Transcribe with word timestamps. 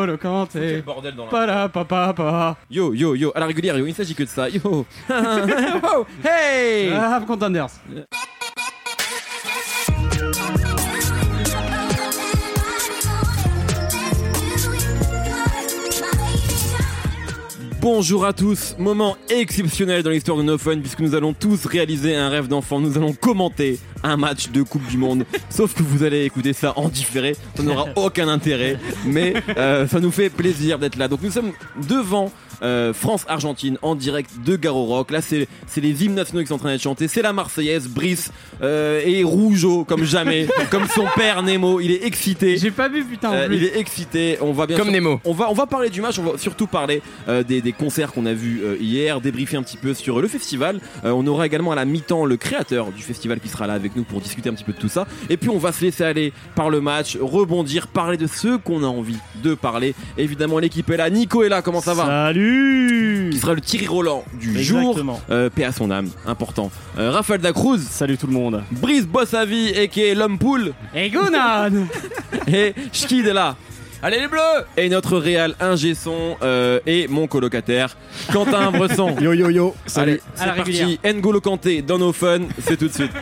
N'Golo 0.00 0.16
Kanté. 0.18 0.82
bordel 0.82 1.14
dans 1.14 1.26
Pala 1.26 1.68
papa 1.68 2.12
pa. 2.14 2.56
Yo, 2.70 2.94
yo, 2.94 3.14
yo, 3.14 3.32
à 3.34 3.40
la 3.40 3.46
régulière, 3.46 3.76
yo, 3.76 3.84
il 3.86 3.90
ne 3.90 3.94
s'agit 3.94 4.14
que 4.14 4.22
de 4.22 4.28
ça. 4.28 4.48
Yo, 4.48 4.60
Oh, 5.10 6.06
hey 6.24 6.90
Ah, 6.92 7.16
have 7.16 7.26
contenders. 7.26 7.80
Bonjour 17.80 18.26
à 18.26 18.34
tous, 18.34 18.76
moment 18.78 19.16
exceptionnel 19.30 20.02
dans 20.02 20.10
l'histoire 20.10 20.36
de 20.36 20.42
No 20.42 20.58
Fun 20.58 20.80
puisque 20.80 21.00
nous 21.00 21.14
allons 21.14 21.32
tous 21.32 21.64
réaliser 21.64 22.14
un 22.14 22.28
rêve 22.28 22.46
d'enfant. 22.46 22.78
Nous 22.78 22.98
allons 22.98 23.14
commenter 23.14 23.78
un 24.02 24.18
match 24.18 24.50
de 24.50 24.62
Coupe 24.62 24.86
du 24.88 24.98
Monde. 24.98 25.24
Sauf 25.48 25.72
que 25.72 25.82
vous 25.82 26.02
allez 26.02 26.24
écouter 26.24 26.52
ça 26.52 26.74
en 26.76 26.90
différé, 26.90 27.34
ça 27.56 27.62
n'aura 27.62 27.86
aucun 27.96 28.28
intérêt, 28.28 28.78
mais 29.06 29.32
euh, 29.56 29.86
ça 29.88 29.98
nous 29.98 30.10
fait 30.10 30.28
plaisir 30.28 30.78
d'être 30.78 30.96
là. 30.96 31.08
Donc 31.08 31.22
nous 31.22 31.30
sommes 31.30 31.52
devant 31.88 32.30
euh, 32.62 32.92
France-Argentine 32.92 33.78
en 33.82 33.94
direct 33.94 34.30
de 34.44 34.56
Garo 34.56 34.84
Rock. 34.86 35.10
Là, 35.10 35.20
c'est 35.20 35.48
c'est 35.66 35.80
les 35.80 36.04
hymnes 36.04 36.14
nationaux 36.14 36.42
qui 36.42 36.48
sont 36.48 36.54
en 36.54 36.58
train 36.58 36.72
d'être 36.72 36.82
chantés. 36.82 37.08
C'est 37.08 37.22
la 37.22 37.32
Marseillaise, 37.32 37.88
Brice 37.88 38.30
euh, 38.62 39.00
et 39.04 39.22
Rougeau 39.24 39.84
comme 39.84 40.04
jamais, 40.04 40.46
comme 40.70 40.86
son 40.88 41.06
père 41.16 41.42
Nemo. 41.42 41.80
Il 41.80 41.90
est 41.90 42.04
excité. 42.04 42.56
J'ai 42.56 42.70
pas 42.70 42.88
vu 42.88 43.04
putain 43.04 43.30
en 43.30 43.34
Euh, 43.34 43.48
il 43.50 43.64
est 43.64 43.78
excité. 43.78 44.38
On 44.40 44.52
va 44.52 44.66
bien 44.66 44.76
Comme 44.76 44.86
sûr- 44.88 44.94
Nemo. 44.94 45.20
On 45.24 45.32
va, 45.32 45.50
on 45.50 45.54
va 45.54 45.66
parler 45.66 45.90
du 45.90 46.00
match. 46.00 46.18
On 46.18 46.22
va 46.32 46.38
surtout 46.38 46.66
parler 46.66 47.02
euh, 47.28 47.42
des, 47.42 47.60
des 47.60 47.72
concerts 47.72 48.12
qu'on 48.12 48.26
a 48.26 48.32
vus 48.32 48.60
euh, 48.64 48.76
hier, 48.80 49.20
débriefer 49.20 49.56
un 49.56 49.62
petit 49.62 49.76
peu 49.76 49.94
sur 49.94 50.20
le 50.20 50.28
festival. 50.28 50.80
Euh, 51.04 51.10
on 51.12 51.26
aura 51.26 51.46
également 51.46 51.72
à 51.72 51.76
la 51.76 51.84
mi-temps 51.84 52.24
le 52.24 52.36
créateur 52.36 52.90
du 52.92 53.02
festival 53.02 53.40
qui 53.40 53.48
sera 53.48 53.66
là 53.66 53.72
avec 53.74 53.96
nous 53.96 54.04
pour 54.04 54.20
discuter 54.20 54.48
un 54.48 54.54
petit 54.54 54.64
peu 54.64 54.72
de 54.72 54.78
tout 54.78 54.88
ça. 54.88 55.06
Et 55.28 55.36
puis 55.36 55.48
on 55.48 55.58
va 55.58 55.72
se 55.72 55.82
laisser 55.84 56.04
aller 56.04 56.32
par 56.54 56.70
le 56.70 56.80
match, 56.80 57.16
rebondir, 57.20 57.86
parler 57.88 58.16
de 58.16 58.26
ce 58.26 58.56
qu'on 58.56 58.82
a 58.84 58.86
envie 58.86 59.16
de 59.42 59.54
parler. 59.54 59.94
Évidemment, 60.18 60.58
l'équipe 60.58 60.88
est 60.90 60.96
là. 60.96 61.08
Nico 61.10 61.42
est 61.42 61.48
là. 61.48 61.62
Comment 61.62 61.80
ça 61.80 61.94
va? 61.94 62.06
Salut 62.06 62.49
Qui 63.30 63.38
sera 63.38 63.54
le 63.54 63.60
Thierry 63.60 63.86
Roland 63.86 64.24
du 64.34 64.62
jour. 64.62 64.80
Exactement. 64.80 65.20
Euh, 65.30 65.48
paix 65.50 65.64
à 65.64 65.72
son 65.72 65.90
âme, 65.90 66.08
important. 66.26 66.70
Euh, 66.98 67.10
Raphaël 67.10 67.40
Dacruz, 67.40 67.78
Salut 67.78 68.16
tout 68.18 68.26
le 68.26 68.32
monde. 68.32 68.62
Brice 68.70 69.06
Bossavi 69.06 69.68
et 69.70 69.88
qui 69.88 70.02
est 70.02 70.14
l'homme 70.14 70.38
poule. 70.38 70.72
Et 70.94 71.10
Gunan 71.10 71.86
Et 72.46 72.74
Schkid 72.92 73.26
est 73.26 73.32
là. 73.32 73.56
Allez 74.02 74.18
les 74.18 74.28
bleus 74.28 74.40
Et 74.78 74.88
notre 74.88 75.18
réal 75.18 75.54
ingé 75.60 75.94
son 75.94 76.36
euh, 76.42 76.80
et 76.86 77.06
mon 77.08 77.26
colocataire 77.26 77.96
Quentin 78.32 78.70
Bresson. 78.72 79.14
Yo 79.20 79.32
yo 79.34 79.50
yo. 79.50 79.74
Allez, 79.96 80.20
À 80.38 80.46
la 80.46 80.52
c'est 80.52 80.56
parti. 80.58 80.98
N'Golo 81.04 81.40
Kanté 81.40 81.82
dans 81.82 81.98
nos 81.98 82.12
fun, 82.12 82.40
c'est 82.66 82.76
tout 82.78 82.88
de 82.88 82.92
suite. 82.92 83.12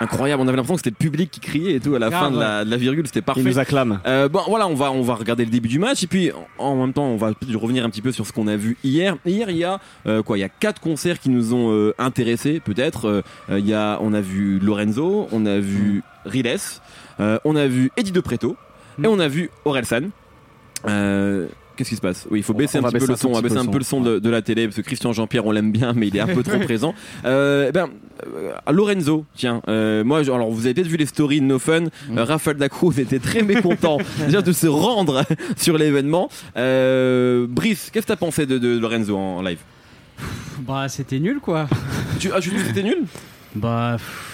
Incroyable, 0.00 0.42
on 0.42 0.48
avait 0.48 0.56
l'impression 0.56 0.76
que 0.76 0.80
c'était 0.82 0.96
le 0.98 1.10
public 1.10 1.30
qui 1.30 1.40
criait 1.40 1.74
et 1.74 1.80
tout 1.80 1.94
à 1.94 1.98
la 1.98 2.08
Grave, 2.08 2.24
fin 2.24 2.30
de 2.30 2.38
la, 2.40 2.64
de 2.64 2.70
la 2.70 2.76
virgule, 2.78 3.06
c'était 3.06 3.20
parfait. 3.20 3.42
Il 3.42 3.46
nous 3.46 3.58
acclame. 3.58 4.00
Euh, 4.06 4.28
bon 4.28 4.40
voilà, 4.48 4.66
on 4.66 4.74
va 4.74 4.90
on 4.92 5.02
va 5.02 5.14
regarder 5.14 5.44
le 5.44 5.50
début 5.50 5.68
du 5.68 5.78
match 5.78 6.02
et 6.02 6.06
puis 6.06 6.32
en, 6.58 6.64
en 6.64 6.76
même 6.76 6.92
temps 6.94 7.04
on 7.04 7.16
va 7.16 7.34
peut-être 7.34 7.54
revenir 7.56 7.84
un 7.84 7.90
petit 7.90 8.00
peu 8.02 8.10
sur 8.10 8.26
ce 8.26 8.32
qu'on 8.32 8.46
a 8.48 8.56
vu 8.56 8.78
hier. 8.82 9.16
Hier 9.26 9.50
il 9.50 9.58
y 9.58 9.64
a 9.64 9.78
euh, 10.06 10.22
quoi 10.22 10.38
Il 10.38 10.40
y 10.40 10.44
a 10.44 10.48
quatre 10.48 10.80
concerts 10.80 11.20
qui 11.20 11.28
nous 11.28 11.52
ont 11.54 11.70
euh, 11.72 11.94
intéressés 11.98 12.60
peut-être. 12.60 13.06
Euh, 13.50 13.58
il 13.58 13.66
y 13.66 13.74
a 13.74 13.98
on 14.00 14.14
a 14.14 14.20
vu 14.22 14.58
Lorenzo, 14.58 15.28
on 15.32 15.44
a 15.44 15.58
vu 15.58 16.02
Riles, 16.24 16.56
euh, 17.20 17.38
on 17.44 17.54
a 17.54 17.66
vu 17.66 17.90
Eddie 17.96 18.12
De 18.12 18.20
Preto 18.20 18.56
et 19.02 19.06
on 19.06 19.18
a 19.18 19.28
vu 19.28 19.50
Orelsan. 19.64 20.10
Euh, 20.88 21.46
Qu'est-ce 21.80 21.88
qui 21.88 21.96
se 21.96 22.02
passe 22.02 22.26
Oui, 22.30 22.40
il 22.40 22.42
faut 22.42 22.52
baisser 22.52 22.76
on 22.76 22.80
un 22.80 22.82
va 22.82 22.90
petit 22.90 23.06
peu 23.06 23.10
le 23.10 23.16
son, 23.16 23.28
on 23.30 23.32
va 23.32 23.40
baisser 23.40 23.56
un 23.56 23.64
peu 23.64 23.78
le 23.78 23.84
son 23.84 24.02
de, 24.02 24.18
de 24.18 24.28
la 24.28 24.42
télé 24.42 24.66
parce 24.66 24.76
que 24.76 24.82
Christian 24.82 25.14
Jean-Pierre 25.14 25.46
on 25.46 25.50
l'aime 25.50 25.72
bien 25.72 25.94
mais 25.94 26.08
il 26.08 26.16
est 26.18 26.20
un 26.20 26.26
peu 26.26 26.42
trop 26.42 26.58
présent. 26.64 26.94
Euh, 27.24 27.66
eh 27.70 27.72
ben 27.72 27.88
euh, 28.26 28.52
Lorenzo, 28.70 29.24
tiens, 29.34 29.62
euh, 29.68 30.04
moi 30.04 30.22
je- 30.22 30.30
alors 30.30 30.50
vous 30.50 30.66
avez 30.66 30.74
peut-être 30.74 30.88
vu 30.88 30.98
les 30.98 31.06
stories 31.06 31.40
de 31.40 31.46
No 31.46 31.58
Fun, 31.58 31.84
euh, 32.14 32.24
Raphaël 32.24 32.58
Dacruz 32.58 32.98
était 33.00 33.18
très 33.18 33.40
mécontent 33.42 33.96
déjà 34.26 34.42
de 34.42 34.52
se 34.52 34.66
rendre 34.66 35.24
sur 35.56 35.78
l'événement. 35.78 36.28
Euh, 36.58 37.46
Brice, 37.48 37.88
qu'est-ce 37.90 38.04
que 38.06 38.12
t'as 38.12 38.16
pensé 38.16 38.44
de, 38.44 38.58
de 38.58 38.78
Lorenzo 38.78 39.16
en 39.16 39.40
live? 39.40 39.60
Bah 40.58 40.86
c'était 40.90 41.18
nul 41.18 41.38
quoi. 41.40 41.66
tu, 42.18 42.30
Ah, 42.34 42.40
tu 42.42 42.50
trouves 42.50 42.60
que 42.60 42.68
c'était 42.68 42.82
nul? 42.82 43.04
Bah 43.54 43.96
pff, 43.96 44.29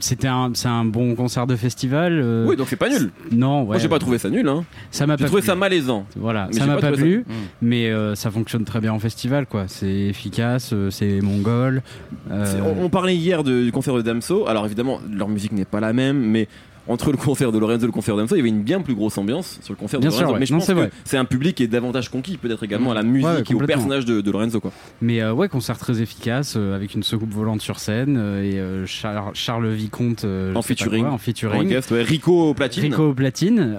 c'était 0.00 0.28
un 0.28 0.50
c'est 0.54 0.68
un 0.68 0.84
bon 0.84 1.14
concert 1.14 1.46
de 1.46 1.56
festival. 1.56 2.20
euh, 2.22 2.46
Oui, 2.46 2.56
donc 2.56 2.66
c'est 2.68 2.76
pas 2.76 2.88
nul. 2.88 3.10
Non, 3.32 3.60
ouais. 3.62 3.66
Moi 3.66 3.78
j'ai 3.78 3.88
pas 3.88 3.98
trouvé 3.98 4.18
ça 4.18 4.30
nul, 4.30 4.46
hein. 4.48 4.64
Ça 4.90 5.06
m'a 5.06 5.14
J'ai 5.16 5.24
pas 5.24 5.26
trouvé 5.28 5.42
plu. 5.42 5.46
ça 5.48 5.54
malaisant. 5.54 6.06
Voilà, 6.16 6.46
Mais 6.48 6.54
ça 6.54 6.60
j'ai 6.60 6.66
m'a 6.66 6.74
pas 6.76 6.80
pas 6.82 6.92
trouvé 6.92 7.02
plu, 7.22 7.24
mais 7.62 7.90
euh, 7.90 8.14
ça 8.14 8.30
fonctionne 8.30 8.64
très 8.64 8.80
bien 8.80 8.92
en 8.92 8.98
festival 8.98 9.46
quoi. 9.46 9.64
C'est 9.68 9.86
efficace, 9.90 10.70
euh, 10.72 10.90
c'est 10.90 11.20
mongol. 11.20 11.82
euh, 12.30 12.44
C'est- 12.46 12.60
On, 12.60 12.84
on 12.84 12.88
parlait 12.88 13.16
hier 13.16 13.44
de- 13.44 13.64
du 13.64 13.72
concert 13.72 13.94
de 13.94 14.02
Damso. 14.02 14.46
Alors 14.48 14.66
évidemment, 14.66 15.00
leur 15.12 15.28
musique 15.28 15.52
n'est 15.52 15.64
pas 15.64 15.80
la 15.80 15.92
même, 15.92 16.18
mais 16.18 16.48
entre 16.86 17.10
le 17.10 17.16
concert 17.16 17.50
de 17.52 17.58
Lorenzo 17.58 17.84
et 17.84 17.86
le 17.86 17.92
concert 17.92 18.16
Damso, 18.16 18.34
il 18.34 18.38
y 18.38 18.40
avait 18.40 18.48
une 18.50 18.62
bien 18.62 18.80
plus 18.82 18.94
grosse 18.94 19.16
ambiance 19.16 19.58
sur 19.62 19.72
le 19.72 19.78
concert 19.78 20.00
Bien 20.00 20.10
de 20.10 20.14
sûr, 20.14 20.22
Lorenzo. 20.22 20.34
ouais. 20.34 20.40
Mais 20.40 20.46
je 20.46 20.52
Non, 20.52 20.58
pense 20.58 20.68
que 20.68 20.94
c'est 21.04 21.16
un 21.16 21.24
public 21.24 21.56
qui 21.56 21.62
est 21.62 21.66
davantage 21.68 22.10
conquis, 22.10 22.36
peut-être 22.36 22.62
également 22.62 22.90
à 22.90 22.94
la 22.94 23.02
musique 23.02 23.26
Ouais, 23.26 23.42
et 23.50 23.54
au 23.54 23.58
personnage 23.60 24.04
de, 24.04 24.20
de 24.20 24.30
Lorenzo. 24.30 24.60
Quoi. 24.60 24.70
Mais 25.00 25.22
euh, 25.22 25.32
ouais, 25.32 25.48
concert 25.48 25.78
très 25.78 26.02
efficace 26.02 26.54
euh, 26.56 26.74
avec 26.76 26.94
une 26.94 27.02
soucoupe 27.02 27.32
volante 27.32 27.62
sur 27.62 27.78
scène 27.78 28.16
euh, 28.18 28.82
et 28.82 28.86
Char- 28.86 29.30
Charles 29.34 29.68
Vicomte 29.72 30.26
En 30.54 30.62
featuring. 30.62 31.02
quoi, 31.04 31.12
en 31.12 31.14
En 31.14 31.18
featuring. 31.18 31.68
guest, 31.68 31.90
ouais, 31.90 32.02
Rico 32.02 32.50
au 32.50 32.54
platine. 32.54 32.82
Rico 32.84 33.08
au 33.10 33.14
platine 33.14 33.76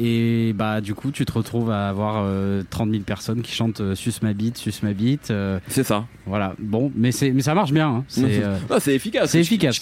et 0.00 0.52
bah 0.54 0.80
du 0.80 0.94
coup 0.94 1.10
tu 1.10 1.24
te 1.24 1.32
retrouves 1.32 1.70
à 1.70 1.88
avoir 1.88 2.22
euh, 2.24 2.62
30 2.70 2.90
000 2.90 3.02
personnes 3.02 3.42
qui 3.42 3.52
chantent 3.52 3.94
Sus 3.94 4.12
ma 4.22 4.32
bite, 4.32 4.56
Sus 4.58 4.72
ma 4.82 4.92
bite. 4.92 5.32
C'est 5.68 5.84
ça. 5.84 6.06
voilà, 6.26 6.54
bon, 6.58 6.90
mais 6.96 7.10
mais 7.34 7.42
ça 7.42 7.54
marche 7.54 7.72
bien. 7.72 7.88
hein. 7.88 8.04
C'est 8.08 8.94
efficace. 8.94 9.30
c'est 9.30 9.40
efficace. 9.40 9.80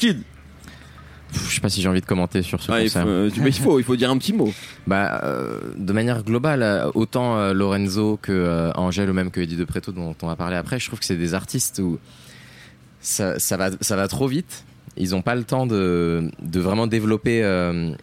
Je 1.32 1.54
sais 1.54 1.60
pas 1.60 1.68
si 1.68 1.80
j'ai 1.80 1.88
envie 1.88 2.00
de 2.00 2.06
commenter 2.06 2.42
sur 2.42 2.62
ce 2.62 2.72
Ah, 2.72 2.82
il, 2.82 2.90
faut, 2.90 2.98
concert. 2.98 3.06
euh, 3.06 3.30
mais 3.40 3.50
il 3.50 3.54
faut, 3.54 3.78
il 3.78 3.84
faut 3.84 3.96
dire 3.96 4.10
un 4.10 4.18
petit 4.18 4.32
mot. 4.32 4.52
Bah, 4.86 5.20
euh, 5.24 5.60
de 5.76 5.92
manière 5.92 6.22
globale, 6.24 6.62
euh, 6.62 6.90
autant 6.94 7.36
euh, 7.38 7.52
Lorenzo 7.52 8.18
que 8.20 8.32
euh, 8.32 8.72
Angèle 8.74 9.08
ou 9.10 9.12
même 9.12 9.30
que 9.30 9.40
Eddie 9.40 9.56
De 9.56 9.64
Preto 9.64 9.92
dont 9.92 10.16
on 10.22 10.26
va 10.26 10.36
parler 10.36 10.56
après, 10.56 10.78
je 10.80 10.86
trouve 10.86 10.98
que 10.98 11.04
c'est 11.04 11.16
des 11.16 11.34
artistes 11.34 11.78
où 11.78 11.98
ça, 13.00 13.38
ça 13.38 13.56
va, 13.56 13.70
ça 13.80 13.96
va 13.96 14.08
trop 14.08 14.26
vite. 14.26 14.64
Ils 14.96 15.10
n'ont 15.10 15.22
pas 15.22 15.34
le 15.36 15.44
temps 15.44 15.66
de, 15.66 16.30
de 16.42 16.60
vraiment 16.60 16.86
développer 16.88 17.42
une, 17.44 17.96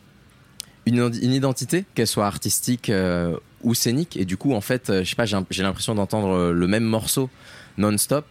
une 0.85 1.33
identité, 1.33 1.83
qu'elle 1.95 2.07
soit 2.07 2.25
artistique 2.25 2.91
ou 3.61 3.73
scénique. 3.73 4.15
Et 4.15 4.23
du 4.25 4.37
coup, 4.37 4.53
en 4.53 4.61
fait, 4.61 4.85
je 4.87 5.03
sais 5.03 5.15
pas, 5.17 5.25
j'ai 5.25 5.63
l'impression 5.63 5.95
d'entendre 5.95 6.51
le 6.51 6.67
même 6.67 6.85
morceau 6.85 7.29
non-stop. 7.77 8.25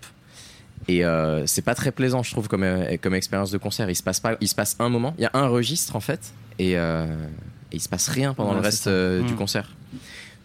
Et 0.89 1.05
euh, 1.05 1.45
c'est 1.47 1.63
pas 1.63 1.75
très 1.75 1.91
plaisant, 1.93 2.23
je 2.23 2.31
trouve, 2.31 2.47
comme, 2.49 2.63
euh, 2.63 2.97
comme 3.03 3.15
expérience 3.15 3.51
de 3.51 3.59
concert. 3.59 3.91
Il 3.91 3.97
se 3.97 4.03
passe 4.05 4.21
pas, 4.21 4.37
il 4.41 4.49
se 4.49 4.55
passe 4.55 4.77
un 4.79 4.89
moment, 4.89 5.15
il 5.19 5.23
y 5.23 5.27
a 5.27 5.31
un 5.35 5.49
registre 5.49 5.97
en 5.97 6.01
fait, 6.01 6.33
et, 6.59 6.79
euh, 6.79 7.07
et 7.73 7.77
il 7.77 7.81
se 7.81 7.89
passe 7.89 8.09
rien 8.09 8.35
pendant 8.35 8.51
Ouais, 8.51 8.57
le 8.57 8.63
reste 8.63 8.87
euh, 8.87 9.23
du 9.23 9.33
Mm. 9.33 9.37
concert. 9.37 9.75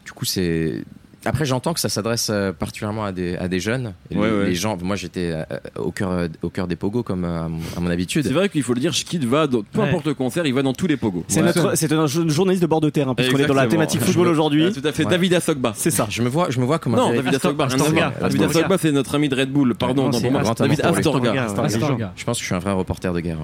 Du 0.06 0.12
coup, 0.14 0.26
c'est. 0.26 0.84
Après, 1.26 1.46
j'entends 1.46 1.74
que 1.74 1.80
ça 1.80 1.90
s'adresse 1.90 2.30
euh, 2.32 2.52
particulièrement 2.52 3.06
à 3.06 3.12
des, 3.12 3.36
à 3.38 3.48
des 3.48 3.60
jeunes. 3.60 3.94
Et 4.10 4.18
Ouais, 4.18 4.28
les, 4.30 4.38
ouais. 4.38 4.46
les 4.48 4.56
gens, 4.56 4.78
moi, 4.82 4.96
j'étais 4.96 5.32
euh, 5.34 5.44
au 5.78 5.92
cœur, 5.92 6.28
au 6.42 6.50
cœur 6.50 6.68
des 6.68 6.76
pogos 6.76 7.04
comme 7.04 7.26
euh, 7.26 7.46
à 7.46 7.48
mon, 7.48 7.60
à 7.78 7.80
mon 7.80 7.90
habitude. 7.92 8.26
C'est 8.26 8.34
vrai 8.34 8.50
qu'il 8.50 8.64
faut 8.64 8.74
le 8.74 8.80
dire, 8.80 8.94
Schkid 8.94 9.24
va, 9.26 9.46
dans, 9.48 9.62
peu 9.62 9.80
Ouais. 9.82 9.88
importe 9.90 10.06
le 10.08 10.14
concert, 10.16 10.46
il 10.48 10.54
va 10.54 10.64
dans 10.64 10.74
tous 10.74 10.88
les 10.88 10.98
pogos. 10.98 11.24
C'est 11.28 11.42
Voilà. 11.42 11.54
notre, 11.56 11.78
c'est 11.78 11.92
un 11.94 12.08
jo- 12.08 12.28
journaliste 12.28 12.62
de 12.64 12.68
bord 12.68 12.82
de 12.82 12.90
terrain, 12.90 13.14
puisqu'on 13.16 13.38
est 13.38 13.46
dans 13.46 13.54
la 13.54 13.68
thématique 13.68 14.02
football 14.02 14.28
Ah, 14.30 14.32
aujourd'hui. 14.32 14.72
Tout 14.74 14.82
à 14.88 14.92
fait, 14.92 15.04
Ouais. 15.06 15.12
David 15.12 15.34
Assogba. 15.36 15.74
C'est 15.76 15.92
ça. 15.92 16.08
Je 16.10 16.22
me 16.24 16.30
vois, 16.30 16.50
je 16.50 16.60
me 16.60 16.66
vois 16.66 16.80
comme 16.80 16.96
un 16.96 16.98
Non, 16.98 17.14
David 17.14 17.36
Assogba. 17.36 17.68
David. 17.68 18.42
Assogba, 18.44 18.78
c'est 18.80 18.92
notre 18.92 19.14
ami 19.16 19.30
de 19.30 19.36
Red 19.36 19.52
Bull. 19.52 19.76
Pardon. 19.76 20.10
David 20.10 20.82
Astorga. 20.84 22.14
Je 22.16 22.24
pense 22.24 22.38
que 22.38 22.42
je 22.42 22.46
suis 22.48 22.56
un 22.56 22.60
vrai 22.60 22.72
reporter 22.72 23.14
de 23.14 23.20
guerre. 23.20 23.38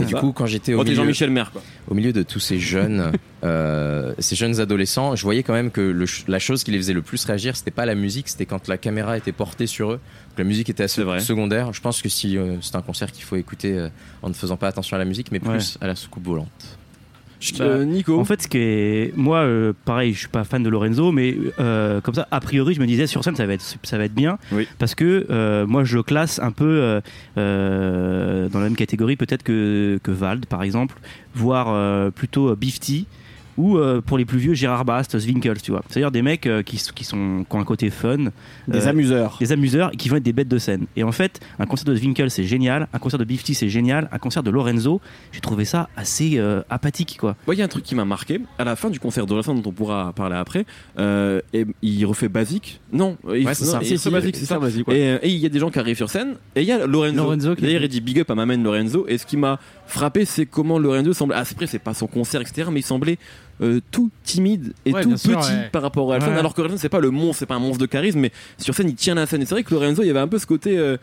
Et 0.00 0.04
du 0.04 0.14
coup, 0.14 0.32
quand 0.32 0.46
j'étais 0.46 0.74
au 0.74 0.80
Oh, 0.80 0.84
Jean-Michel 0.86 1.30
Maire, 1.30 1.50
quoi. 1.52 1.60
au 1.90 1.94
milieu 1.94 2.12
de 2.12 2.22
tous 2.22 2.40
ces 2.40 2.58
jeunes, 2.58 3.12
euh, 3.44 4.14
ces 4.18 4.36
jeunes 4.36 4.60
adolescents, 4.60 5.14
je 5.16 5.22
voyais 5.22 5.42
quand 5.42 5.52
même 5.52 5.70
que 5.70 5.94
la 6.26 6.38
chose 6.38 6.64
qui 6.64 6.70
les 6.70 6.78
faisait 6.78 6.92
le 6.92 7.02
plus 7.02 7.17
réagir, 7.26 7.56
c'était 7.56 7.70
pas 7.70 7.86
la 7.86 7.94
musique, 7.94 8.28
c'était 8.28 8.46
quand 8.46 8.68
la 8.68 8.78
caméra 8.78 9.16
était 9.16 9.32
portée 9.32 9.66
sur 9.66 9.92
eux. 9.92 10.00
que 10.36 10.42
La 10.42 10.48
musique 10.48 10.68
était 10.70 10.84
assez 10.84 11.02
secondaire. 11.20 11.72
Je 11.72 11.80
pense 11.80 12.00
que 12.02 12.08
si 12.08 12.36
euh, 12.38 12.56
c'est 12.60 12.76
un 12.76 12.82
concert 12.82 13.10
qu'il 13.12 13.24
faut 13.24 13.36
écouter 13.36 13.76
euh, 13.78 13.88
en 14.22 14.28
ne 14.28 14.34
faisant 14.34 14.56
pas 14.56 14.68
attention 14.68 14.94
à 14.96 14.98
la 14.98 15.04
musique, 15.04 15.32
mais 15.32 15.40
plus 15.40 15.48
Ouais. 15.50 15.84
à 15.84 15.86
la 15.88 15.94
soucoupe 15.96 16.24
volante. 16.24 16.48
Bah, 17.56 17.66
euh, 17.66 17.84
Nico. 17.84 18.18
En 18.18 18.24
fait, 18.24 18.42
ce 18.42 18.48
qui 18.48 18.58
est, 18.58 19.16
moi, 19.16 19.38
euh, 19.38 19.72
pareil, 19.84 20.12
je 20.12 20.18
suis 20.18 20.28
pas 20.28 20.42
fan 20.42 20.60
de 20.60 20.68
Lorenzo, 20.68 21.12
mais 21.12 21.36
euh, 21.60 22.00
comme 22.00 22.14
ça, 22.14 22.26
a 22.32 22.40
priori, 22.40 22.74
je 22.74 22.80
me 22.80 22.86
disais 22.86 23.06
sur 23.06 23.22
scène, 23.22 23.36
ça 23.36 23.46
va 23.46 23.52
être, 23.52 23.62
ça 23.84 23.96
va 23.96 24.06
être 24.06 24.14
bien, 24.14 24.38
Oui. 24.50 24.66
parce 24.80 24.96
que 24.96 25.24
euh, 25.30 25.64
moi, 25.64 25.84
je 25.84 25.96
le 25.98 26.02
classe 26.02 26.40
un 26.40 26.50
peu 26.50 27.00
dans 27.36 28.58
la 28.58 28.64
même 28.64 28.76
catégorie, 28.76 29.14
peut-être 29.16 29.42
que 29.44 30.00
que 30.02 30.10
Vald, 30.10 30.46
par 30.46 30.62
exemple, 30.64 30.96
voire 31.34 31.68
euh, 31.70 32.10
plutôt 32.10 32.48
euh, 32.50 32.56
Bifty. 32.56 33.06
Ou 33.58 33.76
euh, 33.76 34.00
pour 34.00 34.16
les 34.16 34.24
plus 34.24 34.38
vieux 34.38 34.54
Gérard 34.54 34.86
Bast, 34.86 35.18
Zwinkels, 35.18 35.60
tu 35.60 35.72
vois. 35.72 35.82
C'est-à-dire 35.90 36.10
des 36.10 36.22
mecs 36.22 36.46
euh, 36.46 36.62
qui, 36.62 36.78
sont 36.78 36.92
qui 36.94 37.14
ont 37.14 37.44
un 37.60 37.64
côté 37.64 37.90
fun, 37.90 38.16
Des 38.68 38.86
euh, 38.86 38.88
amuseurs. 38.88 39.36
des 39.38 39.52
amuseurs 39.52 39.90
et 39.92 39.96
qui 39.96 40.08
vont 40.08 40.16
être 40.16 40.22
des 40.22 40.32
bêtes 40.32 40.48
de 40.48 40.56
scène. 40.58 40.86
Et 40.96 41.02
en 41.02 41.12
fait, 41.12 41.40
un 41.58 41.66
concert 41.66 41.84
de 41.84 41.94
Zwinkels 41.96 42.30
c'est 42.30 42.44
génial, 42.44 42.88
un 42.94 42.98
concert 42.98 43.18
de 43.18 43.24
Bifty 43.24 43.54
c'est 43.54 43.68
génial, 43.68 44.08
un 44.12 44.18
concert 44.18 44.42
de 44.42 44.50
Lorenzo, 44.50 45.00
j'ai 45.32 45.40
trouvé 45.40 45.64
ça 45.66 45.88
assez 45.96 46.38
euh, 46.38 46.62
apathique 46.70 47.18
quoi. 47.20 47.36
Il 47.52 47.54
y 47.58 47.62
a 47.62 47.64
un 47.66 47.68
truc 47.68 47.84
qui 47.84 47.94
m'a 47.94 48.04
marqué. 48.06 48.40
À 48.58 48.64
la 48.64 48.76
fin 48.76 48.88
du 48.88 49.00
concert 49.00 49.26
de 49.26 49.32
Orelsan, 49.32 49.54
dont 49.56 49.68
on 49.68 49.72
pourra 49.72 50.12
parler 50.14 50.36
après, 50.36 50.64
euh, 50.98 51.40
et 51.52 51.66
il 51.82 52.06
refait 52.06 52.28
basique. 52.28 52.80
Non, 52.92 53.18
il, 53.34 53.44
Ouais, 53.44 53.54
c'est 53.54 53.64
ça. 53.64 53.80
Si, 53.82 53.98
si, 53.98 54.10
basique, 54.10 54.36
c'est 54.36 54.44
ça. 54.46 54.58
vas-y, 54.58 54.84
quoi. 54.84 54.94
Et 54.94 55.02
euh, 55.10 55.18
il 55.24 55.32
y 55.36 55.46
a 55.46 55.48
des 55.48 55.58
gens 55.58 55.70
qui 55.70 55.78
arrivent 55.80 55.96
sur 55.96 56.08
scène, 56.10 56.36
et 56.54 56.62
il 56.62 56.66
y 56.68 56.72
a 56.72 56.86
Lorenzo. 56.86 57.16
Lorenzo 57.16 57.54
qui- 57.56 57.62
D'ailleurs, 57.62 57.82
il 57.82 57.88
dit 57.88 58.00
big 58.00 58.20
up 58.20 58.30
à 58.30 58.34
ma 58.36 58.46
main 58.46 58.56
Lorenzo. 58.56 59.06
Et 59.08 59.18
ce 59.18 59.26
qui 59.26 59.36
m'a 59.36 59.58
frappé, 59.86 60.24
c'est 60.24 60.46
comment 60.46 60.78
Lorenzo 60.78 61.12
semble. 61.12 61.34
Ah, 61.36 61.44
c'est 61.44 61.58
c'est 61.66 61.78
pas 61.80 61.94
son 61.94 62.06
concert, 62.06 62.40
etc. 62.40 62.68
Mais 62.70 62.80
il 62.80 62.84
semblait 62.84 63.18
euh, 63.60 63.80
tout 63.90 64.10
timide 64.24 64.72
et 64.86 64.92
Ouais, 64.92 65.02
tout 65.02 65.10
petit 65.10 65.28
sûr, 65.28 65.38
ouais. 65.38 65.68
par 65.72 65.82
rapport 65.82 66.04
à 66.04 66.16
Orelsan. 66.16 66.28
Ouais. 66.32 66.38
Alors 66.38 66.54
que 66.54 66.60
Orelsan, 66.60 66.76
c'est 66.78 66.88
pas 66.88 67.00
le 67.00 67.10
monstre, 67.10 67.40
c'est 67.40 67.46
pas 67.46 67.56
un 67.56 67.60
monstre 67.60 67.78
de 67.78 67.86
charisme, 67.86 68.20
mais 68.20 68.32
sur 68.58 68.74
scène, 68.74 68.88
il 68.88 68.94
tient 68.94 69.14
la 69.14 69.26
scène. 69.26 69.42
Et 69.42 69.46
c'est 69.46 69.54
vrai 69.54 69.62
que 69.64 69.74
Lorenzo, 69.74 70.02
il 70.02 70.06
y 70.06 70.10
avait 70.10 70.20
un 70.20 70.28
peu 70.28 70.38
ce 70.38 70.46
côté. 70.46 70.96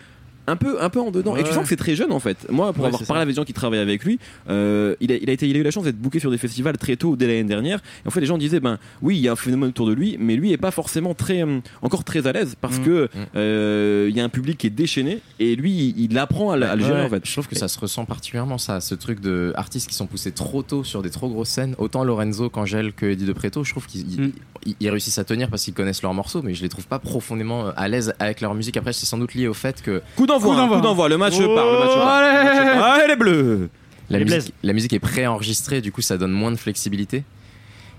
Euh, 0.48 0.52
un 0.52 0.56
peu, 0.56 0.82
un 0.82 0.90
peu 0.90 1.00
en 1.00 1.12
dedans. 1.12 1.36
Et 1.36 1.44
tu 1.44 1.50
Ouais. 1.50 1.54
sens 1.56 1.64
que 1.64 1.70
c'est 1.70 1.76
très 1.76 1.96
jeune 1.96 2.12
en 2.12 2.20
fait. 2.20 2.48
Moi, 2.50 2.72
pour 2.74 2.84
Ouais, 2.84 2.88
avoir 2.88 3.04
parlé 3.04 3.20
ça. 3.20 3.22
avec 3.24 3.34
des 3.36 3.36
gens 3.42 3.46
qui 3.46 3.54
travaillent 3.54 3.80
avec 3.80 4.04
lui, 4.04 4.20
euh, 4.50 4.96
il, 5.00 5.12
a, 5.12 5.16
il, 5.16 5.30
a 5.30 5.34
été, 5.34 5.48
il 5.48 5.56
a 5.56 5.60
eu 5.60 5.64
la 5.64 5.72
chance 5.72 5.84
d'être 5.84 5.98
booké 6.00 6.20
sur 6.20 6.32
des 6.32 6.38
festivals 6.38 6.78
très 6.78 6.96
tôt 6.96 7.16
dès 7.16 7.28
l'année 7.28 7.44
dernière. 7.44 7.80
Et 8.04 8.08
en 8.08 8.12
fait, 8.12 8.20
les 8.22 8.26
gens 8.26 8.38
disaient, 8.38 8.60
ben 8.60 8.78
oui, 9.02 9.18
il 9.18 9.22
y 9.22 9.28
a 9.28 9.32
un 9.32 9.36
phénomène 9.36 9.70
autour 9.70 9.88
de 9.88 9.94
lui, 9.94 10.18
mais 10.20 10.36
lui 10.36 10.52
est 10.52 10.58
pas 10.58 10.72
forcément 10.72 11.14
très, 11.14 11.44
hum, 11.44 11.62
encore 11.82 12.04
très 12.04 12.28
à 12.28 12.32
l'aise 12.32 12.56
parce 12.60 12.80
Mm. 12.80 12.84
que 12.84 13.06
Mm. 13.06 13.26
euh, 13.36 14.08
il 14.10 14.16
y 14.16 14.20
a 14.20 14.24
un 14.24 14.30
public 14.30 14.58
qui 14.58 14.68
est 14.68 14.72
déchaîné 14.72 15.20
et 15.40 15.56
lui, 15.56 15.72
il, 15.98 16.12
il 16.12 16.18
apprend 16.18 16.52
à, 16.52 16.58
le- 16.58 16.66
à 16.68 16.76
le 16.76 16.84
gérer 16.84 17.00
Ouais. 17.02 17.06
en 17.06 17.10
fait. 17.10 17.26
Je 17.26 17.32
trouve 17.32 17.48
que 17.48 17.56
ça 17.56 17.68
se 17.68 17.80
ressent 17.80 18.06
particulièrement, 18.06 18.58
ça, 18.58 18.82
ce 18.82 18.96
truc 18.96 19.20
de 19.20 19.54
artistes 19.56 19.90
qui 19.90 19.96
sont 19.96 20.08
poussés 20.08 20.32
trop 20.32 20.64
tôt 20.64 20.84
sur 20.84 21.02
des 21.02 21.10
trop 21.10 21.30
grosses 21.30 21.50
scènes. 21.50 21.76
Autant 21.78 22.04
Lorenzo 22.04 22.50
qu'Angèle 22.50 22.94
que 22.94 23.06
Eddie 23.08 23.26
de 23.26 23.34
Preto, 23.34 23.64
je 23.64 23.72
trouve 23.72 23.86
qu'ils 23.88 24.12
ils- 24.12 24.22
Mm. 24.22 24.32
ils- 24.66 24.76
ils 24.80 24.90
réussissent 24.90 25.18
à 25.18 25.24
tenir 25.24 25.50
parce 25.50 25.64
qu'ils 25.64 25.74
connaissent 25.74 26.02
leurs 26.02 26.14
morceaux, 26.14 26.42
mais 26.42 26.54
je 26.54 26.62
les 26.62 26.70
trouve 26.70 26.88
pas 26.88 27.00
profondément 27.00 27.68
à 27.76 27.88
l'aise 27.88 28.14
avec 28.20 28.42
leur 28.42 28.54
musique. 28.56 28.78
Après, 28.78 28.94
c'est 28.94 29.06
sans 29.06 29.18
doute 29.18 29.34
lié 29.34 29.48
au 29.48 29.54
fait 29.54 29.82
que 29.82 30.02
Coup 30.16 30.26
d'envoi, 30.40 30.50
Coup 30.50 30.54
hein, 30.54 30.58
d'envoi. 30.64 30.78
coup 30.78 30.84
d'envoi, 30.84 31.10
le 31.10 31.18
match 31.18 31.34
Oh, 31.40 31.56
part, 31.56 31.66
le 31.66 31.80
match 31.80 31.96
part. 31.96 32.08
allez 32.08 32.38
Le 32.38 32.44
match 32.44 32.78
part. 32.80 32.84
Allez 32.94 33.08
les 33.08 33.16
bleus 33.16 33.70
la 34.10 34.20
Les 34.20 34.26
musique, 34.26 34.54
la 34.62 34.74
musique 34.74 34.94
est 34.94 35.00
préenregistrée, 35.00 35.82
du 35.82 35.92
coup, 35.92 36.02
ça 36.02 36.18
donne 36.18 36.32
moins 36.32 36.52
de 36.52 36.58
flexibilité. 36.58 37.24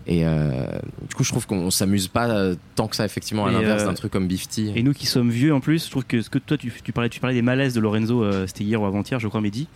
Et 0.07 0.25
euh, 0.25 0.65
du 1.09 1.17
coup, 1.17 1.25
je 1.25 1.31
trouve 1.31 1.47
qu'on 1.49 1.71
s'amuse 1.73 2.07
pas 2.07 2.29
euh, 2.29 2.55
tant 2.77 2.87
que 2.87 2.95
ça, 2.95 3.05
effectivement, 3.05 3.45
à 3.47 3.51
l'inverse 3.51 3.83
euh, 3.83 3.87
d'un 3.87 3.95
truc 3.95 4.13
comme 4.13 4.29
Bifty. 4.29 4.71
Et 4.77 4.85
nous 4.85 4.93
qui 4.93 5.05
sommes 5.07 5.31
vieux 5.31 5.53
en 5.53 5.59
plus, 5.59 5.85
je 5.85 5.91
trouve 5.91 6.05
que 6.05 6.23
ce 6.23 6.31
que 6.31 6.39
toi 6.39 6.57
tu, 6.57 6.73
tu 6.85 6.93
parlais, 6.93 7.09
tu 7.09 7.19
parlais 7.19 7.35
des 7.35 7.43
malaises 7.43 7.75
de 7.75 7.81
Lorenzo, 7.81 8.23
euh, 8.23 8.47
c'était 8.47 8.63
hier 8.63 8.81
ou 8.81 8.87
avant-hier, 8.87 9.19
je 9.19 9.27
crois, 9.27 9.41
Mehdi. 9.41 9.67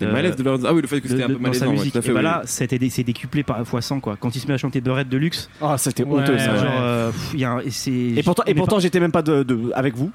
Des 0.00 0.06
Euh, 0.06 0.12
malaises 0.12 0.34
de 0.36 0.42
Lorenzo. 0.42 0.66
Ah 0.66 0.74
oui, 0.74 0.80
le 0.82 0.88
fait 0.88 1.00
que 1.00 1.08
c'était 1.08 1.22
un 1.24 1.26
peu 1.28 1.34
dans 1.34 1.38
sa 1.40 1.42
malaisant. 1.46 1.66
ouais, 1.66 1.72
musique. 1.72 1.92
tout 1.92 1.98
à 1.98 2.02
fait, 2.02 2.10
et 2.10 2.14
bah 2.14 2.18
oui. 2.20 2.24
là, 2.24 2.42
c'était 2.46 2.78
c'est 2.88 3.04
décuplé 3.04 3.42
par 3.42 3.64
fois 3.66 3.82
100 3.82 4.00
quoi. 4.00 4.16
Quand 4.18 4.34
il 4.34 4.40
se 4.40 4.46
met 4.48 4.54
à 4.54 4.58
chanter 4.58 4.80
Beurette 4.80 5.08
de 5.08 5.16
luxe, 5.18 5.48
Ah, 5.60 5.76
c'était 5.78 6.04
Ouais, 6.04 6.20
honteux 6.22 6.38
ça. 6.38 6.56
genre, 6.56 6.72
euh, 6.80 7.10
pff, 7.10 7.30
il 7.34 7.40
y 7.40 7.44
a 7.44 7.52
un- 7.52 7.60
et 7.60 8.22
pourtant, 8.22 8.42
et 8.46 8.54
pourtant 8.54 8.78
j'étais 8.78 8.98
même 9.00 9.12
pas 9.12 9.22
de, 9.22 9.42
de- 9.42 9.70
avec 9.74 9.94
vous. 9.96 10.10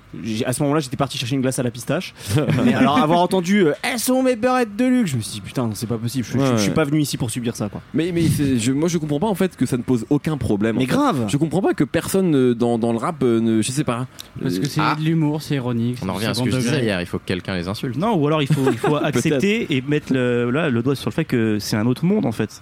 À 0.45 0.53
ce 0.53 0.63
moment-là, 0.63 0.79
j'étais 0.81 0.97
parti 0.97 1.17
chercher 1.17 1.35
une 1.35 1.41
glace 1.41 1.59
à 1.59 1.63
la 1.63 1.71
pistache. 1.71 2.13
Mais 2.65 2.73
alors, 2.73 2.97
avoir 2.97 3.19
entendu 3.19 3.67
euh, 3.67 3.73
Elles 3.83 3.99
sont 3.99 4.23
mes 4.23 4.35
beurrettes 4.35 4.75
de 4.75 4.85
luxe, 4.85 5.11
je 5.11 5.17
me 5.17 5.21
suis 5.21 5.33
dit 5.33 5.41
Putain, 5.41 5.69
c'est 5.73 5.87
pas 5.87 5.97
possible. 5.97 6.25
Je, 6.25 6.33
je- 6.33 6.37
Ouais, 6.39 6.51
je 6.57 6.61
suis 6.61 6.71
pas 6.71 6.83
venu 6.83 6.99
ici 7.01 7.17
pour 7.17 7.29
subir 7.29 7.55
ça, 7.55 7.69
quoi. 7.69 7.81
Mais, 7.93 8.11
mais 8.13 8.23
je, 8.57 8.71
moi, 8.71 8.89
je 8.89 8.97
comprends 8.97 9.19
pas 9.19 9.27
en 9.27 9.35
fait 9.35 9.55
que 9.55 9.65
ça 9.65 9.77
ne 9.77 9.83
pose 9.83 10.05
aucun 10.09 10.37
problème. 10.37 10.75
Mais 10.77 10.85
fait. 10.85 10.91
grave 10.93 11.25
Je 11.27 11.37
comprends 11.37 11.61
pas 11.61 11.73
que 11.73 11.83
personne 11.83 12.53
dans, 12.53 12.77
dans 12.79 12.91
le 12.91 12.97
rap, 12.97 13.21
ne, 13.21 13.61
je 13.61 13.71
sais 13.71 13.83
pas. 13.83 14.07
Parce 14.41 14.57
que 14.59 14.65
c'est 14.67 14.81
Ah. 14.83 14.95
de 14.97 15.03
l'humour, 15.03 15.41
c'est 15.41 15.55
ironique. 15.55 15.97
On 16.01 16.05
en 16.09 16.13
c'est 16.13 16.15
revient 16.15 16.25
à 16.27 16.33
ce 16.33 16.43
que 16.43 16.51
je 16.51 16.57
disais 16.57 16.69
degré. 16.71 16.85
hier, 16.85 17.01
il 17.01 17.05
faut 17.07 17.19
que 17.19 17.25
quelqu'un 17.25 17.55
les 17.55 17.67
insulte. 17.67 17.97
Non, 17.97 18.15
ou 18.15 18.27
alors 18.27 18.41
il 18.41 18.47
faut, 18.47 18.71
il 18.71 18.77
faut 18.77 18.95
accepter 19.03 19.67
et 19.75 19.81
mettre 19.81 20.13
le, 20.13 20.49
là, 20.51 20.69
le 20.69 20.81
doigt 20.81 20.95
sur 20.95 21.09
le 21.09 21.13
fait 21.13 21.25
que 21.25 21.59
c'est 21.59 21.75
un 21.75 21.85
autre 21.85 22.05
monde 22.05 22.25
en 22.25 22.31
fait. 22.31 22.61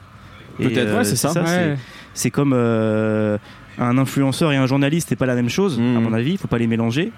Peut-être, 0.57 0.95
ouais, 0.95 1.03
c'est 1.03 1.15
ça. 1.15 1.29
c'est 1.33 1.41
Ouais. 1.41 1.77
C'est 2.13 2.29
comme 2.29 2.53
euh, 2.53 3.37
un 3.79 3.97
influenceur 3.97 4.51
et 4.51 4.57
un 4.57 4.67
journaliste, 4.67 5.09
c'est 5.09 5.15
pas 5.15 5.25
la 5.25 5.35
même 5.35 5.49
chose, 5.49 5.79
à 5.79 5.99
mon 5.99 6.13
avis. 6.13 6.33
Il 6.33 6.37
faut 6.37 6.47
pas 6.47 6.59
les 6.59 6.67
mélanger 6.67 7.11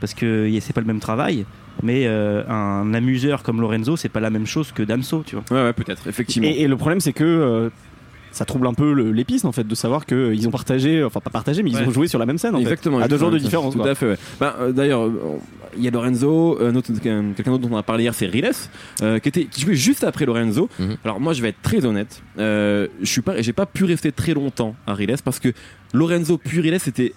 parce 0.00 0.14
que 0.14 0.48
c'est 0.60 0.72
pas 0.72 0.80
le 0.80 0.86
même 0.86 1.00
travail. 1.00 1.44
Mais 1.82 2.06
euh, 2.06 2.42
un 2.48 2.92
amuseur 2.94 3.42
comme 3.42 3.60
Lorenzo, 3.60 3.96
c'est 3.96 4.08
pas 4.08 4.20
la 4.20 4.30
même 4.30 4.46
chose 4.46 4.72
que 4.72 4.82
Damso, 4.82 5.22
tu 5.24 5.36
vois. 5.36 5.44
Ouais, 5.50 5.64
ouais, 5.66 5.72
peut-être, 5.72 6.08
effectivement. 6.08 6.48
Et, 6.48 6.62
et 6.62 6.68
le 6.68 6.76
problème, 6.76 7.00
c'est 7.00 7.12
que 7.12 7.24
euh, 7.24 7.70
ça 8.32 8.44
trouble 8.44 8.66
un 8.66 8.74
peu 8.74 8.92
pistes, 9.24 9.44
en 9.44 9.52
fait, 9.52 9.66
de 9.66 9.74
savoir 9.74 10.06
qu'ils 10.06 10.46
ont 10.46 10.50
partagé, 10.50 11.02
enfin 11.04 11.20
pas 11.20 11.30
partagé, 11.30 11.62
mais 11.62 11.70
ils 11.70 11.76
Ouais. 11.76 11.86
ont 11.86 11.90
joué 11.90 12.08
sur 12.08 12.18
la 12.18 12.26
même 12.26 12.38
scène, 12.38 12.54
en 12.54 12.58
Exactement. 12.60 12.98
fait. 12.98 13.04
À 13.04 13.08
deux 13.08 13.18
jours 13.18 13.30
de 13.30 13.38
différence, 13.38 13.72
Tout 13.74 13.80
quoi. 13.80 13.90
à 13.90 13.94
fait. 13.94 14.06
ouais. 14.10 14.18
Bah, 14.40 14.56
euh, 14.60 14.72
D'ailleurs, 14.72 15.02
euh, 15.02 15.38
il 15.76 15.82
y 15.84 15.88
a 15.88 15.90
Lorenzo, 15.90 16.58
autre- 16.76 16.92
quelqu'un 17.00 17.50
d'autre 17.52 17.58
dont 17.68 17.74
on 17.74 17.78
a 17.78 17.82
parlé 17.82 18.04
hier, 18.04 18.14
c'est 18.14 18.26
Riles, 18.26 18.50
euh, 19.02 19.18
qui, 19.18 19.28
était, 19.28 19.44
qui 19.44 19.62
jouait 19.62 19.74
juste 19.74 20.04
après 20.04 20.24
Lorenzo. 20.26 20.68
Mhm. 20.78 20.96
Alors 21.04 21.20
moi, 21.20 21.32
je 21.32 21.42
vais 21.42 21.48
être 21.48 21.62
très 21.62 21.84
honnête. 21.84 22.22
Euh, 22.38 22.86
je 23.00 23.06
suis 23.06 23.20
pas, 23.22 23.40
j'ai 23.42 23.52
pas 23.52 23.66
pu 23.66 23.84
rester 23.84 24.12
très 24.12 24.34
longtemps 24.34 24.74
à 24.86 24.94
Riles 24.94 25.14
parce 25.24 25.38
que 25.38 25.52
Lorenzo 25.92 26.38
puis 26.38 26.60
Riles, 26.60 26.78
c'était 26.80 27.12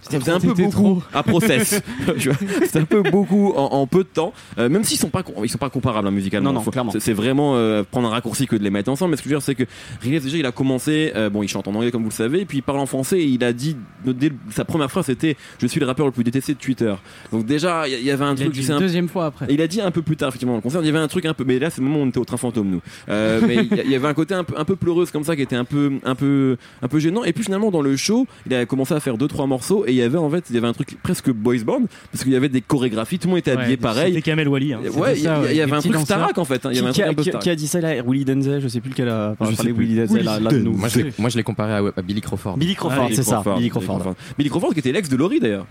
c'était 0.00 0.30
un 0.30 0.38
peu 0.40 0.48
C'était 0.48 0.62
beaucoup 0.64 1.02
à 1.12 1.22
process. 1.22 1.80
C'était 2.62 2.78
un 2.78 2.84
peu 2.84 3.02
beaucoup 3.02 3.52
en, 3.56 3.64
en 3.72 3.86
peu 3.86 3.98
de 4.04 4.08
temps. 4.08 4.32
Euh, 4.58 4.68
même 4.68 4.84
s'ils 4.84 4.98
sont 4.98 5.08
pas 5.08 5.22
ils 5.42 5.48
sont 5.50 5.58
pas 5.58 5.70
comparables 5.70 6.06
hein, 6.06 6.10
musicalement. 6.12 6.50
Non, 6.50 6.58
non, 6.58 6.62
Faut- 6.64 6.70
clairement. 6.70 6.92
C'est 6.92 7.00
c'est 7.00 7.12
vraiment 7.12 7.56
euh, 7.56 7.82
prendre 7.88 8.08
un 8.08 8.10
raccourci 8.10 8.46
que 8.46 8.56
de 8.56 8.62
les 8.62 8.70
mettre 8.70 8.90
ensemble. 8.90 9.12
Mais 9.12 9.16
ce 9.16 9.22
que 9.22 9.28
je 9.28 9.34
veux 9.34 9.38
dire, 9.40 9.44
c'est 9.44 9.54
que 9.54 9.64
Riles 10.02 10.20
déjà, 10.20 10.36
il 10.36 10.46
a 10.46 10.52
commencé. 10.52 11.12
euh, 11.16 11.30
bon, 11.30 11.42
il 11.42 11.48
chante 11.48 11.68
en 11.68 11.74
anglais 11.74 11.90
comme 11.90 12.02
vous 12.02 12.08
le 12.10 12.14
savez, 12.14 12.40
et 12.40 12.44
puis 12.44 12.58
il 12.58 12.62
parle 12.62 12.78
en 12.78 12.86
français. 12.86 13.18
Et 13.20 13.24
il 13.26 13.42
a 13.44 13.52
dit 13.52 13.76
dès 14.04 14.28
le- 14.28 14.34
sa 14.50 14.64
première 14.64 14.90
phrase, 14.90 15.06
c'était 15.06 15.36
"Je 15.60 15.66
suis 15.66 15.80
le 15.80 15.86
rappeur 15.86 16.06
le 16.06 16.12
plus 16.12 16.24
détesté 16.24 16.54
de 16.54 16.58
Twitter". 16.58 16.94
Donc 17.32 17.46
déjà, 17.46 17.88
il 17.88 18.02
y, 18.04 18.10
avait 18.10 18.24
un 18.24 18.34
Il 18.34 18.42
a 18.42 18.44
truc. 18.44 18.52
dit 18.54 18.62
c'est 18.62 18.72
une 18.72 18.78
un- 18.78 18.80
deuxième 18.80 19.08
fois 19.08 19.26
après. 19.26 19.46
il 19.50 19.60
a 19.60 19.66
dit 19.66 19.80
un 19.80 19.90
peu 19.90 20.02
plus 20.02 20.16
tard, 20.16 20.28
effectivement, 20.28 20.52
dans 20.52 20.58
le 20.58 20.62
concert, 20.62 20.80
il 20.82 20.86
y 20.86 20.90
avait 20.90 20.98
un 20.98 21.08
truc 21.08 21.24
un 21.26 21.34
peu. 21.34 21.44
Mais 21.44 21.58
là, 21.58 21.70
c'est 21.70 21.80
le 21.80 21.86
moment 21.86 22.00
où 22.00 22.04
on 22.04 22.08
était 22.08 22.18
au 22.18 22.24
train 22.24 22.36
fantôme, 22.36 22.68
nous. 22.68 22.80
Euh, 23.08 23.40
mais 23.46 23.56
il 23.56 23.74
y, 23.76 23.80
il 23.86 23.90
y 23.90 23.94
avait 23.94 24.08
un 24.08 24.14
côté 24.14 24.34
un 24.34 24.44
peu, 24.44 24.54
un 24.58 24.64
peu 24.64 24.76
pleureuse 24.76 25.10
comme 25.10 25.24
ça 25.24 25.34
qui 25.36 25.42
était 25.42 25.56
un 25.56 25.64
peu, 25.64 25.92
un 26.04 26.14
peu, 26.14 26.56
un 26.82 26.88
peu 26.88 26.98
gênant. 26.98 27.24
Et 27.24 27.32
puis 27.32 27.44
finalement, 27.44 27.70
dans 27.70 27.82
le 27.82 27.96
show, 27.96 28.26
il 28.46 28.54
a 28.54 28.66
commencé 28.66 28.94
à 28.94 29.00
faire 29.00 29.16
deux, 29.18 29.28
trois 29.28 29.46
morceaux. 29.46 29.84
Et 29.86 29.90
il 29.92 29.94
y 29.96 30.02
avait 30.02 30.18
en 30.18 30.28
fait, 30.28 30.44
il 30.50 30.54
y 30.54 30.58
avait 30.58 30.66
un 30.66 30.72
truc 30.72 30.96
presque 31.02 31.30
boys 31.30 31.58
band 31.64 31.82
parce 32.12 32.24
qu'il 32.24 32.32
y 32.32 32.36
avait 32.36 32.48
des 32.48 32.60
chorégraphies, 32.60 33.18
tout 33.18 33.28
le 33.28 33.30
monde 33.30 33.38
était 33.38 33.52
habillé 33.52 33.70
Ouais, 33.70 33.76
pareil. 33.76 34.08
C'était 34.14 34.22
Kamel 34.22 34.48
Wally. 34.48 34.72
hein. 34.72 34.80
Ouais, 34.96 35.16
il 35.16 35.22
y, 35.24 35.28
ouais, 35.28 35.34
il 35.52 35.56
y 35.56 35.60
avait 35.60 35.72
un 35.72 35.80
truc. 35.80 35.96
Starak 35.96 36.36
en 36.38 36.44
fait. 36.44 36.66
hein. 36.66 36.70
Il 36.72 36.78
y 36.78 36.80
Qui, 36.80 36.80
avait 36.80 36.88
un 36.88 36.92
qui 36.92 37.00
truc 37.00 37.06
a, 37.06 37.10
un 37.10 37.14
peu 37.14 37.22
qui 37.22 37.28
a- 37.28 37.32
Starak. 37.32 37.42
qui 37.44 37.50
a 37.50 37.54
dit 37.54 37.68
ça 37.68 37.80
là 37.80 38.02
Willy 38.06 38.24
Denzel, 38.24 38.60
je 38.60 38.68
sais 38.68 38.80
plus 38.80 38.90
lequel 38.90 39.08
a 39.08 39.36
Je 39.40 39.54
parlé 39.54 39.72
plus. 39.72 39.84
Willy 39.84 39.96
Denzel 39.96 40.24
là, 40.24 40.40
là 40.40 40.50
de 40.50 40.58
nous. 40.58 40.72
Moi, 40.76 40.88
je 40.88 41.36
l'ai- 41.36 41.42
comparé 41.44 41.72
à, 41.72 41.82
à 41.96 42.02
Billy 42.02 42.20
Crawford. 42.20 42.56
Billy 42.56 42.74
Crawford, 42.74 43.06
Ah, 43.10 43.14
c'est 43.14 43.22
ça, 43.22 43.42
Billy 43.56 43.70
Crawford. 43.70 44.14
Billy 44.36 44.50
Crawford 44.50 44.72
qui 44.72 44.80
était 44.80 44.92
l'ex 44.92 45.08
de 45.08 45.16
Laurie 45.16 45.38
d'ailleurs. 45.40 45.66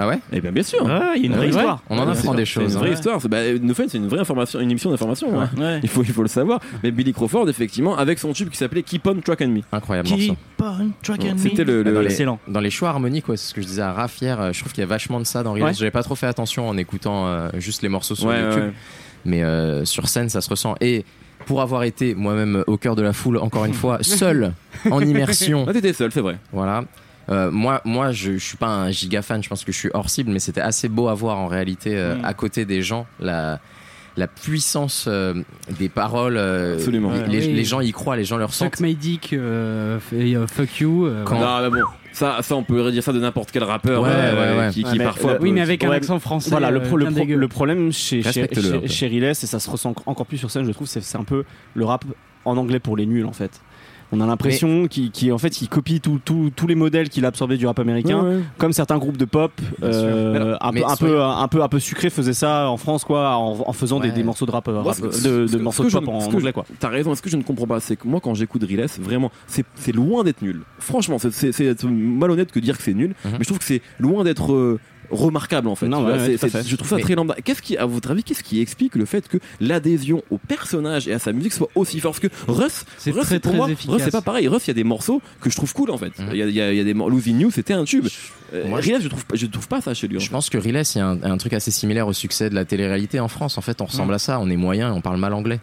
Ah 0.00 0.06
ouais 0.06 0.18
Eh 0.32 0.40
bien, 0.40 0.52
bien 0.52 0.62
sûr. 0.62 0.86
Ah, 0.88 1.14
il 1.16 1.22
y 1.22 1.24
a 1.24 1.26
une 1.26 1.32
Ah 1.32 1.36
vraie 1.38 1.46
ouais. 1.46 1.50
histoire. 1.52 1.82
On 1.90 1.98
en 1.98 2.08
apprend 2.08 2.32
des. 2.34 2.42
C'est 2.44 2.52
choses. 2.52 2.72
une 2.74 2.78
vraie 2.78 2.90
hein. 2.90 2.92
histoire. 2.92 3.20
C'est- 3.20 3.28
Bah, 3.28 3.38
No 3.60 3.74
Fun, 3.74 3.84
c'est 3.88 3.98
une 3.98 4.06
vraie 4.06 4.20
information, 4.20 4.60
une 4.60 4.70
émission 4.70 4.90
d'information. 4.90 5.40
hein. 5.40 5.50
Ouais. 5.58 5.80
Il 5.82 5.88
faut, 5.88 6.02
il 6.04 6.12
faut 6.12 6.22
le 6.22 6.28
savoir. 6.28 6.60
Mais 6.84 6.90
Billy 6.92 7.12
Crawford, 7.12 7.48
effectivement, 7.48 7.96
avec 7.96 8.18
son 8.20 8.32
tube 8.32 8.48
qui 8.48 8.56
s'appelait 8.56 8.82
Keep 8.84 9.06
On 9.08 9.16
Track 9.20 9.42
and 9.42 9.48
Me. 9.48 9.60
Incroyable 9.72 10.08
morceau. 10.08 10.24
Keep 10.24 10.38
on 10.62 10.90
tracking 11.02 11.32
me. 11.34 11.38
C'était 11.38 11.64
le, 11.64 11.82
le- 11.82 11.92
Dans 11.92 12.00
les- 12.00 12.06
Excellent. 12.06 12.38
Dans 12.46 12.60
les 12.60 12.70
choix 12.70 12.90
harmoniques, 12.90 13.28
ouais, 13.28 13.36
c'est 13.36 13.48
ce 13.48 13.54
que 13.54 13.60
je 13.60 13.66
disais 13.66 13.82
à 13.82 13.92
Raph 13.92 14.20
hier, 14.20 14.40
euh, 14.40 14.52
je 14.52 14.60
trouve 14.60 14.72
qu'il 14.72 14.82
y 14.82 14.84
a 14.84 14.88
vachement 14.88 15.18
de 15.18 15.24
ça 15.24 15.42
dans 15.42 15.52
Reels. 15.52 15.64
Ouais. 15.64 15.74
J'avais 15.74 15.90
pas 15.90 16.02
trop 16.04 16.14
fait 16.14 16.26
attention 16.26 16.68
en 16.68 16.76
écoutant 16.76 17.26
euh, 17.26 17.48
juste 17.58 17.82
les 17.82 17.88
morceaux 17.88 18.14
sur 18.14 18.28
Ouais, 18.28 18.40
YouTube, 18.40 18.62
ouais. 18.62 18.72
mais 19.24 19.42
euh, 19.42 19.84
sur 19.84 20.08
scène, 20.08 20.28
ça 20.28 20.40
se 20.40 20.48
ressent. 20.48 20.76
Et 20.80 21.04
pour 21.46 21.60
avoir 21.60 21.82
été 21.82 22.14
moi-même 22.14 22.62
au 22.66 22.76
cœur 22.76 22.94
de 22.94 23.02
la 23.02 23.12
foule, 23.12 23.38
encore 23.38 23.64
une 23.64 23.74
fois, 23.74 23.98
seul, 24.02 24.52
en 24.90 25.00
immersion, 25.00 25.64
Ah, 25.68 25.72
t'étais 25.72 25.92
seul, 25.92 26.12
c'est 26.12 26.20
vrai. 26.20 26.36
voilà. 26.52 26.84
Euh, 27.30 27.50
moi, 27.50 27.80
moi 27.84 28.12
je, 28.12 28.32
je 28.38 28.44
suis 28.44 28.56
pas 28.56 28.68
un 28.68 28.90
giga 28.90 29.20
fan, 29.22 29.42
je 29.42 29.48
pense 29.48 29.64
que 29.64 29.72
je 29.72 29.76
suis 29.78 29.90
hors 29.92 30.08
cible, 30.08 30.30
mais 30.30 30.38
c'était 30.38 30.60
assez 30.62 30.88
beau 30.88 31.08
à 31.08 31.14
voir 31.14 31.38
en 31.38 31.46
réalité 31.46 31.96
euh, 31.96 32.16
Mm. 32.16 32.24
à 32.24 32.34
côté 32.34 32.64
des 32.64 32.80
gens. 32.82 33.06
La, 33.20 33.60
la 34.16 34.26
puissance 34.26 35.04
euh, 35.08 35.34
des 35.78 35.88
paroles, 35.88 36.36
euh, 36.38 36.74
Absolument. 36.74 37.12
les, 37.12 37.20
Ouais. 37.46 37.52
les 37.52 37.64
gens 37.64 37.80
y 37.80 37.92
croient, 37.92 38.16
les 38.16 38.24
gens 38.24 38.36
le 38.38 38.44
ressentent. 38.46 38.74
Suck 38.76 38.80
my 38.80 38.94
dick, 38.94 39.32
euh, 39.32 39.98
et, 40.16 40.34
fuck 40.48 40.80
you. 40.80 41.06
euh, 41.06 41.22
Quand- 41.24 41.36
voilà. 41.36 41.68
Non, 41.68 41.70
mais 41.74 41.80
bon, 41.82 41.86
ça, 42.12 42.38
ça, 42.42 42.56
on 42.56 42.64
peut 42.64 42.90
dire 42.90 43.02
ça 43.02 43.12
de 43.12 43.20
n'importe 43.20 43.50
quel 43.52 43.62
rappeur 43.62 44.02
Ouais, 44.02 44.08
euh, 44.10 44.54
ouais, 44.56 44.58
ouais. 44.66 44.70
qui, 44.72 44.82
qui 44.82 44.90
Ouais, 44.90 44.98
mais- 44.98 45.04
parfois. 45.04 45.32
euh, 45.32 45.38
Oui, 45.40 45.52
mais 45.52 45.60
avec 45.60 45.84
un 45.84 45.90
accent 45.92 46.18
français. 46.18 46.50
Voilà, 46.50 46.70
le, 46.70 46.80
pro- 46.82 46.96
le, 46.96 47.04
bien 47.04 47.12
pro- 47.14 47.20
dégueu. 47.20 47.36
le 47.36 47.48
problème 47.48 47.92
chez, 47.92 48.22
chez, 48.22 48.32
chez, 48.52 48.88
chez 48.88 49.06
Riles, 49.06 49.22
et 49.24 49.34
ça 49.34 49.60
se 49.60 49.70
ressent 49.70 49.94
encore 50.06 50.26
plus 50.26 50.38
sur 50.38 50.50
scène, 50.50 50.64
je 50.64 50.72
trouve, 50.72 50.88
c'est 50.88 51.16
un 51.16 51.24
peu 51.24 51.44
le 51.74 51.84
rap 51.84 52.04
en 52.44 52.56
anglais 52.56 52.80
pour 52.80 52.96
les 52.96 53.04
nuls 53.06 53.26
en 53.26 53.32
fait. 53.32 53.60
On 54.10 54.20
a 54.22 54.26
l'impression 54.26 54.86
qu'il 54.88 55.10
qu'il- 55.10 55.32
en 55.32 55.38
fait, 55.38 55.60
il 55.60 55.68
copie 55.68 56.00
tout- 56.00 56.18
tout- 56.24 56.50
tous 56.56 56.66
les 56.66 56.74
modèles 56.74 57.08
qu'il 57.10 57.24
a 57.24 57.28
absorbés 57.28 57.58
du 57.58 57.66
rap 57.66 57.78
américain, 57.78 58.22
Ouais, 58.22 58.36
ouais. 58.36 58.42
comme 58.56 58.72
certains 58.72 58.96
groupes 58.98 59.18
de 59.18 59.26
pop, 59.26 59.52
euh, 59.82 60.32
Mais 60.32 60.56
un, 60.60 60.72
mais 60.72 60.80
peu, 60.80 60.86
un, 60.86 60.96
peu, 60.96 61.22
un, 61.22 61.48
peu, 61.48 61.62
un 61.62 61.68
peu 61.68 61.78
sucré 61.78 62.08
faisaient 62.08 62.32
ça 62.32 62.70
en 62.70 62.76
France, 62.78 63.04
quoi, 63.04 63.36
en, 63.36 63.58
en 63.66 63.72
faisant 63.74 64.00
des, 64.00 64.08
Ouais. 64.08 64.14
des 64.14 64.22
morceaux 64.22 64.46
de 64.46 64.50
rap, 64.50 64.66
euh, 64.68 64.72
Moi, 64.82 64.92
rap- 64.92 64.94
ce- 64.96 65.02
de, 65.02 65.10
ce- 65.10 65.28
de 65.42 65.46
ce- 65.48 65.56
morceaux 65.58 65.82
ce 65.82 65.88
de 65.88 66.04
pop 66.04 66.04
je- 66.04 66.10
en 66.26 66.36
anglais, 66.36 66.52
quoi. 66.52 66.64
T'as 66.80 66.88
raison, 66.88 67.14
ce 67.14 67.20
que 67.22 67.28
je 67.28 67.36
ne 67.36 67.42
comprends 67.42 67.66
pas, 67.66 67.80
c'est 67.80 67.96
que 67.96 68.08
moi, 68.08 68.20
quand 68.22 68.32
j'écoute 68.34 68.62
Riles, 68.62 68.86
vraiment, 69.00 69.30
c'est 69.46 69.64
c'est 69.74 69.92
loin 69.92 70.24
d'être 70.24 70.40
nul. 70.42 70.62
Franchement, 70.78 71.18
c'est- 71.18 71.30
c'est 71.32 71.52
c'est 71.52 71.66
être 71.66 71.86
malhonnête 71.86 72.50
que 72.50 72.60
dire 72.60 72.78
que 72.78 72.82
c'est 72.82 72.94
nul, 72.94 73.14
Mhm. 73.24 73.32
mais 73.32 73.38
je 73.40 73.44
trouve 73.44 73.58
que 73.58 73.64
c'est 73.64 73.82
loin 73.98 74.24
d'être. 74.24 74.78
Remarquable 75.10 75.68
en 75.68 75.74
fait 75.74 75.88
Non, 75.88 75.98
Tu 75.98 76.04
ouais, 76.04 76.10
vois, 76.12 76.20
ouais, 76.20 76.26
c'est- 76.32 76.38
tout 76.38 76.46
à 76.46 76.48
c'est- 76.50 76.62
fait. 76.62 76.68
je 76.68 76.76
trouve 76.76 76.88
ça 76.88 76.96
Mais- 76.96 77.02
très 77.02 77.14
lambda 77.14 77.34
qu'est-ce 77.44 77.62
qui 77.62 77.76
à 77.76 77.86
votre 77.86 78.10
avis 78.10 78.22
qu'est-ce 78.22 78.42
qui 78.42 78.60
explique 78.60 78.94
le 78.94 79.04
fait 79.04 79.26
que 79.28 79.38
l'adhésion 79.60 80.22
au 80.30 80.38
personnage 80.38 81.08
et 81.08 81.12
à 81.12 81.18
sa 81.18 81.32
musique 81.32 81.52
soit 81.52 81.68
aussi 81.74 82.00
forte? 82.00 82.20
Parce 82.20 82.32
que 82.34 82.50
Russ 82.50 82.84
C'est 82.98 83.10
Russ, 83.10 83.24
très 83.26 83.40
pour 83.40 83.52
très 83.52 83.58
moi 83.58 83.70
efficace. 83.70 83.94
Russ 83.94 84.02
c'est 84.04 84.10
pas 84.10 84.22
pareil 84.22 84.48
Russ 84.48 84.64
il 84.66 84.68
y 84.68 84.72
a 84.72 84.74
des 84.74 84.84
morceaux 84.84 85.20
que 85.40 85.50
je 85.50 85.56
trouve 85.56 85.72
cool 85.72 85.90
en 85.90 85.98
fait 85.98 86.12
il 86.18 86.24
Mhm. 86.26 86.34
y, 86.34 86.42
a, 86.42 86.46
il 86.46 86.54
y 86.54 86.60
a- 86.60 86.72
y 86.72 86.80
a 86.80 86.84
des 86.84 86.94
Losing 86.94 87.40
You 87.40 87.50
c'était 87.50 87.74
un 87.74 87.84
tube 87.84 88.06
euh, 88.54 88.66
Moi, 88.66 88.80
Riles, 88.80 88.98
je 89.02 89.08
trouve 89.08 89.24
pas- 89.26 89.36
je 89.36 89.46
trouve 89.46 89.68
pas 89.68 89.80
ça 89.80 89.92
chez 89.94 90.08
lui 90.08 90.16
en 90.16 90.20
Je 90.20 90.26
fait. 90.26 90.30
pense 90.32 90.48
que 90.48 90.56
Riles, 90.58 90.82
il 90.94 90.98
y 90.98 91.00
a 91.02 91.06
un, 91.06 91.22
un 91.22 91.36
truc 91.36 91.52
assez 91.52 91.70
similaire 91.70 92.08
au 92.08 92.12
succès 92.14 92.48
de 92.48 92.54
la 92.54 92.64
télé-réalité 92.64 93.20
en 93.20 93.28
France. 93.28 93.58
En 93.58 93.60
fait, 93.60 93.80
on 93.82 93.84
ressemble 93.84 94.14
à 94.14 94.18
ça. 94.18 94.40
On 94.40 94.48
est 94.48 94.56
moyen 94.56 94.90
on 94.92 95.02
parle 95.02 95.18
mal 95.18 95.34
anglais. 95.34 95.60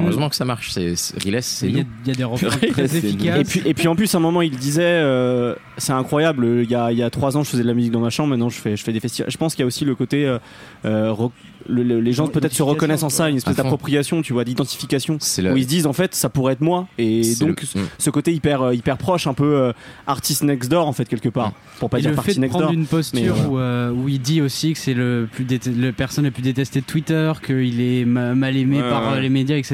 Heureusement 0.00 0.28
que 0.28 0.36
ça 0.36 0.44
marche. 0.44 0.70
C'est 0.72 0.96
c'est- 0.96 1.22
Riles, 1.22 1.38
c'est 1.42 1.66
Il 1.68 1.76
y, 1.76 1.80
a, 1.80 1.84
y 2.12 2.16
des 2.16 2.24
refrains 2.24 2.48
Purée, 2.50 2.68
très 2.68 2.96
efficaces. 2.96 3.38
Et 3.40 3.44
puis, 3.44 3.62
et 3.70 3.74
puis 3.74 3.88
en 3.88 3.94
plus, 3.96 4.14
à 4.14 4.18
un 4.18 4.20
moment, 4.20 4.42
il 4.42 4.56
disait 4.56 4.82
euh, 4.84 5.54
c'est 5.76 5.92
incroyable. 5.92 6.62
Il 6.64 6.70
y, 6.70 6.74
a, 6.74 6.90
il 6.92 6.98
y 6.98 7.02
a 7.02 7.10
trois 7.10 7.36
ans, 7.36 7.42
je 7.44 7.50
faisais 7.50 7.62
de 7.62 7.68
la 7.68 7.74
musique 7.74 7.92
dans 7.92 8.00
ma 8.00 8.10
chambre. 8.10 8.30
Maintenant, 8.30 8.48
je 8.48 8.58
fais, 8.58 8.76
je 8.76 8.82
fais 8.84 8.92
des 8.92 9.00
festivals. 9.00 9.30
Je 9.30 9.36
pense 9.36 9.54
qu'il 9.54 9.62
y 9.62 9.64
a 9.64 9.66
aussi 9.66 9.84
le 9.84 9.94
côté. 9.94 10.26
euh, 10.26 10.38
euh, 10.84 11.10
re- 11.12 11.30
le- 11.68 11.82
le- 11.82 12.00
les 12.00 12.12
gens 12.12 12.28
peut-être 12.28 12.54
se 12.54 12.62
reconnaissent 12.62 13.02
en 13.02 13.10
ça, 13.10 13.28
une 13.28 13.36
espèce 13.36 13.56
d'appropriation, 13.56 14.22
tu 14.22 14.32
vois, 14.32 14.44
d'identification. 14.44 15.18
C'est 15.20 15.42
le- 15.42 15.52
Où 15.52 15.56
ils 15.56 15.64
se 15.64 15.68
disent 15.68 15.86
en 15.86 15.92
fait, 15.92 16.14
ça 16.14 16.28
pourrait 16.30 16.54
être 16.54 16.60
moi. 16.62 16.86
Et 16.96 17.22
c'est 17.24 17.44
donc, 17.44 17.60
le- 17.74 17.80
Mm. 17.82 17.86
ce 17.98 18.10
côté 18.10 18.32
hyper, 18.32 18.72
hyper 18.72 18.96
proche, 18.96 19.26
un 19.26 19.34
peu 19.34 19.44
euh, 19.56 19.72
artist 20.06 20.42
next 20.44 20.70
door 20.70 20.86
en 20.86 20.92
fait, 20.92 21.04
quelque 21.06 21.28
part. 21.28 21.52
Pour 21.78 21.90
pas 21.90 21.98
et 21.98 22.02
dire 22.02 22.10
le 22.10 22.16
fait 22.16 22.22
party 22.22 22.34
de 22.36 22.40
next 22.40 22.50
prendre 22.52 22.66
door. 22.66 22.74
une 22.74 22.86
posture 22.86 23.34
mais 23.36 23.46
où, 23.46 23.58
euh, 23.58 23.90
où 23.92 24.08
il 24.08 24.20
dit 24.20 24.40
aussi 24.40 24.72
que 24.72 24.78
c'est 24.78 24.94
le 24.94 25.28
plus 25.30 25.44
déte- 25.44 25.68
le 25.76 25.92
personne 25.92 26.24
la 26.24 26.30
plus 26.30 26.42
détestée 26.42 26.80
de 26.80 26.86
Twitter, 26.86 27.32
qu'il 27.44 27.80
est 27.80 28.04
ma- 28.06 28.34
mal 28.34 28.56
aimé 28.56 28.80
Ouais, 28.80 28.88
par 28.88 29.12
ouais. 29.12 29.20
les 29.20 29.28
médias, 29.28 29.56
etc. 29.56 29.67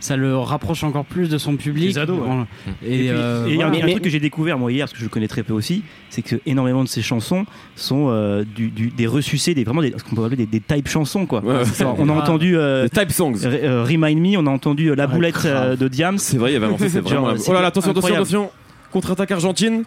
Ça 0.00 0.16
le 0.16 0.36
rapproche 0.36 0.84
encore 0.84 1.04
plus 1.04 1.28
de 1.28 1.38
son 1.38 1.56
public. 1.56 1.88
Des 1.94 1.98
ados, 1.98 2.20
ouais. 2.20 2.44
Et, 2.86 3.10
euh, 3.10 3.44
il 3.48 3.56
y 3.56 3.62
a 3.62 3.68
voilà. 3.68 3.84
un, 3.84 3.90
truc 3.90 4.02
que 4.04 4.10
j'ai 4.10 4.20
découvert 4.20 4.58
moi 4.58 4.70
hier, 4.70 4.84
parce 4.84 4.92
que 4.92 4.98
je 4.98 5.04
le 5.04 5.08
connais 5.08 5.28
très 5.28 5.42
peu 5.42 5.52
aussi, 5.52 5.82
c'est 6.10 6.22
que 6.22 6.36
énormément 6.46 6.82
de 6.84 6.88
ces 6.88 7.02
chansons 7.02 7.44
sont 7.76 8.08
euh, 8.10 8.44
du, 8.44 8.68
du- 8.70 8.88
des 8.90 9.06
ressucés, 9.06 9.54
des, 9.54 9.64
vraiment 9.64 9.82
des, 9.82 9.92
ce 9.96 10.02
qu'on 10.04 10.14
peut 10.16 10.24
appeler 10.24 10.46
des, 10.46 10.46
des 10.46 10.60
type 10.60 10.88
chansons. 10.88 11.26
Quoi. 11.26 11.40
Ouais, 11.44 11.62
on 11.98 12.08
a 12.08 12.12
Ah. 12.14 12.22
entendu 12.22 12.56
euh, 12.56 12.84
Les 12.84 12.90
type 12.90 13.10
songs. 13.12 13.32
R- 13.34 13.46
euh, 13.46 13.84
Remind 13.84 14.20
Me, 14.20 14.36
on 14.38 14.46
a 14.46 14.50
entendu 14.50 14.90
euh, 14.90 14.94
La 14.94 15.06
Ouais, 15.06 15.14
Boulette 15.14 15.42
euh, 15.44 15.76
de 15.76 15.88
Diams. 15.88 16.18
C'est 16.18 16.36
vrai, 16.38 16.50
il 16.50 16.54
y 16.54 16.56
avait 16.56 16.66
vraiment 16.66 16.78
c'est 16.78 17.00
vraiment. 17.00 17.08
Genre, 17.26 17.34
la- 17.34 17.40
Oh 17.48 17.52
là 17.52 17.60
là, 17.62 17.66
attention, 17.68 17.90
attention, 17.90 18.14
attention. 18.14 18.50
Contre-attaque 18.92 19.30
Argentine. 19.32 19.84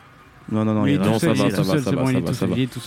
Non, 0.52 0.66
non, 0.66 0.74
non, 0.74 0.86
il 0.86 0.98
vraiment- 0.98 1.14
non, 1.14 1.20
ça 1.20 1.28
va, 1.28 1.34
est 1.34 1.50
ça 1.52 1.58
tout 1.58 1.64
va, 1.64 1.74
seul, 1.74 1.82
ça 1.84 1.92
va, 1.92 2.06
ça 2.06 2.12
il 2.12 2.18
est 2.18 2.22
va, 2.22 2.28
tout 2.28 2.34
ça 2.34 2.40
seul, 2.40 2.50
il 2.58 2.64
est 2.64 2.68
tout 2.68 2.80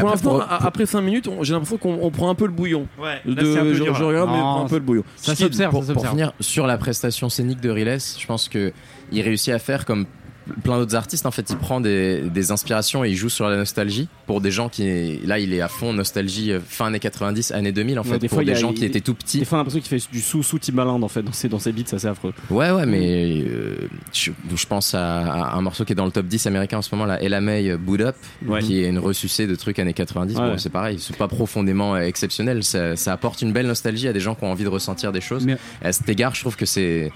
pour 0.00 0.10
après, 0.10 0.10
l'instant, 0.10 0.40
après 0.40 0.86
5 0.86 1.00
minutes, 1.02 1.28
on- 1.28 1.42
j'ai 1.44 1.52
l'impression 1.52 1.78
qu'on 1.78 1.98
on 2.02 2.10
prend 2.10 2.30
un 2.30 2.34
peu 2.34 2.46
le 2.46 2.52
bouillon. 2.52 2.86
Ouais, 3.00 3.20
je, 3.24 4.02
regarde, 4.02 4.28
mais 4.30 4.36
on 4.36 4.40
prend 4.40 4.64
un 4.64 4.68
peu 4.68 4.74
le 4.76 4.80
bouillon. 4.80 5.04
Ça 5.16 5.34
s'observe, 5.36 5.70
pour, 5.70 5.84
ça 5.84 5.92
pour 5.92 6.02
s'observe. 6.02 6.14
finir 6.16 6.32
sur 6.40 6.66
la 6.66 6.78
prestation 6.78 7.28
scénique 7.28 7.60
de 7.60 7.70
Riles, 7.70 7.98
je 8.18 8.26
pense 8.26 8.48
que 8.48 8.72
il 9.12 9.22
réussit 9.22 9.54
à 9.54 9.58
faire 9.60 9.84
comme 9.84 10.06
plein 10.62 10.78
d'autres 10.78 10.94
artistes. 10.94 11.26
En 11.26 11.30
fait, 11.30 11.48
il 11.50 11.56
prend 11.56 11.80
des, 11.80 12.20
des 12.22 12.50
inspirations 12.50 13.04
et 13.04 13.10
il 13.10 13.16
joue 13.16 13.28
sur 13.28 13.48
la 13.48 13.56
nostalgie 13.56 14.08
pour 14.26 14.40
des 14.40 14.50
gens 14.50 14.68
qui 14.68 15.18
là, 15.24 15.38
il 15.38 15.52
est 15.52 15.60
à 15.60 15.68
fond 15.68 15.92
nostalgie 15.92 16.52
euh, 16.52 16.60
fin 16.66 16.86
années 16.86 16.98
90, 17.00 17.52
années 17.52 17.72
2000 17.72 17.98
en 17.98 18.02
Ouais, 18.02 18.08
fait 18.10 18.18
des 18.18 18.28
pour 18.28 18.36
fois, 18.36 18.44
des 18.44 18.52
a- 18.52 18.54
gens 18.54 18.72
qui 18.72 18.82
il- 18.82 18.84
étaient 18.86 19.00
tout 19.00 19.14
petits. 19.14 19.38
Des 19.40 19.44
fois, 19.44 19.58
l'impression 19.58 19.80
qu'il 19.80 19.88
fait 20.00 20.10
du 20.12 20.20
sous-sous 20.20 20.58
Timbaland 20.58 21.02
en 21.02 21.08
fait 21.08 21.22
dans 21.22 21.32
ses, 21.32 21.48
dans 21.48 21.58
ses 21.58 21.72
beats, 21.72 21.86
ça 21.86 21.98
c'est 21.98 22.08
affreux. 22.08 22.32
Ouais, 22.50 22.70
ouais, 22.70 22.86
mais 22.86 23.42
euh, 23.46 23.76
je, 24.12 24.30
je 24.54 24.66
pense 24.66 24.94
à, 24.94 25.18
à 25.20 25.56
un 25.56 25.60
morceau 25.62 25.84
qui 25.84 25.92
est 25.92 25.96
dans 25.96 26.06
le 26.06 26.12
top 26.12 26.26
10 26.26 26.46
américain 26.46 26.78
en 26.78 26.82
ce 26.82 26.94
moment, 26.94 27.06
là, 27.06 27.20
Ella 27.22 27.40
May 27.40 27.70
euh, 27.70 27.76
Boot 27.76 28.00
Up, 28.00 28.16
Ouais. 28.46 28.60
qui 28.60 28.82
est 28.82 28.88
une 28.88 28.98
ressucée 28.98 29.46
de 29.46 29.54
trucs 29.54 29.78
années 29.78 29.92
90. 29.94 30.36
Ouais. 30.36 30.40
Bon, 30.50 30.58
c'est 30.58 30.70
pareil, 30.70 30.98
c'est 31.00 31.16
pas 31.16 31.28
profondément 31.28 31.96
exceptionnel. 31.96 32.62
Ça, 32.64 32.96
ça 32.96 33.12
apporte 33.12 33.42
une 33.42 33.52
belle 33.52 33.66
nostalgie 33.66 34.08
à 34.08 34.12
des 34.12 34.20
gens 34.20 34.34
qui 34.34 34.44
ont 34.44 34.50
envie 34.52 34.64
de 34.64 34.68
ressentir 34.68 35.12
des 35.12 35.20
choses. 35.20 35.44
Mais- 35.44 35.56
à 35.82 35.92
cet 35.92 36.08
égard, 36.08 36.34
je 36.34 36.40
trouve 36.40 36.56
que 36.56 36.66
c'est 36.66 37.10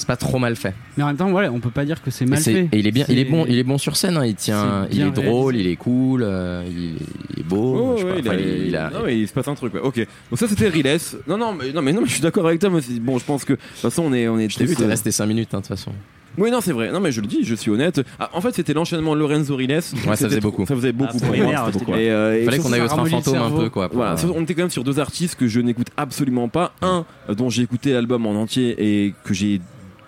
c'est 0.00 0.06
pas 0.06 0.16
trop 0.16 0.38
mal 0.38 0.56
fait. 0.56 0.74
Mais 0.96 1.04
en 1.04 1.06
même 1.08 1.16
temps, 1.16 1.30
voilà, 1.30 1.52
on 1.52 1.60
peut 1.60 1.70
pas 1.70 1.84
dire 1.84 2.02
que 2.02 2.10
c'est 2.10 2.24
Et, 2.24 2.28
mal 2.28 2.40
c'est- 2.40 2.52
fait. 2.52 2.68
et 2.72 2.78
il 2.78 2.86
est 2.86 2.90
bien, 2.90 3.04
il 3.08 3.18
est 3.18 3.24
bon, 3.24 3.44
il 3.48 3.58
est 3.58 3.62
bon 3.62 3.78
sur 3.78 3.96
scène. 3.96 4.16
hein, 4.16 4.24
il 4.26 4.34
tient, 4.34 4.86
il 4.90 5.00
est 5.02 5.10
drôle, 5.10 5.52
réalisé. 5.54 5.68
il 5.70 5.72
est 5.72 5.76
cool, 5.76 6.22
euh, 6.24 6.64
il, 6.68 6.94
il 7.36 7.40
est 7.40 7.42
beau. 7.46 7.96
Oh, 7.98 8.02
ouais, 8.02 8.14
il, 8.18 8.20
enfin, 8.28 8.36
a, 8.36 8.40
il- 8.40 8.66
il 8.68 8.76
a- 8.76 8.90
non, 8.90 9.00
mais 9.04 9.18
il 9.20 9.28
se 9.28 9.32
passe 9.32 9.48
un 9.48 9.54
truc. 9.54 9.74
ouais. 9.74 9.80
Ok. 9.80 9.96
Donc 9.98 10.38
ça 10.38 10.48
c'était 10.48 10.68
Riles. 10.68 10.98
Non, 11.28 11.36
non, 11.38 11.52
mais 11.52 11.72
non, 11.72 11.82
mais 11.82 11.92
non, 11.92 12.00
mais 12.00 12.08
je 12.08 12.12
suis 12.14 12.22
d'accord 12.22 12.46
avec 12.46 12.60
toi. 12.60 12.70
moi, 12.70 12.80
c'est- 12.82 12.98
bon, 13.00 13.18
je 13.18 13.24
pense 13.24 13.44
que 13.44 13.52
de 13.52 13.58
toute 13.58 13.76
façon 13.80 14.02
on 14.06 14.12
est, 14.12 14.26
on 14.28 14.38
est. 14.38 14.48
Je 14.48 14.56
t'ai 14.58 14.64
vu, 14.64 14.74
tous, 14.74 14.80
t'es 14.80 14.86
euh, 14.86 14.90
resté 14.90 15.10
5 15.12 15.26
minutes 15.26 15.50
hein, 15.52 15.58
de 15.58 15.62
toute 15.62 15.68
façon. 15.68 15.92
Oui, 16.38 16.48
non, 16.52 16.60
c'est 16.60 16.72
vrai. 16.72 16.92
Non, 16.92 17.00
mais 17.00 17.10
je 17.10 17.20
le 17.20 17.26
dis, 17.26 17.40
je 17.42 17.56
suis 17.56 17.72
honnête. 17.72 18.00
Ah, 18.20 18.30
en 18.32 18.40
fait, 18.40 18.54
c'était 18.54 18.72
l'enchaînement 18.72 19.16
Lorenzo 19.16 19.56
Riles. 19.56 19.72
Ouais, 19.72 19.80
ça 20.16 20.28
faisait 20.28 20.38
beaucoup. 20.40 20.64
Ça 20.64 20.76
faisait 20.76 20.92
beaucoup 20.92 21.16
Ah, 21.20 21.26
pour 21.26 21.88
moi. 21.88 21.98
Et, 22.00 22.08
euh, 22.08 22.40
et 22.40 22.44
Fallait 22.44 22.58
qu'on 22.58 22.72
aille 22.72 22.78
ça 22.78 22.84
au 22.84 22.86
train 22.86 22.96
ramollit 22.98 23.16
le 23.16 23.20
fantôme 23.22 23.42
un 23.42 23.50
peu 23.50 23.68
quoi. 23.68 23.90
Voilà, 23.92 24.12
euh, 24.12 24.32
on 24.36 24.42
était 24.42 24.54
quand 24.54 24.62
même 24.62 24.70
sur 24.70 24.84
deux 24.84 25.00
artistes 25.00 25.34
que 25.34 25.48
je 25.48 25.58
n'écoute 25.60 25.88
absolument 25.96 26.48
pas. 26.48 26.72
Un 26.82 27.04
dont 27.36 27.50
j'ai 27.50 27.62
écouté 27.62 27.92
l'album 27.92 28.26
en 28.26 28.40
entier 28.40 28.76
et 28.78 29.12
que 29.24 29.34
j'ai, 29.34 29.60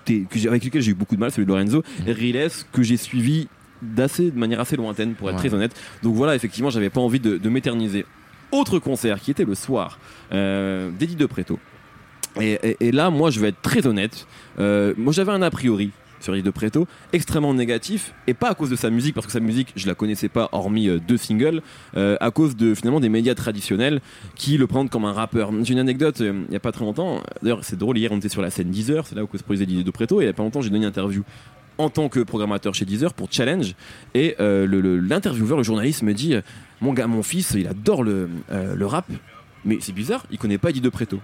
que 0.05 0.49
avec 0.49 0.65
lequel 0.65 0.83
j'ai 0.83 0.91
eu 0.93 0.95
beaucoup 0.95 1.15
de 1.17 1.21
mal, 1.21 1.31
celui 1.31 1.45
de 1.47 1.51
Lorenzo. 1.51 1.83
Et 2.07 2.13
Riles 2.13 2.49
que 2.73 2.83
j'ai 2.83 2.97
suivi 2.97 3.49
d'assez, 3.81 4.31
de 4.31 4.39
manière 4.39 4.61
assez 4.61 4.77
lointaine, 4.77 5.15
pour 5.15 5.29
être 5.29 5.37
Ouais. 5.37 5.41
très 5.49 5.55
honnête. 5.55 5.73
Donc 6.03 6.15
voilà, 6.15 6.35
effectivement, 6.37 6.71
j'avais 6.71 6.91
pas 6.91 7.01
envie 7.01 7.21
de, 7.21 7.37
de 7.39 7.49
m'éterniser. 7.49 8.05
Autre 8.53 8.79
concert 8.79 9.19
qui 9.21 9.31
était 9.31 9.45
le 9.45 9.55
soir 9.55 9.99
euh, 10.33 10.91
d'Eddie 10.91 11.17
De 11.17 11.27
Preto. 11.27 11.59
Et, 12.41 12.53
et- 12.63 12.77
et 12.89 12.93
là, 12.93 13.11
moi, 13.11 13.31
je 13.31 13.41
vais 13.41 13.49
être 13.49 13.61
très 13.63 13.87
honnête. 13.87 14.27
Euh, 14.59 14.95
moi, 14.97 15.13
j'avais 15.13 15.33
un 15.33 15.43
a 15.43 15.51
priori 15.51 15.91
sur 16.23 16.35
Eddie 16.35 16.43
De 16.43 16.51
Preto 16.51 16.87
extrêmement 17.13 17.55
négatif 17.55 18.15
et 18.27 18.35
pas 18.35 18.51
à 18.51 18.55
cause 18.55 18.71
de 18.71 18.77
sa 18.77 18.91
musique 18.91 19.15
parce 19.15 19.27
que 19.27 19.33
sa 19.33 19.41
musique 19.41 19.73
je 19.77 19.87
la 19.87 19.95
connaissais 19.95 20.29
pas 20.29 20.49
hormis 20.53 20.89
euh, 20.89 20.99
deux 20.99 21.17
singles 21.17 21.63
euh, 21.97 22.17
à 22.21 22.31
cause 22.31 22.57
de 22.57 22.75
finalement 22.75 23.01
des 23.01 23.09
médias 23.09 23.35
traditionnels 23.35 24.01
qui 24.35 24.57
le 24.57 24.67
prennent 24.67 24.89
comme 24.89 25.05
un 25.05 25.13
rappeur. 25.13 25.51
J'ai 25.63 25.73
une 25.73 25.79
anecdote 25.79 26.21
euh, 26.21 26.45
il 26.49 26.53
y 26.53 26.57
a 26.57 26.61
pas 26.61 26.73
très 26.73 26.85
longtemps 26.85 27.23
d'ailleurs 27.43 27.65
c'est 27.65 27.79
drôle 27.79 27.99
hier 27.99 28.11
on 28.13 28.19
était 28.19 28.29
sur 28.29 28.43
la 28.43 28.51
scène 28.51 28.71
Deezer 28.71 29.07
c'est 29.07 29.15
là 29.15 29.25
où 29.25 29.29
se 29.37 29.43
produisait 29.43 29.65
Eddie 29.65 29.85
De 29.85 29.91
Preto 29.91 30.21
et 30.21 30.25
il 30.25 30.27
y 30.27 30.31
a 30.31 30.33
pas 30.33 30.43
longtemps 30.43 30.61
j'ai 30.61 30.71
donné 30.71 30.85
une 30.85 30.89
interview 30.89 31.23
en 31.79 31.91
tant 31.91 32.09
que 32.09 32.21
programmateur 32.21 32.75
chez 32.75 32.85
Deezer 32.85 33.15
pour 33.15 33.29
Challenge 33.31 33.75
et 34.15 34.37
l'intervieweur 34.39 35.59
le, 35.59 35.65
journaliste 35.65 36.03
me 36.03 36.13
dit 36.13 36.35
mon 36.81 36.93
gars 36.93 37.07
mon 37.07 37.23
fils 37.23 37.55
il 37.57 37.67
adore 37.67 38.05
le, 38.05 38.29
le 38.51 38.87
rap 38.87 39.07
mais 39.65 39.79
c'est 39.81 39.93
bizarre 39.93 40.27
il 40.31 40.39
connaît 40.39 40.59
pas 40.59 40.71
Eddie 40.71 40.83
De 40.83 40.91
Preto 40.91 41.19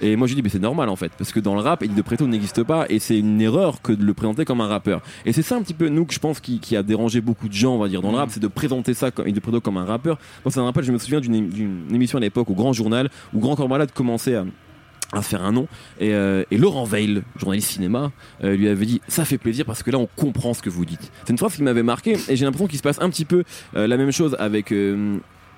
et 0.00 0.16
moi 0.16 0.26
je 0.26 0.34
dis 0.34 0.42
mais 0.42 0.48
c'est 0.48 0.58
normal 0.58 0.88
en 0.88 0.96
fait. 0.96 1.12
Parce 1.16 1.32
que 1.32 1.40
dans 1.40 1.54
le 1.54 1.60
rap 1.60 1.82
Eddie 1.82 1.94
De 1.94 2.02
Preto 2.02 2.26
n'existe 2.26 2.62
pas. 2.62 2.86
Et 2.88 2.98
c'est 2.98 3.18
une 3.18 3.40
erreur 3.40 3.82
que 3.82 3.92
de 3.92 4.04
le 4.04 4.14
présenter 4.14 4.44
comme 4.44 4.60
un 4.60 4.68
rappeur. 4.68 5.00
Et 5.24 5.32
c'est 5.32 5.42
ça 5.42 5.56
un 5.56 5.62
petit 5.62 5.74
peu 5.74 5.88
nous 5.88 6.04
que 6.04 6.14
je 6.14 6.18
pense 6.18 6.40
qui, 6.40 6.60
qui 6.60 6.76
a 6.76 6.82
dérangé 6.82 7.20
beaucoup 7.20 7.48
de 7.48 7.54
gens 7.54 7.74
on 7.74 7.78
va 7.78 7.88
dire 7.88 8.02
dans 8.02 8.10
le 8.10 8.16
rap 8.16 8.30
c'est 8.30 8.40
de 8.40 8.48
présenter 8.48 8.94
ça 8.94 9.10
comme 9.10 9.26
Eddie 9.26 9.34
De 9.34 9.40
Preto 9.40 9.60
comme 9.60 9.76
un 9.76 9.84
rappeur. 9.84 10.18
Moi 10.44 10.52
ça 10.52 10.60
me 10.60 10.66
rappelle 10.66 10.84
je 10.84 10.92
me 10.92 10.98
souviens 10.98 11.20
d'une 11.20 11.86
émission 11.92 12.18
à 12.18 12.20
l'époque 12.20 12.50
au 12.50 12.54
Grand 12.54 12.72
Journal 12.72 13.10
où 13.34 13.40
Grand 13.40 13.56
Corps 13.56 13.68
Malade 13.68 13.92
commençait 13.92 14.36
à 14.36 14.44
à 15.12 15.22
se 15.22 15.28
faire 15.28 15.42
un 15.42 15.52
nom. 15.52 15.66
Et, 15.98 16.14
euh, 16.14 16.44
et 16.50 16.56
Laurent 16.56 16.84
Veil, 16.84 17.22
journaliste 17.36 17.70
cinéma, 17.70 18.12
euh, 18.44 18.56
lui 18.56 18.68
avait 18.68 18.86
dit 18.86 19.00
ça 19.08 19.24
fait 19.24 19.38
plaisir 19.38 19.64
parce 19.64 19.82
que 19.82 19.90
là 19.90 19.98
on 19.98 20.08
comprend 20.16 20.54
ce 20.54 20.62
que 20.62 20.70
vous 20.70 20.84
dites. 20.84 21.10
C'est 21.24 21.32
une 21.32 21.38
phrase 21.38 21.56
qui 21.56 21.62
m'avait 21.62 21.82
marqué 21.82 22.16
et 22.28 22.36
j'ai 22.36 22.44
l'impression 22.44 22.66
qu'il 22.68 22.78
se 22.78 22.82
passe 22.82 23.00
un 23.00 23.10
petit 23.10 23.24
peu 23.24 23.44
euh, 23.76 23.86
la 23.86 23.96
même 23.96 24.12
chose 24.12 24.36
avec 24.38 24.72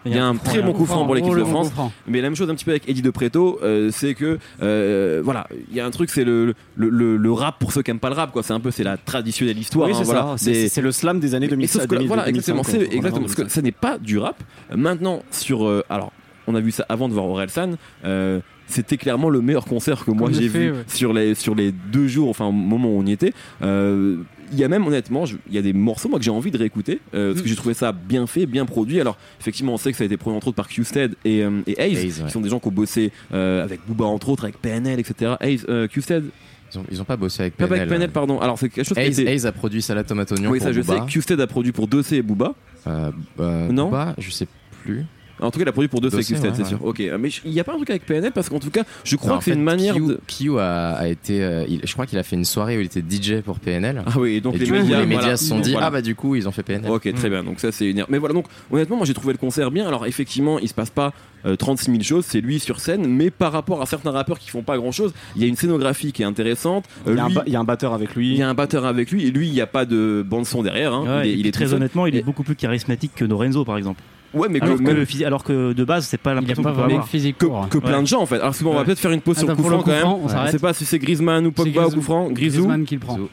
il 0.05 0.15
y 0.15 0.19
a 0.19 0.27
un 0.27 0.35
très 0.37 0.63
bon 0.63 0.73
coup 0.73 0.87
franc 0.87 1.05
pour 1.05 1.15
l'équipe 1.15 1.35
de 1.35 1.45
France. 1.45 1.71
Mais 2.07 2.21
la 2.21 2.29
même 2.29 2.37
chose 2.37 2.51
un 2.51 2.55
petit 2.55 2.65
peu 2.65 2.71
avec 2.73 2.89
Eddie 2.89 3.03
De 3.03 3.11
Preto, 3.11 3.59
euh, 3.63 3.91
c'est 3.93 4.15
que 4.15 4.39
euh, 4.63 5.21
voilà, 5.25 5.47
il 5.71 5.77
y 5.77 5.81
a 5.81 5.87
un 5.87 5.91
truc, 5.91 6.11
c'est 6.11 6.25
le, 6.25 6.55
le, 6.77 6.89
le, 6.89 7.17
le 7.17 7.33
rap 7.33 7.59
pour 7.59 7.73
ceux 7.73 7.83
qui 7.83 7.91
aiment 7.91 7.99
pas 8.01 8.09
le 8.11 8.15
rap, 8.17 8.33
quoi. 8.33 8.43
C'est 8.43 8.53
un 8.53 8.61
peu 8.61 8.71
c'est 8.71 8.85
la 8.85 8.97
traditionnelle 8.97 9.59
histoire. 9.59 9.87
oui, 9.89 9.95
hein, 9.95 9.99
c'est 9.99 10.05
voilà. 10.05 10.37
Des- 10.43 10.81
le 10.83 10.93
slam 10.93 11.21
des 11.21 11.35
années 11.35 11.47
et 11.47 11.51
2000. 11.51 11.69
sauf 11.69 11.87
que 11.87 11.95
là, 11.95 12.03
voilà, 12.07 12.29
exactement, 12.29 12.63
c'est 12.65 12.83
exactement 12.83 13.21
parce 13.23 13.35
que 13.35 13.43
2005. 13.43 13.51
ça 13.55 13.63
n'est 13.63 13.73
pas 13.73 13.99
du 13.99 14.19
rap. 14.19 14.43
Euh, 14.71 14.77
Maintenant, 14.77 15.23
sur 15.31 15.67
euh, 15.67 15.85
alors, 15.89 16.13
on 16.47 16.55
a 16.57 16.61
vu 16.61 16.71
ça 16.73 16.85
avant 16.89 17.09
de 17.09 17.15
voir 17.15 17.27
Orelsan. 17.27 17.73
Euh, 18.05 18.41
c'était 18.67 18.97
clairement 18.97 19.29
le 19.29 19.41
meilleur 19.43 19.65
concert 19.67 20.05
que 20.05 20.11
moi 20.11 20.31
j'ai 20.33 20.49
vu 20.49 20.71
ouais. 20.73 20.79
sur 20.87 21.13
les 21.13 21.35
sur 21.35 21.55
les 21.55 21.73
deux 21.73 22.09
jours, 22.09 22.31
enfin 22.31 22.47
au 22.47 22.53
moment 22.53 22.89
où 22.89 22.99
on 23.01 23.07
y 23.07 23.13
était. 23.13 23.33
Euh, 23.63 24.17
il 24.53 24.59
y 24.59 24.65
a 24.65 24.69
même 24.69 24.87
honnêtement, 24.87 25.25
il 25.49 25.55
y 25.55 25.59
a 25.59 25.63
des 25.63 25.73
morceaux 25.73 26.09
moi 26.09 26.19
que 26.19 26.25
j'ai 26.25 26.31
envie 26.31 26.51
de 26.51 26.59
réécouter 26.59 27.01
euh, 27.15 27.33
parce 27.33 27.43
que 27.43 27.49
j'ai 27.49 27.57
trouvé 27.57 27.75
ça 27.75 27.93
bien 27.93 28.27
fait, 28.27 28.47
bien 28.47 28.67
produit. 28.67 29.01
Alors 29.01 29.17
effectivement, 29.41 29.75
on 29.75 29.79
sait 29.79 29.91
que 29.91 29.97
ça 29.99 30.05
a 30.05 30.07
été 30.07 30.17
produit 30.17 30.37
entre 30.37 30.49
autres 30.49 30.57
par 30.57 30.69
Q-Stead 30.69 31.15
et, 31.25 31.43
euh, 31.43 31.63
et 31.67 31.81
Hayes, 31.81 31.97
Hayes, 31.97 32.21
ouais. 32.21 32.27
qui 32.27 32.31
sont 32.33 32.41
des 32.41 32.49
gens 32.51 32.61
qui 32.61 32.69
ont 32.69 32.73
bossé 32.73 33.13
euh, 33.33 33.65
avec 33.65 33.81
Booba 33.87 34.05
entre 34.05 34.29
autres, 34.29 34.45
avec 34.45 34.59
PNL, 34.61 35.01
etc. 35.01 35.35
Hayes, 35.41 35.63
euh, 35.69 35.89
Q-Stead, 35.89 36.25
Ils 36.73 36.79
ont, 36.79 36.85
ils 36.91 37.01
ont 37.01 37.05
pas 37.05 37.17
bossé 37.17 37.43
avec 37.43 37.57
pas 37.57 37.67
PNL. 37.67 37.81
avec 37.83 37.91
PNL, 37.91 38.11
pardon. 38.11 38.41
Alors 38.41 38.59
c'est 38.59 38.69
quelque 38.69 38.87
chose 38.87 38.97
qui 38.97 39.01
a 39.03 39.07
Hayes, 39.07 39.21
Hayes 39.27 39.47
a 39.47 39.53
produit 39.53 39.83
Salade 39.83 40.07
Tomate 40.07 40.33
Oignon 40.33 40.51
Oui, 40.51 40.59
pour 40.59 40.67
ça 40.67 40.73
je 40.73 40.83
sais. 40.83 41.01
Q-Stead 41.09 41.41
a 41.41 41.47
produit 41.47 41.73
pour 41.73 41.89
Dossé 41.89 42.17
et 42.17 42.23
Booba. 42.23 42.55
Euh, 42.87 43.11
euh, 43.41 43.69
Non 43.73 43.87
Booba, 43.87 44.15
je 44.19 44.31
sais 44.31 44.47
plus. 44.83 45.05
En 45.43 45.51
tout 45.51 45.59
cas, 45.59 45.65
il 45.65 45.69
a 45.69 45.73
produit 45.73 45.89
pour 45.89 45.99
et 45.99 46.03
Dossé, 46.03 46.17
Q-Stead, 46.19 46.51
ouais, 46.51 46.51
c'est 46.57 46.63
ouais. 46.63 46.69
sûr. 46.69 46.85
Ok, 46.85 47.03
mais 47.19 47.29
il 47.45 47.51
n'y 47.53 47.61
a 47.61 47.65
pas 47.65 47.73
un 47.73 47.77
truc 47.77 47.91
avec 47.91 48.07
PNL 48.07 48.33
parce 48.33 48.49
qu'en 48.49 48.59
tout 48.59 48.71
cas, 48.71 48.85
je 49.05 49.17
crois 49.17 49.33
Non, 49.33 49.39
que 49.39 49.45
c'est 49.45 49.53
une 49.53 49.63
manière 49.63 49.95
de. 49.95 50.21
Q 50.27 50.59
a, 50.59 50.93
a 50.95 51.09
été, 51.09 51.43
euh, 51.43 51.65
il- 51.69 51.81
je 51.85 51.93
crois 51.93 52.07
qu'il 52.07 52.19
a 52.19 52.23
fait 52.23 52.37
une 52.37 52.45
soirée 52.45 52.77
où 52.77 52.81
il 52.81 52.87
était 52.87 53.03
DJ 53.03 53.41
pour 53.43 53.59
PNL. 53.59 54.03
Ah 54.07 54.13
oui, 54.19 54.35
et 54.37 54.41
donc 54.41 54.55
et 54.55 54.59
les 54.59 54.65
du 54.67 54.73
coup, 54.73 54.79
médias, 54.79 55.01
les 55.01 55.07
médias 55.07 55.21
voilà. 55.21 55.37
se 55.37 55.45
sont 55.47 55.61
dit 55.61 55.73
Voilà. 55.73 55.87
ah 55.87 55.91
bah 55.91 56.03
du 56.03 56.15
coup 56.15 56.37
ils 56.37 56.49
ont 56.49 56.53
fait 56.53 56.63
PNL. 56.63 56.91
Ok, 56.91 57.13
très 57.15 57.29
bien. 57.29 57.43
Donc 57.45 57.61
ça, 57.61 57.73
c'est 57.73 57.87
une 57.91 57.99
erreur. 57.99 58.09
Mais 58.11 58.19
voilà, 58.19 58.35
donc 58.35 58.47
honnêtement, 58.71 58.97
moi 58.97 59.07
j'ai 59.07 59.15
trouvé 59.15 59.33
le 59.33 59.39
concert 59.39 59.71
bien. 59.71 59.87
Alors 59.87 60.07
effectivement, 60.07 60.59
il 60.59 60.69
se 60.69 60.75
passe 60.75 60.91
pas 60.91 61.13
euh, 61.45 61.57
36 61.57 61.91
000 61.91 62.03
choses. 62.03 62.25
C'est 62.27 62.41
lui 62.41 62.61
sur 62.61 62.79
scène, 62.81 63.07
mais 63.07 63.31
par 63.31 63.53
rapport 63.53 63.83
à 63.83 63.87
certains 63.87 64.13
rappeurs 64.13 64.39
qui 64.39 64.49
font 64.51 64.63
pas 64.63 64.77
grand 64.77 64.93
chose, 64.93 65.13
il 65.35 65.43
y 65.43 65.45
a 65.45 65.49
une 65.49 65.57
scénographie 65.57 66.13
qui 66.13 66.23
est 66.23 66.27
intéressante. 66.27 66.85
Euh, 67.09 67.13
Il 67.13 67.17
y, 67.17 67.21
a 67.21 67.25
un 67.25 67.29
lui, 67.29 67.35
ba- 67.35 67.43
il 67.47 67.53
y 67.53 67.57
a 67.57 67.61
un 67.61 67.65
batteur 67.65 67.93
avec 67.95 68.15
lui. 68.15 68.31
il 68.31 68.37
y 68.39 68.43
a 68.43 68.49
un 68.49 68.55
batteur 68.55 68.85
avec 68.87 69.11
lui, 69.11 69.27
et 69.27 69.31
lui, 69.31 69.49
il 69.49 69.53
n'y 69.53 69.61
a 69.61 69.67
pas 69.67 69.85
de 69.85 70.25
bande 70.27 70.47
son 70.47 70.63
derrière. 70.63 70.93
hein. 70.95 71.19
Ouais, 71.21 71.31
il 71.31 71.47
est, 71.47 71.49
il 71.49 71.53
très 71.53 71.75
honnêtement, 71.75 72.07
il 72.07 72.15
est 72.17 72.23
beaucoup 72.23 72.45
plus 72.45 72.55
charismatique 72.55 73.13
que 73.17 73.25
Lorenzo 73.25 73.65
par 73.65 73.77
exemple. 73.77 74.01
Ouais, 74.35 74.49
mais 74.51 74.61
que, 74.61 74.65
Alors 74.65 74.79
que, 74.79 74.83
même- 74.83 75.07
alors 75.27 75.45
que 75.45 75.73
de 75.73 75.85
base, 75.85 76.07
c'est 76.07 76.17
pas 76.19 76.33
l'impression 76.35 76.63
pas 76.63 76.73
vraiment 76.73 77.03
physique 77.03 77.37
que, 77.39 77.47
pour. 77.47 77.69
que 77.69 77.79
plein 77.79 78.01
de 78.03 78.07
gens 78.07 78.23
en 78.23 78.27
fait. 78.27 78.41
Alors 78.41 78.55
souvent, 78.55 78.71
on 78.71 78.75
va 78.75 78.85
peut-être 78.85 78.99
faire 78.99 79.11
une 79.11 79.21
pause 79.21 79.37
sur 79.37 79.47
le 79.47 79.53
Attends, 79.53 79.63
coup 79.63 79.69
franc 79.69 79.83
quand 79.83 79.91
même. 79.91 80.07
on 80.07 80.27
Je 80.29 80.33
s'arrête. 80.33 80.53
sais 80.53 80.59
pas 80.59 80.73
si 80.73 80.85
c'est 80.87 80.99
Griezmann 80.99 81.47
ou 81.47 81.53
Pogba 81.53 81.87
ou 81.87 81.91
coup 81.91 82.01
franc. 82.03 82.31
Grisou. 82.31 82.63
Griezmann 82.63 82.85
qui 82.85 82.95
le 82.95 83.01
prend. 83.01 83.15
Grisou. 83.15 83.29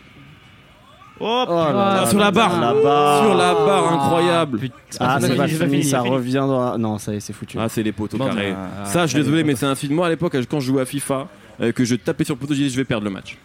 Oh, 1.22 1.46
Ah, 1.50 2.06
sur 2.10 2.18
la 2.20 2.32
barre. 2.32 2.60
La 2.62 2.74
barre. 2.74 3.24
Sur 3.26 3.34
la 3.36 3.54
barre, 3.54 3.94
incroyable. 3.94 4.60
Putain. 4.60 4.74
Ah, 5.02 5.18
c'est 5.20 5.28
c'est 5.28 5.36
pas 5.36 5.48
fini, 5.48 5.84
ça 5.84 5.98
c'est 5.98 6.04
fini. 6.04 6.16
revient 6.16 6.34
dans 6.48 6.72
la... 6.72 6.78
Non, 6.78 6.98
ça 6.98 7.14
y 7.14 7.18
est, 7.18 7.20
c'est 7.20 7.34
foutu. 7.34 7.58
Ah, 7.60 7.68
c'est 7.68 7.84
les 7.84 7.92
poteaux 7.92 8.18
Bon, 8.18 8.28
carrés. 8.28 8.54
bah, 8.54 8.86
ça, 8.86 9.06
je 9.06 9.12
suis 9.16 9.20
désolé, 9.24 9.44
mais 9.44 9.56
c'est 9.56 9.66
un 9.66 9.76
film. 9.76 9.96
Moi, 9.96 10.08
à 10.08 10.10
l'époque, 10.10 10.38
quand 10.50 10.60
je 10.62 10.68
jouais 10.68 10.82
à 10.82 10.86
FIFA, 10.86 11.28
euh, 11.62 11.72
que 11.72 11.84
je 11.86 11.96
tapais 11.96 12.24
sur 12.24 12.36
le 12.36 12.40
poteau, 12.40 12.54
je 12.54 12.60
disais 12.60 12.70
je 12.70 12.78
vais 12.78 12.86
perdre 12.86 13.04
le 13.06 13.10
match. 13.12 13.38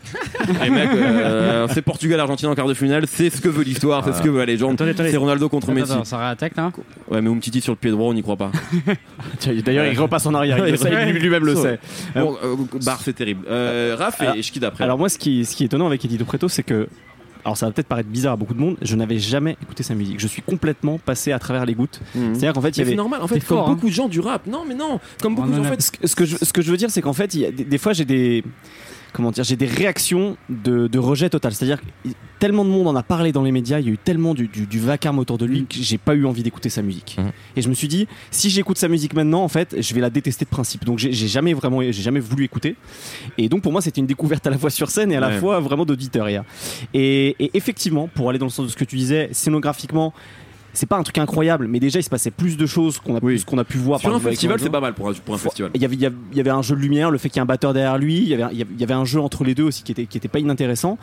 Et 0.65 0.71
mec, 0.71 0.89
euh, 0.93 1.67
c'est 1.73 1.83
Portugal-Argentine 1.83 2.49
en 2.49 2.55
quart 2.55 2.67
de 2.69 2.75
finale, 2.75 3.07
c'est 3.07 3.31
ce 3.31 3.41
que 3.41 3.49
veut 3.49 3.65
l'histoire, 3.65 4.05
c'est 4.05 4.13
ce 4.13 4.23
que 4.23 4.29
veut 4.29 4.39
la 4.39 4.47
légende. 4.47 4.75
Attendez, 4.75 4.91
attendez. 4.93 5.11
C'est 5.11 5.17
Ronaldo 5.17 5.49
contre 5.49 5.67
Attends, 5.71 5.75
Messi. 5.81 5.93
attends, 5.93 6.05
ça 6.05 6.19
réattaque 6.19 6.57
là 6.57 6.71
Ouais, 7.11 7.21
mais 7.21 7.31
Umtiti 7.31 7.61
sur 7.61 7.73
le 7.73 7.77
pied 7.77 7.91
droit, 7.91 8.09
on 8.11 8.15
n'y 8.15 8.23
croit 8.23 8.37
pas. 8.37 8.51
D'ailleurs, 9.65 9.87
il 9.87 9.99
repasse 9.99 10.27
en 10.27 10.35
arrière. 10.35 10.59
Il 10.67 10.71
le 10.73 10.77
sait, 10.77 10.91
lui- 11.13 11.19
lui-même 11.21 11.45
le 11.45 11.55
sait. 11.57 11.79
Bon, 12.15 12.37
euh, 12.43 12.57
Barre, 12.85 13.01
c'est 13.03 13.13
terrible. 13.15 13.45
Euh, 13.49 13.97
Raph 13.99 14.21
et, 14.23 14.39
et 14.39 14.43
je 14.43 14.53
quitte 14.53 14.65
après. 14.65 14.85
Alors 14.85 14.99
moi, 14.99 15.09
ce 15.09 15.19
qui, 15.19 15.45
ce 15.45 15.55
qui 15.57 15.65
est 15.65 15.67
étonnant 15.67 15.87
avec 15.87 16.07
De 16.07 16.25
Preto, 16.25 16.49
c'est 16.49 16.63
que, 16.63 16.89
alors 17.45 17.57
ça 17.57 17.67
va 17.67 17.73
peut-être 17.73 17.89
paraître 17.89 18.09
bizarre 18.09 18.33
à 18.33 18.37
beaucoup 18.37 18.55
de 18.55 18.61
monde, 18.61 18.77
je 18.81 18.97
n'avais 18.97 19.19
jamais 19.19 19.57
écouté 19.63 19.83
sa 19.83 19.95
musique. 19.95 20.19
Je 20.19 20.27
suis 20.27 20.43
complètement 20.43 20.99
passé 20.99 21.33
à 21.33 21.39
travers 21.39 21.67
les 21.67 21.75
gouttes. 21.75 22.01
Mhm. 22.15 22.35
C'est-à-dire 22.35 22.53
qu'en 22.55 22.63
fait, 22.63 22.71
il 22.71 22.77
y 22.77 22.81
Mais 22.81 22.85
c'est 22.85 22.91
avait 22.91 22.97
normal, 22.97 23.23
en 23.23 23.29
fait, 23.29 23.41
comme 23.41 23.59
fort, 23.59 23.69
hein. 23.69 23.75
beaucoup 23.75 23.89
de 23.89 23.93
gens 23.93 24.09
du 24.09 24.21
rap. 24.21 24.47
Non, 24.47 24.65
mais 24.67 24.75
non, 24.75 24.99
comme 25.21 25.35
beaucoup 25.35 25.51
de 25.51 25.57
gens, 25.57 25.61
en 25.61 25.65
fait. 25.65 25.83
ce 25.83 25.91
que, 25.91 26.07
ce 26.07 26.17
que 26.17 26.25
je, 26.25 26.37
ce 26.41 26.53
que 26.53 26.63
je 26.63 26.71
veux 26.71 26.77
dire, 26.77 26.91
c'est 26.91 27.03
qu'en 27.03 27.13
fait, 27.13 27.35
il 27.35 27.41
y 27.41 27.47
a 27.47 27.51
des, 27.51 27.65
des 27.65 27.79
fois, 27.79 27.93
j'ai 27.93 28.05
des 28.05 28.43
comment 29.15 29.31
dire, 29.31 29.45
j'ai 29.45 29.57
des 29.57 29.65
réactions 29.67 30.37
de, 30.51 30.87
de 30.89 30.99
rejet 30.99 31.31
total. 31.31 31.55
C'est-à-dire 31.55 31.81
que 31.81 32.11
tellement 32.39 32.65
de 32.67 32.69
monde 32.71 32.89
en 32.89 32.95
a 32.97 33.03
parlé 33.03 33.33
dans 33.33 33.43
les 33.43 33.53
médias, 33.53 33.79
il 33.81 33.87
y 33.87 33.89
a 33.89 33.93
eu 33.93 33.97
tellement 33.97 34.35
du, 34.35 34.49
du- 34.49 34.67
du 34.67 34.79
vacarme 34.79 35.19
autour 35.19 35.39
de 35.39 35.47
lui 35.47 35.65
que 35.65 35.77
j'ai 35.77 35.97
pas 35.97 36.15
eu 36.15 36.27
envie 36.27 36.43
d'écouter 36.43 36.69
sa 36.69 36.83
musique. 36.83 37.17
Mhm. 37.19 37.31
Et 37.57 37.63
je 37.63 37.69
me 37.71 37.75
suis 37.75 37.89
dit, 37.89 38.07
si 38.31 38.51
j'écoute 38.51 38.77
sa 38.77 38.89
musique 38.89 39.15
maintenant, 39.15 39.43
en 39.43 39.49
fait, 39.49 39.75
je 39.81 39.95
vais 39.95 40.01
la 40.03 40.11
détester 40.11 40.45
de 40.45 40.51
principe. 40.51 40.85
Donc 40.85 40.99
j'ai 40.99 41.13
jamais 41.13 41.55
vraiment, 41.55 41.81
j'ai 41.81 41.93
jamais 41.93 42.21
voulu 42.21 42.45
écouter. 42.45 42.77
Et 43.39 43.49
donc 43.49 43.63
pour 43.63 43.73
moi, 43.73 43.81
c'était 43.81 44.01
une 44.01 44.07
découverte 44.07 44.47
à 44.47 44.51
la 44.51 44.59
fois 44.59 44.69
sur 44.71 44.91
scène 44.91 45.11
et 45.13 45.17
à 45.17 45.21
la 45.21 45.29
Ouais. 45.29 45.39
fois 45.39 45.61
vraiment 45.61 45.87
d'auditeur. 45.87 46.27
et 46.93 47.51
effectivement, 47.57 48.09
pour 48.13 48.29
aller 48.29 48.39
dans 48.39 48.47
le 48.47 48.51
sens 48.51 48.67
de 48.67 48.71
ce 48.71 48.77
que 48.77 48.85
tu 48.85 48.97
disais, 48.97 49.29
scénographiquement. 49.33 50.13
C'est 50.75 50.87
pas 50.87 50.97
un 50.99 51.03
truc 51.03 51.17
incroyable, 51.19 51.67
mais 51.69 51.81
déjà 51.81 52.01
il 52.01 52.03
se 52.03 52.11
passait 52.11 52.31
plus 52.31 52.57
de 52.57 52.67
choses 52.67 52.99
qu'on 52.99 53.17
a, 53.17 53.21
Oui. 53.23 53.43
qu'on 53.45 53.57
a 53.59 53.65
pu 53.65 53.79
voir. 53.79 54.01
Sur 54.01 54.11
par 54.11 54.17
un 54.17 54.21
festival, 54.21 54.59
c'est 54.61 54.69
pas 54.71 54.81
mal 54.81 54.93
pour 54.95 55.09
un, 55.09 55.13
pour 55.15 55.35
un 55.35 55.39
Faut- 55.39 55.45
festival. 55.49 55.71
Il 55.75 55.81
y, 55.81 55.85
avait, 55.85 55.95
il 55.95 56.01
y 56.37 56.41
avait- 56.41 56.51
un 56.51 56.63
jeu 56.63 56.75
de 56.77 56.81
lumière, 56.81 57.11
le 57.11 57.19
fait 57.19 57.29
qu'il 57.31 57.37
y 57.37 57.41
ait 57.41 57.43
un 57.43 57.47
batteur 57.47 57.73
derrière 57.73 57.97
lui, 57.97 58.19
y 58.25 58.35
avait- 58.35 58.53
il 58.53 58.81
y 58.81 58.85
avait 58.85 58.93
un 58.95 59.05
jeu 59.05 59.21
entre 59.21 59.45
les 59.45 59.55
deux 59.55 59.63
aussi 59.65 59.83
qui 59.83 59.93
était, 59.93 60.07
qui 60.07 60.19
était 60.19 60.29
pas 60.29 60.41
inintéressant. 60.41 60.99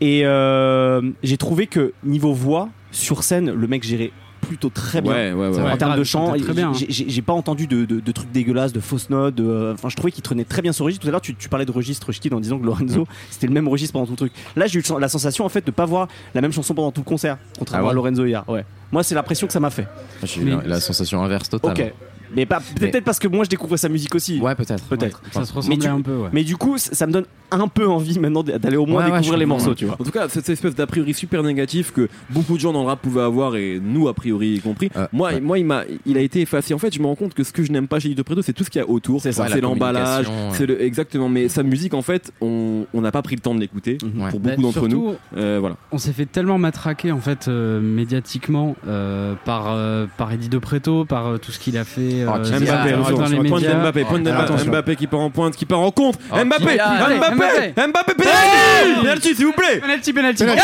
Et 0.00 0.24
euh, 0.24 1.02
j'ai 1.22 1.36
trouvé 1.36 1.66
que 1.66 1.92
niveau 2.04 2.32
voix, 2.32 2.68
sur 2.92 3.22
scène, 3.24 3.50
le 3.52 3.66
mec 3.66 3.82
gérait 3.84 4.12
plutôt 4.40 4.68
très 4.70 5.00
bien. 5.00 5.12
Ouais, 5.12 5.32
ouais, 5.32 5.48
ouais. 5.48 5.54
C'est 5.54 5.60
En 5.62 5.76
termes 5.76 5.96
de 5.98 6.04
chant, 6.04 6.32
c'était 6.32 6.44
très 6.44 6.54
bien, 6.54 6.70
hein. 6.70 6.72
j'ai- 6.88 7.22
pas 7.22 7.32
entendu 7.32 7.66
de, 7.66 7.84
de- 7.84 8.00
de 8.00 8.12
trucs 8.12 8.30
dégueulasses, 8.32 8.72
de 8.72 8.80
fausses 8.80 9.10
notes. 9.10 9.34
de, 9.34 9.44
euh, 9.44 9.74
Enfin, 9.74 9.88
je 9.88 9.96
trouvais 9.96 10.12
qu'il 10.12 10.22
traînait 10.22 10.44
très 10.44 10.62
bien 10.62 10.72
ce 10.72 10.82
registre. 10.82 11.02
Tout 11.02 11.08
à 11.08 11.10
l'heure, 11.12 11.20
tu, 11.20 11.34
tu 11.34 11.48
parlais 11.48 11.66
de 11.66 11.72
registre 11.72 12.10
Schkid 12.12 12.32
en 12.32 12.40
disant 12.40 12.58
que 12.58 12.64
Lorenzo, 12.66 13.06
c'était 13.30 13.46
le 13.46 13.52
même 13.52 13.68
registre 13.68 13.92
pendant 13.92 14.06
tout 14.06 14.12
le 14.12 14.16
truc. 14.16 14.32
Là, 14.56 14.66
j'ai 14.66 14.78
eu 14.78 14.82
la 14.98 15.08
sensation 15.08 15.44
en 15.44 15.48
fait 15.48 15.66
de 15.66 15.70
pas 15.70 15.84
voir 15.84 16.08
la 16.34 16.40
même 16.40 16.52
chanson 16.52 16.74
pendant 16.74 16.90
tout 16.92 17.00
le 17.02 17.04
concert, 17.04 17.36
contrairement 17.58 17.86
Ah 17.86 17.88
ouais 17.88 17.92
à 17.92 17.94
Lorenzo 17.94 18.24
hier. 18.24 18.44
Ouais. 18.48 18.64
Moi, 18.92 19.02
c'est 19.02 19.14
l'impression 19.14 19.46
que 19.46 19.52
ça 19.52 19.60
m'a 19.60 19.70
fait. 19.70 19.86
J'ai 20.24 20.40
eu 20.40 20.44
Mais- 20.44 20.50
la, 20.56 20.62
la 20.66 20.80
sensation 20.80 21.22
inverse 21.22 21.48
totale. 21.50 21.72
Ok. 21.72 21.92
Mais 22.34 22.46
pas- 22.46 22.60
Mais- 22.80 22.90
peut-être 22.90 23.04
parce 23.04 23.18
que 23.18 23.28
moi, 23.28 23.44
je 23.44 23.50
découvrais 23.50 23.76
sa 23.78 23.88
musique 23.88 24.14
aussi. 24.14 24.40
Ouais, 24.40 24.54
peut-être. 24.54 24.84
Peut-être. 24.84 25.22
Ça 25.32 25.44
se 25.44 25.52
Mais 25.52 25.56
ressemblait 25.56 25.76
du- 25.78 25.86
un 25.86 26.00
peu, 26.00 26.16
ouais. 26.16 26.28
Mais 26.32 26.44
du 26.44 26.56
coup, 26.56 26.76
ça 26.78 27.06
me 27.06 27.12
donne 27.12 27.24
un 27.50 27.66
peu 27.68 27.88
envie 27.88 28.18
maintenant 28.18 28.42
d'aller 28.42 28.76
au 28.76 28.84
moins 28.84 29.04
Ouais, 29.04 29.10
découvrir 29.10 29.38
les 29.38 29.46
morceaux, 29.46 29.70
ouais. 29.70 29.74
tu 29.74 29.86
vois. 29.86 29.96
En 29.98 30.04
tout 30.04 30.10
cas, 30.10 30.28
cette 30.28 30.48
espèce 30.50 30.74
d'a 30.74 30.86
priori 30.86 31.14
super 31.14 31.42
négatif 31.42 31.92
que 31.92 32.08
beaucoup 32.30 32.54
de 32.54 32.60
gens 32.60 32.72
dans 32.72 32.82
le 32.82 32.88
rap 32.88 33.00
pouvaient 33.00 33.22
avoir 33.22 33.56
et 33.56 33.80
nous 33.82 34.08
a 34.08 34.14
priori 34.14 34.54
y 34.56 34.60
compris. 34.60 34.90
Euh, 34.96 35.06
moi, 35.12 35.30
ouais. 35.32 35.40
moi, 35.40 35.58
il 35.58 35.64
m'a, 35.64 35.82
il 36.04 36.18
a 36.18 36.20
été 36.20 36.40
effacé. 36.42 36.74
En 36.74 36.78
fait, 36.78 36.94
je 36.94 37.00
me 37.00 37.06
rends 37.06 37.14
compte 37.14 37.32
que 37.34 37.42
ce 37.44 37.52
que 37.52 37.62
je 37.62 37.72
n'aime 37.72 37.88
pas 37.88 37.98
chez 38.00 38.08
Lito 38.10 38.22
Preto, 38.24 38.42
c'est 38.42 38.52
tout 38.52 38.64
ce 38.64 38.70
qu'il 38.70 38.80
y 38.80 38.84
a 38.84 38.88
autour. 38.88 39.20
C'est 39.22 39.32
ça, 39.32 39.44
Ouais, 39.44 39.48
c'est 39.48 39.54
la 39.56 39.60
l'emballage, 39.62 40.26
c'est 40.52 40.66
le 40.66 40.82
exactement. 40.82 41.28
Mais 41.30 41.48
sa 41.48 41.62
musique, 41.62 41.94
en 41.94 42.02
fait, 42.02 42.32
on 42.42 42.86
on 42.92 43.00
n'a 43.00 43.10
pas 43.12 43.22
pris 43.22 43.34
le 43.34 43.40
temps 43.40 43.54
de 43.54 43.60
l'écouter. 43.60 43.96
Mhm. 44.02 44.22
Ouais. 44.22 44.30
Pour 44.30 44.40
Bah, 44.40 44.50
beaucoup 44.50 44.62
d'entre 44.62 44.88
nous, 44.88 45.14
Euh, 45.36 45.56
voilà. 45.60 45.76
on 45.92 45.98
s'est 45.98 46.12
fait 46.12 46.26
tellement 46.26 46.58
matraquer 46.58 47.12
en 47.12 47.20
fait 47.20 47.48
euh, 47.48 47.80
médiatiquement 47.80 48.76
euh, 48.86 49.34
par 49.44 49.66
euh, 49.68 50.06
par 50.16 50.32
Eddie 50.32 50.48
De 50.48 50.58
Preto, 50.58 51.04
par 51.04 51.26
euh, 51.26 51.38
tout 51.38 51.52
ce 51.52 51.58
qu'il 51.58 51.76
a 51.78 51.84
fait 51.84 52.17
Oh, 52.26 52.30
euh, 52.30 52.38
dans- 52.38 52.60
Mbappé, 52.60 52.92
dans 52.92 53.04
attention, 53.04 53.42
les 53.42 53.48
pointe 53.48 53.62
médias. 53.62 53.74
Oh, 53.74 53.78
d'Mbappé, 53.78 54.04
attention. 54.30 54.70
Mbappé 54.70 54.96
qui 54.96 55.06
part 55.06 55.20
en 55.20 55.30
pointe, 55.30 55.56
qui 55.56 55.64
part 55.66 55.80
en 55.80 55.90
contre. 55.90 56.18
Oh, 56.32 56.36
Mbappé. 56.44 56.78
Allez, 56.78 57.16
Mbappé, 57.16 57.34
Mbappé. 57.34 57.88
Mbappé, 57.88 58.14
penalty, 58.14 59.00
penalty, 59.02 59.34
s'il 59.34 59.46
vous 59.46 59.52
plaît. 59.52 59.78
Penalty, 59.80 60.12
penalty. 60.12 60.44
Penalty. 60.44 60.62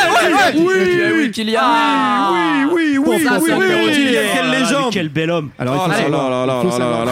Eh, 0.54 0.58
oui, 0.58 0.75
oui, 1.18 1.30
Kylian 1.30 1.61
oui, 2.32 2.38
oui, 2.73 2.99
oui, 2.99 2.99
oui, 3.06 3.26
oui, 3.42 3.52
numéro 3.52 3.84
oui, 3.87 3.92
10. 3.92 3.94
Kylian, 3.94 4.20
Oh 4.25 4.30
quelle 4.34 4.50
mais 4.50 4.61
légende. 4.61 4.92
Quel 4.92 5.08
bel 5.08 5.30
homme. 5.30 5.50
Alors, 5.58 5.88
il 5.88 6.14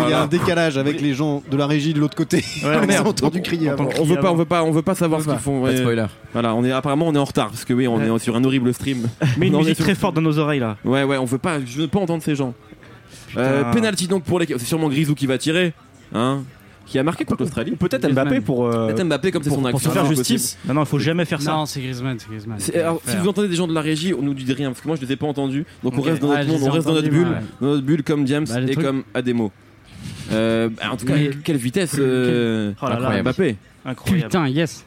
Oh 0.04 0.10
y 0.10 0.12
a 0.12 0.22
un 0.22 0.26
décalage 0.26 0.78
avec 0.78 1.00
les 1.00 1.14
gens 1.14 1.42
de 1.50 1.56
la 1.56 1.66
régie 1.66 1.92
de 1.94 2.00
l'autre 2.00 2.16
côté. 2.16 2.44
Ouais, 2.64 2.76
Ils 2.82 2.86
merde. 2.88 3.06
ont 3.06 3.10
entendu 3.10 3.42
crier. 3.42 3.70
On 3.98 4.04
veut 4.04 4.16
pas, 4.16 4.30
on 4.32 4.36
veut 4.36 4.44
pas, 4.44 4.62
on 4.62 4.70
veut 4.70 4.82
pas 4.82 4.94
savoir 4.94 5.20
ce 5.20 5.28
qu'ils 5.28 5.38
font. 5.38 5.64
Spoiler. 5.76 6.06
Voilà, 6.32 6.54
on 6.54 6.64
est 6.64 6.72
apparemment 6.72 7.08
on 7.08 7.14
est 7.14 7.18
en 7.18 7.24
retard 7.24 7.48
parce 7.48 7.64
que 7.64 7.74
oui, 7.74 7.86
on 7.86 8.00
est 8.00 8.18
sur 8.18 8.36
un 8.36 8.44
horrible 8.44 8.72
stream. 8.74 9.08
Mais 9.38 9.48
une 9.48 9.54
on 9.56 9.58
musique 9.58 9.78
très 9.78 9.94
forte 9.94 10.14
dans 10.14 10.22
nos 10.22 10.38
oreilles 10.38 10.60
là. 10.60 10.76
Ouais, 10.84 11.02
ouais, 11.04 11.16
on 11.18 11.24
veut 11.24 11.38
pas, 11.38 11.58
je 11.64 11.78
veux 11.82 11.88
pas 11.88 12.00
entendre 12.00 12.22
ces 12.22 12.34
gens. 12.34 12.54
Euh, 13.36 13.72
penalty 13.72 14.06
donc 14.08 14.24
pour 14.24 14.38
l'équipe, 14.38 14.56
c'est 14.58 14.66
sûrement 14.66 14.88
Grisou 14.88 15.14
qui 15.14 15.26
va 15.26 15.38
tirer, 15.38 15.72
hein, 16.14 16.42
qui 16.86 16.98
a 16.98 17.02
marqué 17.02 17.24
contre 17.24 17.42
l'Australie. 17.42 17.72
Ou 17.72 17.76
peut-être 17.76 18.06
Mbappé 18.10 18.40
pour, 18.40 18.66
euh, 18.66 18.88
Peut-être 18.88 19.04
Mbappé 19.06 19.30
comme 19.30 19.42
c'est 19.42 19.48
pour, 19.48 19.56
son 19.58 19.62
pour 19.62 19.68
action. 19.76 19.90
se 19.90 19.94
faire 19.94 20.04
Ah, 20.04 20.14
justice. 20.14 20.58
Non, 20.66 20.74
non, 20.74 20.82
il 20.82 20.86
faut 20.86 20.98
jamais 20.98 21.24
faire 21.24 21.40
ça. 21.40 21.52
Non, 21.52 21.66
c'est 21.66 21.80
Griezmann, 21.80 22.18
c'est 22.18 22.28
Griezmann. 22.28 22.58
C'est- 22.60 22.78
alors, 22.78 23.00
si 23.04 23.16
vous 23.16 23.28
entendez 23.28 23.48
des 23.48 23.56
gens 23.56 23.66
de 23.68 23.74
la 23.74 23.80
régie, 23.80 24.12
on 24.14 24.22
nous 24.22 24.34
dit 24.34 24.52
rien 24.52 24.70
parce 24.70 24.80
que 24.80 24.88
moi 24.88 24.96
je 25.00 25.06
les 25.06 25.12
ai 25.12 25.16
pas 25.16 25.26
entendus. 25.26 25.64
Donc 25.82 25.94
on 25.94 25.98
Ok. 26.00 26.06
reste 26.06 26.20
dans 26.22 26.28
Ouais, 26.30 26.44
notre 26.44 26.46
je 26.48 26.52
monde, 26.52 26.60
les 26.60 26.66
ai 26.66 26.68
on 26.68 26.72
reste 26.72 26.86
dans 26.86 26.92
notre 26.94 27.06
entendus, 27.08 27.18
bulle, 27.24 27.28
moi, 27.32 27.38
dans 27.60 27.66
notre 27.68 27.82
bulle 27.86 28.02
comme 28.02 28.26
James 28.26 28.46
Bah, 28.48 28.60
le 28.60 28.68
et 28.68 28.72
truc- 28.72 28.84
comme 28.84 29.02
Ademo. 29.14 29.52
Euh, 30.32 30.68
bah, 30.68 30.82
en 30.92 30.96
tout 30.96 31.06
cas, 31.06 31.14
Mais- 31.14 31.30
quelle 31.44 31.56
vitesse 31.56 31.94
euh, 31.98 32.72
Oh 32.82 32.88
là 32.88 32.98
là. 32.98 33.22
Mbappé. 33.22 33.56
incroyable. 33.84 34.24
Putain, 34.28 34.48
yes. 34.48 34.84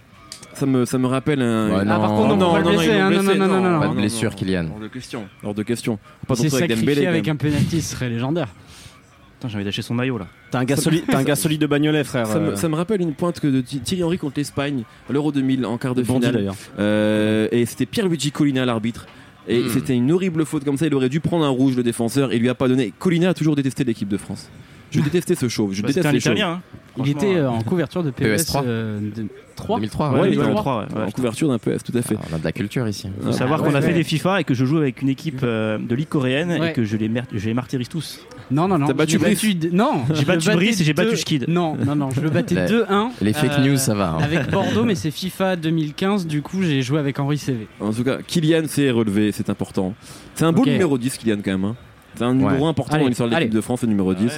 Ça 0.56 0.66
me, 0.66 0.86
ça 0.86 0.98
me 0.98 1.08
rappelle 1.08 1.42
un. 1.42 1.70
Ouais, 1.70 1.86
non. 1.86 1.92
Ah, 1.92 2.00
par 2.00 2.10
contre, 2.16 2.34
on 2.36 2.52
va 2.52 2.60
le 2.60 2.66
blesser, 2.66 2.86
ils 2.86 2.92
l'ont 2.94 3.02
hein, 3.02 3.10
non, 3.12 3.24
non, 3.24 3.48
non, 3.48 3.62
non, 3.72 3.80
Pas 3.80 3.86
non. 3.88 3.92
de 3.94 3.98
blessure, 3.98 4.34
Kylian. 4.36 4.68
Hors 4.74 4.80
de 4.80 4.88
question. 4.88 5.28
Hors 5.44 5.54
de 5.54 5.64
question. 5.64 6.00
Pas 6.28 6.36
C'est 6.36 6.48
trop 6.48 6.58
avec 6.58 6.70
sacrifié 6.72 6.94
Dembélé. 6.96 7.08
avec 7.08 7.28
un 7.28 7.36
penalty, 7.36 7.82
ce 7.82 7.92
serait 7.96 8.10
légendaire. 8.10 8.48
Putain, 9.38 9.50
j'ai 9.50 9.56
envie 9.56 9.66
d'acheter 9.66 9.82
son 9.82 9.94
maillot 9.94 10.18
là. 10.18 10.28
T'as 10.52 10.60
un 10.60 10.64
gars 10.64 10.78
solide, 10.78 11.04
t'as 11.10 11.18
un 11.20 11.24
gars 11.24 11.36
solide 11.36 11.60
de 11.62 11.68
Bagnolet, 11.68 12.04
frère. 12.06 12.26
Ça 12.28 12.40
me, 12.40 12.50
euh, 12.52 12.56
ça 12.56 12.70
me 12.70 12.76
rappelle 12.76 13.02
une 13.02 13.14
pointe 13.14 13.40
que 13.42 13.48
de 13.48 13.60
Thi- 13.60 13.82
Thierry 13.82 14.04
Henry 14.04 14.18
contre 14.18 14.36
l'Espagne 14.40 14.84
l'Euro 15.10 15.32
2000 15.34 15.66
en 15.66 15.78
quart 15.78 15.94
de 15.94 16.04
Bandit, 16.04 16.20
finale. 16.28 16.34
d'ailleurs. 16.36 16.56
Euh, 16.80 17.50
et 17.52 17.66
c'était 17.66 17.86
Pierluigi 17.86 18.32
Collina 18.32 18.66
l'arbitre. 18.66 19.06
Et 19.48 19.60
Hmm. 19.60 19.70
c'était 19.70 19.94
une 19.94 20.12
horrible 20.12 20.46
faute 20.46 20.64
comme 20.64 20.78
ça. 20.78 20.88
Il 20.88 20.96
aurait 20.96 21.10
dû 21.10 21.20
prendre 21.20 21.44
un 21.46 21.50
rouge 21.50 21.76
le 21.76 21.84
défenseur. 21.84 22.32
Et 22.32 22.38
il 22.38 22.42
lui 22.42 22.50
a 22.50 22.56
pas 22.56 22.68
donné. 22.70 22.94
Collina 22.98 23.30
a 23.30 23.34
toujours 23.34 23.56
détesté 23.58 23.84
l'équipe 23.84 24.08
de 24.08 24.18
France. 24.18 24.50
Je 24.92 25.02
détestais 25.02 25.36
ce 25.36 25.48
chauve. 25.50 25.74
Je 25.74 25.82
Bah, 25.82 25.88
déteste 25.90 26.12
les 26.12 26.20
chauves. 26.20 26.34
italien. 26.34 26.52
hein. 26.54 26.62
Il 26.98 27.10
était 27.10 27.36
euh, 27.36 27.44
euh, 27.46 27.50
en 27.50 27.62
couverture 27.62 28.04
de 28.04 28.10
PES 28.10 28.24
PES 28.24 28.54
euh, 28.64 29.00
de- 29.14 29.26
3 29.58 29.78
2003, 29.80 30.12
Ouais, 30.12 30.20
Ouais, 30.22 30.28
il 30.28 30.32
il 30.32 30.36
doit 30.36 30.44
doit 30.46 30.52
le 30.52 30.56
le 30.56 30.62
trois, 30.62 30.78
ouais, 30.80 30.96
ouais. 31.02 31.08
En 31.08 31.12
couverture 31.12 31.50
d'un 31.50 31.58
PS, 31.58 31.84
tout 31.84 31.98
à 31.98 32.02
fait. 32.02 32.16
Ah, 32.18 32.26
On 32.32 32.36
a 32.36 32.40
de 32.40 32.44
la 32.46 32.52
culture 32.54 32.88
ici. 32.88 33.10
Faut 33.22 33.32
savoir 33.34 33.62
qu'on 33.62 33.76
a 33.76 33.82
fait 33.82 33.88
ouais. 33.88 33.94
des 33.96 34.04
FIFA 34.06 34.40
et 34.40 34.44
que 34.46 34.54
je 34.54 34.64
joue 34.64 34.78
avec 34.78 35.02
une 35.02 35.10
équipe 35.10 35.42
euh, 35.44 35.78
de 35.78 35.94
ligue 35.94 36.08
coréenne 36.08 36.52
Ouais. 36.58 36.70
et 36.70 36.74
que 36.74 36.86
je 36.86 36.96
les, 36.96 37.10
mer- 37.10 37.26
je 37.34 37.46
les 37.46 37.54
martyrise 37.54 37.90
tous. 37.90 38.22
Non, 38.52 38.68
non, 38.70 38.78
non. 38.78 38.88
T'as 38.88 38.94
battu 38.94 39.14
J'ai 39.14 39.18
Brice 39.18 39.44
battu- 39.44 39.70
Non, 39.74 40.04
J'ai 40.14 40.24
battu 40.24 40.52
Brice 40.52 40.80
et 40.80 40.84
j'ai 40.86 40.94
battu 40.94 41.18
Schkid. 41.18 41.46
Non, 41.50 41.76
non, 41.76 41.96
non, 41.98 42.12
je 42.12 42.22
le 42.22 42.30
battais 42.30 42.56
Les- 42.56 42.66
2-1. 42.68 43.10
Les 43.22 43.34
fake 43.34 43.52
euh, 43.60 43.68
news, 43.68 43.78
ça 43.78 43.94
va. 43.94 44.12
hein. 44.12 44.18
Avec 44.22 44.50
Bordeaux, 44.50 44.86
mais 44.86 44.96
c'est 44.96 45.12
FIFA 45.12 45.58
2015. 45.58 46.28
Du 46.28 46.42
coup, 46.42 46.62
j'ai 46.64 46.82
joué 46.82 47.00
avec 47.00 47.20
Henri 47.20 47.38
CV. 47.38 47.68
En 47.82 47.92
tout 47.92 48.04
cas, 48.06 48.20
Kylian 48.26 48.68
s'est 48.68 48.92
relevé, 48.92 49.32
c'est 49.34 49.50
important. 49.50 49.94
C'est 50.36 50.46
un 50.46 50.54
beau 50.54 50.64
numéro 50.66 50.98
10, 50.98 51.18
Kylian, 51.18 51.38
quand 51.44 51.58
même. 51.58 51.74
C'est 52.18 52.24
un 52.24 52.34
numéro 52.34 52.64
Ouais. 52.64 52.70
important 52.70 52.98
dans 52.98 53.08
l'histoire 53.08 53.30
de 53.30 53.36
l'équipe 53.36 53.54
de 53.54 53.62
France, 53.62 53.82
le 53.84 53.88
numéro 53.90 54.14
10. 54.14 54.26
Ouais. 54.26 54.32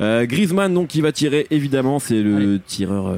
Euh, 0.00 0.26
Griezmann, 0.26 0.72
donc, 0.72 0.88
qui 0.88 1.00
va 1.00 1.12
tirer, 1.12 1.46
évidemment, 1.50 1.98
c'est 1.98 2.22
le 2.22 2.36
Allez. 2.36 2.60
tireur 2.66 3.08
euh, 3.08 3.16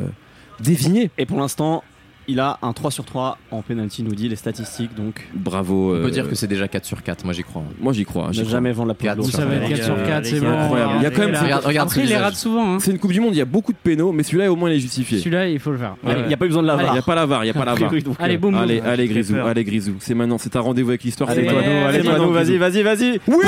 désigné. 0.60 1.10
Et 1.18 1.26
pour 1.26 1.38
l'instant, 1.38 1.82
il 2.28 2.40
a 2.40 2.58
un 2.62 2.72
3 2.72 2.90
sur 2.90 3.04
3 3.04 3.38
en 3.50 3.62
penalty, 3.62 4.02
nous 4.02 4.14
dit 4.14 4.28
les 4.28 4.36
statistiques. 4.36 4.94
Donc, 4.94 5.26
Bravo. 5.34 5.94
On 5.94 6.00
peut 6.00 6.06
euh, 6.06 6.10
dire 6.10 6.28
que 6.28 6.34
c'est 6.34 6.46
déjà 6.46 6.68
4 6.68 6.84
sur 6.84 7.02
4, 7.02 7.24
moi 7.24 7.32
j'y 7.32 7.42
crois. 7.42 7.62
Moi, 7.80 7.92
j'y 7.92 8.04
crois. 8.04 8.28
j'y 8.32 8.40
ne 8.40 8.44
jamais 8.48 8.72
vendre 8.72 8.88
la 8.88 8.94
sur 9.24 9.40
va 9.40 9.54
être 9.54 9.62
les 9.62 9.68
4 9.68 9.78
gars, 9.78 9.84
sur 9.84 9.96
4, 10.06 10.24
les 10.24 10.30
c'est 10.30 10.40
bon. 10.40 10.48
incroyable. 10.58 10.92
Il 10.96 11.02
y 11.02 11.06
a 11.06 11.10
quand 11.10 11.22
même- 11.22 11.32
Là. 11.32 11.42
Regarde, 11.42 11.64
regarde 11.64 11.88
Après, 11.88 12.02
il 12.02 12.08
les 12.08 12.16
rate 12.16 12.34
souvent. 12.34 12.74
hein. 12.74 12.78
C'est 12.80 12.90
une 12.90 12.98
Coupe 12.98 13.12
du 13.12 13.20
Monde, 13.20 13.34
il 13.34 13.38
y 13.38 13.42
a 13.42 13.44
beaucoup 13.44 13.72
de 13.72 13.78
pénaux, 13.78 14.12
mais 14.12 14.22
celui-là, 14.22 14.50
au 14.50 14.56
moins, 14.56 14.70
il 14.70 14.76
est 14.76 14.80
justifié. 14.80 15.18
Celui-là, 15.18 15.48
il 15.48 15.58
faut 15.58 15.70
le 15.72 15.78
faire. 15.78 15.94
Il 16.04 16.26
n'y 16.28 16.34
a 16.34 16.36
pas 16.36 16.44
eu 16.44 16.48
besoin 16.48 16.62
de 16.62 16.68
la 16.68 16.74
Il 16.74 16.82
VAR. 16.82 16.92
n'y 16.92 16.98
a 16.98 17.02
pas 17.02 17.14
la 17.14 17.26
VAR, 17.26 17.44
il 17.44 17.46
n'y 17.46 17.50
a 17.50 17.54
pas 17.54 17.64
la 17.64 17.74
VAR. 17.76 17.90
Allez, 18.18 18.34
euh, 18.34 18.38
boum, 18.38 18.52
boum. 18.52 18.60
Allez, 18.62 18.80
allez, 18.80 19.06
Grisou, 19.08 19.36
allez, 19.36 19.64
Grisou. 19.64 19.94
C'est 20.00 20.14
maintenant, 20.14 20.38
c'est 20.38 20.54
un 20.56 20.60
rendez-vous 20.60 20.90
avec 20.90 21.02
l'histoire. 21.04 21.30
Allez, 21.30 21.46
allez, 21.48 22.00
vas-y, 22.00 22.56
vas-y, 22.58 22.82
vas-y. 22.82 23.20
Oui 23.28 23.44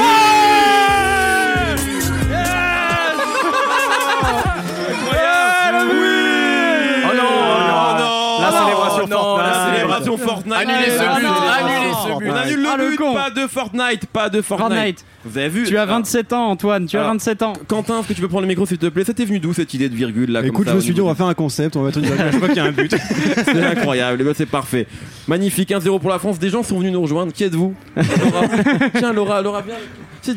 Fortnite. 10.05 10.57
Annulez 10.57 10.91
ce 10.91 11.03
Ah 11.03 11.19
but, 11.21 11.27
annulez 11.27 11.88
but. 12.17 12.29
On 12.31 12.35
annule 12.35 12.63
le 12.63 12.69
Ah, 12.69 12.77
le 12.77 12.91
but, 12.91 12.97
con. 12.97 13.15
pas 13.15 13.31
de 13.31 13.47
Fortnite, 13.47 14.07
pas 14.07 14.29
de 14.29 14.41
Fortnite. 14.43 14.69
Fortnite. 14.77 15.05
Vous 15.25 15.37
avez 15.39 15.49
vu 15.49 15.65
Tu 15.65 15.77
as 15.77 15.83
Alors, 15.83 15.97
27 15.97 16.33
ans, 16.33 16.47
Antoine. 16.51 16.87
Tu 16.87 16.97
as 16.97 17.01
Alors, 17.01 17.13
27 17.13 17.43
ans. 17.43 17.53
Quentin, 17.67 18.01
est-ce 18.01 18.09
que 18.09 18.13
tu 18.15 18.21
peux 18.21 18.29
prendre 18.29 18.43
le 18.43 18.49
micro 18.49 18.65
s'il 18.67 18.79
te 18.79 18.87
plaît? 18.87 19.05
Ça 19.05 19.13
t'est 19.15 19.25
venu 19.25 19.41
d'où 19.41 19.53
cette 19.53 19.73
idée 19.75 19.89
de 19.89 19.95
virgule 19.95 20.31
là 20.31 20.41
comme 20.41 20.49
Écoute, 20.49 20.65
ça, 20.67 20.73
je 20.73 20.77
me 20.77 20.81
suis 20.81 20.95
dit, 20.95 21.01
on 21.01 21.07
va 21.07 21.15
faire 21.15 21.27
un 21.27 21.35
concept, 21.35 21.77
on 21.77 21.81
va 21.81 21.87
mettre 21.87 21.99
une 21.99 22.05
virgule 22.07 22.23
à 22.27 22.31
chaque 22.31 22.39
fois 22.41 22.49
qu'il 22.49 22.57
y 22.57 22.61
a 22.61 22.65
un 22.65 22.73
but. 22.73 22.95
C'est 23.45 23.65
incroyable, 23.65 24.19
eh 24.21 24.25
ben, 24.25 24.33
c'est 24.37 24.47
parfait. 24.47 24.87
Magnifique, 25.27 25.71
1-0 25.71 25.99
pour 26.01 26.11
la 26.11 26.19
France. 26.19 26.39
Des 26.39 26.49
gens 26.51 26.63
sont 26.63 26.79
venus 26.79 26.93
nous 26.93 27.03
rejoindre. 27.03 27.33
Qui 27.33 27.45
êtes-vous? 27.45 27.75
Laura. 27.97 28.47
Tiens, 28.97 29.13
Laura, 29.13 29.43
Laura, 29.43 29.63
viens. 29.63 29.75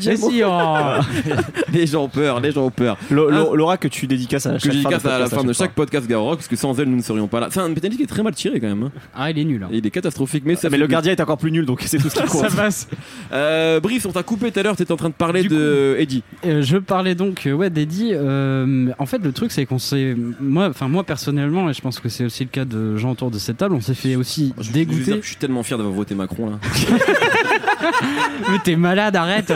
Mais 0.05 0.15
si, 0.15 0.41
oh. 0.45 0.49
Les 1.73 1.85
gens 1.87 2.03
ont 2.03 2.07
peur, 2.09 2.39
les 2.39 2.51
gens 2.51 2.65
ont 2.65 2.69
peur. 2.71 2.97
Lo- 3.09 3.29
Ah. 3.29 3.35
Lo- 3.35 3.55
Laura 3.55 3.77
que 3.77 3.87
tu 3.87 4.07
dédicaces 4.07 4.45
à 4.45 4.53
Que 4.53 4.59
je 4.59 4.67
de 4.69 4.73
dédicace 4.73 5.05
à 5.05 5.19
la 5.19 5.27
fin 5.27 5.43
de 5.43 5.47
chaque 5.53 5.57
chaque 5.67 5.71
podcast 5.73 6.07
Garrock, 6.07 6.37
parce 6.37 6.47
que 6.47 6.55
sans 6.55 6.79
elle, 6.79 6.87
nous 6.87 6.97
ne 6.97 7.01
serions 7.01 7.27
pas 7.27 7.39
là. 7.39 7.47
C'est 7.51 7.59
un 7.59 7.73
pénalty 7.73 7.97
qui 7.97 8.03
est 8.03 8.07
très 8.07 8.23
mal 8.23 8.33
tiré 8.33 8.59
quand 8.59 8.67
même. 8.67 8.83
hein. 8.83 8.91
Ah, 9.15 9.29
il 9.31 9.37
est 9.39 9.43
nul. 9.43 9.61
hein. 9.63 9.69
Il 9.71 9.85
est 9.85 9.89
catastrophique, 9.91 10.43
mais 10.45 10.55
ça 10.55 10.61
fois. 10.61 10.69
Mais 10.71 10.77
le 10.77 10.87
gardien 10.87 11.11
est 11.11 11.19
encore 11.21 11.37
plus 11.37 11.51
nul, 11.51 11.60
donc 11.65 11.81
c'est 11.85 11.97
tout 11.97 12.09
ce 12.09 12.15
qui 12.15 12.23
compte. 12.27 12.49
Ça 12.49 12.55
passe. 12.55 12.87
Euh, 13.31 13.79
Brice, 13.79 14.05
on 14.05 14.11
t'a 14.11 14.23
coupé 14.23 14.51
tout 14.51 14.59
à 14.59 14.63
l'heure, 14.63 14.75
t'étais 14.75 14.91
en 14.91 14.97
train 14.97 15.09
de 15.09 15.13
parler 15.13 15.43
Du 15.43 15.49
de 15.49 15.95
Eddie. 15.99 16.23
Euh, 16.45 16.61
je 16.61 16.77
parlais 16.77 17.15
donc 17.15 17.45
euh, 17.45 17.53
ouais 17.53 17.69
d'Eddie. 17.69 18.11
Euh, 18.13 18.91
en 18.99 19.05
fait, 19.05 19.19
le 19.19 19.31
truc 19.31 19.51
c'est 19.51 19.65
qu'on 19.65 19.79
s'est, 19.79 20.15
moi, 20.39 20.67
enfin 20.69 20.87
moi 20.87 21.03
personnellement, 21.03 21.69
et 21.69 21.73
je 21.73 21.81
pense 21.81 21.99
que 21.99 22.09
c'est 22.09 22.25
aussi 22.25 22.43
le 22.43 22.49
cas 22.49 22.65
de 22.65 22.97
gens 22.97 23.11
autour 23.11 23.31
de 23.31 23.37
cette 23.39 23.57
table, 23.57 23.75
on 23.75 23.81
s'est 23.81 23.93
fait 23.93 24.15
aussi 24.15 24.53
Je, 24.57 24.63
dire 24.71 24.85
dégoûter. 24.85 25.19
je 25.21 25.27
suis 25.27 25.35
tellement 25.37 25.63
fier 25.63 25.77
d'avoir 25.77 25.95
voté 25.95 26.15
Macron 26.15 26.49
là. 26.49 26.59
Mais 28.51 28.59
t'es 28.63 28.75
malade, 28.75 29.15
arrête. 29.15 29.51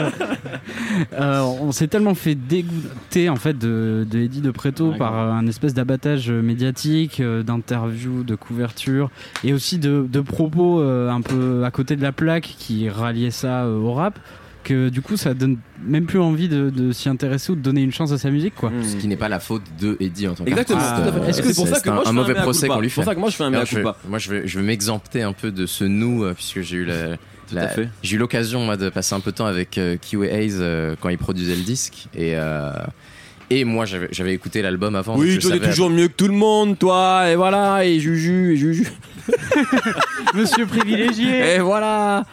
Euh, 1.12 1.40
on 1.60 1.72
s'est 1.72 1.88
tellement 1.88 2.14
fait 2.14 2.34
dégoûter 2.34 3.28
en 3.28 3.36
fait 3.36 3.56
de, 3.58 4.06
de 4.10 4.18
Eddie 4.20 4.40
de 4.40 4.50
Preto 4.50 4.90
Ouais, 4.92 4.98
par 4.98 5.18
euh, 5.18 5.32
un 5.32 5.46
espèce 5.46 5.74
d'abattage 5.74 6.30
euh, 6.30 6.42
médiatique, 6.42 7.20
euh, 7.20 7.42
d'interviews, 7.42 8.22
de 8.24 8.34
couverture 8.34 9.10
et 9.44 9.52
aussi 9.52 9.78
de, 9.78 10.06
de 10.10 10.20
propos 10.20 10.80
un 10.80 11.20
peu 11.20 11.64
à 11.64 11.70
côté 11.70 11.96
de 11.96 12.02
la 12.02 12.12
plaque 12.12 12.54
qui 12.58 12.88
ralliaient 12.88 13.30
ça 13.30 13.66
au 13.68 13.92
rap. 13.92 14.18
Que 14.64 14.88
du 14.88 15.00
coup, 15.00 15.16
ça 15.16 15.32
donne 15.32 15.58
même 15.84 16.06
plus 16.06 16.18
envie 16.18 16.48
de, 16.48 16.70
de 16.70 16.90
s'y 16.90 17.08
intéresser 17.08 17.52
ou 17.52 17.54
de 17.54 17.60
donner 17.60 17.82
une 17.82 17.92
chance 17.92 18.10
à 18.10 18.18
sa 18.18 18.30
musique, 18.32 18.56
quoi. 18.56 18.72
Ce 18.82 18.96
qui 18.96 19.06
n'est 19.06 19.16
pas 19.16 19.28
la 19.28 19.38
faute 19.38 19.62
de 19.80 19.96
Eddie 20.00 20.26
en 20.26 20.34
tant 20.34 20.44
Exactement. 20.44 20.80
qu'artiste. 20.80 21.12
fait. 21.14 21.20
Euh, 21.20 21.26
Est-ce 21.28 21.42
que 21.42 21.48
c'est 21.52 21.54
pour 21.54 21.68
ça 21.68 21.80
que 21.80 21.88
un, 21.88 21.94
moi 21.94 22.02
je 22.04 22.08
un 22.10 22.12
mauvais 22.12 22.34
procès 22.34 22.66
qu'on 22.66 22.80
lui 22.80 22.88
C'est 22.90 22.94
pour 22.96 23.04
fait. 23.04 23.10
ça 23.10 23.14
que 23.14 23.20
moi 23.20 23.30
je 23.30 23.36
fais 23.36 23.44
un 23.44 23.50
mea 23.50 23.64
culpa. 23.64 23.96
moi, 24.08 24.18
je 24.18 24.28
vais, 24.28 24.48
je 24.48 24.58
vais 24.58 24.66
m'exempter 24.66 25.22
un 25.22 25.32
peu 25.32 25.52
de 25.52 25.66
ce 25.66 25.84
nous, 25.84 26.24
euh, 26.24 26.34
puisque 26.34 26.62
j'ai 26.62 26.78
eu 26.78 26.84
la, 26.84 27.10
Tout 27.48 27.56
à 27.56 27.62
la- 27.62 27.68
fait. 27.68 27.88
j'ai 28.02 28.16
eu 28.16 28.18
l'occasion 28.18 28.64
moi 28.64 28.76
de 28.76 28.88
passer 28.88 29.14
un 29.14 29.20
peu 29.20 29.30
de 29.30 29.36
temps 29.36 29.46
avec 29.46 29.78
euh, 29.78 29.96
Kiwi 30.00 30.26
Hayes 30.28 30.56
euh, 30.60 30.96
quand 31.00 31.08
il 31.08 31.18
produisait 31.18 31.54
le 31.56 31.62
disque 31.62 32.06
et 32.14 32.32
euh, 32.36 32.72
et 33.50 33.64
moi 33.64 33.84
j'avais 33.84 34.08
j'avais 34.10 34.32
écouté 34.34 34.62
l'album 34.62 34.96
avant. 34.96 35.16
Oui, 35.16 35.38
toi 35.38 35.50
t'es 35.52 35.58
savais- 35.58 35.70
toujours 35.70 35.90
mieux 35.90 36.08
que 36.08 36.14
tout 36.14 36.26
le 36.28 36.34
monde, 36.34 36.76
toi, 36.78 37.30
et 37.30 37.36
voilà, 37.36 37.84
et 37.84 38.00
Juju, 38.00 38.54
et 38.54 38.56
Juju, 38.56 38.86
Monsieur 40.34 40.66
privilégié. 40.66 41.54
et 41.54 41.58
voilà. 41.60 42.24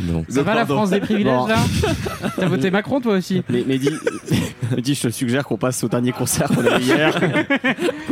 Donc, 0.00 0.26
Ça 0.28 0.42
va 0.42 0.52
la 0.54 0.60
Pardon. 0.60 0.74
France 0.76 0.90
des 0.90 1.00
privilèges 1.00 1.34
Bon. 1.36 1.46
là 1.46 1.56
T'as 2.36 2.46
voté 2.46 2.70
Macron 2.70 3.00
toi 3.00 3.14
aussi 3.14 3.42
Mais 3.48 3.62
Mehdi, 3.64 3.90
Mehdi, 4.76 4.94
je 4.94 5.02
te 5.02 5.08
suggère 5.08 5.44
qu'on 5.44 5.56
passe 5.56 5.82
au 5.84 5.88
dernier 5.88 6.12
concert 6.12 6.48
qu'on 6.48 6.64
a 6.66 6.78
eu 6.78 6.82
hier. 6.82 7.20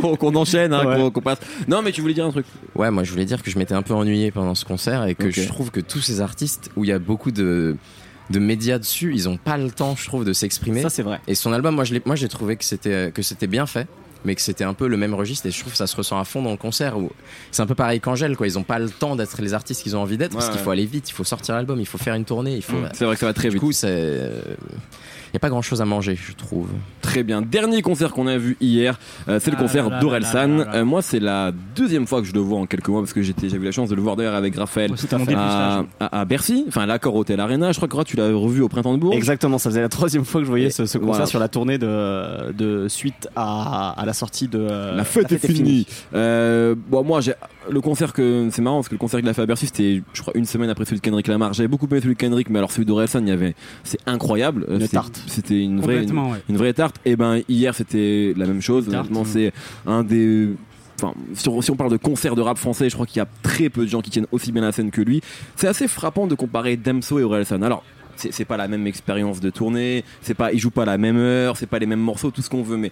Qu'on 0.19 0.35
enchaîne, 0.35 0.73
hein, 0.73 0.85
Ouais. 0.85 1.11
qu'on- 1.11 1.21
passe. 1.21 1.39
Non, 1.67 1.81
mais 1.81 1.91
tu 1.91 2.01
voulais 2.01 2.13
dire 2.13 2.25
un 2.25 2.31
truc. 2.31 2.45
Ouais, 2.75 2.91
moi 2.91 3.03
je 3.03 3.11
voulais 3.11 3.25
dire 3.25 3.41
que 3.41 3.49
je 3.49 3.57
m'étais 3.57 3.73
un 3.73 3.81
peu 3.81 3.93
ennuyé 3.93 4.31
pendant 4.31 4.53
ce 4.55 4.65
concert 4.65 5.05
et 5.05 5.15
que 5.15 5.31
je 5.31 5.47
trouve 5.47 5.71
que 5.71 5.79
tous 5.79 5.99
ces 6.01 6.19
artistes 6.21 6.69
où 6.75 6.83
il 6.83 6.89
y 6.89 6.93
a 6.93 6.99
beaucoup 6.99 7.31
de 7.31 7.75
de 8.29 8.39
médias 8.39 8.79
dessus, 8.79 9.11
ils 9.13 9.27
ont 9.27 9.35
pas 9.37 9.57
le 9.57 9.69
temps, 9.69 9.95
je 9.97 10.05
trouve, 10.05 10.23
de 10.23 10.31
s'exprimer. 10.33 10.81
Ça, 10.81 10.89
c'est 10.89 11.03
vrai. 11.03 11.19
Et 11.27 11.35
son 11.35 11.51
album, 11.51 11.75
moi, 11.75 11.83
je 11.83 11.93
l'ai, 11.93 12.01
moi, 12.05 12.15
j'ai 12.15 12.29
trouvé 12.29 12.55
que 12.55 12.63
c'était 12.63 13.11
que 13.13 13.21
c'était 13.21 13.47
bien 13.47 13.65
fait, 13.65 13.85
mais 14.25 14.35
que 14.35 14.41
c'était 14.41 14.63
un 14.63 14.73
peu 14.73 14.87
le 14.87 14.97
même 14.97 15.13
registre. 15.13 15.45
Et 15.47 15.51
je 15.51 15.59
trouve 15.59 15.71
que 15.73 15.77
ça 15.77 15.87
se 15.87 15.95
ressent 15.95 16.19
à 16.19 16.23
fond 16.25 16.41
dans 16.41 16.51
le 16.51 16.57
concert. 16.57 16.97
Où 16.97 17.11
c'est 17.51 17.61
un 17.61 17.65
peu 17.67 17.75
pareil 17.75 17.99
qu'Angèle, 17.99 18.35
quoi. 18.37 18.47
Ils 18.47 18.57
ont 18.59 18.63
pas 18.63 18.79
le 18.79 18.89
temps 18.89 19.15
d'être 19.15 19.41
les 19.41 19.53
artistes 19.53 19.83
qu'ils 19.83 19.95
ont 19.95 20.01
envie 20.01 20.17
d'être 20.17 20.33
parce 20.33 20.47
Ouais, 20.47 20.53
qu'il 20.53 20.61
faut 20.61 20.71
aller 20.71 20.85
vite, 20.85 21.09
il 21.09 21.13
faut 21.13 21.23
sortir 21.23 21.55
l'album, 21.55 21.79
il 21.79 21.85
faut 21.85 21.97
faire 21.97 22.15
une 22.15 22.25
tournée, 22.25 22.55
il 22.55 22.61
faut. 22.63 22.77
C'est 22.93 23.05
vrai 23.05 23.15
que 23.15 23.19
ça 23.19 23.25
va 23.27 23.33
très 23.33 23.49
Du 23.49 23.55
vite. 23.55 23.61
coup, 23.61 23.71
c'est 23.71 24.29
il 25.33 25.35
y 25.35 25.37
a 25.37 25.39
pas 25.39 25.49
grand 25.49 25.63
chose 25.63 25.81
à 25.81 25.85
manger, 25.85 26.15
je 26.15 26.31
trouve. 26.33 26.67
Très 27.01 27.23
bien. 27.23 27.41
Dernier 27.41 27.81
concert 27.81 28.11
qu'on 28.11 28.27
a 28.27 28.37
vu 28.37 28.55
hier, 28.61 28.99
euh, 29.27 29.39
c'est 29.41 29.49
le 29.49 29.57
Ah 29.59 29.61
concert 29.63 29.99
d'Orelsan. 29.99 30.59
Euh, 30.59 30.85
moi, 30.85 31.01
c'est 31.01 31.19
la 31.19 31.51
deuxième 31.75 32.05
fois 32.05 32.21
que 32.21 32.27
je 32.27 32.33
le 32.33 32.39
vois 32.39 32.59
en 32.59 32.65
quelques 32.67 32.87
mois 32.89 33.01
parce 33.01 33.13
que 33.13 33.23
j'étais, 33.23 33.49
j'avais 33.49 33.63
eu 33.63 33.65
la 33.65 33.71
chance 33.71 33.89
de 33.89 33.95
le 33.95 34.01
voir 34.01 34.15
d'ailleurs 34.15 34.35
avec 34.35 34.55
Raphaël 34.55 34.93
à, 35.35 35.83
à- 35.99 36.19
à 36.21 36.25
Bercy, 36.25 36.65
enfin 36.67 36.81
à 36.81 36.85
l'accord 36.85 37.15
Hotel 37.15 37.39
Arena. 37.39 37.71
Je 37.71 37.79
crois 37.83 38.03
que 38.03 38.09
tu 38.09 38.15
l'as 38.15 38.27
revu 38.31 38.61
au 38.61 38.69
printemps 38.69 38.93
de 38.93 38.99
Bourges. 38.99 39.15
Exactement, 39.15 39.57
ça 39.57 39.69
faisait 39.71 39.81
la 39.81 39.89
troisième 39.89 40.23
fois 40.23 40.41
que 40.41 40.45
je 40.45 40.49
voyais 40.51 40.69
ce, 40.69 40.85
ce 40.85 40.97
concert 40.99 41.13
Voilà. 41.13 41.25
sur 41.25 41.39
la 41.39 41.47
tournée 41.47 41.79
de, 41.79 42.51
de 42.51 42.87
suite 42.87 43.27
à, 43.35 43.95
à 43.99 44.05
la 44.05 44.13
sortie 44.13 44.47
de 44.47 44.59
euh, 44.59 44.95
La 44.95 45.03
fête, 45.03 45.31
est 45.31 45.37
finie. 45.43 45.87
Euh, 46.13 46.75
bon, 46.89 47.03
moi, 47.03 47.21
j'ai 47.21 47.33
le 47.69 47.81
concert 47.81 48.13
que 48.13 48.49
c'est 48.51 48.61
marrant 48.61 48.77
parce 48.77 48.89
que 48.89 48.95
le 48.95 48.99
concert 48.99 49.19
qu'il 49.19 49.29
a 49.29 49.33
fait 49.33 49.41
à 49.41 49.45
Bercy, 49.45 49.67
c'était, 49.67 50.01
je 50.13 50.21
crois, 50.21 50.33
une 50.35 50.45
semaine 50.45 50.69
après 50.69 50.85
celui 50.85 50.97
de 50.97 51.01
Kendrick 51.01 51.27
Lamar. 51.27 51.53
J'avais 51.53 51.67
beaucoup 51.67 51.87
aimé 51.87 52.01
celui 52.01 52.15
de 52.15 52.19
Kendrick, 52.19 52.49
mais 52.49 52.59
alors 52.59 52.71
celui 52.71 52.85
d'Orelsan, 52.85 53.21
il 53.21 53.29
y 53.29 53.31
avait, 53.31 53.55
c'est 53.83 53.99
incroyable. 54.05 54.65
Euh, 54.69 54.79
Une 54.79 54.87
tarte. 54.87 55.21
C'était 55.27 55.61
une 55.61 55.79
vraie, 55.79 55.95
une, 55.95 55.99
Complètement, 56.01 56.31
ouais. 56.31 56.43
une 56.49 56.57
vraie 56.57 56.73
tarte. 56.73 56.97
Et 57.05 57.15
ben 57.15 57.41
hier, 57.49 57.75
c'était 57.75 58.33
la 58.35 58.45
même 58.45 58.61
chose. 58.61 58.89
C'est 59.25 59.53
un 59.85 60.03
des 60.03 60.49
Enfin, 61.01 61.13
si 61.33 61.49
on, 61.49 61.61
si 61.61 61.71
on 61.71 61.75
parle 61.75 61.91
de 61.91 61.97
concert 61.97 62.35
de 62.35 62.41
rap 62.41 62.57
français, 62.57 62.89
je 62.89 62.93
crois 62.93 63.05
qu'il 63.07 63.17
y 63.17 63.21
a 63.21 63.27
très 63.41 63.69
peu 63.69 63.81
de 63.81 63.89
gens 63.89 64.01
qui 64.01 64.11
tiennent 64.11 64.27
aussi 64.31 64.51
bien 64.51 64.61
la 64.61 64.71
scène 64.71 64.91
que 64.91 65.01
lui. 65.01 65.21
C'est 65.55 65.67
assez 65.67 65.87
frappant 65.87 66.27
de 66.27 66.35
comparer 66.35 66.77
Damso 66.77 67.19
et 67.19 67.23
Orelsan. 67.23 67.61
Alors, 67.61 67.83
c'est 68.15 68.31
c'est 68.33 68.45
pas 68.45 68.57
la 68.57 68.67
même 68.67 68.87
expérience 68.87 69.39
de 69.39 69.49
tournée, 69.49 70.03
c'est 70.21 70.33
pas, 70.33 70.51
ils 70.53 70.59
jouent 70.59 70.69
pas 70.71 70.83
à 70.83 70.85
la 70.85 70.97
même 70.97 71.17
heure, 71.17 71.57
c'est 71.57 71.65
pas 71.67 71.79
les 71.79 71.85
mêmes 71.85 71.99
morceaux, 71.99 72.31
tout 72.31 72.41
ce 72.41 72.49
qu'on 72.49 72.63
veut, 72.63 72.77
mais 72.77 72.91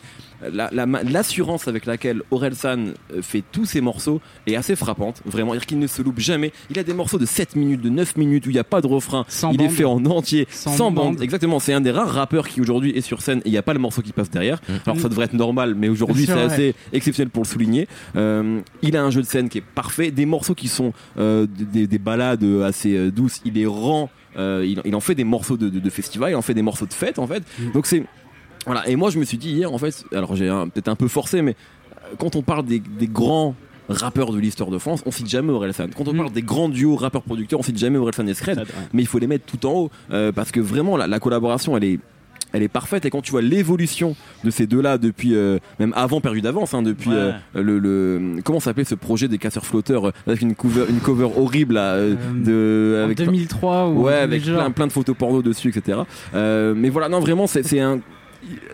la- 0.53 0.69
la 0.71 0.85
ma- 0.85 1.03
l'assurance 1.03 1.67
avec 1.67 1.85
laquelle 1.85 2.21
Orelsan 2.31 2.93
euh, 3.13 3.21
fait 3.21 3.43
tous 3.51 3.65
ses 3.65 3.81
morceaux 3.81 4.21
est 4.47 4.55
assez 4.55 4.75
frappante, 4.75 5.21
vraiment, 5.25 5.53
dire 5.53 5.65
qu'il 5.65 5.79
ne 5.79 5.87
se 5.87 6.01
loupe 6.01 6.19
jamais. 6.19 6.51
Il 6.69 6.79
a 6.79 6.83
des 6.83 6.93
morceaux 6.93 7.19
de 7.19 7.25
7 7.25 7.55
minutes, 7.55 7.81
de 7.81 7.89
9 7.89 8.15
minutes 8.17 8.45
où 8.47 8.49
il 8.49 8.53
n'y 8.53 8.59
a 8.59 8.63
pas 8.63 8.81
de 8.81 8.87
refrain, 8.87 9.25
Sans 9.27 9.51
il 9.51 9.61
est 9.61 9.69
fait 9.69 9.85
en 9.85 10.03
entier, 10.05 10.47
Sans 10.49 10.71
sans, 10.75 10.91
bande. 10.91 11.15
bande. 11.15 11.21
Exactement, 11.21 11.59
c'est 11.59 11.73
un 11.73 11.81
des 11.81 11.91
rares 11.91 12.09
rappeurs 12.13 12.47
qui 12.47 12.61
aujourd'hui 12.61 12.91
est 12.91 13.01
sur 13.01 13.21
scène 13.21 13.39
et 13.39 13.49
il 13.49 13.51
n'y 13.51 13.57
a 13.57 13.61
pas 13.63 13.73
le 13.73 13.79
morceau 13.79 14.01
qui 14.01 14.11
passe 14.13 14.29
derrière. 14.29 14.59
Alors 14.85 14.99
ça 14.99 15.09
devrait 15.09 15.25
être 15.25 15.33
normal, 15.33 15.75
mais 15.75 15.89
aujourd'hui 15.89 16.25
C'est 16.25 16.31
assez 16.33 16.75
exceptionnel 16.93 17.29
pour 17.29 17.43
le 17.43 17.47
souligner. 17.47 17.87
Euh, 18.15 18.59
il 18.81 18.95
a 18.97 19.03
un 19.03 19.09
jeu 19.11 19.21
de 19.21 19.27
scène 19.27 19.49
qui 19.49 19.59
est 19.59 19.63
parfait, 19.75 20.11
des 20.11 20.25
morceaux 20.25 20.55
qui 20.55 20.67
sont 20.67 20.93
euh, 21.17 21.45
des, 21.49 21.87
des 21.87 21.99
balades 21.99 22.43
assez 22.63 23.11
douces, 23.11 23.41
il 23.45 23.53
les 23.53 23.65
rend. 23.65 24.09
Euh, 24.37 24.65
il, 24.65 24.81
il 24.85 24.95
en 24.95 24.99
fait 24.99 25.15
des 25.15 25.23
morceaux 25.23 25.57
de, 25.57 25.69
de, 25.69 25.79
de 25.79 25.89
festival, 25.89 26.31
il 26.31 26.35
en 26.35 26.41
fait 26.41 26.53
des 26.53 26.61
morceaux 26.61 26.85
de 26.85 26.93
fête 26.93 27.19
en 27.19 27.27
fait. 27.27 27.43
Donc 27.73 27.85
c'est 27.85 28.03
voilà. 28.65 28.87
Et 28.87 28.95
moi 28.95 29.09
je 29.09 29.19
me 29.19 29.23
suis 29.25 29.37
dit 29.37 29.51
hier 29.51 29.71
en 29.73 29.77
fait, 29.77 30.03
alors 30.13 30.35
j'ai 30.35 30.47
peut-être 30.73 30.87
un 30.87 30.95
peu 30.95 31.07
forcé, 31.07 31.41
mais 31.41 31.55
euh, 32.05 32.15
quand 32.19 32.35
on 32.35 32.41
parle 32.41 32.65
des, 32.65 32.79
des 32.79 33.07
grands 33.07 33.55
rappeurs 33.89 34.31
de 34.31 34.37
l'histoire 34.39 34.69
de 34.69 34.77
France, 34.77 35.01
on 35.05 35.11
cite 35.11 35.27
jamais 35.27 35.51
Orelsan. 35.51 35.87
Quand 35.97 36.07
on 36.07 36.13
Mm. 36.13 36.17
parle 36.17 36.31
des 36.31 36.41
grands 36.43 36.69
duos 36.69 36.95
rappeurs-producteurs, 36.95 37.59
on 37.59 37.63
cite 37.63 37.77
jamais 37.77 37.97
Orelsan 37.97 38.25
et 38.27 38.33
Scred 38.33 38.63
mais 38.93 39.01
il 39.01 39.07
faut 39.07 39.19
les 39.19 39.27
mettre 39.27 39.45
tout 39.45 39.65
en 39.65 39.73
haut 39.73 39.91
euh, 40.11 40.31
parce 40.31 40.51
que 40.51 40.59
vraiment 40.61 40.95
la, 40.95 41.07
la 41.07 41.19
collaboration 41.19 41.75
elle 41.75 41.83
est 41.83 41.99
elle 42.53 42.63
est 42.63 42.67
parfaite 42.67 43.05
et 43.05 43.09
quand 43.09 43.21
tu 43.21 43.31
vois 43.31 43.41
l'évolution 43.41 44.15
de 44.43 44.49
ces 44.51 44.67
deux 44.67 44.81
là 44.81 44.97
depuis 44.97 45.35
euh, 45.35 45.57
même 45.79 45.93
avant 45.95 46.21
perdu 46.21 46.41
d'avance 46.41 46.73
hein, 46.73 46.81
depuis 46.81 47.09
Ouais. 47.09 47.15
euh, 47.55 47.61
le, 47.63 47.79
le 47.79 48.41
comment 48.43 48.59
s'appelait 48.59 48.83
ce 48.83 48.95
projet 48.95 49.27
des 49.27 49.37
casseurs 49.37 49.65
flotteurs 49.65 50.07
euh, 50.09 50.11
avec 50.27 50.41
une 50.41 50.55
cover 50.55 50.85
une 50.89 50.99
cover 50.99 51.29
horrible 51.37 51.75
là, 51.75 51.93
euh, 51.93 52.15
de 52.43 52.99
En 53.01 53.05
avec 53.05 53.17
2003 53.17 53.87
ou 53.89 54.03
ouais 54.03 54.13
avec 54.15 54.41
2000 54.41 54.45
genre. 54.53 54.61
plein, 54.63 54.71
plein 54.71 54.87
de 54.87 54.91
photos 54.91 55.15
porno 55.17 55.41
dessus 55.41 55.69
etc 55.69 55.99
Euh, 56.33 56.73
mais 56.75 56.89
voilà 56.89 57.09
non 57.09 57.19
vraiment 57.19 57.47
c'est 57.47 57.63
c'est 57.63 57.79
un 57.79 57.99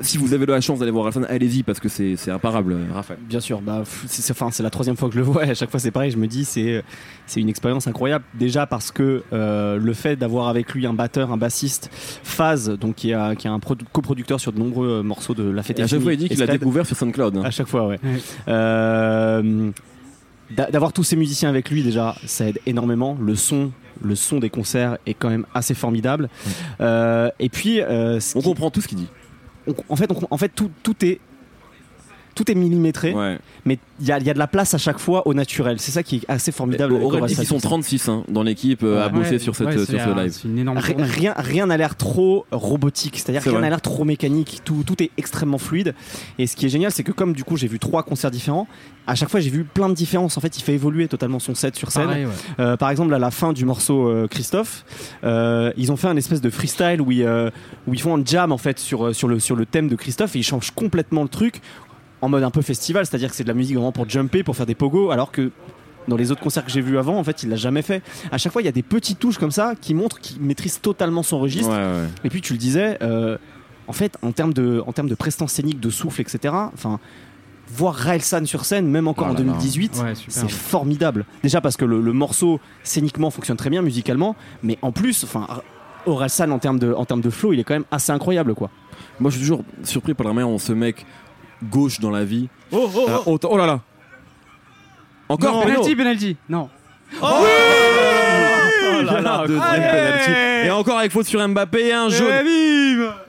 si 0.01 0.17
vous 0.17 0.33
avez 0.33 0.45
la 0.45 0.61
chance 0.61 0.79
d'aller 0.79 0.91
voir 0.91 1.07
Alsan 1.07 1.23
allez-y 1.27 1.63
parce 1.63 1.79
que 1.79 1.89
c'est 1.89 2.15
c'est 2.15 2.31
imparable 2.31 2.73
euh, 2.73 2.85
Raphaël 2.93 3.19
Bien 3.27 3.39
sûr, 3.39 3.61
bah, 3.61 3.83
c'est 4.07 4.21
c'est- 4.21 4.31
enfin, 4.31 4.49
c'est 4.51 4.63
la 4.63 4.69
troisième 4.69 4.95
fois 4.95 5.09
que 5.09 5.15
je 5.15 5.19
le 5.19 5.25
vois 5.25 5.45
et 5.45 5.49
à 5.49 5.53
chaque 5.53 5.69
fois 5.69 5.79
c'est 5.79 5.91
pareil, 5.91 6.11
je 6.11 6.17
me 6.17 6.27
dis 6.27 6.45
c'est 6.45 6.83
c'est 7.25 7.41
une 7.41 7.49
expérience 7.49 7.87
incroyable. 7.87 8.23
Déjà 8.33 8.65
parce 8.65 8.91
que 8.91 9.23
euh, 9.33 9.77
le 9.77 9.93
fait 9.93 10.15
d'avoir 10.15 10.47
avec 10.47 10.73
lui 10.73 10.85
un 10.85 10.93
batteur, 10.93 11.31
un 11.31 11.37
bassiste, 11.37 11.89
Faz, 12.23 12.69
donc 12.69 12.95
qui, 12.95 13.13
a, 13.13 13.35
qui 13.35 13.47
est 13.47 13.49
un 13.49 13.59
produ- 13.59 13.85
coproducteur 13.91 14.39
sur 14.39 14.51
de 14.53 14.59
nombreux 14.59 14.87
euh, 14.99 15.03
morceaux 15.03 15.33
de 15.33 15.43
La 15.49 15.63
Fête 15.63 15.79
et 15.79 15.81
à 15.81 15.85
est 15.85 15.87
chaque 15.89 16.01
fois 16.01 16.13
il 16.13 16.17
dit 16.17 16.29
qu'il 16.29 16.39
l'a 16.39 16.45
Scred, 16.45 16.59
découvert 16.59 16.85
sur 16.85 16.95
SoundCloud 16.95 17.37
hein. 17.37 17.41
À 17.43 17.51
chaque 17.51 17.67
fois, 17.67 17.87
ouais. 17.87 17.99
Ouais. 18.03 18.19
Euh, 18.47 19.69
d'a- 20.55 20.69
D'avoir 20.71 20.93
tous 20.93 21.03
ces 21.03 21.15
musiciens 21.15 21.49
avec 21.49 21.69
lui 21.69 21.83
déjà, 21.83 22.15
ça 22.25 22.47
aide 22.47 22.59
énormément. 22.65 23.17
Le 23.21 23.35
son, 23.35 23.71
le 24.01 24.15
son 24.15 24.39
des 24.39 24.49
concerts 24.49 24.97
est 25.05 25.13
quand 25.13 25.29
même 25.29 25.45
assez 25.53 25.73
formidable. 25.73 26.29
Euh, 26.81 27.29
et 27.39 27.49
puis, 27.49 27.81
euh, 27.81 28.19
ce 28.19 28.37
on 28.37 28.41
qui- 28.41 28.47
comprend 28.47 28.69
tout 28.71 28.81
ce 28.81 28.87
qu'il 28.87 28.97
dit 28.99 29.07
on- 29.67 29.75
en 29.89 29.95
fait, 29.95 30.11
on- 30.11 30.27
en 30.29 30.37
fait, 30.37 30.49
tout, 30.49 30.71
tout 30.83 31.05
est 31.05 31.19
tout 32.37 32.49
est 32.51 32.55
millimétré, 32.55 33.13
ouais. 33.13 33.37
mais 33.65 33.79
il 33.99 34.05
y 34.07 34.11
a, 34.11 34.19
il 34.19 34.25
y 34.25 34.29
a 34.29 34.33
de 34.33 34.39
la 34.39 34.47
place 34.47 34.73
à 34.73 34.77
chaque 34.77 34.99
fois 34.99 35.27
au 35.27 35.33
naturel. 35.33 35.79
C'est 35.79 35.91
ça 35.91 36.03
qui 36.03 36.17
est 36.17 36.21
assez 36.27 36.51
formidable. 36.51 36.93
Aurel 36.93 37.25
qu'ils 37.25 37.45
sont 37.47 37.57
36 37.59 38.07
hein, 38.09 38.23
dans 38.29 38.43
l'équipe 38.43 38.83
euh, 38.83 39.01
à 39.03 39.07
Ouais, 39.07 39.13
bosser 39.13 39.39
sur, 39.39 39.55
cette, 39.55 39.67
ouais, 39.67 39.73
sur 39.77 39.85
c'est 39.85 39.97
ce 39.97 40.09
un- 40.09 40.23
live 40.23 40.33
une. 40.45 40.69
Rien 41.01 41.33
rien 41.35 41.65
n'a 41.65 41.77
l'air 41.77 41.95
trop 41.95 42.45
robotique, 42.51 43.17
c'est-à-dire 43.17 43.41
C'est 43.41 43.49
rien 43.49 43.59
n'a 43.59 43.69
l'air 43.69 43.81
trop 43.81 44.03
mécanique, 44.05 44.61
tout, 44.63 44.83
tout 44.85 45.01
est 45.01 45.09
extrêmement 45.17 45.57
fluide. 45.57 45.95
Et 46.37 46.47
ce 46.47 46.55
qui 46.55 46.67
est 46.67 46.69
génial, 46.69 46.91
c'est 46.91 47.03
que 47.03 47.11
comme 47.11 47.33
du 47.33 47.43
coup 47.43 47.57
j'ai 47.57 47.67
vu 47.67 47.79
trois 47.79 48.03
concerts 48.03 48.31
différents, 48.31 48.67
à 49.07 49.15
chaque 49.15 49.29
fois 49.29 49.39
j'ai 49.39 49.49
vu 49.49 49.63
plein 49.63 49.89
de 49.89 49.95
différences. 49.95 50.37
En 50.37 50.41
fait, 50.41 50.57
il 50.57 50.61
fait 50.61 50.73
évoluer 50.73 51.07
totalement 51.07 51.39
son 51.39 51.55
set 51.55 51.75
sur 51.75 51.91
scène. 51.91 52.05
Pareil, 52.05 52.25
ouais. 52.25 52.31
Euh, 52.59 52.77
par 52.77 52.89
exemple, 52.91 53.13
à 53.13 53.19
la 53.19 53.31
fin 53.31 53.51
du 53.53 53.65
morceau 53.65 54.07
euh, 54.07 54.27
Christophe, 54.27 54.85
euh, 55.23 55.71
ils 55.77 55.91
ont 55.91 55.97
fait 55.97 56.07
un 56.07 56.17
espèce 56.17 56.41
de 56.41 56.49
freestyle 56.49 57.01
où 57.01 57.11
ils, 57.11 57.23
euh, 57.23 57.49
où 57.87 57.93
ils 57.93 58.01
font 58.01 58.17
un 58.17 58.23
jam 58.23 58.51
en 58.51 58.57
fait 58.57 58.77
sur, 58.79 59.15
sur, 59.15 59.27
le, 59.27 59.39
sur 59.39 59.55
le 59.55 59.65
thème 59.65 59.87
de 59.87 59.95
Christophe 59.95 60.35
et 60.35 60.39
ils 60.39 60.43
changent 60.43 60.71
complètement 60.71 61.23
le 61.23 61.29
truc 61.29 61.61
en 62.21 62.29
mode 62.29 62.43
un 62.43 62.51
peu 62.51 62.61
festival, 62.61 63.05
c'est-à-dire 63.05 63.29
que 63.29 63.35
c'est 63.35 63.43
de 63.43 63.47
la 63.49 63.53
musique 63.53 63.75
vraiment 63.75 63.91
pour 63.91 64.09
jumper, 64.09 64.43
pour 64.43 64.55
faire 64.55 64.65
des 64.65 64.75
pogos, 64.75 65.11
alors 65.11 65.31
que 65.31 65.51
dans 66.07 66.15
les 66.15 66.31
autres 66.31 66.41
concerts 66.41 66.63
que 66.65 66.71
j'ai 66.71 66.81
vus 66.81 66.97
avant, 66.97 67.17
en 67.17 67.23
fait, 67.23 67.43
il 67.43 67.49
l'a 67.49 67.57
jamais 67.57 67.81
fait. 67.81 68.01
À 68.31 68.37
chaque 68.37 68.51
fois, 68.53 68.61
il 68.61 68.65
y 68.65 68.69
a 68.69 68.71
des 68.71 68.81
petites 68.83 69.19
touches 69.19 69.37
comme 69.37 69.51
ça 69.51 69.73
qui 69.79 69.93
montrent 69.93 70.19
qu'il 70.19 70.41
maîtrise 70.41 70.79
totalement 70.79 71.21
son 71.21 71.39
registre. 71.39 71.69
Ouais, 71.69 71.75
ouais. 72.01 72.07
Et 72.23 72.29
puis 72.29 72.41
tu 72.41 72.53
le 72.53 72.59
disais, 72.59 72.97
euh, 73.01 73.37
en 73.87 73.93
fait, 73.93 74.17
en 74.21 74.31
termes 74.31 74.53
de, 74.53 74.81
en 74.87 74.93
termes 74.93 75.09
de 75.09 75.15
prestance 75.15 75.51
scénique, 75.51 75.79
de 75.81 75.89
souffle, 75.89 76.21
etc. 76.21 76.53
Enfin, 76.73 76.99
voir 77.69 77.93
Raelsan 77.93 78.45
sur 78.45 78.63
scène, 78.63 78.87
même 78.87 79.07
encore 79.09 79.27
Oh 79.27 79.31
en 79.31 79.33
là 79.33 79.39
là. 79.39 79.45
2018, 79.51 80.01
Ouais, 80.01 80.15
super. 80.15 80.33
c'est 80.33 80.49
formidable. 80.49 81.25
Déjà 81.43 81.59
parce 81.59 81.75
que 81.75 81.83
le, 81.85 81.99
le 81.99 82.13
morceau 82.13 82.61
scéniquement 82.83 83.29
fonctionne 83.29 83.57
très 83.57 83.69
bien 83.69 83.81
musicalement, 83.81 84.35
mais 84.63 84.77
en 84.81 84.91
plus, 84.91 85.23
enfin. 85.25 85.45
Orelsan 86.05 86.51
en 86.51 86.59
termes 86.59 86.79
de 86.79 86.93
en 86.93 87.03
termes 87.03 87.19
de 87.19 87.29
flow, 87.29 87.51
il 87.51 87.59
est 87.59 87.65
quand 87.65 87.73
même 87.73 87.83
assez 87.91 88.13
incroyable 88.13 88.55
quoi. 88.55 88.69
Moi, 89.19 89.29
je 89.29 89.35
suis 89.35 89.41
toujours 89.45 89.65
surpris 89.83 90.13
par 90.13 90.25
la 90.25 90.31
manière 90.31 90.47
dont 90.47 90.57
ce 90.57 90.71
mec 90.71 91.05
gauche 91.63 91.99
dans 91.99 92.11
la 92.11 92.23
vie. 92.23 92.49
Oh, 92.71 92.89
oh, 93.25 93.39
oh, 93.43 93.57
là 93.57 93.65
là. 93.65 93.79
Encore 95.29 95.53
Non, 95.53 95.63
penalty, 95.63 95.95
penalty. 95.95 96.37
Non. 96.49 96.69
Voilà, 99.03 99.43
deuxième 99.47 99.61
penalty. 99.61 100.31
Et 100.65 100.71
encore 100.71 100.97
avec 100.97 101.11
faute 101.11 101.25
sur 101.25 101.45
Mbappé 101.47 101.87
et 101.87 101.93
un 101.93 102.09
jaune. 102.09 102.27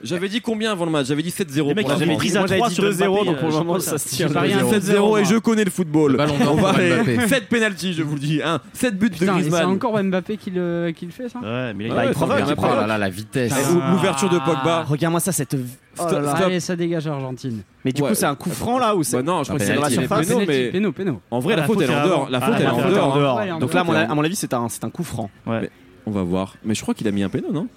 J'avais 0.03 0.29
dit 0.29 0.41
combien 0.41 0.71
avant 0.71 0.85
le 0.85 0.91
match? 0.91 1.07
J'avais 1.07 1.21
dit 1.21 1.29
7-0 1.29 1.67
Les 1.69 1.73
mecs, 1.73 1.85
pour 1.87 1.97
la 1.99 2.05
France. 2.05 2.17
pris 2.17 2.35
à 2.35 2.39
Moi, 2.39 2.47
j'avais 2.47 2.59
3 2.59 2.69
dit 2.69 2.75
sur 2.75 2.83
2-0 2.85 2.95
Mbappé, 2.97 3.25
donc 3.25 3.37
pour 3.39 3.49
le 3.49 3.55
moment 3.55 3.79
ça 3.79 3.97
se 3.97 4.09
tient. 4.09 4.29
pas 4.29 4.41
rien. 4.41 4.59
7-0 4.63 5.19
et 5.21 5.25
je 5.25 5.35
connais 5.37 5.63
le 5.63 5.71
football. 5.71 6.13
Le 6.13 6.17
ballon 6.17 6.37
d'or 6.37 6.53
On 6.53 6.57
pour 6.57 6.67
va 6.67 6.73
Mbappé. 6.73 7.27
7 7.27 7.49
penalty, 7.49 7.93
je 7.93 8.03
vous 8.03 8.13
le 8.15 8.19
dis. 8.19 8.41
Hein. 8.43 8.59
7 8.73 8.97
buts 8.97 9.09
de 9.09 9.15
et 9.15 9.17
c'est 9.19 9.25
Griezmann. 9.25 9.65
encore 9.65 10.01
Mbappé 10.03 10.37
qui 10.37 10.51
le, 10.51 10.91
qui 10.95 11.05
le 11.05 11.11
fait, 11.11 11.29
ça? 11.29 11.39
Ouais, 11.39 11.73
mais 11.73 11.85
il 11.85 12.11
provoque. 12.11 12.37
Oh 12.49 12.55
provoque. 12.55 12.77
là 12.77 12.87
là, 12.87 12.97
la 12.97 13.09
vitesse. 13.09 13.53
Eh, 13.57 13.73
ou- 13.73 13.81
L'ouverture 13.91 14.29
de 14.29 14.39
Pogba. 14.39 14.83
Regarde-moi 14.87 15.19
ça 15.19 15.31
cette 15.31 15.55
Oh 16.01 16.05
là 16.05 16.21
là. 16.21 16.29
Stop. 16.35 16.45
Allez, 16.45 16.59
ça 16.61 16.75
dégage 16.77 17.07
Argentine. 17.07 17.61
Mais 17.83 17.91
du 17.91 18.01
Ouais. 18.01 18.09
coup, 18.09 18.15
c'est 18.15 18.25
un 18.25 18.35
coup 18.35 18.49
franc 18.51 18.77
là 18.79 18.95
ou 18.95 19.03
c'est 19.03 19.17
Bah 19.17 19.23
non, 19.23 19.43
je 19.43 19.49
crois 19.49 19.55
Ah, 19.55 19.59
que 19.59 19.65
c'est 19.65 19.75
dans 19.75 19.81
la 19.81 19.89
surface. 19.89 20.27
Péno, 20.27 20.41
mais 20.47 20.69
péno, 20.69 20.91
péno. 20.93 21.21
en 21.29 21.39
vrai, 21.39 21.53
Ah, 21.53 21.57
la 21.57 21.61
la 21.63 21.67
faute 21.67 21.75
faute 21.75 21.83
elle 21.83 21.91
est 21.91 21.99
en 21.99 22.05
dehors. 22.05 22.29
La 22.29 22.37
Ah, 22.37 22.41
faute 22.41 22.51
la 22.51 22.59
elle 22.59 22.63
est 22.65 22.69
en 22.69 22.77
dehors. 22.89 23.07
en 23.07 23.11
hein. 23.15 23.19
dehors. 23.19 23.35
Ouais, 23.37 23.43
elle 23.43 23.49
est 23.49 23.51
en 23.51 23.59
Donc 23.59 23.73
là, 23.73 23.81
à 23.81 23.83
mon, 23.83 23.93
à 24.21 24.25
avis, 24.25 24.35
c'est 24.35 24.53
un, 24.53 24.69
c'est 24.69 24.83
un 24.85 24.89
coup 24.89 25.03
franc. 25.03 25.29
Ouais. 25.45 25.69
On 26.09 26.11
va 26.11 26.23
voir. 26.23 26.55
Mais 26.63 26.73
je 26.73 26.81
crois 26.81 26.95
qu'il 26.95 27.07
a 27.07 27.11
mis 27.11 27.21
un 27.21 27.29
péno, 27.29 27.51
non? 27.51 27.67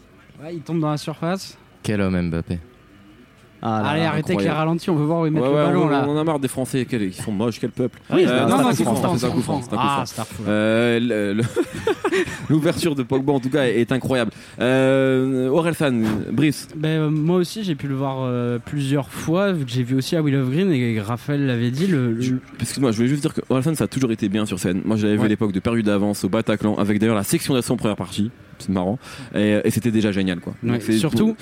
Ouais, 0.42 0.54
il 0.54 0.62
tombe 0.62 0.80
dans 0.80 0.90
la 0.90 0.96
surface. 0.96 1.58
Quel 1.82 2.00
homme 2.00 2.18
Mbappé. 2.30 2.60
Ah, 3.64 3.80
là, 3.82 3.88
Allez, 3.90 4.02
arrêtez 4.02 4.32
avec 4.34 4.44
les 4.44 4.50
ralentis, 4.50 4.90
on 4.90 4.96
veut 4.96 5.04
voir 5.04 5.20
où 5.20 5.26
ils 5.26 5.32
mettent 5.32 5.42
Ouais, 5.42 5.48
le 5.48 5.54
ouais, 5.54 5.64
ballon 5.66 5.84
on, 5.84 5.88
là. 5.88 6.04
on 6.08 6.10
en 6.12 6.16
a 6.18 6.24
marre 6.24 6.40
des 6.40 6.48
Français. 6.48 6.84
Quel- 6.88 7.02
Ils 7.02 7.14
sont 7.14 7.30
moches, 7.32 7.60
quel 7.60 7.70
peuple. 7.70 8.00
Oui, 8.12 8.24
Euh, 8.24 8.26
c'est 8.26 8.50
non, 8.50 8.58
un- 8.58 8.62
non, 8.62 8.68
c'est 8.70 8.76
c'est 8.78 8.82
un 8.82 8.86
coup 8.86 8.96
franc, 8.96 9.02
franc, 9.08 9.16
c'est 9.18 9.26
un 9.26 9.30
coup 9.30 9.40
franc, 9.40 9.62
c'est 9.62 9.74
un 10.20 10.24
coup 10.24 10.42
Ah. 10.46 10.50
Euh, 10.50 11.42
L'ouverture 12.50 12.94
de 12.94 13.02
Pogba 13.02 13.32
en 13.32 13.40
tout 13.40 13.50
cas 13.50 13.64
est 13.64 13.90
incroyable. 13.92 14.32
Euh, 14.60 15.48
Orelsan, 15.48 16.02
Brice. 16.32 16.68
Ben, 16.76 16.88
euh, 16.88 17.10
moi 17.10 17.36
aussi, 17.36 17.62
j'ai 17.64 17.74
pu 17.74 17.86
le 17.88 17.94
voir 17.94 18.18
euh, 18.22 18.58
plusieurs 18.58 19.08
fois, 19.10 19.52
vu 19.52 19.64
que 19.64 19.70
j'ai 19.70 19.82
vu 19.82 19.96
aussi 19.96 20.16
à 20.16 20.22
Will 20.22 20.36
of 20.36 20.50
Green 20.50 20.70
et 20.72 21.00
Raphaël 21.00 21.46
l'avait 21.46 21.70
dit. 21.70 21.86
Le, 21.86 22.16
Excuse-moi, 22.60 22.90
je 22.92 22.96
voulais 22.96 23.08
juste 23.08 23.22
dire 23.22 23.34
que 23.34 23.40
Orelsan 23.48 23.74
ça 23.74 23.84
a 23.84 23.88
toujours 23.88 24.12
été 24.12 24.28
bien 24.28 24.44
sur 24.46 24.58
scène. 24.58 24.82
Moi 24.84 24.96
je 24.96 25.06
l'avais 25.06 25.16
vu 25.18 25.24
à 25.24 25.28
l'époque 25.28 25.52
de 25.52 25.60
Perdu 25.60 25.82
d'avance 25.82 26.24
au 26.24 26.28
Bataclan, 26.28 26.76
avec 26.76 26.98
d'ailleurs 26.98 27.16
la 27.16 27.22
section 27.24 27.54
d'assaut 27.54 27.74
en 27.74 27.76
première 27.76 27.96
partie. 27.96 28.30
C'est 28.58 28.68
marrant. 28.70 28.98
Et, 29.34 29.58
et 29.64 29.70
c'était 29.70 29.90
déjà 29.90 30.12
génial 30.12 30.38
quoi. 30.40 30.54
Ouais, 30.62 30.72
Donc, 30.72 30.82
c'est- 30.82 30.92
surtout, 30.98 31.34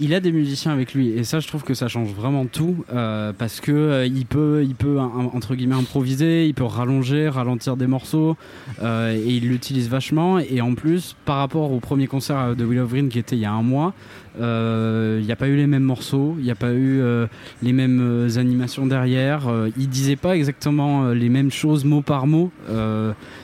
il 0.00 0.14
a 0.14 0.20
des 0.20 0.32
musiciens 0.32 0.72
avec 0.72 0.94
lui 0.94 1.10
et 1.10 1.24
ça, 1.24 1.40
je 1.40 1.46
trouve 1.46 1.62
que 1.62 1.74
ça 1.74 1.86
change 1.86 2.12
vraiment 2.12 2.46
tout 2.46 2.84
euh, 2.92 3.32
parce 3.36 3.60
que 3.60 3.70
euh, 3.70 4.06
il 4.06 4.26
peut, 4.26 4.66
entre 4.98 5.54
guillemets 5.54 5.74
improviser, 5.74 6.46
il 6.46 6.54
peut 6.54 6.64
rallonger, 6.64 7.28
ralentir 7.28 7.76
des 7.76 7.86
morceaux 7.86 8.36
euh, 8.82 9.14
et 9.14 9.28
il 9.28 9.48
l'utilise 9.48 9.88
vachement. 9.88 10.38
Et 10.38 10.60
en 10.60 10.74
plus, 10.74 11.16
par 11.24 11.36
rapport 11.36 11.70
au 11.72 11.80
premier 11.80 12.06
concert 12.06 12.56
de 12.56 12.64
Will 12.64 12.80
of 12.80 12.90
Green 12.90 13.08
qui 13.08 13.18
était 13.18 13.36
il 13.36 13.42
y 13.42 13.44
a 13.44 13.52
un 13.52 13.62
mois, 13.62 13.92
euh, 14.40 15.18
il 15.20 15.26
n'y 15.26 15.32
a 15.32 15.36
pas 15.36 15.48
eu 15.48 15.56
les 15.56 15.66
mêmes 15.66 15.84
morceaux, 15.84 16.34
il 16.38 16.44
n'y 16.44 16.50
a 16.50 16.56
pas 16.56 16.72
eu 16.72 17.02
les 17.62 17.72
mêmes 17.72 18.28
animations 18.36 18.86
derrière. 18.86 19.42
il 19.76 19.88
disait 19.88 20.16
pas 20.16 20.36
exactement 20.36 21.10
les 21.10 21.28
mêmes 21.28 21.50
choses 21.50 21.84
mot 21.84 22.00
par 22.00 22.26
mot. 22.26 22.50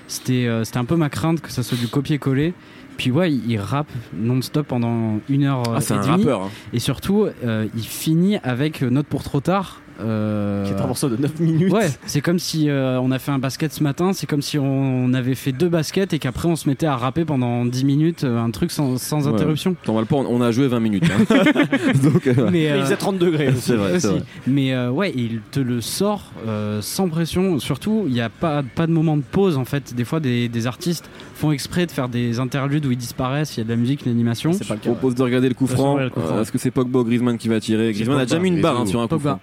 C'était, 0.09 0.49
c'était 0.65 0.79
un 0.79 0.85
peu 0.85 0.97
ma 0.97 1.11
crainte 1.11 1.41
que 1.41 1.53
ça 1.53 1.63
soit 1.63 1.79
du 1.79 1.89
copier-coller. 1.89 2.55
Puis 2.97 3.11
ouais, 3.11 3.33
il, 3.33 3.59
rappe 3.59 3.91
non-stop 4.15 4.67
pendant 4.67 5.19
une 5.29 5.45
heure 5.45 5.63
Ah, 5.75 5.81
c'est 5.81 5.95
et 5.95 5.99
un 5.99 6.01
demie. 6.03 6.25
rappeur. 6.25 6.43
hein. 6.45 6.51
Et 6.73 6.79
surtout, 6.79 7.27
euh, 7.45 7.67
il 7.77 7.85
finit 7.85 8.39
avec 8.39 8.83
euh, 8.83 8.89
Note 8.91 9.07
pour 9.07 9.23
trop 9.23 9.41
tard. 9.41 9.81
Euh, 10.01 10.65
Qui 10.67 10.73
est 10.73 10.81
un 10.81 10.87
morceau 10.87 11.09
de 11.09 11.17
9 11.17 11.41
minutes. 11.41 11.73
Ouais, 11.73 11.89
c'est 12.07 12.21
comme 12.21 12.39
si 12.39 12.69
euh, 12.69 13.01
on 13.01 13.11
a 13.11 13.19
fait 13.19 13.33
un 13.33 13.39
basket 13.39 13.73
ce 13.73 13.83
matin, 13.83 14.13
c'est 14.13 14.27
comme 14.27 14.43
si 14.43 14.59
on 14.59 15.13
avait 15.15 15.35
fait 15.35 15.53
deux 15.53 15.69
baskets 15.69 16.13
et 16.13 16.19
qu'après 16.19 16.49
on 16.49 16.57
se 16.57 16.69
mettait 16.69 16.87
à 16.87 16.97
rapper 16.97 17.25
pendant 17.25 17.65
10 17.65 17.85
minutes 17.85 18.25
euh, 18.25 18.39
un 18.39 18.51
truc 18.51 18.71
sans, 18.71 18.99
sans 18.99 19.27
Ouais. 19.27 19.35
interruption. 19.35 19.77
T'en 19.85 19.95
vas 19.95 20.01
le 20.01 20.07
pas, 20.07 20.17
on 20.17 20.41
a 20.43 20.51
joué 20.51 20.69
20 20.69 20.81
minutes. 20.81 21.05
hein. 21.05 21.25
Donc, 22.03 22.27
euh, 22.27 22.49
Mais, 22.53 22.65
il 22.77 22.83
faisait 22.83 22.97
30 22.97 23.19
degrés. 23.19 23.53
c'est 23.57 23.75
vrai, 23.77 23.99
c'est 23.99 24.09
aussi. 24.09 24.17
vrai. 24.19 24.27
Mais 24.47 24.73
euh, 24.75 24.91
ouais, 24.91 25.13
il 25.17 25.41
te 25.51 25.61
le 25.61 25.81
sort 25.81 26.33
euh, 26.47 26.81
sans 26.83 27.09
pression. 27.09 27.59
Surtout, 27.59 28.05
il 28.07 28.13
n'y 28.13 28.21
a 28.21 28.29
pas, 28.29 28.63
pas 28.63 28.87
de 28.87 28.93
moment 28.93 29.17
de 29.17 29.23
pause 29.23 29.57
en 29.57 29.65
fait. 29.65 29.95
Des 29.95 30.05
fois, 30.05 30.21
des, 30.21 30.49
des 30.49 30.67
artistes 30.67 31.09
font 31.35 31.53
exprès 31.53 31.87
de 31.87 31.91
faire 31.91 32.09
des 32.09 32.39
interludes 32.39 32.87
où 32.87 32.91
ils 32.91 32.97
disparaissent, 32.97 33.57
il 33.57 33.61
y 33.61 33.63
a 33.63 33.65
de 33.65 33.71
la 33.71 33.77
musique, 33.77 34.05
une 34.07 34.13
animation. 34.13 34.53
Je 34.53 34.75
propose 34.75 35.15
de 35.15 35.23
regarder 35.23 35.49
le 35.49 35.55
coup 35.55 35.67
franc. 35.67 35.99
Est-ce 35.99 36.53
que 36.53 36.59
c'est 36.59 36.71
Pogba 36.71 37.01
ou 37.01 37.05
Griezmann 37.05 37.39
qui 37.39 37.49
va 37.49 37.61
tirer? 37.61 37.93
Griezmann 37.93 38.19
a 38.19 38.25
déjà 38.27 38.39
mis 38.39 38.49
une 38.49 38.61
barre 38.61 38.81
hein, 38.81 38.87
sur 38.87 39.01
un 39.01 39.09
coup 39.09 39.19
franc. 39.19 39.41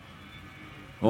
Oh. 1.03 1.09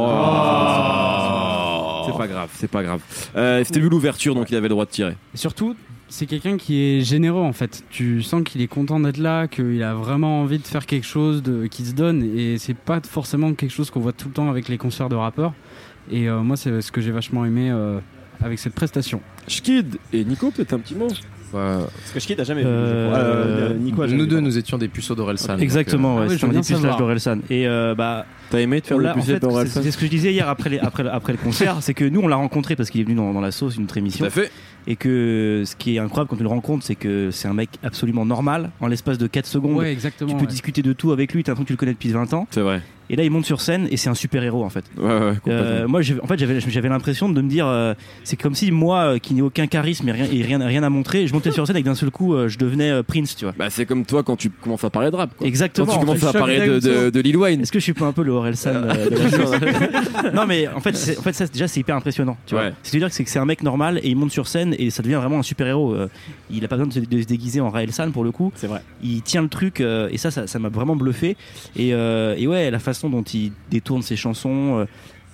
C'est 2.06 2.18
pas 2.18 2.28
grave, 2.28 2.50
c'est 2.54 2.68
pas 2.70 2.84
grave. 2.84 3.02
Euh, 3.36 3.64
C'était 3.64 3.80
vu 3.80 3.90
l'ouverture, 3.90 4.36
donc 4.36 4.50
il 4.50 4.56
avait 4.56 4.68
le 4.68 4.74
droit 4.74 4.86
de 4.86 4.90
tirer. 4.90 5.16
Et 5.34 5.38
surtout, 5.38 5.76
c'est 6.10 6.26
quelqu'un 6.26 6.58
qui 6.58 6.82
est 6.82 7.02
généreux 7.02 7.42
en 7.42 7.54
fait. 7.54 7.84
Tu 7.90 8.22
sens 8.22 8.44
qu'il 8.44 8.62
est 8.62 8.68
content 8.68 9.00
d'être 9.00 9.18
là, 9.18 9.48
qu'il 9.48 9.82
a 9.84 9.94
vraiment 9.94 10.42
envie 10.42 10.60
de 10.60 10.68
faire 10.68 10.86
quelque 10.86 11.06
chose, 11.08 11.42
de, 11.42 11.68
qu'il 11.68 11.86
se 11.86 11.94
donne. 11.94 12.24
Et 12.38 12.58
c'est 12.58 12.78
pas 12.78 13.00
forcément 13.08 13.54
quelque 13.54 13.72
chose 13.72 13.90
qu'on 13.90 14.00
voit 14.02 14.14
tout 14.14 14.28
le 14.28 14.34
temps 14.34 14.50
avec 14.50 14.68
les 14.68 14.78
concerts 14.78 15.10
de 15.10 15.16
rappeurs. 15.16 15.54
Et 16.12 16.28
euh, 16.30 16.42
moi, 16.42 16.58
c'est 16.58 16.82
ce 16.82 16.92
que 16.92 17.02
j'ai 17.02 17.12
vachement 17.12 17.46
aimé 17.46 17.70
euh, 17.72 18.00
avec 18.42 18.60
cette 18.60 18.76
prestation. 18.76 19.22
Schkid 19.48 19.98
et 20.12 20.26
Nico, 20.26 20.52
peut-être 20.52 20.74
un 20.74 20.80
petit 20.80 20.96
mot? 20.96 21.08
Parce 21.60 22.12
que 22.14 22.20
Schkid 22.20 22.40
a 22.40 22.44
jamais 22.44 22.62
vu. 22.62 22.68
Euh. 22.68 23.14
Euh, 23.14 23.74
Nico 23.76 24.02
a 24.02 24.08
jamais 24.08 24.18
nous 24.18 24.24
vu, 24.26 24.30
deux, 24.30 24.40
nous 24.40 24.58
étions 24.58 24.78
des 24.78 24.88
puceaux 24.88 25.16
d'Orelsan. 25.16 25.58
Exactement, 25.60 26.18
Ah 26.18 26.28
ouais, 26.28 26.36
bien 26.36 26.48
des 26.50 26.60
puces 26.60 26.82
d'Orelsan. 26.82 27.40
Et 27.50 27.68
euh, 27.68 27.96
bah, 27.96 28.26
T'as 28.50 28.60
aimé 28.60 28.82
de 28.82 28.86
faire 28.86 28.98
le 28.98 29.04
l'a- 29.06 29.12
en 29.12 29.14
plus 29.14 29.24
fait, 29.24 29.40
pour 29.40 29.60
c'est 29.66 29.92
ce 29.92 29.98
que 29.98 30.06
je 30.06 30.10
disais 30.12 30.32
hier 30.32 30.48
après, 30.50 30.70
les- 30.70 30.80
après, 30.80 31.08
après 31.08 31.34
le 31.34 31.40
concert, 31.40 31.78
c'est 31.82 31.94
que 31.94 32.06
nous 32.06 32.22
on 32.22 32.28
l'a 32.28 32.36
rencontré 32.36 32.76
parce 32.76 32.90
qu'il 32.90 33.02
est 33.02 33.04
venu 33.06 33.16
dans, 33.16 33.34
dans 33.34 33.42
la 33.42 33.52
sauce, 33.52 33.76
une 33.78 33.84
autre 33.84 33.94
Tout 33.94 34.00
émission, 34.00 34.26
à 34.26 34.30
fait. 34.30 34.52
et 34.88 34.96
que 34.96 35.64
ce 35.66 35.76
qui 35.76 35.96
est 35.96 36.00
incroyable 36.00 36.30
quand 36.30 36.36
tu 36.38 36.44
le 36.44 36.50
rencontres, 36.50 36.86
c'est 36.86 36.96
que 36.96 37.32
c'est 37.32 37.48
un 37.48 37.54
mec 37.54 37.70
absolument 37.84 38.26
normal. 38.26 38.70
En 38.82 38.88
l'espace 38.88 39.18
de 39.18 39.28
4 39.28 39.46
secondes, 39.48 39.78
Ouais, 39.78 39.92
exactement. 39.92 40.30
tu 40.30 40.36
peux 40.36 40.42
ouais. 40.42 40.48
discuter 40.48 40.82
de 40.82 40.94
tout 40.94 41.12
avec 41.12 41.34
lui, 41.34 41.44
t'as 41.44 41.52
l'impression 41.52 41.64
que 41.64 41.68
tu 41.68 41.74
le 41.74 41.78
connais 41.78 41.94
depuis 41.94 42.10
20 42.10 42.34
ans. 42.34 42.48
C'est 42.52 42.62
vrai. 42.62 42.82
Et 43.10 43.16
là, 43.16 43.24
il 43.24 43.32
monte 43.32 43.46
sur 43.46 43.62
scène 43.62 43.88
et 43.92 43.98
c'est 43.98 44.10
un 44.10 44.14
super 44.16 44.44
héros 44.44 44.64
en 44.64 44.70
fait. 44.70 44.86
Ouais, 44.98 45.04
ouais, 45.06 45.36
complètement. 45.36 45.52
Euh, 45.52 45.88
moi, 45.88 46.02
en 46.22 46.28
fait, 46.28 46.38
j'avais, 46.40 46.90
l'impression 46.90 47.30
de 47.30 47.42
me 47.42 47.50
dire, 47.50 47.68
euh, 47.68 47.94
c'est 48.24 48.36
comme 48.38 48.56
si 48.56 48.72
moi, 48.72 49.00
euh, 49.16 49.20
qui 49.20 49.34
n'ai 49.34 49.42
aucun 49.42 49.68
charisme 49.68 50.08
et 50.10 50.12
rien, 50.12 50.28
et 50.32 50.42
rien, 50.42 50.66
rien 50.66 50.84
à 50.84 50.90
montrer, 50.90 51.28
je 51.28 51.34
montais 51.34 51.52
sur 51.52 51.68
scène 51.68 51.78
et 51.78 51.82
que 51.82 51.86
d'un 51.86 51.96
seul 51.96 52.12
coup, 52.12 52.34
euh, 52.34 52.48
je 52.48 52.58
devenais 52.58 52.92
euh, 52.92 53.04
Prince, 53.04 53.36
tu 53.36 53.46
vois. 53.46 53.54
Bah, 53.58 53.70
c'est 53.70 53.86
comme 53.86 54.06
toi 54.06 54.24
quand 54.24 54.36
tu 54.36 54.50
commences 54.50 54.84
à 54.84 54.90
parler 54.90 55.12
de 55.12 55.16
rap. 55.16 55.32
Quoi. 55.38 55.46
Exactement. 55.48 55.86
Quand 55.88 55.94
tu 55.94 55.98
en 55.98 56.02
commences 56.02 56.20
fait. 56.20 56.28
à 56.28 56.34
parler 56.34 56.60
de, 56.60 56.66
de, 56.66 56.80
d'Agusso. 56.80 57.12
de 57.12 57.20
Lil 57.20 57.38
Wayne. 57.38 57.62
Est-ce 57.62 57.72
que 57.72 57.80
je 57.80 57.84
suis 57.84 57.94
pas 57.94 58.06
un 58.06 58.14
peu 58.14 58.24
le 58.24 58.32
Orelsan 58.32 58.72
euh, 58.74 60.32
Non, 60.34 60.46
mais 60.46 60.68
en 60.68 60.80
fait, 60.80 60.96
c'est- 60.96 61.18
en 61.18 61.22
fait, 61.22 61.34
ça, 61.34 61.46
déjà, 61.48 61.68
c'est 61.68 61.80
hyper 61.82 61.96
impressionnant. 61.96 62.38
Tu 62.46 62.56
vois. 62.56 62.66
Ouais. 62.66 62.74
C'est-à-dire 62.84 63.10
que 63.10 63.16
c'est 63.30 63.40
un 63.40 63.46
mec 63.46 63.64
normal 63.64 64.00
et 64.04 64.10
il 64.10 64.16
monte 64.16 64.32
sur 64.32 64.48
scène 64.48 64.76
et 64.80 64.90
ça 64.90 65.04
devient 65.04 65.16
vraiment 65.16 65.40
un 65.40 65.44
super 65.44 65.68
héros. 65.68 65.96
il 66.50 66.64
a 66.64 66.68
pas 66.68 66.78
besoin 66.78 66.88
de 66.88 66.94
se, 66.94 67.00
de 67.00 67.22
se 67.22 67.28
déguiser 67.28 67.60
en 67.62 67.70
Raelsan 67.70 68.12
pour 68.12 68.24
le 68.24 68.32
coup. 68.32 68.52
C'est 68.56 68.68
vrai. 68.68 68.82
Il 69.04 69.22
tient 69.22 69.42
le 69.42 69.50
truc 69.50 69.82
euh, 69.82 70.10
et 70.12 70.18
ça, 70.18 70.32
ça 70.32 70.48
ça 70.48 70.60
m'a 70.60 70.70
vraiment 70.70 70.96
bluffé. 70.96 71.36
Et, 71.76 71.94
euh, 71.94 72.36
et 72.38 72.48
ouais, 72.48 72.70
la 72.72 72.80
façon 72.80 72.93
dont 73.10 73.24
il 73.24 73.52
détourne 73.70 74.02
ses 74.02 74.16
chansons. 74.16 74.80
euh, 74.80 74.86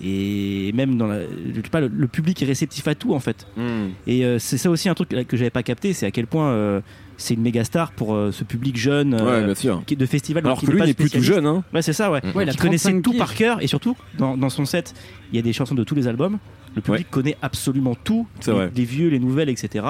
et 0.02 0.72
même 0.72 0.96
dans 0.96 1.06
la, 1.06 1.20
je 1.22 1.56
sais 1.56 1.68
pas, 1.70 1.80
le, 1.80 1.88
le 1.88 2.06
public 2.08 2.42
est 2.42 2.46
réceptif 2.46 2.88
à 2.88 2.94
tout 2.94 3.12
en 3.12 3.20
fait. 3.20 3.46
Hmm. 3.56 3.88
Et 4.06 4.24
euh, 4.24 4.38
c'est 4.38 4.56
ça 4.56 4.70
aussi 4.70 4.88
un 4.88 4.94
truc 4.94 5.10
que 5.10 5.36
j'avais 5.36 5.50
pas 5.50 5.62
capté, 5.62 5.92
c'est 5.92 6.06
à 6.06 6.10
quel 6.10 6.26
point 6.26 6.48
euh, 6.48 6.80
c'est 7.18 7.34
une 7.34 7.42
méga 7.42 7.64
star 7.64 7.92
pour 7.92 8.14
euh, 8.14 8.32
ce 8.32 8.44
public 8.44 8.78
jeune 8.78 9.12
euh, 9.12 9.52
Ouais, 9.54 9.94
de 9.96 10.06
festival. 10.06 10.44
Alors 10.46 10.60
que 10.60 10.70
lui 10.70 10.78
pas 10.78 10.86
n'est 10.86 10.94
plus 10.94 11.10
tout 11.10 11.20
jeune. 11.20 11.46
Hein. 11.46 11.64
Ouais, 11.74 11.82
c'est 11.82 11.92
ça, 11.92 12.10
ouais. 12.10 12.22
Ouais, 12.34 12.46
il 12.46 12.56
connaissait 12.56 12.88
35 12.88 13.02
tout 13.02 13.10
piges. 13.10 13.18
par 13.18 13.34
cœur 13.34 13.62
et 13.62 13.66
surtout 13.66 13.94
dans, 14.16 14.38
dans 14.38 14.48
son 14.48 14.64
set, 14.64 14.94
il 15.32 15.36
y 15.36 15.38
a 15.38 15.42
des 15.42 15.52
chansons 15.52 15.74
de 15.74 15.84
tous 15.84 15.94
les 15.94 16.08
albums. 16.08 16.38
Le 16.76 16.82
public 16.82 17.10
connaît 17.10 17.36
absolument 17.42 17.96
tout, 17.96 18.26
les, 18.46 18.52
vrai. 18.52 18.70
les 18.74 18.84
vieux, 18.84 19.08
les 19.08 19.18
nouvelles, 19.18 19.48
etc. 19.48 19.84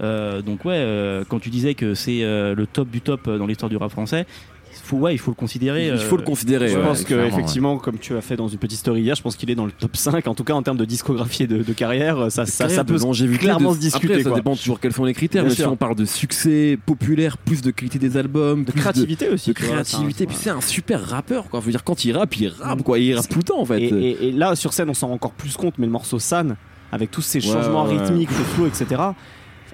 Euh, 0.00 0.40
donc 0.40 0.64
ouais, 0.64 0.74
euh, 0.76 1.24
quand 1.28 1.38
tu 1.38 1.50
disais 1.50 1.74
que 1.74 1.94
c'est 1.94 2.24
euh, 2.24 2.54
le 2.54 2.66
top 2.66 2.88
du 2.88 3.02
top 3.02 3.28
dans 3.28 3.46
l'histoire 3.46 3.68
du 3.68 3.76
rap 3.76 3.90
français, 3.90 4.26
il 4.61 4.61
faut, 4.84 4.96
ouais, 4.98 5.14
il 5.14 5.18
faut 5.18 5.30
le 5.30 5.36
considérer. 5.36 5.88
Il 5.88 5.98
faut 5.98 6.16
euh, 6.16 6.18
le 6.18 6.24
considérer. 6.24 6.68
Je 6.68 6.76
ouais. 6.76 6.82
pense 6.84 7.04
que 7.04 7.14
effectivement, 7.14 7.78
comme 7.78 7.98
tu 7.98 8.16
as 8.16 8.20
fait 8.20 8.36
dans 8.36 8.48
une 8.48 8.58
petite 8.58 8.78
story 8.78 9.02
hier, 9.02 9.14
je 9.14 9.22
pense 9.22 9.36
qu'il 9.36 9.50
est 9.50 9.54
dans 9.54 9.64
le 9.66 9.72
top 9.72 9.96
5, 9.96 10.26
en 10.26 10.34
tout 10.34 10.44
cas 10.44 10.54
en 10.54 10.62
termes 10.62 10.76
de 10.76 10.84
discographie 10.84 11.44
et 11.44 11.46
de, 11.46 11.62
de 11.62 11.72
carrière, 11.72 12.30
ça, 12.30 12.46
ça, 12.46 12.68
ça 12.68 12.82
de 12.84 12.92
peut 12.92 12.98
longévité, 13.00 13.38
clairement 13.44 13.70
de- 13.70 13.76
se 13.76 13.80
discuter. 13.80 14.06
Après, 14.14 14.22
ça 14.24 14.28
quoi. 14.30 14.38
dépend 14.38 14.56
toujours 14.56 14.80
quels 14.80 14.92
sont 14.92 15.04
les 15.04 15.14
critères. 15.14 15.42
Bien 15.44 15.50
mais 15.50 15.54
si 15.56 15.64
on 15.64 15.76
parle 15.76 15.94
de 15.94 16.04
succès 16.04 16.78
populaire, 16.84 17.38
plus 17.38 17.62
de 17.62 17.70
qualité 17.70 17.98
des 17.98 18.16
albums, 18.16 18.64
de 18.64 18.72
créativité 18.72 19.28
aussi. 19.28 19.50
de 19.50 19.54
créativité. 19.54 20.14
c'est 20.18 20.24
un- 20.24 20.26
Puis 20.26 20.36
c'est 20.40 20.50
un 20.50 20.60
super 20.60 21.00
rappeur, 21.04 21.48
quoi. 21.48 21.60
Je 21.60 21.66
veux 21.66 21.72
dire, 21.72 21.84
quand 21.84 22.04
il 22.04 22.16
rappe, 22.16 22.36
il 22.38 22.48
rappe, 22.48 22.82
quoi. 22.82 22.98
Il 22.98 23.14
rappe 23.14 23.28
tout 23.28 23.38
le 23.38 23.44
temps, 23.44 23.60
en 23.60 23.64
fait. 23.64 23.80
Et, 23.80 23.86
et- 23.88 24.28
et 24.28 24.32
là, 24.32 24.54
sur 24.56 24.72
scène, 24.72 24.90
on 24.90 24.94
s'en 24.94 25.08
rend 25.08 25.14
encore 25.14 25.32
plus 25.32 25.56
compte, 25.56 25.74
mais 25.78 25.86
le 25.86 25.92
morceau 25.92 26.18
San, 26.18 26.56
avec 26.90 27.10
tous 27.10 27.22
ces 27.22 27.40
changements 27.40 27.84
rythmiques, 27.84 28.30
le 28.30 28.44
flow, 28.44 28.66
etc., 28.66 29.00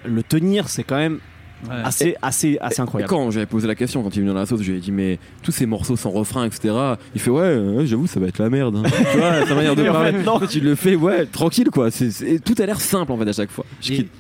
le 0.05 0.23
tenir, 0.23 0.69
c'est 0.69 0.85
quand 0.85 0.97
même 0.97 1.19
Ouais. 1.69 1.75
assez, 1.83 2.15
assez, 2.23 2.57
assez 2.61 2.81
Et 2.81 2.83
incroyable. 2.83 3.11
quand 3.11 3.31
j'avais 3.33 3.47
posé 3.47 3.67
la 3.67 3.75
question, 3.75 4.03
quand 4.05 4.11
il 4.15 4.19
est 4.19 4.23
venu 4.23 4.33
dans 4.33 4.39
la 4.39 4.47
sauce, 4.47 4.63
je 4.63 4.71
lui 4.71 4.79
ai 4.79 4.81
dit, 4.81 4.93
mais 4.93 5.19
tous 5.43 5.51
ces 5.51 5.67
morceaux 5.67 5.97
sans 5.97 6.11
refrain, 6.11 6.45
etc. 6.47 6.73
Il 7.17 7.21
fait, 7.21 7.31
ouais, 7.31 7.43
euh, 7.43 7.85
j'avoue, 7.85 8.07
ça 8.07 8.21
va 8.21 8.29
être 8.29 8.39
la 8.39 8.49
merde. 8.49 8.77
hein. 8.77 8.83
tu 9.13 9.19
vois, 9.19 9.45
sa 9.45 9.55
manière 9.57 9.75
de 9.75 9.83
en 9.89 9.93
parler. 9.93 10.13
fait, 10.13 10.47
tu 10.47 10.61
le 10.61 10.75
fais, 10.77 10.95
ouais, 10.95 11.27
tranquille, 11.27 11.71
quoi. 11.71 11.91
Tout 11.91 12.55
a 12.61 12.67
l'air 12.67 12.81
simple, 12.81 13.11
en 13.11 13.19
fait, 13.19 13.29
à 13.29 13.33
chaque 13.33 13.51
fois. 13.51 13.65
Je 13.81 13.93
Et- 13.93 13.97
quitte. 13.97 14.11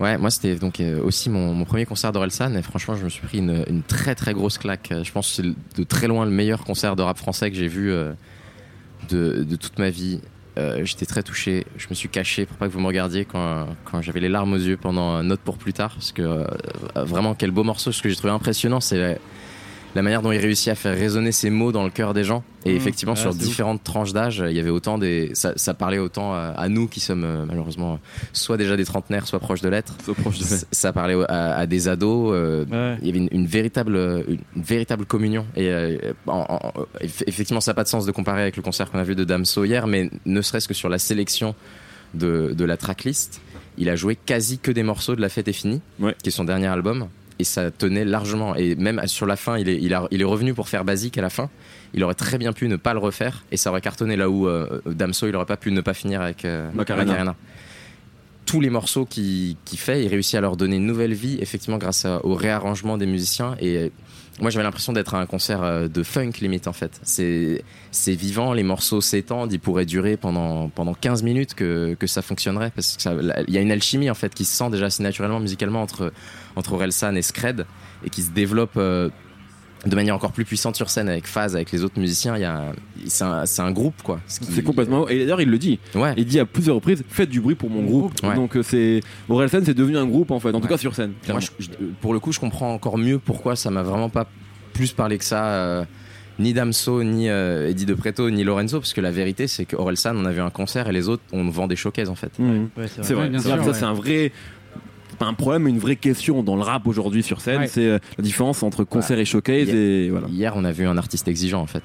Ouais, 0.00 0.16
moi 0.16 0.30
c'était 0.30 0.54
donc 0.54 0.78
euh, 0.78 1.02
aussi 1.02 1.28
mon, 1.28 1.52
mon 1.54 1.64
premier 1.64 1.84
concert 1.84 2.12
d'Orelsan 2.12 2.54
et 2.54 2.62
franchement 2.62 2.94
je 2.94 3.02
me 3.02 3.08
suis 3.08 3.26
pris 3.26 3.38
une, 3.38 3.64
une 3.68 3.82
très 3.82 4.14
très 4.14 4.32
grosse 4.32 4.56
claque. 4.56 4.92
Euh, 4.92 5.02
Je 5.02 5.10
pense 5.10 5.28
que 5.28 5.42
c'est 5.42 5.76
de 5.80 5.84
très 5.84 6.06
loin 6.06 6.24
le 6.24 6.30
meilleur 6.30 6.62
concert 6.62 6.94
de 6.94 7.02
rap 7.02 7.18
français 7.18 7.50
que 7.50 7.56
j'ai 7.56 7.66
vu 7.66 7.90
euh, 7.90 8.12
de, 9.08 9.42
de 9.42 9.56
toute 9.56 9.76
ma 9.80 9.90
vie. 9.90 10.20
Euh, 10.58 10.84
j'étais 10.84 11.06
très 11.06 11.22
touché. 11.22 11.66
Je 11.76 11.86
me 11.88 11.94
suis 11.94 12.08
caché 12.08 12.44
pour 12.46 12.56
pas 12.56 12.66
que 12.66 12.72
vous 12.72 12.80
me 12.80 12.86
regardiez 12.86 13.24
quand, 13.24 13.68
quand 13.84 14.02
j'avais 14.02 14.20
les 14.20 14.28
larmes 14.28 14.52
aux 14.52 14.58
yeux 14.58 14.76
pendant 14.76 15.22
Note 15.22 15.40
pour 15.40 15.56
plus 15.56 15.72
tard. 15.72 15.92
Parce 15.94 16.12
que 16.12 16.22
euh, 16.22 16.44
vraiment, 16.96 17.34
quel 17.34 17.50
beau 17.50 17.64
morceau. 17.64 17.92
Ce 17.92 18.02
que 18.02 18.08
j'ai 18.08 18.16
trouvé 18.16 18.32
impressionnant, 18.32 18.80
c'est 18.80 19.20
la 19.98 20.02
manière 20.02 20.22
dont 20.22 20.32
il 20.32 20.38
réussit 20.38 20.68
à 20.68 20.74
faire 20.74 20.94
résonner 20.96 21.32
ses 21.32 21.50
mots 21.50 21.72
dans 21.72 21.82
le 21.84 21.90
cœur 21.90 22.14
des 22.14 22.24
gens. 22.24 22.42
Et 22.64 22.72
Mmh. 22.72 22.76
effectivement, 22.76 23.14
Ouais, 23.14 23.20
sur 23.20 23.30
ouf. 23.30 23.36
différentes 23.38 23.82
tranches 23.82 24.12
d'âge, 24.12 24.42
il 24.48 24.56
y 24.56 24.60
avait 24.60 24.70
autant 24.70 24.96
des. 24.98 25.30
Ça, 25.34 25.52
ça 25.56 25.74
parlait 25.74 25.98
autant 25.98 26.32
à, 26.34 26.54
à 26.56 26.68
nous 26.68 26.86
qui 26.88 27.00
sommes 27.00 27.24
euh, 27.24 27.44
malheureusement 27.46 27.98
soit 28.32 28.56
déjà 28.56 28.76
des 28.76 28.84
trentenaires, 28.84 29.26
soit 29.26 29.38
proches 29.40 29.60
de 29.60 29.68
l'être. 29.68 29.94
So 30.04 30.14
proche 30.14 30.38
de 30.38 30.44
Ça, 30.44 30.56
ça 30.70 30.92
parlait 30.92 31.16
à, 31.28 31.56
à 31.56 31.66
des 31.66 31.88
ados. 31.88 32.32
euh, 32.34 32.64
Ouais. 32.66 32.98
il 33.02 33.06
y 33.06 33.10
avait 33.10 33.18
une, 33.18 33.28
une 33.32 33.46
véritable, 33.46 33.96
une, 34.28 34.38
une 34.56 34.62
véritable 34.62 35.04
communion. 35.04 35.46
Et 35.56 35.68
euh, 35.68 35.98
en- 36.26 36.46
en- 36.48 36.72
eff- 37.00 37.24
effectivement, 37.26 37.60
ça 37.60 37.70
n'a 37.72 37.74
pas 37.74 37.84
de 37.84 37.88
sens 37.88 38.06
de 38.06 38.12
comparer 38.12 38.42
avec 38.42 38.56
le 38.56 38.62
concert 38.62 38.90
qu'on 38.90 38.98
a 38.98 39.04
vu 39.04 39.14
de 39.14 39.24
Damso 39.24 39.64
hier, 39.64 39.86
mais 39.86 40.10
ne 40.26 40.40
serait-ce 40.42 40.68
que 40.68 40.74
sur 40.74 40.88
la 40.88 40.98
sélection 40.98 41.54
de, 42.14 42.54
de 42.56 42.64
la 42.64 42.76
tracklist, 42.76 43.40
il 43.76 43.88
a 43.90 43.96
joué 43.96 44.16
quasi 44.16 44.58
que 44.58 44.70
des 44.70 44.82
morceaux 44.82 45.14
de 45.16 45.20
La 45.20 45.28
Fête 45.28 45.48
est 45.48 45.52
finie, 45.52 45.80
Ouais. 46.00 46.14
qui 46.22 46.28
est 46.28 46.32
son 46.32 46.44
dernier 46.44 46.66
album. 46.66 47.08
Et 47.38 47.44
ça 47.44 47.70
tenait 47.70 48.04
largement. 48.04 48.56
Et 48.56 48.74
même 48.74 49.00
sur 49.06 49.26
la 49.26 49.36
fin, 49.36 49.58
il 49.58 49.68
est, 49.68 49.78
il, 49.80 49.94
a- 49.94 50.08
il 50.10 50.20
est 50.20 50.24
revenu 50.24 50.54
pour 50.54 50.68
faire 50.68 50.84
basique 50.84 51.18
à 51.18 51.22
la 51.22 51.30
fin. 51.30 51.48
Il 51.94 52.02
aurait 52.04 52.14
très 52.14 52.36
bien 52.36 52.52
pu 52.52 52.68
ne 52.68 52.76
pas 52.76 52.92
le 52.92 52.98
refaire 52.98 53.44
et 53.52 53.56
ça 53.56 53.70
aurait 53.70 53.80
cartonné 53.80 54.16
là 54.16 54.28
où 54.28 54.48
euh, 54.48 54.80
Damso, 54.86 55.26
il 55.28 55.36
aurait 55.36 55.46
pas 55.46 55.56
pu 55.56 55.70
ne 55.72 55.80
pas 55.80 55.94
finir 55.94 56.20
avec 56.20 56.44
euh, 56.44 56.68
Macarena. 56.74 57.04
Macarena. 57.12 57.36
Tous 58.44 58.60
les 58.62 58.70
morceaux 58.70 59.04
qu'il 59.04 59.56
fait, 59.76 60.04
il 60.04 60.08
réussit 60.08 60.34
à 60.36 60.40
leur 60.40 60.56
donner 60.56 60.76
une 60.76 60.86
nouvelle 60.86 61.12
vie, 61.12 61.36
effectivement, 61.40 61.76
grâce 61.76 62.04
à- 62.06 62.24
au 62.24 62.34
réarrangement 62.34 62.96
des 62.96 63.06
musiciens. 63.06 63.56
Et 63.60 63.92
moi, 64.40 64.50
j'avais 64.50 64.62
l'impression 64.64 64.92
d'être 64.92 65.14
à 65.14 65.20
un 65.20 65.26
concert 65.26 65.62
euh, 65.62 65.88
de 65.88 66.02
funk 66.02 66.32
limite, 66.40 66.66
en 66.68 66.72
fait. 66.72 67.00
C'est 67.02 68.14
vivant, 68.14 68.52
les 68.52 68.62
morceaux 68.62 69.00
s'étendent, 69.00 69.52
ils 69.52 69.60
pourraient 69.60 69.86
durer 69.86 70.16
pendant, 70.16 70.68
pendant 70.68 70.94
15 70.94 71.22
minutes 71.22 71.54
que, 71.54 71.96
ça 72.06 72.22
fonctionnerait. 72.22 72.70
Parce 72.74 72.96
que 72.96 73.02
ça- 73.02 73.14
là, 73.14 73.42
il 73.48 73.54
y 73.54 73.58
a 73.58 73.60
une 73.60 73.72
alchimie, 73.72 74.10
en 74.10 74.14
fait, 74.14 74.34
qui 74.34 74.44
se 74.44 74.56
sent 74.56 74.70
déjà 74.70 74.86
assez 74.86 75.02
naturellement 75.02 75.40
musicalement 75.40 75.82
entre, 75.82 76.12
entre 76.56 76.72
Orelsan 76.74 77.14
et 77.16 77.22
Scred 77.22 77.66
et 78.04 78.10
qui 78.10 78.22
se 78.22 78.30
développe. 78.30 78.76
euh, 78.76 79.10
de 79.86 79.94
manière 79.94 80.14
encore 80.14 80.32
plus 80.32 80.44
puissante 80.44 80.74
sur 80.76 80.90
scène 80.90 81.08
avec 81.08 81.26
Phase, 81.26 81.54
avec 81.54 81.70
les 81.72 81.84
autres 81.84 81.98
musiciens, 82.00 82.36
il 82.36 82.42
y 82.42 82.44
a 82.44 82.56
un- 82.58 82.72
c'est 83.06 83.24
un, 83.24 83.46
c'est 83.46 83.62
un 83.62 83.70
groupe 83.70 84.02
quoi. 84.02 84.20
Ce 84.26 84.40
qui- 84.40 84.46
C'est 84.52 84.62
complètement. 84.62 85.08
Et 85.08 85.18
d'ailleurs, 85.20 85.40
il 85.40 85.48
le 85.50 85.58
dit. 85.58 85.78
Ouais. 85.94 86.14
Il 86.16 86.24
dit 86.26 86.40
à 86.40 86.44
plusieurs 86.44 86.74
reprises 86.76 87.04
faites 87.08 87.28
du 87.30 87.40
bruit 87.40 87.54
pour 87.54 87.70
mon 87.70 87.82
groupe. 87.82 88.12
Ouais. 88.24 88.34
Donc, 88.34 88.56
euh, 88.56 88.62
c'est. 88.62 89.00
Orelsan, 89.28 89.60
c'est 89.64 89.74
devenu 89.74 89.96
un 89.96 90.06
groupe 90.06 90.30
en 90.32 90.40
fait, 90.40 90.48
en 90.50 90.52
tout 90.60 90.64
Ouais. 90.64 90.68
cas 90.70 90.78
sur 90.78 90.94
scène. 90.94 91.12
Moi, 91.28 91.40
je- 91.40 91.50
je- 91.60 91.68
pour 92.00 92.12
le 92.12 92.20
coup, 92.20 92.32
je 92.32 92.40
comprends 92.40 92.72
encore 92.72 92.98
mieux 92.98 93.18
pourquoi 93.18 93.54
ça 93.56 93.70
m'a 93.70 93.82
vraiment 93.82 94.08
pas 94.08 94.26
plus 94.72 94.92
parlé 94.92 95.16
que 95.18 95.24
ça. 95.24 95.44
euh, 95.46 95.84
ni 96.40 96.52
Damso, 96.52 97.02
ni 97.02 97.28
euh, 97.28 97.68
Eddie 97.68 97.84
De 97.84 97.94
Preto, 97.94 98.30
ni 98.30 98.44
Lorenzo, 98.44 98.78
parce 98.78 98.92
que 98.92 99.00
la 99.00 99.10
vérité, 99.10 99.48
c'est 99.48 99.64
que 99.64 99.74
Orelsan, 99.74 100.14
on 100.16 100.24
a 100.24 100.30
vu 100.30 100.40
un 100.40 100.50
concert 100.50 100.88
et 100.88 100.92
les 100.92 101.08
autres, 101.08 101.24
on 101.32 101.48
vend 101.50 101.66
des 101.66 101.74
showcases 101.74 102.08
en 102.10 102.14
fait. 102.14 102.30
Mhm. 102.38 102.48
Ouais, 102.48 102.68
c'est 102.76 102.78
vrai. 102.78 102.88
C'est 103.02 103.14
vrai, 103.14 103.22
Ouais, 103.24 103.28
bien 103.30 103.38
c'est 103.40 103.48
vrai 103.48 103.56
sûr, 103.56 103.58
que 103.58 103.64
ça 103.64 103.70
ouais. 103.72 103.78
c'est 103.80 103.84
un 103.86 103.92
vrai 103.92 104.32
pas 105.18 105.26
un 105.26 105.34
problème 105.34 105.62
mais 105.64 105.70
une 105.70 105.78
vraie 105.78 105.96
question 105.96 106.42
dans 106.42 106.56
le 106.56 106.62
rap 106.62 106.86
aujourd'hui 106.86 107.22
sur 107.22 107.40
scène 107.40 107.60
Ouais. 107.60 107.66
c'est 107.66 107.86
euh, 107.86 107.98
la 108.16 108.22
différence 108.24 108.62
entre 108.62 108.84
concert 108.84 109.18
et 109.18 109.24
showcase 109.24 109.68
Yeah. 109.68 109.74
et 109.76 110.10
voilà 110.10 110.28
Hier, 110.28 110.52
on 110.56 110.64
a 110.64 110.72
vu 110.72 110.86
un 110.86 110.96
artiste 110.96 111.26
exigeant 111.28 111.60
en 111.60 111.66
fait. 111.66 111.82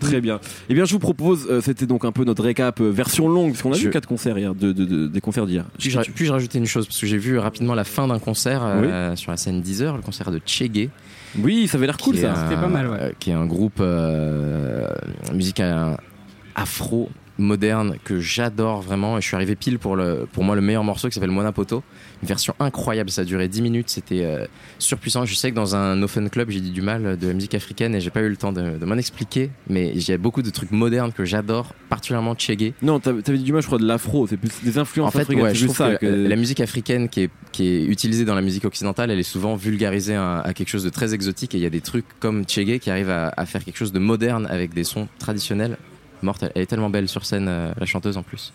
très 0.00 0.20
bien 0.20 0.40
et 0.68 0.74
bien 0.74 0.84
je 0.86 0.92
vous 0.92 0.98
propose 0.98 1.46
euh, 1.50 1.60
c'était 1.60 1.84
donc 1.86 2.04
un 2.04 2.12
peu 2.12 2.24
notre 2.24 2.42
récap 2.42 2.80
euh, 2.80 2.88
version 2.90 3.28
longue 3.28 3.50
parce 3.52 3.62
qu'on 3.62 3.72
a 3.72 3.76
Je- 3.76 3.82
vu 3.86 3.90
quatre 3.90 4.06
concerts 4.08 4.38
hier 4.38 4.54
de, 4.54 4.72
de- 4.72 4.84
de- 4.84 5.06
des 5.08 5.20
concerts 5.20 5.46
d'hier 5.46 5.64
Puis-je 5.78 5.98
puis-je 6.14 6.32
rajouter 6.32 6.58
une 6.58 6.66
chose 6.66 6.86
Parce 6.86 6.98
que 7.00 7.06
j'ai 7.06 7.18
vu 7.18 7.38
rapidement 7.38 7.74
la 7.74 7.84
fin 7.84 8.06
d'un 8.08 8.18
concert 8.18 8.62
euh, 8.64 9.14
sur 9.16 9.30
la 9.30 9.36
scène 9.36 9.60
10 9.60 9.82
heures, 9.82 9.96
le 9.96 10.02
concert 10.02 10.30
de 10.30 10.40
Chege. 10.46 10.88
oui 11.38 11.66
ça 11.68 11.76
avait 11.76 11.86
l'air 11.86 11.96
cool 11.98 12.14
qui 12.14 12.20
est 12.20 12.22
ça 12.22 12.32
un- 12.32 12.48
C'était 12.48 12.60
pas 12.60 12.68
mal, 12.68 12.88
ouais. 12.88 12.98
euh, 13.00 13.10
Qui 13.18 13.30
est 13.30 13.34
un 13.34 13.46
groupe 13.46 13.78
euh, 13.80 14.88
musique 15.34 15.60
afro 16.54 17.10
moderne 17.40 17.96
que 18.04 18.20
j'adore 18.20 18.82
vraiment 18.82 19.18
et 19.18 19.20
je 19.20 19.26
suis 19.26 19.34
arrivé 19.34 19.56
pile 19.56 19.78
pour 19.78 19.96
le 19.96 20.28
pour 20.32 20.44
moi 20.44 20.54
le 20.54 20.60
meilleur 20.60 20.84
morceau 20.84 21.08
qui 21.08 21.14
s'appelle 21.14 21.30
Mona 21.30 21.52
Poto 21.52 21.82
une 22.22 22.28
version 22.28 22.54
incroyable 22.60 23.10
ça 23.10 23.22
a 23.22 23.24
duré 23.24 23.48
10 23.48 23.62
minutes 23.62 23.88
c'était 23.90 24.24
euh, 24.24 24.46
surpuissant. 24.78 25.24
Je 25.24 25.34
sais 25.34 25.50
que 25.50 25.56
dans 25.56 25.74
un 25.74 26.00
open 26.02 26.30
club 26.30 26.50
j'ai 26.50 26.60
dit 26.60 26.70
du 26.70 26.82
mal 26.82 27.16
de 27.18 27.26
la 27.28 27.32
musique 27.34 27.54
africaine 27.54 27.94
et 27.94 28.00
j'ai 28.00 28.10
pas 28.10 28.20
eu 28.20 28.28
le 28.28 28.36
temps 28.36 28.52
de, 28.52 28.78
de 28.78 28.84
m'en 28.84 28.96
expliquer 28.96 29.50
mais 29.68 29.92
j'ai 29.96 30.18
beaucoup 30.18 30.42
de 30.42 30.50
trucs 30.50 30.70
modernes 30.70 31.12
que 31.12 31.24
j'adore 31.24 31.74
particulièrement 31.88 32.34
Chege 32.38 32.72
non 32.82 33.00
t'avais 33.00 33.22
dit 33.38 33.44
du 33.44 33.52
mal 33.52 33.62
je 33.62 33.66
crois 33.66 33.78
de 33.78 33.86
l'afro 33.86 34.26
c'est 34.26 34.36
plus 34.36 34.50
des 34.62 34.78
influences 34.78 35.08
en 35.08 35.10
fait, 35.12 35.20
africaines 35.22 35.42
ouais, 35.44 35.54
je 35.54 35.64
trouve 35.64 35.76
ça 35.76 35.94
que 35.96 36.06
que- 36.06 36.28
la 36.28 36.36
musique 36.36 36.60
africaine 36.60 37.08
qui 37.08 37.22
est, 37.22 37.30
qui 37.52 37.66
est 37.66 37.84
utilisée 37.84 38.24
dans 38.24 38.34
la 38.34 38.42
musique 38.42 38.64
occidentale, 38.64 39.10
elle 39.10 39.18
est 39.18 39.22
souvent 39.22 39.56
vulgarisée 39.56 40.14
à, 40.14 40.40
à 40.40 40.52
quelque 40.52 40.68
chose 40.68 40.84
de 40.84 40.90
très 40.90 41.14
exotique 41.14 41.54
et 41.54 41.58
il 41.58 41.62
y 41.62 41.66
a 41.66 41.70
des 41.70 41.80
trucs 41.80 42.04
comme 42.20 42.44
Chege 42.46 42.78
qui 42.80 42.90
arrivent 42.90 43.10
à, 43.10 43.32
à 43.36 43.46
faire 43.46 43.64
quelque 43.64 43.76
chose 43.78 43.92
de 43.92 43.98
moderne 43.98 44.46
avec 44.50 44.74
des 44.74 44.84
sons 44.84 45.08
traditionnels. 45.18 45.76
Elle 46.54 46.62
est 46.62 46.66
tellement 46.66 46.90
belle 46.90 47.08
sur 47.08 47.24
scène, 47.24 47.48
euh, 47.48 47.72
la 47.78 47.86
chanteuse 47.86 48.16
en 48.16 48.22
plus. 48.22 48.52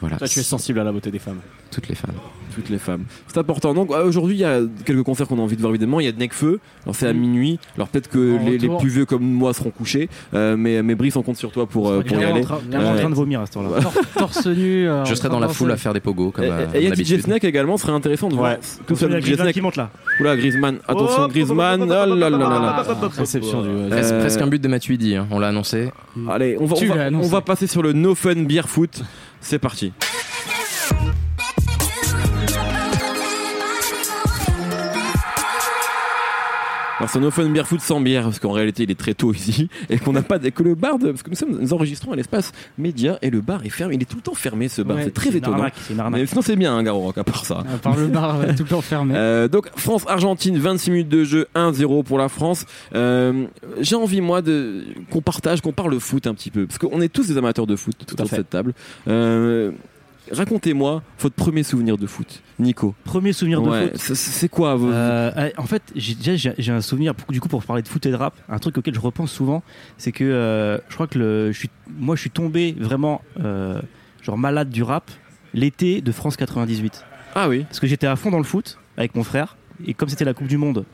Voilà, 0.00 0.16
Toi, 0.18 0.28
tu 0.28 0.40
es 0.40 0.42
sensible 0.42 0.78
à 0.80 0.84
la 0.84 0.92
beauté 0.92 1.10
des 1.10 1.18
femmes. 1.18 1.40
toutes 1.70 1.88
les 1.88 1.94
femmes. 1.94 2.14
toutes 2.54 2.68
les 2.70 2.78
femmes 2.78 3.04
c'est 3.28 3.38
important 3.38 3.74
donc 3.74 3.90
euh, 3.90 4.06
aujourd'hui 4.06 4.34
il 4.36 4.40
y 4.40 4.44
a 4.44 4.60
quelques 4.86 5.02
concerts 5.02 5.26
qu'on 5.28 5.38
a 5.38 5.42
envie 5.42 5.56
de 5.56 5.60
voir 5.60 5.72
évidemment 5.74 6.00
il 6.00 6.06
y 6.06 6.08
a 6.08 6.12
de 6.12 6.18
Necfeu 6.18 6.58
alors 6.84 6.94
c'est 6.94 7.06
à 7.08 7.12
minuit 7.12 7.58
alors 7.76 7.88
peut-être 7.88 8.08
que 8.08 8.38
les, 8.46 8.58
plus 8.78 8.88
vieux 8.88 9.04
comme 9.04 9.24
moi 9.24 9.52
seront 9.52 9.70
couchés 9.70 10.08
euh, 10.32 10.56
mais 10.56 10.82
mais 10.82 10.94
Brice 10.94 11.16
on 11.16 11.22
compte 11.22 11.36
sur 11.36 11.50
toi 11.50 11.66
pour 11.66 11.88
euh, 11.90 12.02
pour 12.02 12.18
y 12.18 12.24
aller 12.24 12.40
train- 12.42 12.60
clairement 12.68 12.90
en 12.92 12.96
train 12.96 13.10
de 13.10 13.14
vomir 13.14 13.40
à 13.40 13.46
ce 13.46 13.52
temps-là. 13.52 13.80
Tor- 13.82 13.92
torse 14.16 14.46
nu. 14.46 14.88
euh, 14.88 15.04
Je 15.04 15.14
serai 15.14 15.28
dans 15.28 15.40
la 15.40 15.48
foule 15.48 15.70
à 15.72 15.76
faire 15.76 15.92
des 15.92 16.00
pogos 16.00 16.30
comme 16.30 16.44
Et- 16.44 16.50
euh, 16.50 16.66
et 16.74 16.82
il 16.84 16.88
y 16.88 16.92
a. 16.92 16.94
DJ 16.94 17.20
Snake 17.20 17.44
également, 17.44 17.76
ce 17.76 17.82
serait 17.82 17.92
intéressant 17.92 18.28
de 18.28 18.34
voir 18.36 18.52
Ouais. 18.52 18.58
tout 18.86 18.96
ça. 18.96 19.06
Il 19.06 19.12
y 19.12 19.16
a 19.16 19.20
DJ 19.48 19.52
qui 19.52 19.60
monte 19.60 19.76
là. 19.76 19.90
Oula, 20.20 20.36
Griezmann, 20.36 20.78
attention 20.88 21.28
Griezmann, 21.28 21.82
oh 21.82 21.86
là 21.86 22.06
là 22.06 22.14
là 22.16 22.28
là 22.30 22.38
là. 22.38 22.84
Réception 23.18 23.62
du. 23.62 23.88
Presque, 23.90 24.40
Euh, 24.40 24.44
un 24.44 24.46
but 24.46 24.62
de 24.62 24.68
Matuidi, 24.68 25.16
hein, 25.16 25.26
on 25.30 25.38
l'a 25.38 25.48
annoncé. 25.48 25.90
Allez, 26.30 26.56
va, 26.58 27.10
on 27.12 27.26
va 27.26 27.40
passer 27.42 27.66
sur 27.66 27.82
le 27.82 27.92
No 27.92 28.14
Fun 28.14 28.44
Beer 28.44 28.62
Foot. 28.66 29.02
C'est 29.48 29.60
parti. 29.60 29.92
Alors 36.98 37.10
c'est 37.10 37.20
No 37.20 37.30
Fun 37.30 37.48
Beer 37.50 37.66
Foot 37.66 37.80
sans 37.80 38.00
bière 38.00 38.24
parce 38.24 38.38
qu'en 38.38 38.52
réalité 38.52 38.84
il 38.84 38.90
est 38.90 38.98
très 38.98 39.12
tôt 39.14 39.32
ici 39.34 39.68
et 39.90 39.98
qu'on 39.98 40.12
n'a 40.12 40.22
pas 40.22 40.38
que 40.38 40.62
le 40.62 40.74
bar 40.74 40.98
de, 40.98 41.10
parce 41.10 41.22
que 41.22 41.30
nous 41.30 41.36
sommes 41.36 41.58
nous 41.60 41.72
enregistrons 41.74 42.12
à 42.12 42.16
l'espace 42.16 42.52
média 42.78 43.18
et 43.20 43.28
le 43.30 43.40
bar 43.42 43.64
est 43.66 43.70
fermé 43.70 43.96
il 43.96 44.02
est 44.02 44.06
tout 44.06 44.16
le 44.16 44.22
temps 44.22 44.34
fermé 44.34 44.68
ce 44.68 44.80
bar 44.82 44.96
Ouais, 44.96 45.04
c'est 45.04 45.12
très 45.14 45.26
C'est 45.26 45.32
une 45.32 45.38
étonnant 45.38 45.56
arnaque, 45.58 45.74
c'est 45.86 45.92
une 45.92 46.00
arnaque. 46.00 46.20
mais 46.20 46.26
sinon 46.26 46.42
c'est 46.42 46.56
bien 46.56 46.74
un 46.74 46.82
Garo 46.82 47.00
Rock 47.00 47.18
à 47.18 47.24
part 47.24 47.44
ça 47.44 47.64
À 47.72 47.76
part 47.78 47.96
le 47.96 48.06
bar, 48.06 48.38
ouais, 48.40 48.54
tout 48.54 48.62
le 48.62 48.68
temps 48.68 48.80
fermé. 48.80 49.14
Euh, 49.26 49.48
donc 49.48 49.68
France-Argentine, 49.76 50.58
26 50.58 50.90
minutes 50.90 51.08
de 51.08 51.24
jeu, 51.24 51.46
1-0 51.54 52.04
pour 52.04 52.18
la 52.18 52.28
France. 52.28 52.66
Euh, 52.94 53.46
J'ai 53.80 53.96
envie 53.96 54.20
moi 54.20 54.42
de 54.42 54.84
qu'on 55.10 55.20
partage, 55.22 55.60
qu'on 55.60 55.72
parle 55.72 55.98
foot 56.00 56.26
un 56.26 56.34
petit 56.34 56.50
peu, 56.50 56.66
parce 56.66 56.78
qu'on 56.78 57.00
est 57.00 57.08
tous 57.12 57.26
des 57.28 57.36
amateurs 57.36 57.66
de 57.66 57.76
foot 57.76 57.94
autour 58.02 58.24
de 58.24 58.30
cette 58.30 58.50
table. 58.50 58.72
Euh, 59.08 59.72
Racontez-moi 60.30 61.02
votre 61.20 61.34
premier 61.34 61.62
souvenir 61.62 61.96
de 61.98 62.06
foot, 62.06 62.42
Nico. 62.58 62.94
Premier 63.04 63.32
souvenir 63.32 63.62
de 63.62 63.68
Ouais, 63.68 63.88
foot. 63.96 64.14
c'est- 64.14 64.48
quoi 64.48 64.74
vos... 64.76 64.90
Euh, 64.90 65.30
euh, 65.36 65.50
en 65.56 65.64
fait, 65.66 65.82
j'ai 65.94 66.14
déjà 66.14 66.34
j'ai- 66.36 66.54
j'ai 66.58 66.72
un 66.72 66.80
souvenir 66.80 67.14
du 67.28 67.40
coup 67.40 67.48
pour 67.48 67.62
parler 67.64 67.82
de 67.82 67.88
foot 67.88 68.04
et 68.06 68.10
de 68.10 68.14
rap. 68.16 68.34
Un 68.48 68.58
truc 68.58 68.78
auquel 68.78 68.94
je 68.94 69.00
repense 69.00 69.30
souvent, 69.32 69.62
c'est 69.98 70.12
que 70.12 70.24
euh, 70.24 70.78
je 70.88 70.94
crois 70.94 71.06
que 71.06 71.18
le, 71.18 71.52
je 71.52 71.58
suis, 71.58 71.70
moi 71.98 72.16
je 72.16 72.20
suis 72.22 72.30
tombé 72.30 72.74
vraiment 72.78 73.22
euh, 73.40 73.80
genre 74.22 74.38
malade 74.38 74.70
du 74.70 74.82
rap 74.82 75.10
l'été 75.54 76.00
de 76.00 76.12
France 76.12 76.36
98 76.36 77.04
Ah 77.34 77.48
oui. 77.48 77.64
parce 77.64 77.80
que 77.80 77.86
j'étais 77.86 78.06
à 78.06 78.16
fond 78.16 78.30
dans 78.30 78.38
le 78.38 78.44
foot 78.44 78.78
avec 78.96 79.14
mon 79.14 79.22
frère 79.24 79.56
et 79.86 79.94
comme 79.94 80.08
c'était 80.08 80.24
la 80.24 80.34
Coupe 80.34 80.48
du 80.48 80.56
Monde, 80.56 80.84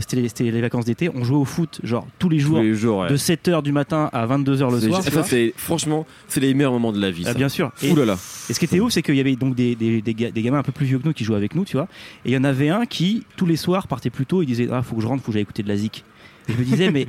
c'était 0.00 0.16
les, 0.16 0.28
c'était 0.28 0.44
les 0.50 0.60
vacances 0.60 0.84
d'été, 0.84 1.10
on 1.14 1.22
jouait 1.24 1.36
au 1.36 1.44
foot 1.44 1.80
genre 1.82 2.06
tous 2.18 2.28
les 2.28 2.38
jours 2.38 2.56
Tous 2.58 2.62
les 2.64 2.74
jours. 2.74 2.98
ouais. 3.00 3.08
de 3.10 3.16
7h 3.16 3.62
du 3.62 3.72
matin 3.72 4.08
à 4.12 4.26
22h 4.26 4.70
le 4.72 4.80
soir. 4.80 5.02
ça, 5.02 5.22
c'est 5.22 5.52
franchement, 5.56 6.06
c'est 6.28 6.40
les 6.40 6.54
meilleurs 6.54 6.72
moments 6.72 6.92
de 6.92 7.00
la 7.00 7.10
vie. 7.10 7.24
Ah, 7.26 7.34
bien 7.34 7.48
sûr. 7.48 7.70
Et, 7.82 7.94
là 7.94 8.04
là. 8.04 8.14
et 8.48 8.54
ce 8.54 8.58
qui 8.58 8.64
était 8.64 8.80
ouf, 8.80 8.92
c'est 8.92 9.02
qu'il 9.02 9.14
y 9.16 9.20
avait 9.20 9.36
donc 9.36 9.54
des, 9.54 9.74
des, 9.74 10.00
des, 10.00 10.14
ga- 10.14 10.30
des 10.30 10.42
gamins 10.42 10.58
un 10.58 10.62
peu 10.62 10.72
plus 10.72 10.86
vieux 10.86 10.98
que 10.98 11.06
nous 11.06 11.12
qui 11.12 11.24
jouaient 11.24 11.36
avec 11.36 11.54
nous, 11.54 11.64
tu 11.64 11.76
vois. 11.76 11.88
Et 12.24 12.30
il 12.30 12.32
y 12.32 12.36
en 12.36 12.44
avait 12.44 12.68
un 12.70 12.86
qui, 12.86 13.24
tous 13.36 13.46
les 13.46 13.56
soirs, 13.56 13.86
partait 13.88 14.10
plus 14.10 14.26
tôt. 14.26 14.42
Il 14.42 14.46
disait 14.46 14.68
Ah, 14.72 14.82
faut 14.82 14.96
que 14.96 15.02
je 15.02 15.06
rentre, 15.06 15.22
faut 15.22 15.26
que 15.28 15.32
j'aille 15.34 15.42
écouter 15.42 15.62
de 15.62 15.68
la 15.68 15.76
zik. 15.76 16.04
Et 16.48 16.52
je 16.54 16.58
me 16.58 16.64
disais, 16.64 16.90
mais 16.90 17.06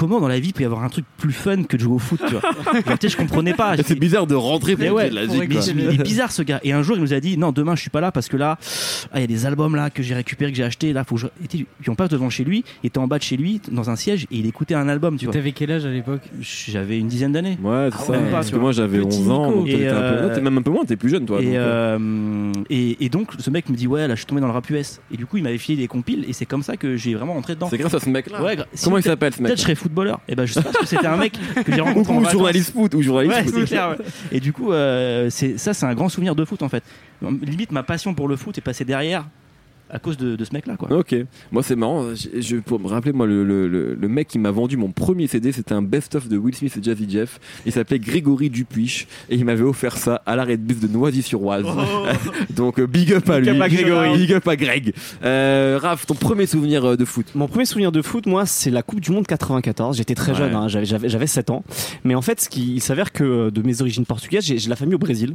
comment 0.00 0.18
dans 0.18 0.28
la 0.28 0.40
vie 0.40 0.54
peut 0.54 0.62
y 0.62 0.66
avoir 0.66 0.82
un 0.82 0.88
truc 0.88 1.04
plus 1.18 1.32
fun 1.32 1.64
que 1.64 1.76
de 1.76 1.82
jouer 1.82 1.94
au 1.94 1.98
foot, 1.98 2.20
tu 2.26 2.32
vois 2.32 2.40
Genre, 2.86 2.96
je 3.02 3.16
comprenais 3.16 3.52
pas. 3.52 3.76
C'est 3.84 3.98
bizarre 3.98 4.26
de 4.26 4.34
rentrer 4.34 4.74
pour 4.74 4.84
Mais 4.84 4.90
ouais, 4.90 5.10
de 5.10 5.14
la 5.14 5.24
écouter 5.24 5.58
il 5.76 6.00
est 6.00 6.02
bizarre 6.02 6.32
ce 6.32 6.40
gars. 6.42 6.58
Et 6.64 6.72
un 6.72 6.82
jour, 6.82 6.96
il 6.96 7.02
nous 7.02 7.12
a 7.12 7.20
dit 7.20 7.36
Non, 7.36 7.52
demain, 7.52 7.74
je 7.76 7.82
suis 7.82 7.90
pas 7.90 8.00
là 8.00 8.10
parce 8.10 8.28
que 8.28 8.38
là, 8.38 8.58
ah, 9.12 9.18
il 9.18 9.20
y 9.20 9.24
a 9.24 9.26
des 9.26 9.44
albums 9.44 9.76
là 9.76 9.90
que 9.90 10.02
j'ai 10.02 10.14
récupérés, 10.14 10.50
que 10.52 10.56
j'ai 10.56 10.64
achetés. 10.64 10.92
Là, 10.94 11.04
faut 11.04 11.16
que 11.16 11.20
je. 11.20 11.26
Et 11.44 11.48
tu- 11.48 11.66
Puis 11.80 11.90
on 11.90 11.94
passe 11.94 12.08
devant 12.08 12.30
chez 12.30 12.44
lui, 12.44 12.64
il 12.82 12.86
était 12.86 12.98
en 12.98 13.06
bas 13.06 13.18
de 13.18 13.22
chez 13.22 13.36
lui, 13.36 13.60
dans 13.70 13.90
un 13.90 13.96
siège, 13.96 14.24
et 14.30 14.38
il 14.38 14.46
écoutait 14.46 14.74
un 14.74 14.88
album, 14.88 15.16
tu 15.18 15.26
vois. 15.26 15.34
T'avais 15.34 15.52
quel 15.52 15.70
âge 15.72 15.84
à 15.84 15.90
l'époque 15.90 16.22
J'avais 16.40 16.98
une 16.98 17.08
dizaine 17.08 17.32
d'années. 17.32 17.58
Ouais, 17.62 17.88
c'est 17.90 17.96
Ah 18.00 18.04
ça. 18.06 18.12
ouais, 18.12 18.18
pas, 18.24 18.30
Parce 18.30 18.50
que 18.50 18.56
moi 18.56 18.72
j'avais 18.72 19.00
Petit 19.00 19.18
11 19.18 19.30
ans, 19.30 19.50
donc 19.52 19.68
Et, 19.68 19.72
t'étais 19.72 19.88
un 19.88 20.00
peu... 20.00 20.30
euh, 20.30 20.40
même 20.40 20.58
un 20.58 20.62
peu 20.62 20.70
moins, 20.70 20.84
t'es 20.84 20.96
plus 20.96 21.10
jeune 21.10 21.26
toi. 21.26 21.40
Et, 21.40 21.44
donc, 21.46 21.54
euh, 21.56 21.98
euh, 22.00 22.52
et, 22.70 23.04
et 23.04 23.08
donc 23.08 23.32
ce 23.38 23.50
mec 23.50 23.68
me 23.68 23.76
dit 23.76 23.86
ouais 23.86 24.06
là 24.08 24.14
je 24.14 24.20
suis 24.20 24.26
tombé 24.26 24.40
dans 24.40 24.46
le 24.46 24.52
rap 24.52 24.68
US 24.70 25.00
et 25.12 25.16
du 25.16 25.26
coup 25.26 25.36
il 25.36 25.42
m'avait 25.42 25.58
filé 25.58 25.80
des 25.82 25.88
compiles 25.88 26.24
et 26.28 26.32
c'est 26.32 26.46
comme 26.46 26.62
ça 26.62 26.76
que 26.76 26.96
j'ai 26.96 27.14
vraiment 27.14 27.36
entré 27.36 27.54
dedans. 27.54 27.68
C'est 27.70 27.78
grâce 27.78 27.94
à 27.94 28.00
ce 28.00 28.08
mec-là. 28.08 28.42
Ouais, 28.42 28.56
gra- 28.56 28.66
si, 28.72 28.84
Comment 28.84 28.98
il 28.98 29.02
s'appelle 29.02 29.32
ce 29.34 29.38
mec 29.42 29.48
Peut-être 29.48 29.58
je 29.58 29.62
serais 29.62 29.74
footballeur. 29.90 30.20
Et 30.28 30.34
ben 30.34 30.46
je 30.46 30.52
sais 30.54 30.62
pas 30.62 30.70
parce 30.72 30.84
que 30.84 30.86
c'était 30.86 31.06
un 31.06 31.16
mec 31.16 31.34
que 31.64 31.72
j'ai 31.74 31.80
rencontré 31.80 32.12
en 32.12 32.16
Ou 32.16 32.20
vacances. 32.20 32.32
journaliste 32.32 32.72
foot, 32.72 32.94
ou 32.94 33.02
journaliste 33.02 33.36
Ouais, 33.36 33.44
foot. 33.44 33.64
clair. 33.66 33.90
ouais. 33.90 34.04
Et 34.32 34.40
du 34.40 34.52
coup, 34.52 34.72
euh, 34.72 35.28
c'est 35.30 35.58
ça, 35.58 35.74
c'est 35.74 35.86
un 35.86 35.94
grand 35.94 36.08
souvenir 36.08 36.34
de 36.34 36.44
foot 36.44 36.62
en 36.62 36.68
fait. 36.68 36.82
Limite, 37.22 37.72
ma 37.72 37.82
passion 37.82 38.14
pour 38.14 38.28
le 38.28 38.36
foot 38.36 38.56
est 38.56 38.62
passée 38.62 38.84
derrière 38.84 39.24
à 39.92 39.98
cause 39.98 40.16
de, 40.16 40.36
de 40.36 40.44
ce 40.44 40.52
mec-là, 40.52 40.76
quoi. 40.76 40.90
Ok, 40.96 41.14
moi 41.52 41.62
c'est 41.62 41.76
marrant. 41.76 42.14
Je, 42.14 42.40
je- 42.40 42.56
pour 42.56 42.78
me 42.80 42.86
rappeler, 42.88 43.12
moi 43.12 43.26
le, 43.26 43.44
le- 43.44 43.68
le- 43.68 44.08
mec 44.08 44.28
qui 44.28 44.38
m'a 44.38 44.50
vendu 44.50 44.76
mon 44.76 44.90
premier 44.90 45.26
CD, 45.26 45.52
c'était 45.52 45.72
un 45.74 45.82
best-of 45.82 46.28
de 46.28 46.36
Will 46.38 46.54
Smith 46.54 46.76
et 46.76 46.82
Jazzy 46.82 47.06
Jeff. 47.08 47.38
Il 47.66 47.72
s'appelait 47.72 47.98
Grégory 47.98 48.50
Dupuis 48.50 49.06
et 49.28 49.36
il 49.36 49.44
m'avait 49.44 49.62
offert 49.64 49.96
ça 49.96 50.22
à 50.26 50.36
l'arrêt 50.36 50.56
de 50.56 50.62
bus 50.62 50.80
de 50.80 50.88
Noisy-sur-Oise. 50.88 51.64
Donc 52.56 52.78
euh, 52.78 52.86
big 52.86 53.12
up 53.12 53.28
à 53.30 53.40
Big 53.40 53.50
lui, 53.50 53.56
up 53.56 53.62
à 53.62 53.68
Grégory. 53.68 54.18
big 54.18 54.32
up 54.32 54.48
à 54.48 54.56
Greg. 54.56 54.92
Euh, 55.24 55.78
Raph, 55.80 56.06
ton 56.06 56.14
premier 56.14 56.46
souvenir 56.46 56.84
euh, 56.84 56.96
de 56.96 57.04
foot 57.04 57.26
Mon 57.34 57.48
premier 57.48 57.64
souvenir 57.64 57.92
de 57.92 58.02
foot, 58.02 58.26
moi, 58.26 58.46
c'est 58.46 58.70
la 58.70 58.82
Coupe 58.82 59.00
du 59.00 59.10
Monde 59.12 59.26
94. 59.26 59.96
J'étais 59.96 60.14
très 60.14 60.32
Ouais. 60.32 60.38
jeune, 60.38 60.54
hein, 60.54 60.68
j'avais- 60.68 60.84
j'avais 60.86 61.08
j'avais 61.08 61.26
7 61.26 61.50
ans. 61.50 61.64
Mais 62.04 62.14
en 62.14 62.22
fait, 62.22 62.40
ce 62.40 62.48
qui, 62.48 62.74
il 62.74 62.80
s'avère 62.80 63.12
que 63.12 63.24
euh, 63.24 63.50
de 63.50 63.62
mes 63.62 63.80
origines 63.82 64.04
portugaises, 64.06 64.44
j'ai 64.44 64.56
la 64.68 64.76
famille 64.76 64.94
au 64.94 64.98
Brésil. 64.98 65.34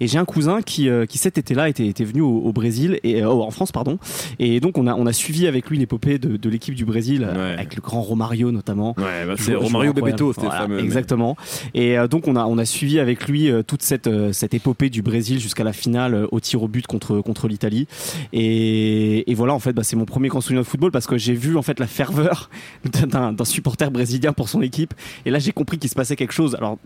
Et 0.00 0.06
j'ai 0.06 0.18
un 0.18 0.24
cousin 0.24 0.60
qui, 0.62 0.88
euh, 0.88 1.06
qui 1.06 1.18
cet 1.18 1.38
été-là 1.38 1.68
était, 1.68 1.86
était 1.86 2.04
venu 2.04 2.20
au, 2.20 2.38
au 2.40 2.52
Brésil, 2.52 2.98
et, 3.04 3.22
euh, 3.22 3.28
en 3.30 3.50
France, 3.50 3.72
pardon. 3.72 3.93
Et 4.38 4.60
donc, 4.60 4.78
on 4.78 4.86
a, 4.86 4.94
on 4.94 5.06
a 5.06 5.12
suivi 5.12 5.46
avec 5.46 5.68
lui 5.70 5.78
l'épopée 5.78 6.18
de, 6.18 6.36
de 6.36 6.48
l'équipe 6.48 6.74
du 6.74 6.84
Brésil, 6.84 7.24
euh, 7.28 7.34
Ouais. 7.34 7.54
avec 7.54 7.74
le 7.76 7.82
grand 7.82 8.00
Romario 8.02 8.50
notamment. 8.52 8.94
Ouais, 8.98 9.26
bah, 9.26 9.34
c'est 9.36 9.54
Romario 9.54 9.92
Bebeto, 9.92 10.32
c'était 10.32 10.46
Voilà, 10.46 10.62
fameux. 10.62 10.78
Exactement. 10.80 11.36
Et 11.74 11.98
euh, 11.98 12.06
donc 12.08 12.28
on 12.28 12.36
a 12.36 12.44
on 12.44 12.58
a 12.58 12.64
suivi 12.64 12.98
avec 12.98 13.26
lui 13.28 13.50
euh, 13.50 13.62
toute 13.62 13.82
cette 13.82 14.08
cette 14.32 14.54
épopée 14.54 14.88
du 14.90 15.02
Brésil 15.02 15.40
jusqu'à 15.40 15.64
la 15.64 15.72
finale 15.72 16.26
au 16.30 16.40
tir 16.40 16.62
au 16.62 16.68
but 16.68 16.86
contre 16.86 17.20
contre 17.20 17.48
l'Italie. 17.48 17.86
Et, 18.32 19.30
et 19.30 19.34
voilà 19.34 19.54
en 19.54 19.58
fait 19.58 19.72
bah, 19.72 19.82
c'est 19.84 19.96
mon 19.96 20.04
premier 20.04 20.28
grand 20.28 20.40
souvenir 20.40 20.62
de 20.62 20.66
football 20.66 20.90
parce 20.90 21.06
que 21.06 21.16
j'ai 21.18 21.34
vu 21.34 21.56
en 21.56 21.62
fait 21.62 21.78
la 21.80 21.86
ferveur 21.86 22.50
d'un 23.06 23.34
supporter 23.44 23.90
brésilien 23.90 24.32
pour 24.32 24.48
son 24.48 24.62
équipe. 24.62 24.94
Et 25.26 25.30
là 25.30 25.38
j'ai 25.38 25.52
compris 25.52 25.78
qu'il 25.78 25.90
se 25.90 25.94
passait 25.94 26.16
quelque 26.16 26.32
chose. 26.32 26.54
Alors 26.56 26.78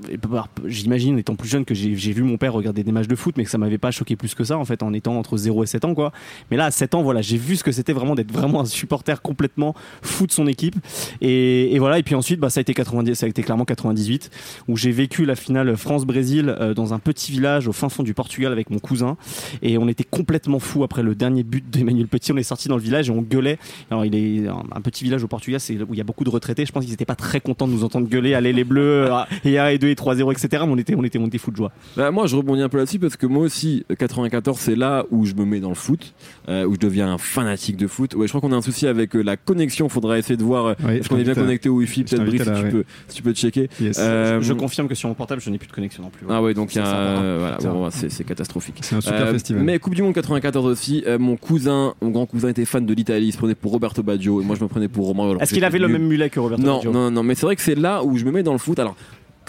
j'imagine 0.66 1.18
étant 1.18 1.34
plus 1.36 1.48
jeune 1.48 1.64
que 1.64 1.74
j'ai 1.74 1.96
j'ai 1.96 2.12
vu 2.12 2.22
mon 2.22 2.36
père 2.36 2.52
regarder 2.52 2.82
des 2.82 2.92
matchs 2.92 3.08
de 3.08 3.16
foot 3.16 3.34
mais 3.36 3.44
que 3.44 3.50
ça 3.50 3.58
m'avait 3.58 3.78
pas 3.78 3.90
choqué 3.90 4.16
plus 4.16 4.34
que 4.34 4.44
ça 4.44 4.58
en 4.58 4.64
fait 4.64 4.82
en 4.82 4.92
étant 4.92 5.16
entre 5.18 5.36
0 5.36 5.64
et 5.64 5.66
7 5.66 5.84
ans 5.84 5.94
quoi. 5.94 6.12
Mais 6.50 6.56
là 6.56 6.66
à 6.66 6.70
7 6.70 6.94
ans 6.94 6.97
voilà 7.02 7.22
j'ai 7.22 7.36
vu 7.36 7.56
ce 7.56 7.64
que 7.64 7.72
c'était 7.72 7.92
vraiment 7.92 8.14
d'être 8.14 8.32
vraiment 8.32 8.60
un 8.60 8.64
supporter 8.64 9.20
complètement 9.22 9.74
fou 10.02 10.26
de 10.26 10.32
son 10.32 10.46
équipe. 10.46 10.76
Et, 11.20 11.74
et 11.74 11.78
voilà, 11.78 11.98
et 11.98 12.02
puis 12.02 12.14
ensuite, 12.14 12.40
bah, 12.40 12.50
ça 12.50 12.60
a 12.60 12.62
été 12.62 12.74
90, 12.74 13.14
ça 13.14 13.26
a 13.26 13.28
été 13.28 13.42
clairement 13.42 13.64
98, 13.64 14.30
où 14.68 14.76
j'ai 14.76 14.90
vécu 14.90 15.24
la 15.24 15.36
finale 15.36 15.76
France-Brésil 15.76 16.54
euh, 16.60 16.74
dans 16.74 16.94
un 16.94 16.98
petit 16.98 17.32
village 17.32 17.68
au 17.68 17.72
fin 17.72 17.88
fond 17.88 18.02
du 18.02 18.14
Portugal 18.14 18.52
avec 18.52 18.70
mon 18.70 18.78
cousin. 18.78 19.16
Et 19.62 19.78
on 19.78 19.88
était 19.88 20.04
complètement 20.04 20.58
fou 20.58 20.84
après 20.84 21.02
le 21.02 21.14
dernier 21.14 21.42
but 21.42 21.68
d'Emmanuel 21.68 22.08
Petit. 22.08 22.32
On 22.32 22.36
est 22.36 22.42
sorti 22.42 22.68
dans 22.68 22.76
le 22.76 22.82
village 22.82 23.08
et 23.08 23.12
on 23.12 23.22
gueulait. 23.22 23.58
Alors, 23.90 24.04
il 24.04 24.14
est 24.14 24.48
un, 24.48 24.80
petit 24.80 25.04
village 25.04 25.22
au 25.22 25.28
Portugal, 25.28 25.60
c'est 25.60 25.74
où 25.82 25.92
il 25.92 25.98
y 25.98 26.00
a 26.00 26.04
beaucoup 26.04 26.24
de 26.24 26.30
retraités. 26.30 26.64
Je 26.64 26.72
pense 26.72 26.84
qu'ils 26.84 26.92
n'étaient 26.92 27.04
pas 27.04 27.16
très 27.16 27.40
contents 27.40 27.66
de 27.66 27.72
nous 27.72 27.84
entendre 27.84 28.08
gueuler, 28.08 28.34
allez 28.34 28.52
les 28.52 28.64
bleus, 28.64 29.06
euh, 29.10 29.22
et 29.44 29.58
1 29.58 29.68
et 29.68 29.78
2 29.78 29.88
et 29.88 29.94
3-0, 29.94 30.32
etc. 30.32 30.62
Mais 30.66 30.72
on 30.72 30.78
était, 30.78 30.94
on 30.94 31.04
était, 31.04 31.18
on 31.18 31.26
était 31.26 31.38
fou 31.38 31.50
de 31.50 31.56
joie. 31.56 31.72
Bah, 31.96 32.10
moi, 32.10 32.26
je 32.26 32.36
rebondis 32.36 32.62
un 32.62 32.68
peu 32.68 32.78
là-dessus 32.78 32.98
parce 32.98 33.16
que 33.16 33.26
moi 33.26 33.42
aussi, 33.42 33.84
94, 33.98 34.58
c'est 34.58 34.76
là 34.76 35.04
où 35.10 35.26
je 35.26 35.34
me 35.34 35.44
mets 35.44 35.60
dans 35.60 35.68
le 35.68 35.74
foot, 35.74 36.14
euh, 36.48 36.64
où 36.64 36.74
je 36.74 36.78
deviens 36.88 37.12
un 37.12 37.18
fanatique 37.18 37.76
de 37.76 37.86
foot. 37.86 38.14
Ouais, 38.14 38.26
je 38.26 38.32
crois 38.32 38.40
qu'on 38.40 38.52
a 38.52 38.56
un 38.56 38.62
souci 38.62 38.86
avec 38.86 39.14
euh, 39.16 39.22
la 39.22 39.36
connexion. 39.36 39.88
Faudra 39.88 40.18
essayer 40.18 40.36
de 40.36 40.42
voir. 40.42 40.66
euh, 40.66 40.74
Oui, 40.84 40.96
Est-ce 40.96 41.08
qu'on 41.08 41.18
est 41.18 41.24
bien 41.24 41.34
connecté 41.34 41.68
au 41.68 41.76
Wi-Fi 41.76 42.04
Peut-être 42.04 42.24
Brice, 42.24 42.42
si, 42.42 42.62
tu 42.62 42.70
peux, 42.70 42.84
si 43.08 43.16
tu 43.16 43.22
peux 43.22 43.32
checker. 43.32 43.68
Yes. 43.80 43.96
Euh, 44.00 44.40
je 44.40 44.52
confirme 44.52 44.88
que 44.88 44.94
sur 44.94 45.08
mon 45.08 45.14
portable, 45.14 45.40
je 45.40 45.50
n'ai 45.50 45.58
plus 45.58 45.68
de 45.68 45.72
connexion 45.72 46.02
non 46.02 46.10
plus. 46.10 46.26
Ah 46.28 46.42
ouais, 46.42 46.54
donc 46.54 46.70
c'est 46.72 46.80
euh, 46.82 47.36
voilà, 47.40 47.58
bon, 47.58 47.88
catastrophique. 48.24 48.78
C'est 48.82 48.96
un 48.96 49.00
super 49.00 49.26
Euh, 49.26 49.32
festival. 49.32 49.62
Mais 49.62 49.78
Coupe 49.78 49.94
du 49.94 50.02
Monde 50.02 50.14
94 50.14 50.66
aussi, 50.66 51.02
euh, 51.06 51.18
mon 51.18 51.36
cousin, 51.36 51.94
mon 52.02 52.10
grand 52.10 52.26
cousin 52.26 52.48
était 52.48 52.64
fan 52.64 52.84
de 52.86 52.94
l'Italie, 52.94 53.28
il 53.28 53.32
se 53.32 53.38
prenait 53.38 53.54
pour 53.54 53.72
Roberto 53.72 54.02
Baggio 54.02 54.40
et 54.40 54.44
moi 54.44 54.56
je 54.56 54.62
me 54.62 54.68
prenais 54.68 54.88
pour 54.88 55.08
alors 55.18 55.42
Est-ce 55.42 55.54
qu'il 55.54 55.64
avait 55.64 55.78
le 55.78 55.88
même 55.88 56.06
mulet 56.06 56.30
que 56.30 56.40
Roberto 56.40 56.62
Non, 56.62 56.76
Baggio 56.76 56.92
non, 56.92 57.10
non, 57.10 57.22
mais 57.22 57.34
c'est 57.34 57.46
vrai 57.46 57.56
que 57.56 57.62
c'est 57.62 57.74
là 57.74 58.02
où 58.04 58.16
je 58.16 58.24
me 58.24 58.30
mets 58.30 58.42
dans 58.42 58.52
le 58.52 58.58
foot. 58.58 58.78
Alors, 58.78 58.96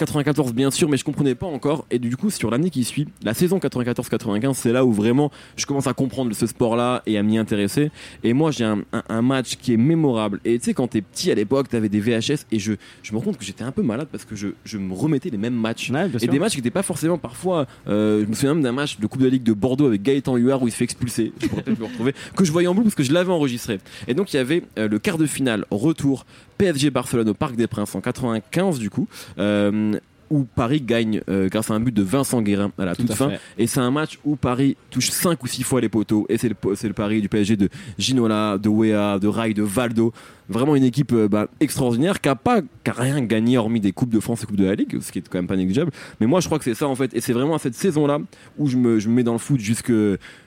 94 0.00 0.52
bien 0.54 0.70
sûr, 0.70 0.88
mais 0.88 0.96
je 0.96 1.04
comprenais 1.04 1.34
pas 1.34 1.46
encore. 1.46 1.86
Et 1.90 1.98
du 1.98 2.16
coup, 2.16 2.30
sur 2.30 2.50
l'année 2.50 2.70
qui 2.70 2.84
suit, 2.84 3.06
la 3.22 3.34
saison 3.34 3.58
94-95, 3.58 4.54
c'est 4.54 4.72
là 4.72 4.84
où 4.84 4.92
vraiment 4.92 5.30
je 5.56 5.66
commence 5.66 5.86
à 5.86 5.92
comprendre 5.92 6.32
ce 6.34 6.46
sport-là 6.46 7.02
et 7.06 7.18
à 7.18 7.22
m'y 7.22 7.38
intéresser. 7.38 7.90
Et 8.24 8.32
moi, 8.32 8.50
j'ai 8.50 8.64
un, 8.64 8.80
un- 8.92 9.02
un 9.08 9.22
match 9.22 9.56
qui 9.56 9.72
est 9.74 9.76
mémorable. 9.76 10.40
Et 10.44 10.58
tu 10.58 10.66
sais, 10.66 10.74
quand 10.74 10.88
t'es 10.88 11.00
petit 11.02 11.30
à 11.30 11.34
l'époque, 11.34 11.68
t'avais 11.68 11.88
des 11.88 12.00
VHS 12.00 12.46
et 12.52 12.58
je, 12.58 12.72
je 13.02 13.12
me 13.12 13.18
rends 13.18 13.24
compte 13.24 13.38
que 13.38 13.44
j'étais 13.44 13.62
un 13.64 13.72
peu 13.72 13.82
malade 13.82 14.08
parce 14.10 14.24
que 14.24 14.34
je, 14.36 14.48
je 14.64 14.78
me 14.78 14.94
remettais 14.94 15.30
les 15.30 15.38
mêmes 15.38 15.54
matchs. 15.54 15.90
Ouais, 15.90 16.08
Et 16.20 16.26
des 16.26 16.38
matchs 16.38 16.52
qui 16.52 16.58
n'étaient 16.58 16.70
pas 16.70 16.82
forcément 16.82 17.18
parfois. 17.18 17.66
euh, 17.88 18.22
je 18.24 18.26
me 18.28 18.34
souviens 18.34 18.54
même 18.54 18.62
d'un 18.62 18.72
match 18.72 18.98
de 18.98 19.06
Coupe 19.06 19.20
de 19.20 19.26
la 19.26 19.30
Ligue 19.30 19.42
de 19.42 19.52
Bordeaux 19.52 19.86
avec 19.86 20.02
Gaëtan 20.02 20.36
Huard 20.36 20.62
où 20.62 20.68
il 20.68 20.70
se 20.70 20.76
fait 20.76 20.84
expulser. 20.84 21.32
Je 21.40 21.46
pourrais 21.48 21.62
peut-être 21.62 21.78
le 21.78 21.84
retrouver. 21.84 22.14
Que 22.36 22.44
je 22.44 22.52
voyais 22.52 22.68
en 22.68 22.74
bleu 22.74 22.84
parce 22.84 22.94
que 22.94 23.02
je 23.02 23.12
l'avais 23.12 23.32
enregistré. 23.32 23.78
Et 24.08 24.14
donc 24.14 24.32
il 24.32 24.36
y 24.36 24.40
avait 24.40 24.62
euh, 24.78 24.88
le 24.88 24.98
quart 24.98 25.18
de 25.18 25.26
finale 25.26 25.64
retour 25.70 26.24
PSG 26.60 26.90
Barcelone 26.90 27.28
au 27.28 27.34
Parc 27.34 27.56
des 27.56 27.66
Princes 27.66 27.94
en 27.94 28.00
95 28.00 28.78
du 28.78 28.90
coup. 28.90 29.08
euh, 29.38 29.92
où 30.32 30.44
Paris 30.44 30.80
gagne 30.80 31.22
euh, 31.28 31.48
grâce 31.48 31.72
à 31.72 31.74
un 31.74 31.80
but 31.80 31.90
de 31.92 32.04
Vincent 32.04 32.40
Guérin 32.40 32.70
à 32.78 32.84
la 32.84 32.94
toute 32.94 33.10
à 33.10 33.16
fin. 33.16 33.30
fait. 33.30 33.40
Et 33.58 33.66
c'est 33.66 33.80
un 33.80 33.90
match 33.90 34.20
où 34.24 34.36
Paris 34.36 34.76
touche 34.88 35.10
5 35.10 35.42
ou 35.42 35.48
6 35.48 35.64
fois 35.64 35.80
les 35.80 35.88
poteaux. 35.88 36.24
Et 36.28 36.38
c'est 36.38 36.48
le, 36.48 36.54
le 36.64 36.92
Paris 36.92 37.20
du 37.20 37.28
PSG 37.28 37.56
de 37.56 37.68
Ginola, 37.98 38.56
de 38.56 38.68
Wea, 38.68 39.18
de 39.18 39.26
Rai, 39.26 39.54
de 39.54 39.64
Valdo. 39.64 40.12
Vraiment 40.48 40.76
une 40.76 40.84
équipe 40.84 41.12
euh, 41.14 41.26
bah, 41.26 41.48
extraordinaire 41.58 42.20
qui 42.20 42.28
a 42.28 42.36
pas 42.36 42.60
qui 42.62 42.90
a 42.90 42.92
rien 42.92 43.20
gagné 43.22 43.58
hormis 43.58 43.80
des 43.80 43.90
Coupes 43.90 44.10
de 44.14 44.20
France 44.20 44.44
et 44.44 44.46
Coupes 44.46 44.54
de 44.54 44.66
la 44.66 44.76
Ligue, 44.76 45.00
ce 45.00 45.10
qui 45.10 45.18
est 45.18 45.28
quand 45.28 45.38
même 45.38 45.48
pas 45.48 45.56
négligeable. 45.56 45.90
Mais 46.20 46.28
moi 46.28 46.38
je 46.38 46.46
crois 46.46 46.58
que 46.58 46.64
c'est 46.64 46.74
ça 46.74 46.86
en 46.86 46.94
fait. 46.94 47.12
Et 47.12 47.20
c'est 47.20 47.32
vraiment 47.32 47.56
à 47.56 47.58
cette 47.58 47.74
saison-là 47.74 48.20
où 48.56 48.68
je 48.68 48.76
me, 48.76 49.00
je 49.00 49.08
me 49.08 49.14
mets 49.14 49.24
dans 49.24 49.32
le 49.32 49.38
foot 49.40 49.58
jusque, 49.58 49.92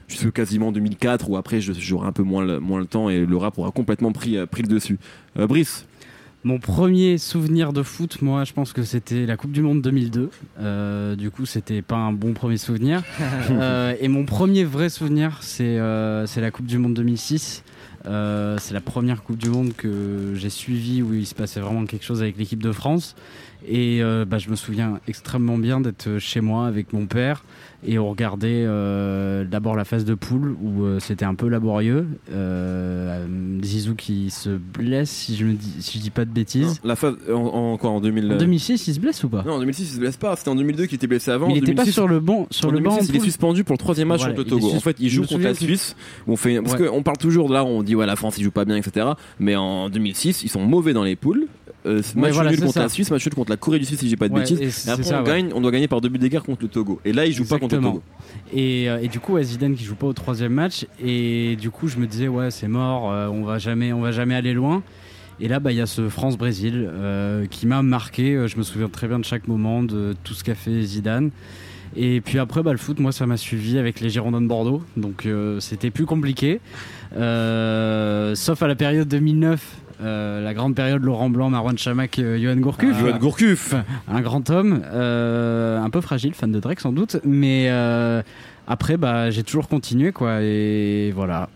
jusque 0.07 0.31
quasiment 0.31 0.71
2004 0.71 1.29
où 1.29 1.35
après 1.35 1.59
j'aurai 1.59 2.07
un 2.07 2.13
peu 2.13 2.23
moins 2.23 2.45
le, 2.45 2.61
moins 2.61 2.79
le 2.79 2.85
temps 2.85 3.09
et 3.09 3.25
le 3.25 3.35
rap 3.35 3.57
aura 3.57 3.71
complètement 3.71 4.13
pris, 4.13 4.37
pris 4.47 4.61
le 4.61 4.69
dessus. 4.69 4.97
Euh, 5.37 5.45
Brice 5.45 5.85
Mon 6.45 6.59
premier 6.59 7.17
souvenir 7.17 7.71
de 7.71 7.83
foot, 7.83 8.21
moi, 8.21 8.43
je 8.43 8.51
pense 8.51 8.73
que 8.73 8.83
c'était 8.83 9.25
la 9.25 9.37
Coupe 9.37 9.53
du 9.53 9.61
Monde 9.61 9.81
2002. 9.81 10.29
Euh, 10.59 11.15
du 11.15 11.31
coup, 11.31 11.45
c'était 11.45 11.81
pas 11.81 11.95
un 11.95 12.11
bon 12.11 12.33
premier 12.33 12.57
souvenir. 12.57 13.03
Euh, 13.51 13.95
et 13.99 14.07
mon 14.07 14.25
premier 14.25 14.63
vrai 14.63 14.89
souvenir, 14.89 15.37
c'est 15.41 15.77
euh, 15.77 16.25
c'est 16.25 16.41
la 16.41 16.49
Coupe 16.49 16.65
du 16.65 16.77
Monde 16.77 16.93
2006. 16.93 17.63
Euh, 18.05 18.57
c'est 18.59 18.73
la 18.73 18.81
première 18.81 19.23
Coupe 19.23 19.37
du 19.37 19.49
Monde 19.49 19.73
que 19.75 20.33
j'ai 20.35 20.49
suivie 20.49 21.01
où 21.01 21.13
il 21.13 21.25
se 21.25 21.35
passait 21.35 21.59
vraiment 21.59 21.85
quelque 21.85 22.03
chose 22.03 22.21
avec 22.21 22.37
l'équipe 22.37 22.61
de 22.61 22.71
France. 22.71 23.15
Et 23.67 24.01
euh, 24.01 24.25
bah, 24.25 24.39
je 24.39 24.49
me 24.49 24.55
souviens 24.55 24.99
extrêmement 25.07 25.57
bien 25.57 25.81
d'être 25.81 26.17
chez 26.19 26.41
moi 26.41 26.67
avec 26.67 26.93
mon 26.93 27.05
père 27.05 27.43
et 27.85 27.99
on 27.99 28.09
regardait 28.09 28.63
euh, 28.65 29.43
d'abord 29.43 29.75
la 29.75 29.85
phase 29.85 30.05
de 30.05 30.13
poule 30.15 30.55
où 30.61 30.83
euh, 30.83 30.99
c'était 30.99 31.25
un 31.25 31.35
peu 31.35 31.47
laborieux. 31.47 32.07
Euh, 32.31 33.25
Zizou 33.63 33.95
qui 33.95 34.29
se 34.29 34.49
blesse, 34.49 35.09
si 35.09 35.35
je, 35.35 35.45
me 35.45 35.53
dis, 35.53 35.73
si 35.79 35.97
je 35.97 36.03
dis 36.03 36.09
pas 36.09 36.25
de 36.25 36.31
bêtises. 36.31 36.79
La 36.83 36.95
phase 36.95 37.15
en, 37.29 37.33
en 37.35 37.77
quoi 37.77 37.89
en 37.91 37.99
2000 38.01 38.31
En 38.33 38.37
2006, 38.37 38.87
il 38.87 38.93
se 38.93 38.99
blesse 38.99 39.23
ou 39.23 39.29
pas? 39.29 39.43
Non, 39.45 39.53
en 39.53 39.59
2006 39.59 39.83
il 39.83 39.93
se 39.95 39.99
blesse 39.99 40.17
pas. 40.17 40.35
C'était 40.35 40.49
en 40.49 40.55
2002 40.55 40.85
qu'il 40.85 40.95
était 40.95 41.07
blessé 41.07 41.31
avant. 41.31 41.47
Mais 41.47 41.53
Il 41.53 41.57
était 41.57 41.73
pas 41.73 41.83
2006, 41.83 41.93
sur 41.93 42.07
le 42.07 42.19
banc, 42.19 42.47
sur 42.51 42.69
en 42.69 42.71
le 42.71 42.79
banc. 42.79 42.91
2006, 42.91 43.09
en 43.09 43.13
il 43.13 43.15
est 43.17 43.23
suspendu 43.23 43.63
pour 43.63 43.73
le 43.73 43.79
troisième 43.79 44.07
match 44.07 44.19
Voilà, 44.21 44.35
contre 44.35 44.49
le 44.55 44.59
Togo. 44.61 44.73
En 44.75 44.79
fait, 44.79 44.97
il 44.99 45.09
joue 45.09 45.23
contre 45.25 45.43
la 45.43 45.53
Suisse. 45.53 45.95
où 46.27 46.33
On 46.33 46.35
fait 46.35 46.59
parce 46.61 46.79
Ouais. 46.79 46.87
qu'on 46.87 47.03
parle 47.03 47.17
toujours 47.17 47.49
de 47.49 47.53
là, 47.53 47.63
on 47.65 47.83
dit 47.83 47.95
ouais 47.95 48.05
la 48.05 48.15
France 48.15 48.37
il 48.37 48.43
joue 48.43 48.51
pas 48.51 48.65
bien, 48.65 48.75
etc. 48.77 49.07
Mais 49.39 49.55
en 49.55 49.89
2006, 49.89 50.43
ils 50.43 50.49
sont 50.49 50.61
mauvais 50.61 50.93
dans 50.93 51.03
les 51.03 51.15
poules. 51.15 51.47
Euh, 51.85 52.01
match 52.15 52.33
voilà, 52.33 52.49
nul 52.51 52.59
c'est 52.59 52.65
contre 52.65 52.73
ça. 52.75 52.79
la 52.83 52.89
Suisse, 52.89 53.11
match 53.11 53.25
nul 53.25 53.33
contre 53.35 53.49
la 53.51 53.57
Corée 53.57 53.79
du 53.79 53.85
Sud 53.85 53.97
si 53.99 54.07
j'ai 54.09 54.15
pas 54.15 54.29
de 54.29 54.33
Ouais, 54.33 54.39
bêtises. 54.41 54.61
et 54.61 54.65
Et 54.65 54.69
c'est 54.69 54.89
après 54.89 55.03
ça, 55.03 55.17
on 55.19 55.23
ouais. 55.23 55.27
gagne, 55.27 55.51
on 55.53 55.59
doit 55.61 55.71
gagner 55.71 55.87
par 55.87 55.99
deux 56.01 56.09
buts 56.09 56.17
d'écart 56.19 56.43
contre 56.43 56.61
le 56.63 56.69
Togo. 56.69 56.99
Et 57.03 57.11
là 57.13 57.25
il 57.25 57.33
joue 57.33 57.45
pas 57.45 57.59
contre 57.59 57.75
le. 57.75 57.81
Togo. 57.81 58.01
Et, 58.53 58.89
euh, 58.89 58.99
et 59.01 59.07
du 59.09 59.19
coup, 59.19 59.33
ouais, 59.33 59.43
Zidane 59.43 59.75
qui 59.75 59.83
joue 59.83 59.95
pas 59.95 60.07
au 60.07 60.13
troisième 60.13 60.53
match. 60.53 60.85
Et 61.03 61.55
du 61.57 61.69
coup, 61.69 61.87
je 61.87 61.97
me 61.97 62.07
disais, 62.07 62.27
ouais, 62.27 62.51
c'est 62.51 62.67
mort, 62.69 63.11
euh, 63.11 63.27
on 63.27 63.43
va 63.43 63.57
jamais, 63.59 63.91
on 63.93 64.01
va 64.01 64.11
jamais 64.11 64.35
aller 64.35 64.53
loin. 64.53 64.81
Et 65.39 65.47
là, 65.47 65.59
bah, 65.59 65.71
il 65.71 65.77
y 65.77 65.81
a 65.81 65.87
ce 65.87 66.07
France-Brésil 66.09 66.87
euh, 66.89 67.47
qui 67.47 67.65
m'a 67.67 67.81
marqué. 67.81 68.45
Je 68.47 68.55
me 68.57 68.63
souviens 68.63 68.87
très 68.87 69.07
bien 69.07 69.19
de 69.19 69.25
chaque 69.25 69.47
moment, 69.47 69.83
de 69.83 70.15
tout 70.23 70.33
ce 70.35 70.43
qu'a 70.43 70.55
fait 70.55 70.83
Zidane. 70.83 71.31
Et 71.95 72.21
puis 72.21 72.39
après, 72.39 72.63
bah, 72.63 72.71
le 72.71 72.77
foot, 72.77 72.99
moi, 72.99 73.11
ça 73.11 73.25
m'a 73.25 73.35
suivi 73.37 73.77
avec 73.77 73.99
les 73.99 74.09
Girondins 74.09 74.41
de 74.41 74.47
Bordeaux. 74.47 74.81
Donc, 74.95 75.25
euh, 75.25 75.59
c'était 75.59 75.89
plus 75.91 76.05
compliqué. 76.05 76.59
Euh, 77.17 78.35
sauf 78.35 78.61
à 78.63 78.67
la 78.67 78.75
période 78.75 79.07
2009, 79.07 79.63
euh, 80.01 80.41
la 80.43 80.53
grande 80.53 80.75
période 80.75 81.03
Laurent 81.03 81.29
Blanc, 81.29 81.49
Marwan 81.49 81.77
Chamak, 81.77 82.19
euh, 82.19 82.37
Johan 82.37 82.57
Gourcuff. 82.57 82.99
Johan 82.99 83.17
Gourcuff. 83.17 83.75
un 84.07 84.21
grand 84.21 84.49
homme, 84.49 84.81
euh, 84.85 85.79
un 85.79 85.89
peu 85.89 86.01
fragile, 86.01 86.33
fan 86.33 86.51
de 86.51 86.59
Drake 86.59 86.79
sans 86.79 86.91
doute, 86.91 87.17
mais 87.23 87.67
euh, 87.69 88.21
après, 88.67 88.97
bah, 88.97 89.29
j'ai 89.29 89.43
toujours 89.43 89.67
continué, 89.67 90.11
quoi, 90.11 90.41
et 90.41 91.11
voilà. 91.15 91.49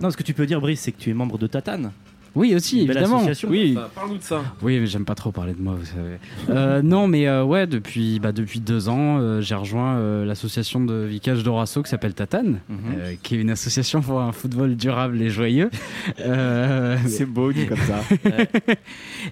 Non, 0.00 0.10
ce 0.10 0.16
que 0.16 0.22
tu 0.22 0.34
peux 0.34 0.46
dire, 0.46 0.60
Brice, 0.60 0.80
c'est 0.80 0.92
que 0.92 1.00
tu 1.00 1.10
es 1.10 1.14
membre 1.14 1.38
de 1.38 1.46
Tatane. 1.46 1.92
Oui, 2.34 2.54
aussi, 2.54 2.80
Une 2.80 2.86
belle 2.86 2.96
évidemment. 2.98 3.22
Oui, 3.48 3.76
Parle-nous 3.94 4.16
de 4.18 4.22
ça. 4.22 4.42
oui, 4.62 4.78
mais 4.80 4.86
j'aime 4.86 5.04
pas 5.04 5.14
trop 5.14 5.32
parler 5.32 5.52
de 5.52 5.60
moi, 5.60 5.74
vous 5.78 5.84
savez. 5.84 6.16
Euh, 6.48 6.80
non, 6.84 7.06
mais 7.06 7.28
euh, 7.28 7.44
ouais, 7.44 7.66
depuis, 7.66 8.18
bah, 8.20 8.32
depuis 8.32 8.60
deux 8.60 8.88
ans, 8.88 9.18
euh, 9.20 9.40
j'ai 9.42 9.54
rejoint 9.54 9.96
euh, 9.96 10.24
l'association 10.24 10.82
de 10.82 10.94
Vicage 11.04 11.42
d'Orasso 11.42 11.82
qui 11.82 11.90
s'appelle 11.90 12.14
Tatane, 12.14 12.60
Mhm. 12.68 12.76
euh, 12.98 13.14
qui 13.22 13.34
est 13.36 13.38
une 13.38 13.50
association 13.50 14.00
pour 14.00 14.20
un 14.20 14.32
football 14.32 14.76
durable 14.76 15.20
et 15.20 15.28
joyeux. 15.30 15.70
Euh, 16.20 16.96
C'est 17.06 17.26
beau 17.26 17.52
dit 17.52 17.66
comme 17.66 17.78
ça. 17.78 18.00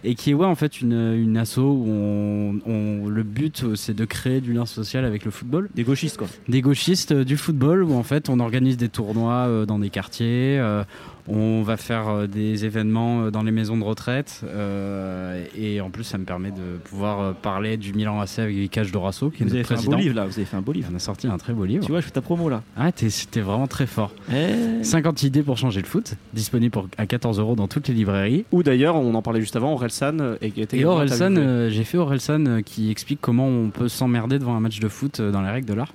et 0.05 0.15
qui 0.15 0.31
est 0.31 0.35
ouais 0.35 0.47
en 0.47 0.55
fait 0.55 0.81
une, 0.81 0.93
une 1.15 1.37
asso 1.37 1.59
où 1.59 1.85
on, 1.89 2.59
on- 2.67 3.09
le 3.09 3.23
but 3.23 3.75
c'est 3.75 3.95
de 3.95 4.05
créer 4.05 4.41
du 4.41 4.53
lien 4.53 4.67
social 4.67 5.05
avec 5.05 5.25
le 5.25 5.31
football 5.31 5.69
Des 5.75 5.83
gauchistes, 5.85 6.17
quoi. 6.17 6.29
des 6.49 6.61
gauchistes 6.61 7.13
euh, 7.13 7.25
du 7.25 7.37
football 7.37 7.83
où 7.83 7.95
en 7.95 8.03
fait 8.03 8.29
on 8.29 8.39
organise 8.41 8.77
des 8.77 8.89
tournois 8.89 9.47
euh, 9.49 9.67
dans 9.67 9.79
des 9.79 9.91
quartiers 9.91 10.59
euh, 10.59 10.85
on 11.31 11.63
va 11.63 11.77
faire 11.77 12.09
euh, 12.09 12.27
des 12.27 12.65
événements 12.65 13.23
euh, 13.23 13.31
dans 13.31 13.43
les 13.43 13.53
maisons 13.53 13.77
de 13.77 13.85
retraite. 13.85 14.43
euh, 14.45 15.45
et 15.57 15.81
en 15.81 15.91
plus, 15.91 16.05
ça 16.05 16.19
me 16.19 16.25
permet 16.25 16.51
de 16.51 16.79
pouvoir 16.85 17.35
parler 17.35 17.77
du 17.77 17.93
Milan 17.93 18.21
AC 18.21 18.39
avec 18.39 18.57
Vikash 18.57 18.93
Dorasso, 18.93 19.31
qui 19.31 19.43
est 19.43 19.47
Vous 19.47 19.55
avez 19.55 19.65
fait 19.65 19.75
un 19.75 19.83
beau 19.83 19.95
livre 19.95 20.17
là, 20.17 20.27
vous 20.27 20.39
avez 20.39 20.45
fait 20.45 20.57
un 20.57 20.63
beau 20.63 20.73
livre. 20.73 20.89
On 20.93 20.97
a 20.97 20.99
sorti 20.99 21.27
un 21.27 21.39
très 21.39 21.53
beau 21.53 21.65
livre. 21.65 21.85
Tu 21.85 21.93
vois, 21.93 22.01
je 22.01 22.07
fais 22.07 22.13
ta 22.13 22.21
promo 22.21 22.49
là. 22.49 22.63
Ah, 22.77 22.93
t'es 22.93 23.09
t'es 23.31 23.41
vraiment 23.41 23.67
très 23.67 23.87
fort. 23.87 24.13
Eh. 24.33 24.83
50 24.83 25.23
idées 25.23 25.43
pour 25.43 25.57
changer 25.59 25.81
le 25.81 25.87
foot, 25.87 26.15
disponible 26.33 26.73
pour, 26.73 26.89
à 26.99 27.07
14 27.07 27.39
euros 27.39 27.55
dans 27.55 27.69
toutes 27.69 27.89
les 27.89 27.95
librairies. 27.95 28.45
Ou 28.53 28.63
d'ailleurs, 28.63 28.97
on 28.97 29.15
en 29.15 29.23
parlait 29.23 29.41
juste 29.41 29.57
avant, 29.57 29.73
Orelsan 29.73 30.37
et 30.41 30.85
Orelsan, 30.85 31.37
euh, 31.37 31.71
j'ai 31.71 31.85
fait 31.85 31.99
Orelsan 31.99 32.47
euh, 32.47 32.63
qui 32.63 32.91
explique 32.91 33.21
comment 33.21 33.47
on 33.47 33.71
peut 33.71 33.89
s'emmerder 33.89 34.39
devant 34.39 34.57
un 34.57 34.61
match 34.61 34.81
de 34.81 34.89
foot 34.89 35.21
dans 35.21 35.43
les 35.43 35.51
règles 35.51 35.69
de 35.69 35.75
l'art. 35.75 35.93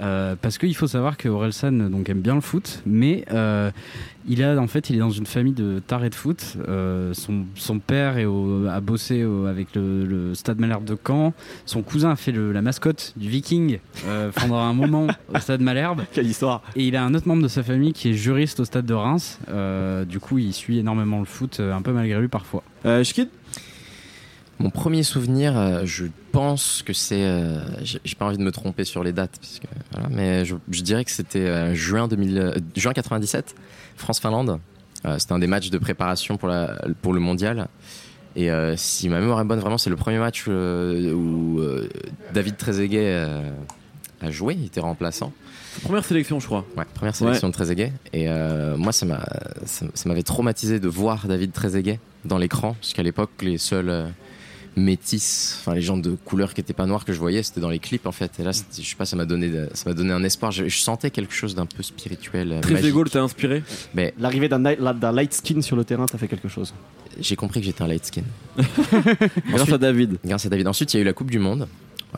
Euh, 0.00 0.34
parce 0.40 0.58
qu'il 0.58 0.74
faut 0.74 0.86
savoir 0.86 1.16
que 1.16 1.28
Orelsan 1.28 1.72
donc 1.90 2.08
aime 2.08 2.20
bien 2.22 2.34
le 2.34 2.40
foot, 2.40 2.80
mais 2.86 3.24
euh, 3.30 3.70
il 4.26 4.42
a 4.42 4.58
en 4.58 4.66
fait 4.66 4.88
il 4.90 4.96
est 4.96 5.00
dans 5.00 5.10
une 5.10 5.26
famille 5.26 5.52
de 5.52 5.80
tarés 5.86 6.08
de 6.10 6.14
foot. 6.14 6.56
Euh, 6.68 7.12
son, 7.14 7.44
son 7.54 7.78
père 7.78 8.16
est 8.16 8.24
au- 8.24 8.66
a 8.68 8.80
bossé 8.80 9.24
au- 9.24 9.46
avec 9.46 9.74
le, 9.74 10.04
le 10.04 10.34
Stade 10.34 10.58
Malherbe 10.58 10.84
de 10.84 10.96
Caen. 11.06 11.34
Son 11.66 11.82
cousin 11.82 12.10
a 12.12 12.16
fait 12.16 12.32
le- 12.32 12.52
la 12.52 12.62
mascotte 12.62 13.12
du 13.16 13.28
Viking 13.28 13.78
pendant 14.34 14.56
un 14.58 14.72
moment 14.72 15.08
au 15.32 15.38
Stade 15.38 15.60
Malherbe. 15.60 16.02
Quelle 16.12 16.26
histoire 16.26 16.62
Et 16.74 16.86
il 16.86 16.96
a 16.96 17.04
un 17.04 17.14
autre 17.14 17.28
membre 17.28 17.42
de 17.42 17.48
sa 17.48 17.62
famille 17.62 17.92
qui 17.92 18.08
est 18.10 18.14
juriste 18.14 18.60
au 18.60 18.64
Stade 18.64 18.86
de 18.86 18.94
Reims. 18.94 19.38
Du 20.08 20.18
coup, 20.20 20.38
il 20.38 20.52
suit 20.52 20.78
énormément 20.78 21.18
le 21.20 21.26
foot, 21.26 21.60
un 21.60 21.82
peu 21.82 21.92
malgré 21.92 22.18
lui 22.20 22.28
parfois. 22.28 22.62
Euh, 22.86 23.04
Shkid 23.04 23.28
Mon 24.62 24.70
premier 24.70 25.02
souvenir, 25.02 25.58
euh, 25.58 25.82
je 25.84 26.04
pense 26.30 26.82
que 26.86 26.92
c'est. 26.92 27.22
euh, 27.24 27.60
J'ai 27.82 28.14
pas 28.16 28.26
envie 28.26 28.38
de 28.38 28.42
me 28.42 28.52
tromper 28.52 28.84
sur 28.84 29.02
les 29.02 29.12
dates, 29.12 29.36
parce 29.40 29.58
que, 29.58 29.66
voilà, 29.92 30.08
mais 30.10 30.44
je, 30.44 30.54
je 30.70 30.82
dirais 30.82 31.04
que 31.04 31.10
c'était 31.10 31.40
euh, 31.40 31.74
juin, 31.74 32.06
2000, 32.06 32.38
euh, 32.38 32.54
juin 32.76 32.92
97, 32.92 33.54
France-Finlande. 33.96 34.58
C'était 35.18 35.32
un 35.32 35.40
des 35.40 35.48
matchs 35.48 35.70
de 35.70 35.78
préparation 35.78 36.36
pour, 36.36 36.48
la, 36.48 36.76
pour 37.02 37.12
le 37.12 37.18
mondial. 37.18 37.66
Et 38.36 38.52
euh, 38.52 38.76
si 38.76 39.08
ma 39.08 39.18
mémoire 39.18 39.40
est 39.40 39.44
bonne, 39.44 39.58
vraiment, 39.58 39.76
c'est 39.76 39.90
le 39.90 39.96
premier 39.96 40.18
match 40.20 40.44
euh, 40.46 41.12
où 41.12 41.58
euh, 41.58 41.88
David 42.32 42.56
Trezeguet 42.56 43.26
a 44.20 44.30
joué, 44.30 44.54
il 44.56 44.66
était 44.66 44.78
remplaçant. 44.78 45.32
Première 45.82 46.04
sélection, 46.04 46.38
je 46.38 46.46
crois. 46.46 46.64
Ouais, 46.76 46.84
première 46.94 47.16
sélection 47.16 47.48
de 47.48 47.52
Trezeguet. 47.52 47.92
Et 48.12 48.28
moi, 48.76 48.92
ça 48.92 49.06
m'a, 49.06 49.26
ça, 49.66 49.86
ça 49.92 50.08
m'avait 50.08 50.22
traumatisé 50.22 50.78
de 50.78 50.86
voir 50.86 51.26
David 51.26 51.50
Trezeguet 51.50 51.98
dans 52.24 52.38
l'écran, 52.38 52.76
parce 52.80 52.92
qu'à 52.92 53.02
l'époque, 53.02 53.30
les 53.40 53.58
seuls 53.58 54.06
métis, 54.76 55.58
enfin 55.60 55.74
les 55.74 55.82
gens 55.82 55.96
de 55.96 56.12
couleur 56.24 56.54
qui 56.54 56.60
n'étaient 56.60 56.72
pas 56.72 56.86
noirs 56.86 57.04
que 57.04 57.12
je 57.12 57.18
voyais, 57.18 57.42
c'était 57.42 57.60
dans 57.60 57.68
les 57.70 57.78
clips 57.78 58.06
en 58.06 58.12
fait. 58.12 58.38
Et 58.40 58.42
là, 58.44 58.50
je 58.52 58.82
sais 58.82 58.96
pas, 58.96 59.04
ça 59.04 59.16
m'a 59.16 59.24
donné, 59.26 59.48
de- 59.48 59.68
ça 59.74 59.90
m'a 59.90 59.94
donné 59.94 60.12
un 60.12 60.22
espoir. 60.24 60.50
Je, 60.52 60.68
je 60.68 60.78
sentais 60.78 61.10
quelque 61.10 61.34
chose 61.34 61.54
d'un 61.54 61.66
peu 61.66 61.82
spirituel. 61.82 62.52
euh, 62.52 62.60
Très 62.60 62.74
magique. 62.74 62.92
Gaulle 62.92 63.10
t'a 63.10 63.22
inspiré 63.22 63.62
Mais 63.94 64.14
L'arrivée 64.18 64.48
d'un 64.48 65.12
light 65.12 65.32
skin 65.34 65.60
sur 65.62 65.76
le 65.76 65.84
terrain, 65.84 66.06
t'as 66.06 66.18
fait 66.18 66.28
quelque 66.28 66.48
chose? 66.48 66.72
j'ai 67.20 67.36
compris 67.36 67.60
que 67.60 67.66
j'étais 67.66 67.82
un 67.82 67.88
light 67.88 68.06
skin. 68.06 68.22
Grâce 69.50 69.70
à 69.72 69.78
David. 69.78 70.18
Grâce 70.24 70.46
à 70.46 70.48
David. 70.48 70.66
Ensuite, 70.66 70.94
il 70.94 70.96
y 70.96 71.00
a 71.00 71.02
eu 71.02 71.06
la 71.06 71.12
Coupe 71.12 71.30
du 71.30 71.38
Monde. 71.38 71.68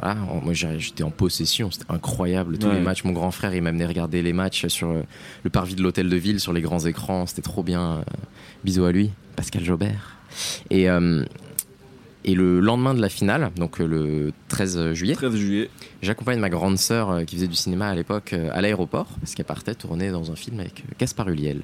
Voilà, 0.00 0.14
moi 0.16 0.52
j'ai- 0.54 0.80
j'étais 0.80 1.04
en 1.04 1.10
possession, 1.10 1.70
c'était 1.70 1.84
incroyable. 1.88 2.58
Tous 2.58 2.66
Ouais. 2.66 2.74
les 2.74 2.80
matchs, 2.80 3.04
mon 3.04 3.12
grand 3.12 3.30
frère, 3.30 3.54
il 3.54 3.62
m'a 3.62 3.68
amené 3.68 3.86
regarder 3.86 4.22
les 4.22 4.32
matchs 4.32 4.66
sur 4.66 4.90
euh, 4.90 5.02
le 5.44 5.50
parvis 5.50 5.76
de 5.76 5.82
l'hôtel 5.82 6.08
de 6.08 6.16
ville, 6.16 6.40
sur 6.40 6.52
les 6.52 6.60
grands 6.62 6.84
écrans, 6.84 7.26
c'était 7.26 7.42
trop 7.42 7.62
bien. 7.62 7.98
Euh, 7.98 8.02
Bisous 8.64 8.84
à 8.86 8.92
lui, 8.92 9.10
Pascal 9.36 9.62
Jobert. 9.62 10.16
Et, 10.70 10.90
euh, 10.90 11.24
et 12.24 12.34
le 12.34 12.60
lendemain 12.60 12.94
de 12.94 13.00
la 13.00 13.08
finale, 13.08 13.50
donc 13.56 13.80
euh, 13.80 13.86
le 13.86 14.32
13 14.48 14.92
juillet, 14.92 15.14
13 15.14 15.34
juillet. 15.36 15.70
j'accompagne 16.02 16.38
ma 16.38 16.48
grande 16.50 16.78
sœur 16.78 17.10
euh, 17.10 17.24
qui 17.24 17.36
faisait 17.36 17.48
du 17.48 17.54
cinéma 17.56 17.88
à 17.88 17.94
l'époque 17.94 18.32
euh, 18.32 18.48
à 18.52 18.60
l'aéroport, 18.60 19.06
parce 19.20 19.34
qu'elle 19.34 19.44
partait 19.46 19.74
tourner 19.74 20.10
dans 20.10 20.30
un 20.32 20.36
film 20.36 20.60
avec 20.60 20.84
Gaspard 20.98 21.28
Ulliel. 21.28 21.62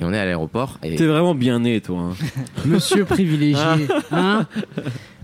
Et 0.00 0.04
on 0.04 0.12
est 0.12 0.18
à 0.18 0.24
l'aéroport 0.24 0.78
et 0.82 0.96
T'es 0.96 1.06
vraiment 1.06 1.34
bien 1.34 1.58
né, 1.58 1.80
toi. 1.80 1.98
hein. 2.00 2.14
Monsieur 2.66 3.04
privilégié, 3.04 3.60
hein 4.12 4.46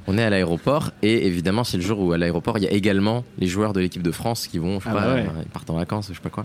On 0.06 0.18
est 0.18 0.22
à 0.22 0.28
l'aéroport 0.30 0.90
et 1.02 1.26
évidemment 1.26 1.64
c'est 1.64 1.78
le 1.78 1.82
jour 1.82 1.98
où 2.00 2.12
à 2.12 2.18
l'aéroport 2.18 2.58
il 2.58 2.64
y 2.64 2.66
a 2.68 2.70
également 2.72 3.24
les 3.38 3.46
joueurs 3.46 3.72
de 3.72 3.80
l'équipe 3.80 4.02
de 4.02 4.10
France 4.12 4.46
qui 4.46 4.58
vont, 4.58 4.78
je 4.80 4.84
sais 4.84 4.90
Ah 4.92 4.94
pas, 4.94 5.06
bah 5.06 5.14
ouais. 5.14 5.26
ils 5.44 5.48
partent 5.50 5.70
en 5.70 5.76
vacances, 5.76 6.08
je 6.10 6.14
sais 6.14 6.20
pas 6.20 6.28
quoi. 6.30 6.44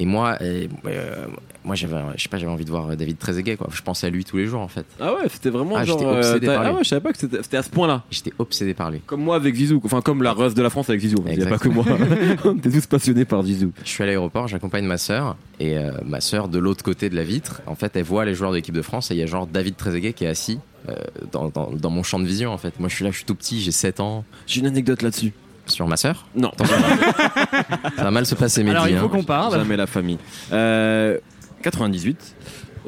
Et 0.00 0.06
moi, 0.06 0.38
euh, 0.40 0.66
euh, 0.86 1.26
moi 1.62 1.74
j'avais, 1.74 1.94
je 2.16 2.22
sais 2.22 2.28
pas, 2.30 2.38
j'avais 2.38 2.50
envie 2.50 2.64
de 2.64 2.70
voir 2.70 2.88
euh, 2.88 2.96
David 2.96 3.18
Trezeguet 3.18 3.56
quoi. 3.56 3.68
Je 3.70 3.82
pensais 3.82 4.06
à 4.06 4.10
lui 4.10 4.24
tous 4.24 4.38
les 4.38 4.46
jours 4.46 4.62
en 4.62 4.66
fait. 4.68 4.86
Ah 4.98 5.12
ouais, 5.14 5.28
c'était 5.28 5.50
vraiment 5.50 5.76
Ah, 5.76 5.84
genre. 5.84 5.98
j'étais 5.98 6.10
obsédé 6.10 6.46
par 6.46 6.62
lui. 6.62 6.68
ah 6.70 6.72
ouais, 6.74 6.84
je 6.84 6.88
savais 6.88 7.02
pas 7.02 7.12
que 7.12 7.18
c'était 7.18 7.56
à 7.58 7.62
ce 7.62 7.68
point-là. 7.70 8.02
J'étais 8.10 8.32
obsédé 8.38 8.72
par 8.72 8.90
lui. 8.90 9.00
Comme 9.04 9.22
moi 9.22 9.36
avec 9.36 9.54
Zizou. 9.54 9.80
Enfin, 9.84 10.00
comme 10.00 10.22
la 10.22 10.32
reste 10.32 10.56
de 10.56 10.62
la 10.62 10.70
France 10.70 10.88
avec 10.88 11.02
Zizou. 11.02 11.22
Il 11.30 11.36
n'y 11.38 11.44
a 11.44 11.46
pas 11.46 11.58
que 11.58 11.68
moi. 11.68 11.84
On 12.44 12.56
était 12.56 12.70
tous 12.70 12.86
passionnés 12.86 13.26
par 13.26 13.42
Zizou. 13.42 13.72
Je 13.84 13.88
suis 13.90 14.02
à 14.02 14.06
l'aéroport, 14.06 14.48
j'accompagne 14.48 14.86
ma 14.86 14.96
sœur 14.96 15.36
et 15.60 15.76
euh, 15.76 15.92
ma 16.06 16.22
sœur 16.22 16.48
de 16.48 16.58
l'autre 16.58 16.82
côté 16.82 17.10
de 17.10 17.14
la 17.14 17.22
vitre, 17.24 17.60
en 17.66 17.74
fait, 17.74 17.94
elle 17.94 18.04
voit 18.04 18.24
les 18.24 18.34
joueurs 18.34 18.52
de 18.52 18.56
l'équipe 18.56 18.74
de 18.74 18.82
France 18.82 19.10
et 19.10 19.14
il 19.14 19.18
y 19.20 19.22
a 19.22 19.26
genre 19.26 19.46
David 19.46 19.76
Trezeguet 19.76 20.14
qui 20.14 20.24
est 20.24 20.28
assis 20.28 20.58
euh, 20.88 20.94
dans, 21.30 21.50
dans- 21.50 21.70
dans 21.72 21.90
mon 21.90 22.02
champ 22.02 22.18
de 22.18 22.24
vision 22.24 22.52
en 22.52 22.58
fait. 22.58 22.80
Moi 22.80 22.88
je 22.88 22.94
suis 22.94 23.04
là, 23.04 23.10
je 23.10 23.16
suis 23.16 23.26
tout 23.26 23.34
petit, 23.34 23.60
j'ai 23.60 23.70
7 23.70 24.00
ans. 24.00 24.24
J'ai 24.46 24.60
une 24.60 24.66
anecdote 24.66 25.02
là-dessus. 25.02 25.34
Sur 25.70 25.86
ma 25.86 25.96
sœur, 25.96 26.26
Non, 26.34 26.50
ça 27.96 28.04
va 28.04 28.10
mal 28.10 28.26
se 28.26 28.34
passer, 28.34 28.62
Mehdi. 28.62 28.76
Alors 28.76 28.88
il 28.88 28.96
faut 28.98 29.06
hein. 29.06 29.08
qu'on 29.08 29.22
parle. 29.22 29.54
jamais 29.54 29.76
la 29.76 29.86
famille. 29.86 30.18
Euh, 30.52 31.18
98. 31.62 32.36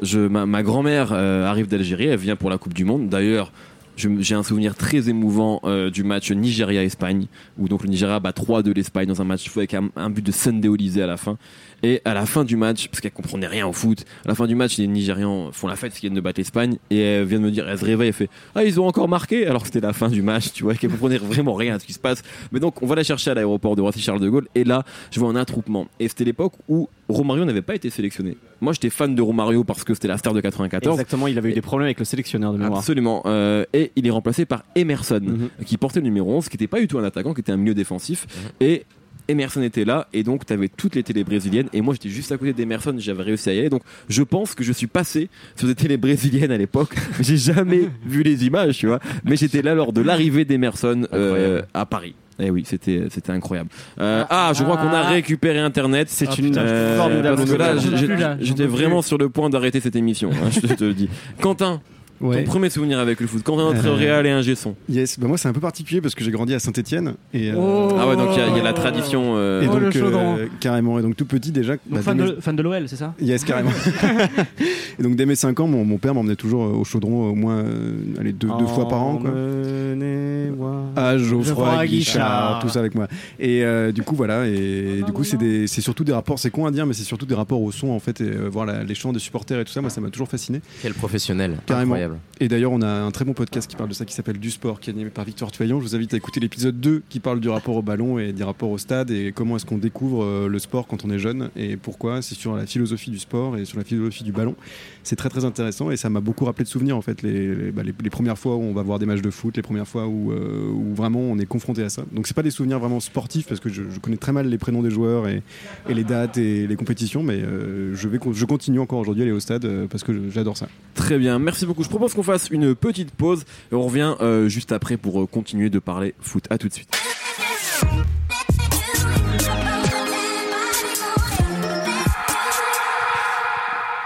Je, 0.01 0.19
ma, 0.19 0.45
ma 0.45 0.63
grand-mère 0.63 1.09
euh, 1.11 1.45
arrive 1.47 1.67
d'Algérie, 1.67 2.07
elle 2.07 2.19
vient 2.19 2.35
pour 2.35 2.49
la 2.49 2.57
Coupe 2.57 2.73
du 2.73 2.83
Monde. 2.83 3.09
D'ailleurs, 3.09 3.51
j'ai 3.95 4.35
un 4.35 4.43
souvenir 4.43 4.75
très 4.75 5.09
émouvant 5.09 5.59
euh, 5.63 5.89
du 5.89 6.03
match 6.03 6.31
Nigeria-Espagne, 6.31 7.27
où 7.57 7.67
donc 7.67 7.83
le 7.83 7.89
Nigeria 7.89 8.19
bat 8.19 8.31
3-2 8.31 8.73
l'Espagne 8.73 9.07
dans 9.07 9.21
un 9.21 9.25
match 9.25 9.49
fou 9.49 9.59
avec 9.59 9.73
un, 9.73 10.09
but 10.09 10.25
de 10.25 10.31
Sunday 10.31 10.67
Olysée 10.67 11.03
à 11.03 11.07
la 11.07 11.17
fin. 11.17 11.37
Et 11.85 12.01
à 12.05 12.13
la 12.13 12.25
fin 12.25 12.45
du 12.45 12.55
match, 12.55 12.87
parce 12.87 13.01
qu'elle 13.01 13.11
comprenait 13.11 13.47
rien 13.47 13.67
au 13.67 13.73
foot, 13.73 14.05
à 14.23 14.29
la 14.29 14.35
fin 14.35 14.47
du 14.47 14.55
match, 14.55 14.77
les 14.77 14.87
Nigérians 14.87 15.51
font 15.51 15.67
la 15.67 15.75
fête 15.75 15.89
parce 15.89 15.99
qu'ils 15.99 16.09
viennent 16.09 16.15
de 16.15 16.21
battre 16.21 16.39
l'Espagne, 16.39 16.77
et 16.89 16.99
elle 16.99 17.25
vient 17.25 17.39
de 17.39 17.43
me 17.43 17.51
dire, 17.51 17.67
elle 17.67 17.77
se 17.77 17.85
réveille, 17.85 18.07
elle 18.07 18.13
fait 18.13 18.29
Ah, 18.55 18.63
ils 18.63 18.79
ont 18.79 18.87
encore 18.87 19.09
marqué 19.09 19.47
Alors 19.47 19.65
c'était 19.65 19.81
la 19.81 19.93
fin 19.93 20.09
du 20.09 20.21
match, 20.21 20.53
tu 20.53 20.63
vois, 20.63 20.75
qu'elle 20.75 20.91
comprenait 20.91 21.17
vraiment 21.17 21.53
rien 21.53 21.75
à 21.75 21.79
ce 21.79 21.85
qui 21.85 21.93
se 21.93 21.99
passe. 21.99 22.23
Mais 22.51 22.59
donc, 22.59 22.81
on 22.81 22.85
va 22.85 22.95
la 22.95 23.03
chercher 23.03 23.31
à 23.31 23.33
l'aéroport 23.33 23.75
de 23.75 23.81
Roissy-Charles 23.81 24.21
de 24.21 24.29
Gaulle, 24.29 24.47
et 24.55 24.63
là, 24.63 24.83
je 25.11 25.19
vois 25.19 25.29
un 25.29 25.35
attroupement. 25.35 25.87
Et 25.99 26.07
c'était 26.07 26.23
l'époque 26.23 26.53
où 26.69 26.89
Romario 27.09 27.43
n'avait 27.45 27.61
pas 27.61 27.75
été 27.75 27.89
sélectionné. 27.89 28.37
Moi, 28.61 28.73
j'étais 28.73 28.89
fan 28.89 29.13
de 29.13 29.21
Romario 29.21 29.63
parce 29.63 29.83
que 29.83 29.93
c'était 29.93 30.07
la 30.07 30.17
star 30.17 30.33
de 30.33 30.41
94. 30.41 30.93
Exactement, 30.95 31.27
il 31.27 31.37
avait 31.37 31.49
eu 31.49 31.53
des 31.53 31.61
problèmes 31.61 31.85
avec 31.87 31.99
le 31.99 32.05
sélectionneur 32.05 32.53
de 32.53 32.57
mémoire. 32.57 32.79
Absolument. 32.79 33.21
Euh, 33.25 33.65
et 33.73 33.91
il 33.95 34.07
est 34.07 34.11
remplacé 34.11 34.45
par 34.45 34.63
Emerson, 34.75 35.19
Mhm. 35.21 35.49
qui 35.65 35.77
portait 35.77 35.99
le 35.99 36.05
numéro 36.05 36.31
11, 36.33 36.47
qui 36.49 36.55
n'était 36.55 36.67
pas 36.67 36.79
du 36.79 36.87
tout 36.87 36.97
un 36.99 37.03
attaquant, 37.03 37.33
qui 37.33 37.41
était 37.41 37.51
un 37.51 37.57
milieu 37.57 37.73
défensif. 37.73 38.25
Et 38.61 38.85
Emerson 39.27 39.61
était 39.61 39.85
là, 39.85 40.07
et 40.13 40.23
donc 40.23 40.45
tu 40.45 40.53
avais 40.53 40.67
toutes 40.69 40.95
les 40.95 41.03
télés 41.03 41.23
brésiliennes. 41.23 41.67
Et 41.73 41.81
moi, 41.81 41.93
j'étais 41.93 42.09
juste 42.09 42.31
à 42.31 42.37
côté 42.37 42.53
d'Emerson, 42.53 42.93
j'avais 42.97 43.23
réussi 43.23 43.49
à 43.49 43.53
y 43.53 43.59
aller. 43.59 43.69
Donc, 43.69 43.83
je 44.09 44.23
pense 44.23 44.53
que 44.55 44.63
je 44.63 44.73
suis 44.73 44.87
passé 44.87 45.29
sur 45.55 45.67
des 45.67 45.75
télés 45.75 45.97
brésiliennes 45.97 46.51
à 46.51 46.57
l'époque. 46.57 46.95
mais 47.17 47.23
J'ai 47.23 47.37
jamais 47.37 47.89
vu 48.05 48.23
les 48.23 48.45
images, 48.45 48.77
tu 48.77 48.87
vois. 48.87 48.99
Mais 49.23 49.35
j'étais 49.35 49.61
là 49.61 49.73
lors 49.75 49.93
de 49.93 50.01
l'arrivée 50.01 50.45
d'Emerson 50.45 51.07
euh, 51.13 51.61
à 51.73 51.85
Paris. 51.85 52.15
Et 52.39 52.49
oui, 52.49 52.63
c'était 52.65 53.03
c'était 53.11 53.31
incroyable. 53.31 53.69
Euh, 54.01 54.23
ah, 54.29 54.51
je 54.55 54.63
crois 54.63 54.77
qu'on 54.77 54.87
a 54.87 55.03
récupéré 55.03 55.59
Internet. 55.59 56.09
C'est 56.09 56.27
Ah, 56.29 56.33
une 56.39 56.45
putain, 56.45 56.61
Euh, 56.61 56.97
formidable 56.97 57.37
parce 57.37 57.51
que 57.51 57.55
là, 57.55 58.37
j'étais 58.41 58.65
vraiment 58.65 59.03
sur 59.03 59.19
le 59.19 59.29
point 59.29 59.49
d'arrêter 59.51 59.79
cette 59.79 59.95
émission. 59.95 60.31
hein, 60.31 60.49
je 60.51 60.59
te 60.61 60.83
le 60.83 60.93
dis. 60.95 61.09
Quentin, 61.41 61.79
Ouais. 62.21 62.43
ton 62.43 62.49
premier 62.51 62.69
souvenir 62.69 62.99
avec 62.99 63.19
le 63.19 63.27
foot. 63.27 63.43
Quentin, 63.43 63.73
notre 63.73 63.85
Euh, 63.87 63.93
réal 63.95 64.25
et 64.25 64.29
un 64.29 64.41
Gesson. 64.41 64.75
Yes, 64.87 65.19
bah 65.19 65.27
moi 65.27 65.37
c'est 65.37 65.47
un 65.49 65.53
peu 65.53 65.59
particulier 65.59 65.99
parce 66.01 66.15
que 66.15 66.23
j'ai 66.23 66.31
grandi 66.31 66.53
à 66.53 66.59
Saint-Etienne 66.59 67.15
et, 67.33 67.51
euh, 67.51 67.55
Oh. 67.57 67.89
Ah 67.99 68.07
ouais, 68.07 68.15
donc 68.15 68.29
il 68.33 68.39
y 68.39 68.41
a- 68.41 68.47
il 68.49 68.57
y, 68.57 68.59
a 68.59 68.63
la 68.63 68.73
tradition. 68.73 69.33
euh, 69.35 69.61
et 69.61 69.67
Oh, 69.69 69.75
le 69.77 69.85
donc 69.85 69.93
chaudron. 69.93 70.37
euh, 70.37 70.47
carrément 70.59 70.99
et 70.99 71.01
donc 71.01 71.15
tout 71.17 71.25
petit 71.25 71.51
déjà. 71.51 71.73
Donc 71.73 71.81
bah, 71.89 72.01
fan, 72.01 72.17
de, 72.17 72.37
fan 72.39 72.55
de 72.55 72.61
l'OL, 72.63 72.87
c'est 72.87 72.95
ça? 72.95 73.13
Yes, 73.19 73.43
carrément. 73.43 73.71
et 74.99 75.03
donc 75.03 75.15
dès 75.15 75.25
mes 75.25 75.35
5 75.35 75.59
ans, 75.59 75.67
mon, 75.67 75.83
mon 75.85 75.97
père 75.97 76.13
m'emmenait 76.13 76.35
toujours 76.35 76.61
au 76.61 76.83
chaudron 76.83 77.29
au 77.29 77.35
moins 77.35 77.57
euh, 77.57 77.93
allez, 78.19 78.31
deux, 78.33 78.49
deux 78.59 78.67
fois 78.67 78.87
par 78.87 79.01
an. 79.03 79.17
Quoi. 79.17 79.29
Emmenez-moi. 79.31 80.83
Ah, 80.95 81.17
Geoffroy 81.17 81.43
Geoffroy 81.43 81.85
Guichard, 81.87 82.59
tout 82.61 82.69
ça 82.69 82.79
avec 82.79 82.95
moi. 82.95 83.07
Et 83.39 83.63
euh, 83.63 83.91
du 83.91 84.01
coup, 84.03 84.15
voilà. 84.15 84.47
Et 84.47 85.01
du 85.05 85.11
coup, 85.11 85.23
c'est 85.23 85.37
des- 85.37 85.67
c'est 85.67 85.81
surtout 85.81 86.03
des 86.03 86.13
rapports, 86.13 86.39
c'est 86.39 86.49
con 86.51 86.65
à 86.65 86.71
dire, 86.71 86.85
mais 86.85 86.93
c'est 86.93 87.03
surtout 87.03 87.25
des 87.25 87.35
rapports 87.35 87.61
au 87.61 87.71
son, 87.71 87.89
en 87.89 87.99
fait, 87.99 88.21
et 88.21 88.25
euh, 88.25 88.47
voir 88.49 88.65
la- 88.65 88.83
les 88.83 88.95
chants 88.95 89.13
des 89.13 89.19
supporters 89.19 89.59
et 89.59 89.65
tout 89.65 89.71
ça. 89.71 89.81
Moi, 89.81 89.89
ça 89.89 90.01
m'a 90.01 90.09
toujours 90.09 90.27
fasciné. 90.29 90.61
Quel 90.81 90.93
professionnel, 90.93 91.57
Carrément. 91.65 91.95
Incroyable. 92.03 92.19
Et 92.39 92.47
d'ailleurs, 92.47 92.71
on 92.71 92.81
a 92.81 92.87
un 92.87 93.11
très 93.11 93.23
bon 93.25 93.33
podcast 93.33 93.69
qui 93.69 93.75
parle 93.75 93.89
de 93.89 93.93
ça, 93.93 94.03
qui 94.05 94.13
s'appelle 94.13 94.37
Du 94.37 94.51
Sport, 94.51 94.79
qui 94.79 94.89
est 94.89 94.93
animé 94.93 95.09
par 95.09 95.23
Victor 95.23 95.51
Tuaillon. 95.51 95.79
Je 95.79 95.85
vous 95.85 95.95
invite 95.95 96.13
à 96.13 96.17
écouter 96.17 96.39
l'épisode 96.39 96.79
2 96.79 97.03
qui 97.07 97.19
parle 97.19 97.39
du 97.39 97.47
rapport 97.49 97.75
au 97.77 97.81
ballon 97.81 98.19
et 98.19 98.33
du 98.33 98.43
rapport 98.43 98.69
au 98.69 98.77
stade 98.77 99.11
et 99.11 99.31
comment 99.33 99.55
est-ce 99.55 99.65
qu'on 99.65 99.77
découvre 99.77 100.23
euh, 100.23 100.47
le 100.49 100.59
sport 100.59 100.87
quand 100.87 101.05
on 101.05 101.09
est 101.09 101.19
jeune 101.19 101.49
et 101.55 101.77
pourquoi. 101.77 102.21
C'est 102.21 102.35
sur 102.35 102.55
la 102.55 102.65
philosophie 102.65 103.11
du 103.11 103.19
sport 103.19 103.57
et 103.57 103.65
sur 103.65 103.77
la 103.77 103.83
philosophie 103.83 104.23
du 104.23 104.31
ballon. 104.31 104.55
C'est 105.03 105.15
très 105.15 105.29
très 105.29 105.45
intéressant 105.45 105.91
et 105.91 105.97
ça 105.97 106.09
m'a 106.09 106.19
beaucoup 106.21 106.45
rappelé 106.45 106.63
de 106.65 106.69
souvenirs 106.69 106.97
en 106.97 107.01
fait. 107.01 107.21
Les, 107.21 107.55
les, 107.55 107.71
bah, 107.71 107.83
les- 107.83 107.93
les 108.03 108.09
premières 108.09 108.37
fois 108.37 108.55
où 108.55 108.61
on 108.61 108.73
va 108.73 108.81
voir 108.83 108.99
des 108.99 109.05
matchs 109.05 109.21
de 109.21 109.29
foot, 109.31 109.55
les 109.55 109.63
premières 109.63 109.87
fois 109.87 110.07
où, 110.07 110.31
euh, 110.31 110.69
où 110.69 110.93
vraiment 110.93 111.19
on 111.19 111.37
est 111.39 111.45
confronté 111.45 111.83
à 111.83 111.89
ça. 111.89 112.03
Donc 112.11 112.27
c'est 112.27 112.33
pas 112.35 112.43
des 112.43 112.51
souvenirs 112.51 112.79
vraiment 112.79 112.99
sportifs 112.99 113.47
parce 113.47 113.59
que 113.61 113.69
je, 113.69 113.83
je 113.89 113.99
connais 113.99 114.17
très 114.17 114.31
mal 114.33 114.47
les 114.47 114.57
prénoms 114.57 114.81
des 114.81 114.91
joueurs 114.91 115.27
et, 115.27 115.43
et 115.87 115.93
les 115.93 116.03
dates 116.03 116.37
et 116.37 116.67
les 116.67 116.75
compétitions, 116.75 117.23
mais 117.23 117.35
euh, 117.41 117.95
je, 117.95 118.07
vais, 118.09 118.19
je 118.33 118.45
continue 118.45 118.79
encore 118.79 118.99
aujourd'hui 118.99 119.23
à 119.23 119.25
aller 119.25 119.31
au 119.33 119.39
stade 119.39 119.65
parce 119.89 120.03
que 120.03 120.29
j'adore 120.29 120.57
ça. 120.57 120.67
Très 120.95 121.17
bien, 121.17 121.39
merci 121.39 121.65
beaucoup. 121.65 121.83
Je 121.83 121.89
propose 121.93 122.15
qu'on 122.15 122.23
fasse 122.23 122.49
une 122.49 122.73
petite 122.73 123.11
pause 123.11 123.45
et 123.71 123.75
on 123.75 123.83
revient 123.83 124.15
euh, 124.19 124.49
juste 124.49 124.71
après 124.71 124.97
pour 124.97 125.21
euh, 125.21 125.27
continuer 125.27 125.69
de 125.69 125.77
parler 125.77 126.15
foot. 126.19 126.45
À 126.49 126.57
tout 126.57 126.67
de 126.67 126.73
suite. 126.73 126.89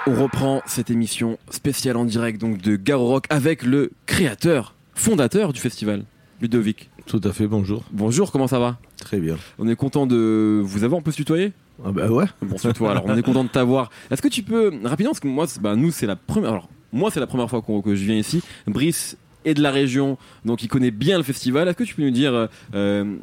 reprend 0.05 0.61
cette 0.65 0.89
émission 0.89 1.37
spéciale 1.49 1.95
en 1.95 2.03
direct 2.03 2.41
donc 2.41 2.57
de 2.61 2.75
Garo 2.75 3.07
Rock 3.07 3.25
avec 3.29 3.63
le 3.63 3.91
créateur, 4.05 4.73
fondateur 4.93 5.53
du 5.53 5.59
festival, 5.61 6.03
Ludovic. 6.41 6.89
Tout 7.05 7.21
à 7.23 7.31
fait, 7.31 7.47
bonjour. 7.47 7.83
Bonjour, 7.91 8.31
comment 8.31 8.47
ça 8.47 8.59
va? 8.59 8.79
Très 8.97 9.19
bien. 9.19 9.37
On 9.59 9.67
est 9.67 9.75
content 9.75 10.07
de 10.07 10.61
vous 10.63 10.83
avoir, 10.83 10.99
on 10.99 11.01
peut 11.01 11.11
se 11.11 11.17
tutoyer? 11.17 11.53
Ah 11.85 11.91
bah 11.91 12.07
ouais. 12.07 12.25
Bon, 12.41 12.57
toi, 12.57 12.91
alors 12.91 13.03
on 13.05 13.15
est 13.15 13.21
content 13.21 13.43
de 13.43 13.49
t'avoir. 13.49 13.91
Est-ce 14.09 14.21
que 14.21 14.27
tu 14.27 14.43
peux, 14.43 14.73
rapidement, 14.83 15.11
parce 15.11 15.19
que 15.19 15.27
moi, 15.27 15.45
bah, 15.61 15.75
nous, 15.75 15.91
c'est 15.91 16.07
la 16.07 16.15
première. 16.15 16.49
Alors, 16.49 16.69
moi, 16.91 17.11
c'est 17.11 17.19
la 17.19 17.27
première 17.27 17.49
fois 17.49 17.61
que 17.61 17.95
je 17.95 18.05
viens 18.05 18.15
ici. 18.15 18.41
Brice 18.67 19.17
est 19.45 19.53
de 19.53 19.61
la 19.61 19.71
région, 19.71 20.17
donc 20.45 20.63
il 20.63 20.67
connaît 20.67 20.91
bien 20.91 21.17
le 21.17 21.23
festival. 21.23 21.67
Est-ce 21.67 21.77
que 21.77 21.83
tu 21.83 21.95
peux 21.95 22.03
nous 22.03 22.11
dire 22.11 22.49
euh, 22.73 23.15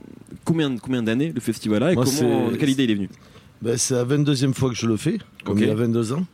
combien, 0.44 0.76
combien 0.78 1.02
d'années 1.02 1.32
le 1.34 1.40
festival 1.40 1.82
a 1.82 1.92
et 1.92 1.94
Moi, 1.94 2.04
comment, 2.04 2.50
de 2.50 2.56
quelle 2.56 2.70
idée 2.70 2.84
il 2.84 2.90
est 2.90 2.94
venu? 2.94 3.08
Bah, 3.62 3.76
c'est 3.76 3.94
la 3.94 4.04
22e 4.04 4.52
fois 4.52 4.68
que 4.70 4.76
je 4.76 4.86
le 4.86 4.96
fais, 4.96 5.18
comme 5.44 5.58
il 5.58 5.66
y 5.66 5.70
a 5.70 5.74
22 5.74 6.12
ans. 6.12 6.26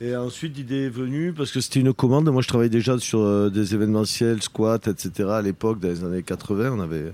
Et 0.00 0.16
ensuite, 0.16 0.56
l'idée 0.56 0.86
est 0.86 0.88
venue 0.88 1.32
parce 1.32 1.52
que 1.52 1.60
c'était 1.60 1.78
une 1.78 1.92
commande. 1.92 2.28
Moi, 2.28 2.42
je 2.42 2.48
travaillais 2.48 2.68
déjà 2.68 2.98
sur 2.98 3.20
euh, 3.20 3.50
des 3.50 3.74
événementiels, 3.74 4.42
squats, 4.42 4.80
etc. 4.86 5.28
à 5.28 5.42
l'époque, 5.42 5.78
dans 5.78 5.88
les 5.88 6.02
années 6.02 6.24
80. 6.24 6.72
On 6.72 6.80
avait 6.80 7.12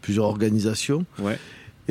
plusieurs 0.00 0.24
organisations. 0.24 1.04
Ouais. 1.18 1.38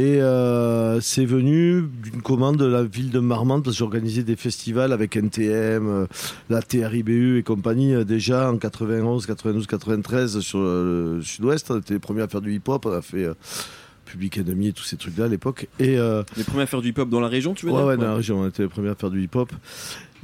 Et 0.02 0.20
euh, 0.20 1.00
c'est 1.00 1.26
venu 1.26 1.84
d'une 2.02 2.24
commande 2.24 2.58
de 2.58 2.66
la 2.66 2.82
ville 2.82 3.12
de 3.12 3.20
Marmande 3.20 3.64
parce 3.64 3.76
que 3.76 3.80
j'organisais 3.82 4.24
des 4.24 4.36
festivals 4.36 4.94
avec 4.94 5.16
NTM, 5.16 5.88
euh, 5.88 6.06
la 6.50 6.64
TRIBU 6.64 7.38
et 7.38 7.44
compagnie 7.44 7.94
euh, 7.94 8.04
déjà 8.04 8.52
en 8.52 8.58
91, 8.58 9.28
92, 9.28 9.68
93 9.68 10.40
sur 10.40 10.58
le 10.58 11.20
sud-ouest. 11.22 11.70
On 11.70 11.78
était 11.78 11.94
les 11.94 12.00
premiers 12.00 12.24
à 12.24 12.28
faire 12.28 12.42
du 12.42 12.52
hip-hop. 12.52 12.84
On 12.88 12.94
a 12.94 13.04
fait 13.04 13.30
Public 14.06 14.40
Enemy 14.40 14.70
et 14.70 14.74
tous 14.74 14.86
ces 14.86 14.98
trucs-là 14.98 15.26
à 15.26 15.28
l'époque. 15.28 15.68
Et 15.78 15.98
Les 15.98 16.44
premiers 16.48 16.64
à 16.64 16.66
faire 16.66 16.82
du 16.82 16.90
hip-hop 16.90 17.08
dans 17.08 17.20
la 17.20 17.28
région, 17.28 17.54
tu 17.54 17.68
veux 17.68 17.72
Ouais, 17.72 17.78
dire 17.78 17.88
ouais, 17.90 17.98
dans 17.98 18.06
la 18.06 18.16
région, 18.16 18.40
on 18.40 18.48
était 18.48 18.64
les 18.64 18.70
premiers 18.70 18.90
à 18.90 18.96
faire 18.96 19.12
du 19.12 19.22
hip-hop. 19.22 19.52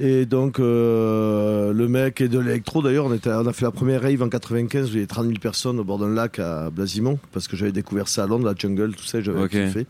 Et 0.00 0.26
donc, 0.26 0.60
euh, 0.60 1.72
le 1.72 1.88
mec 1.88 2.20
est 2.20 2.28
de 2.28 2.38
l'électro. 2.38 2.82
D'ailleurs, 2.82 3.06
on, 3.06 3.12
était- 3.14 3.30
on 3.30 3.46
a 3.46 3.52
fait 3.52 3.64
la 3.64 3.72
première 3.72 4.02
rave 4.02 4.22
en 4.22 4.28
95 4.28 4.86
où 4.86 4.92
il 4.92 4.94
y 4.94 4.98
avait 4.98 5.06
30 5.06 5.26
000 5.26 5.38
personnes 5.40 5.80
au 5.80 5.84
bord 5.84 5.98
d'un 5.98 6.08
lac 6.14 6.38
à 6.38 6.70
Blasimont, 6.70 7.18
parce 7.32 7.48
que 7.48 7.56
j'avais 7.56 7.72
découvert 7.72 8.06
ça 8.06 8.22
à 8.22 8.26
Londres, 8.28 8.44
la 8.46 8.54
jungle, 8.56 8.94
tout 8.94 9.04
ça, 9.04 9.20
j'avais 9.20 9.40
Ok. 9.42 9.50
kiffé. 9.50 9.86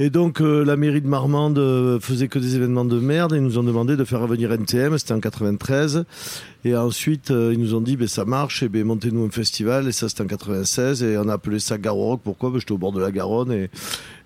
Et 0.00 0.10
donc, 0.10 0.40
euh, 0.40 0.64
la 0.64 0.76
mairie 0.76 1.00
de 1.00 1.06
Marmande 1.06 1.56
euh, 1.56 2.00
faisait 2.00 2.26
que 2.26 2.40
des 2.40 2.56
événements 2.56 2.84
de 2.84 2.98
merde 2.98 3.32
et 3.32 3.36
ils 3.36 3.42
nous 3.42 3.58
ont 3.58 3.62
demandé 3.62 3.96
de 3.96 4.02
faire 4.02 4.18
revenir 4.20 4.50
NTM, 4.50 4.98
c'était 4.98 5.14
en 5.14 5.20
93. 5.20 6.04
Et 6.64 6.74
ensuite, 6.76 7.30
euh, 7.30 7.52
ils 7.52 7.60
nous 7.60 7.76
ont 7.76 7.80
dit, 7.80 7.96
ben, 7.96 8.08
ça 8.08 8.24
marche, 8.24 8.64
et 8.64 8.68
ben, 8.68 8.82
montez-nous 8.84 9.24
un 9.24 9.30
festival, 9.30 9.86
et 9.86 9.92
ça, 9.92 10.08
c'était 10.08 10.22
en 10.22 10.26
96. 10.26 11.04
Et 11.04 11.16
on 11.16 11.28
a 11.28 11.34
appelé 11.34 11.60
ça 11.60 11.78
Garo 11.78 12.06
Rock. 12.08 12.20
Pourquoi? 12.24 12.50
Ben, 12.50 12.58
J'étais 12.58 12.72
au 12.72 12.78
bord 12.78 12.90
de 12.90 13.00
la 13.00 13.12
Garonne 13.12 13.52
et, 13.52 13.70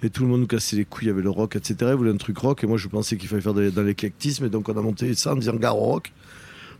et 0.02 0.08
tout 0.08 0.22
le 0.22 0.28
monde 0.30 0.40
nous 0.40 0.46
cassait 0.46 0.76
les 0.76 0.86
couilles, 0.86 1.10
avait 1.10 1.20
le 1.20 1.28
rock, 1.28 1.54
etc. 1.56 1.74
Ils 1.90 1.94
voulaient 1.96 2.12
un 2.12 2.16
truc 2.16 2.38
rock, 2.38 2.64
et 2.64 2.66
moi, 2.66 2.78
je 2.78 2.88
pensais 2.88 3.18
qu'il 3.18 3.28
fallait 3.28 3.42
faire 3.42 3.52
de- 3.52 3.70
l'éclectisme, 3.82 4.46
et 4.46 4.48
donc 4.48 4.70
on 4.70 4.76
a 4.78 4.80
monté 4.80 5.14
ça 5.14 5.32
en 5.34 5.36
disant 5.36 5.56
Garo 5.56 5.80
Rock. 5.84 6.12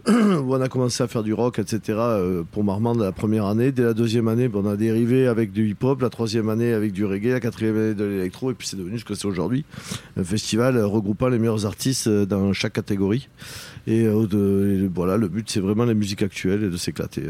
où 0.08 0.54
on 0.54 0.60
a 0.60 0.68
commencé 0.68 1.02
à 1.02 1.08
faire 1.08 1.22
du 1.22 1.32
rock, 1.32 1.58
etc. 1.58 1.80
euh, 1.98 2.42
pour 2.50 2.62
Marmande 2.64 3.00
la 3.00 3.12
première 3.12 3.46
année. 3.46 3.72
Dès 3.72 3.82
la 3.82 3.94
deuxième 3.94 4.28
année, 4.28 4.48
ben, 4.48 4.60
on 4.64 4.68
a 4.68 4.76
dérivé 4.76 5.26
avec 5.26 5.52
du 5.52 5.68
hip-hop. 5.68 6.00
La 6.00 6.10
troisième 6.10 6.48
année 6.48 6.72
avec 6.72 6.92
du 6.92 7.04
reggae. 7.04 7.32
La 7.32 7.40
quatrième 7.40 7.76
année 7.76 7.94
de 7.94 8.04
l'électro. 8.04 8.50
Et 8.50 8.54
puis 8.54 8.68
c'est 8.68 8.76
devenu 8.76 8.98
ce 8.98 9.04
que 9.04 9.14
c'est 9.14 9.26
aujourd'hui. 9.26 9.64
Un 10.16 10.24
festival 10.24 10.76
euh, 10.76 10.86
regroupant 10.86 11.28
les 11.28 11.38
meilleurs 11.38 11.66
artistes 11.66 12.06
euh, 12.06 12.26
dans 12.26 12.52
chaque 12.52 12.74
catégorie. 12.74 13.28
Et, 13.86 14.06
voilà, 14.94 15.16
le 15.16 15.28
but 15.28 15.48
c'est 15.50 15.60
vraiment 15.60 15.84
la 15.84 15.94
musique 15.94 16.22
actuelle 16.22 16.64
et 16.64 16.68
de 16.68 16.76
s'éclater. 16.76 17.22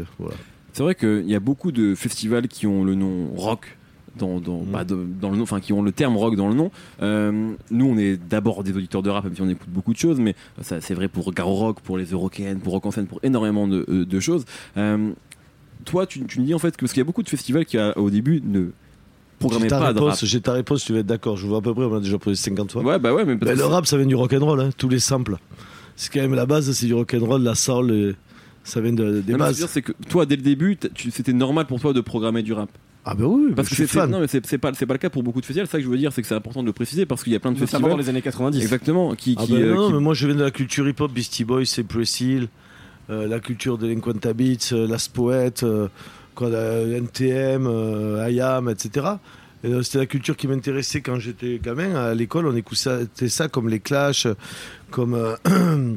C'est 0.73 0.83
vrai 0.83 0.93
qu'il 0.93 1.29
y 1.29 1.35
a 1.35 1.39
beaucoup 1.39 1.71
de 1.71 1.95
festivals 1.95 2.47
qui 2.47 2.67
ont 2.67 2.83
le 2.83 2.95
nom 2.95 3.29
rock. 3.35 3.78
Dans, 4.17 4.39
dans, 4.39 4.59
Mm. 4.61 4.65
bah, 4.71 4.83
de- 4.83 5.05
dans 5.21 5.29
le 5.29 5.37
nom, 5.37 5.43
enfin 5.43 5.59
qui 5.59 5.71
ont 5.73 5.81
le 5.81 5.91
terme 5.91 6.17
rock 6.17 6.35
dans 6.35 6.47
le 6.49 6.55
nom. 6.55 6.71
Euh, 7.01 7.51
nous, 7.71 7.85
on 7.85 7.97
est 7.97 8.17
d'abord 8.17 8.63
des 8.63 8.75
auditeurs 8.75 9.01
de 9.03 9.09
rap, 9.09 9.23
même 9.23 9.35
si 9.35 9.41
on 9.41 9.49
écoute 9.49 9.69
beaucoup 9.69 9.93
de 9.93 9.97
choses, 9.99 10.19
mais 10.19 10.35
ça, 10.61 10.81
c'est 10.81 10.93
vrai 10.93 11.07
pour 11.07 11.31
Garo 11.33 11.53
Rock, 11.55 11.79
pour 11.81 11.97
les 11.97 12.05
Eurocaines, 12.05 12.59
pour 12.59 12.73
Rock 12.73 12.85
en 12.85 12.91
scène, 12.91 13.05
pour 13.07 13.19
énormément 13.23 13.67
de, 13.67 13.85
euh, 13.89 14.05
de 14.05 14.19
choses. 14.19 14.45
Euh, 14.77 15.11
toi, 15.85 16.05
tu, 16.05 16.23
tu 16.25 16.39
me 16.41 16.45
dis 16.45 16.53
en 16.53 16.59
fait 16.59 16.75
que 16.75 16.81
parce 16.81 16.93
qu'il 16.93 16.99
y 17.01 17.03
a 17.03 17.05
beaucoup 17.05 17.23
de 17.23 17.29
festivals 17.29 17.65
qui, 17.65 17.77
au 17.95 18.09
début, 18.09 18.41
ne 18.45 18.67
programmaient 19.39 19.67
pas 19.67 19.79
de 19.93 19.99
rap. 19.99 20.09
réponse, 20.09 20.25
j'ai 20.25 20.41
ta 20.41 20.51
réponse, 20.53 20.83
tu 20.83 20.91
vas 20.93 20.99
être 20.99 21.05
d'accord. 21.05 21.37
Je 21.37 21.47
vois 21.47 21.59
à 21.59 21.61
peu 21.61 21.73
près, 21.73 21.85
on 21.85 21.95
a 21.95 21.99
déjà 22.01 22.17
posé 22.17 22.35
50 22.35 22.71
fois. 22.73 22.83
Ouais, 22.83 22.99
bah 22.99 23.13
ouais, 23.13 23.23
mais 23.25 23.35
le 23.35 23.65
rap, 23.65 23.85
ça 23.85 23.97
vient 23.97 24.05
du 24.05 24.15
rock'n'roll, 24.15 24.59
hein, 24.59 24.69
tous 24.77 24.89
les 24.89 24.99
samples. 24.99 25.37
C'est 25.95 26.11
quand 26.11 26.19
même 26.21 26.35
la 26.35 26.45
base, 26.45 26.69
c'est 26.71 26.85
du 26.87 26.93
rock'n'roll, 26.93 27.41
la 27.43 27.55
soul, 27.55 28.15
ça 28.63 28.81
vient 28.81 28.91
de- 28.93 28.95
des 28.95 29.03
Non, 29.05 29.11
mais 29.11 29.21
ce 29.21 29.21
que 29.21 29.31
je 29.31 29.33
veux 29.33 29.37
bases. 29.37 29.55
dire, 29.57 29.69
c'est 29.69 29.81
que 29.81 29.93
toi, 30.09 30.25
dès 30.25 30.35
le 30.35 30.41
début, 30.41 30.77
c'était 31.11 31.33
normal 31.33 31.65
pour 31.65 31.79
toi 31.79 31.93
de 31.93 32.01
programmer 32.01 32.43
du 32.43 32.51
rap. 32.53 32.69
Ah 33.05 33.15
ben 33.15 33.25
oui, 33.25 33.53
Parce 33.55 33.69
que 33.69 33.75
c'est 33.75 33.87
c'est- 33.87 33.97
fan. 33.99 34.09
non, 34.11 34.19
mais 34.19 34.27
c'est 34.27 34.45
c'est 34.45 34.57
pas, 34.57 34.71
c'est 34.73 34.85
pas 34.85 34.93
le 34.93 34.99
cas 34.99 35.09
pour 35.09 35.23
beaucoup 35.23 35.39
de 35.41 35.45
festivals. 35.45 35.67
C'est 35.67 35.71
ça 35.71 35.77
que 35.79 35.83
je 35.85 35.89
veux 35.89 35.97
dire, 35.97 36.11
c'est 36.13 36.21
que 36.21 36.27
c'est 36.27 36.35
important 36.35 36.61
de 36.61 36.67
le 36.67 36.73
préciser 36.73 37.05
parce 37.05 37.23
qu'il 37.23 37.33
y 37.33 37.35
a 37.35 37.39
plein 37.39 37.51
de 37.51 37.59
Notamment 37.59 37.87
dans 37.87 37.95
festivals. 37.95 38.05
les 38.05 38.09
années 38.09 38.21
90. 38.21 38.61
Exactement, 38.61 39.15
qui, 39.15 39.35
Ah 39.39 39.45
qui, 39.45 39.53
ben 39.53 39.61
euh, 39.63 39.73
non, 39.75 39.87
qui- 39.87 39.93
mais 39.93 39.99
moi 39.99 40.13
je 40.13 40.27
viens 40.27 40.35
de 40.35 40.43
la 40.43 40.51
culture 40.51 40.87
hip-hop, 40.87 41.11
Beastie 41.11 41.45
Boys, 41.45 41.65
c'est 41.65 41.85
Hill, 42.21 42.49
euh, 43.09 43.25
la 43.27 43.39
culture 43.39 43.77
Delinquent 43.77 44.25
Habits, 44.25 44.69
euh, 44.73 44.85
Last 44.87 45.13
Poet, 45.13 45.63
euh, 45.63 45.87
quoi, 46.35 46.49
la 46.49 46.81
NTM, 46.83 47.65
euh, 47.67 48.29
IAM, 48.29 48.69
etc. 48.69 49.07
Et, 49.63 49.67
euh, 49.73 49.81
C'était 49.81 49.99
la 49.99 50.05
culture 50.05 50.35
qui 50.37 50.47
m'intéressait 50.47 51.01
quand 51.01 51.17
j'étais 51.19 51.59
gamin. 51.63 51.95
À 51.95 52.13
l'école, 52.13 52.47
on 52.47 52.55
écoutait 52.55 53.29
ça 53.29 53.47
comme 53.47 53.69
les 53.69 53.79
Clash, 53.79 54.27
comme 54.91 55.13
euh, 55.15 55.35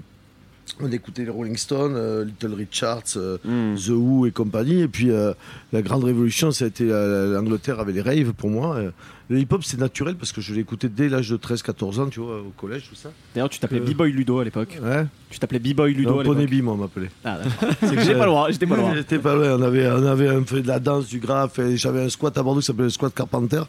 on 0.82 0.90
écoutait 0.92 1.24
les 1.24 1.30
Rolling 1.30 1.56
Stones, 1.56 1.94
euh, 1.96 2.24
Little 2.24 2.54
Richards, 2.54 3.02
euh, 3.16 3.38
Hmm. 3.44 3.76
The 3.76 3.88
Who 3.90 4.26
et 4.26 4.30
compagnie. 4.32 4.80
Et 4.82 4.88
puis 4.88 5.10
euh, 5.10 5.32
la 5.72 5.82
grande 5.82 6.04
révolution, 6.04 6.50
ça 6.50 6.64
a 6.64 6.68
été 6.68 6.86
euh, 6.90 7.34
l'Angleterre 7.34 7.80
avec 7.80 7.94
les 7.94 8.02
raves 8.02 8.32
pour 8.32 8.50
moi. 8.50 8.76
Euh, 8.76 8.90
Le 9.30 9.38
hip-hop, 9.38 9.64
c'est 9.64 9.78
naturel 9.80 10.16
parce 10.16 10.30
que 10.32 10.40
je 10.42 10.52
l'écoutais 10.52 10.88
dès 10.90 11.08
l'âge 11.08 11.30
de 11.30 11.36
13-14 11.38 12.00
ans, 12.00 12.08
tu 12.08 12.20
vois, 12.20 12.40
au 12.40 12.52
collège, 12.56 12.88
tout 12.88 12.94
ça. 12.94 13.10
D'ailleurs, 13.34 13.48
tu 13.48 13.58
t'appelais 13.60 13.80
Euh, 13.80 13.84
B-Boy 13.92 14.12
Ludo 14.12 14.38
à 14.40 14.44
l'époque. 14.44 14.78
Ouais. 14.82 15.06
Tu 15.30 15.38
t'appelais 15.38 15.58
B-Boy 15.60 15.94
Ludo 15.94 16.10
Non, 16.10 16.18
à 16.18 16.22
l'époque. 16.24 16.50
Bee, 16.50 16.60
moi, 16.60 16.74
on 16.74 16.76
m'appelait. 16.76 17.10
Ah. 17.24 17.38
C'est 17.80 17.80
que 17.80 17.86
J'étais 17.90 18.04
j'ai- 18.04 18.14
pas 18.14 18.26
loin, 18.26 18.46
j'étais 18.50 18.66
pas 18.66 18.76
loin. 18.76 18.94
J'étais 18.96 19.18
pas 19.18 19.34
loin. 19.34 19.56
On 19.58 19.62
avait, 19.62 19.86
on 19.90 20.04
avait 20.04 20.28
un 20.28 20.42
peu 20.42 20.60
de 20.60 20.68
la 20.68 20.78
danse, 20.80 21.06
du 21.08 21.18
graphe. 21.18 21.58
J'avais 21.76 22.02
un 22.02 22.08
squat 22.10 22.36
à 22.36 22.42
Bordeaux 22.42 22.60
qui 22.60 22.66
s'appelait 22.66 22.84
le 22.84 22.90
squat 22.90 23.14
Carpenter. 23.14 23.62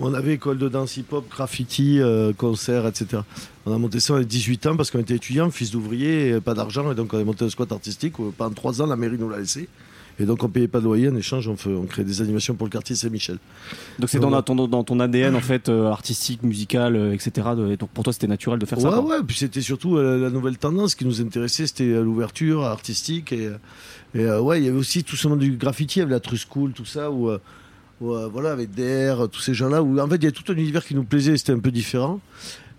On 0.00 0.14
avait 0.14 0.34
école 0.34 0.58
de 0.58 0.68
danse 0.68 0.96
hip-hop, 0.96 1.24
graffiti, 1.30 2.00
euh, 2.00 2.32
concert, 2.32 2.86
etc. 2.86 3.22
On 3.66 3.74
a 3.74 3.78
monté 3.78 4.00
ça 4.00 4.16
à 4.16 4.22
18 4.22 4.66
ans 4.66 4.76
parce 4.76 4.90
qu'on 4.90 4.98
était 5.00 5.14
étudiants, 5.16 5.50
fils 5.50 5.70
d'ouvriers, 5.70 6.30
et 6.30 6.40
pas 6.40 6.54
d'argent. 6.54 6.90
Et 6.90 6.94
donc 6.94 7.12
on 7.12 7.18
a 7.18 7.24
monté 7.24 7.44
un 7.44 7.50
squat 7.50 7.70
artistique 7.72 8.18
où 8.18 8.32
pendant 8.36 8.54
3 8.54 8.82
ans, 8.82 8.86
la 8.86 8.96
mairie 8.96 9.18
nous 9.18 9.28
l'a 9.28 9.38
laissé. 9.38 9.68
Et 10.18 10.24
donc 10.24 10.42
on 10.42 10.48
payait 10.48 10.68
pas 10.68 10.80
de 10.80 10.84
loyer. 10.84 11.08
En 11.08 11.16
échange, 11.16 11.48
on, 11.48 11.56
fait, 11.56 11.70
on 11.70 11.84
crée 11.84 12.04
des 12.04 12.20
animations 12.20 12.54
pour 12.54 12.66
le 12.66 12.70
quartier 12.70 12.94
Saint-Michel. 12.96 13.38
Donc 13.98 14.10
c'est 14.10 14.18
dans, 14.18 14.42
ton, 14.42 14.54
dans 14.54 14.84
ton 14.84 15.00
ADN 15.00 15.34
en 15.34 15.40
fait 15.40 15.68
euh, 15.70 15.86
artistique, 15.86 16.42
musical, 16.42 16.94
euh, 16.96 17.12
etc. 17.14 17.48
de- 17.56 17.72
et 17.72 17.76
donc 17.78 17.88
pour 17.90 18.04
toi 18.04 18.12
c'était 18.12 18.26
naturel 18.26 18.58
de 18.58 18.66
faire 18.66 18.78
Ouais, 18.78 18.90
ça. 18.90 18.96
quoi. 18.98 19.04
ouais, 19.18 19.22
puis 19.26 19.36
c'était 19.36 19.62
surtout 19.62 19.96
euh, 19.96 20.18
la 20.20 20.28
nouvelle 20.30 20.58
tendance 20.58 20.94
qui 20.94 21.06
nous 21.06 21.22
intéressait, 21.22 21.66
c'était 21.66 21.88
l'ouverture 22.02 22.64
artistique. 22.64 23.32
Et, 23.32 23.48
et 24.14 24.26
ouais, 24.30 24.60
il 24.60 24.66
y 24.66 24.68
avait 24.68 24.78
aussi 24.78 25.04
tout 25.04 25.16
ce 25.16 25.26
monde 25.28 25.38
du 25.38 25.52
graffiti, 25.52 25.98
il 25.98 26.00
y 26.00 26.02
avait 26.02 26.12
la 26.12 26.20
True 26.20 26.36
School, 26.38 26.72
tout 26.72 26.84
ça, 26.84 27.10
où, 27.10 27.30
euh, 28.02 28.24
euh, 28.24 28.28
voilà, 28.28 28.52
avec 28.52 28.70
DR, 28.74 29.28
tous 29.30 29.40
ces 29.40 29.54
gens-là, 29.54 29.82
où 29.82 29.98
en 29.98 30.08
fait 30.08 30.16
il 30.16 30.24
y 30.24 30.28
a 30.28 30.32
tout 30.32 30.50
un 30.52 30.56
univers 30.56 30.84
qui 30.84 30.94
nous 30.94 31.04
plaisait, 31.04 31.36
c'était 31.36 31.52
un 31.52 31.58
peu 31.58 31.70
différent. 31.70 32.20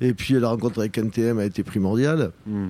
Et 0.02 0.14
puis 0.14 0.34
la 0.34 0.50
rencontre 0.50 0.80
avec 0.80 0.98
NTM 0.98 1.40
a 1.40 1.46
été 1.46 1.64
primordiale. 1.64 2.32
Hmm. 2.48 2.70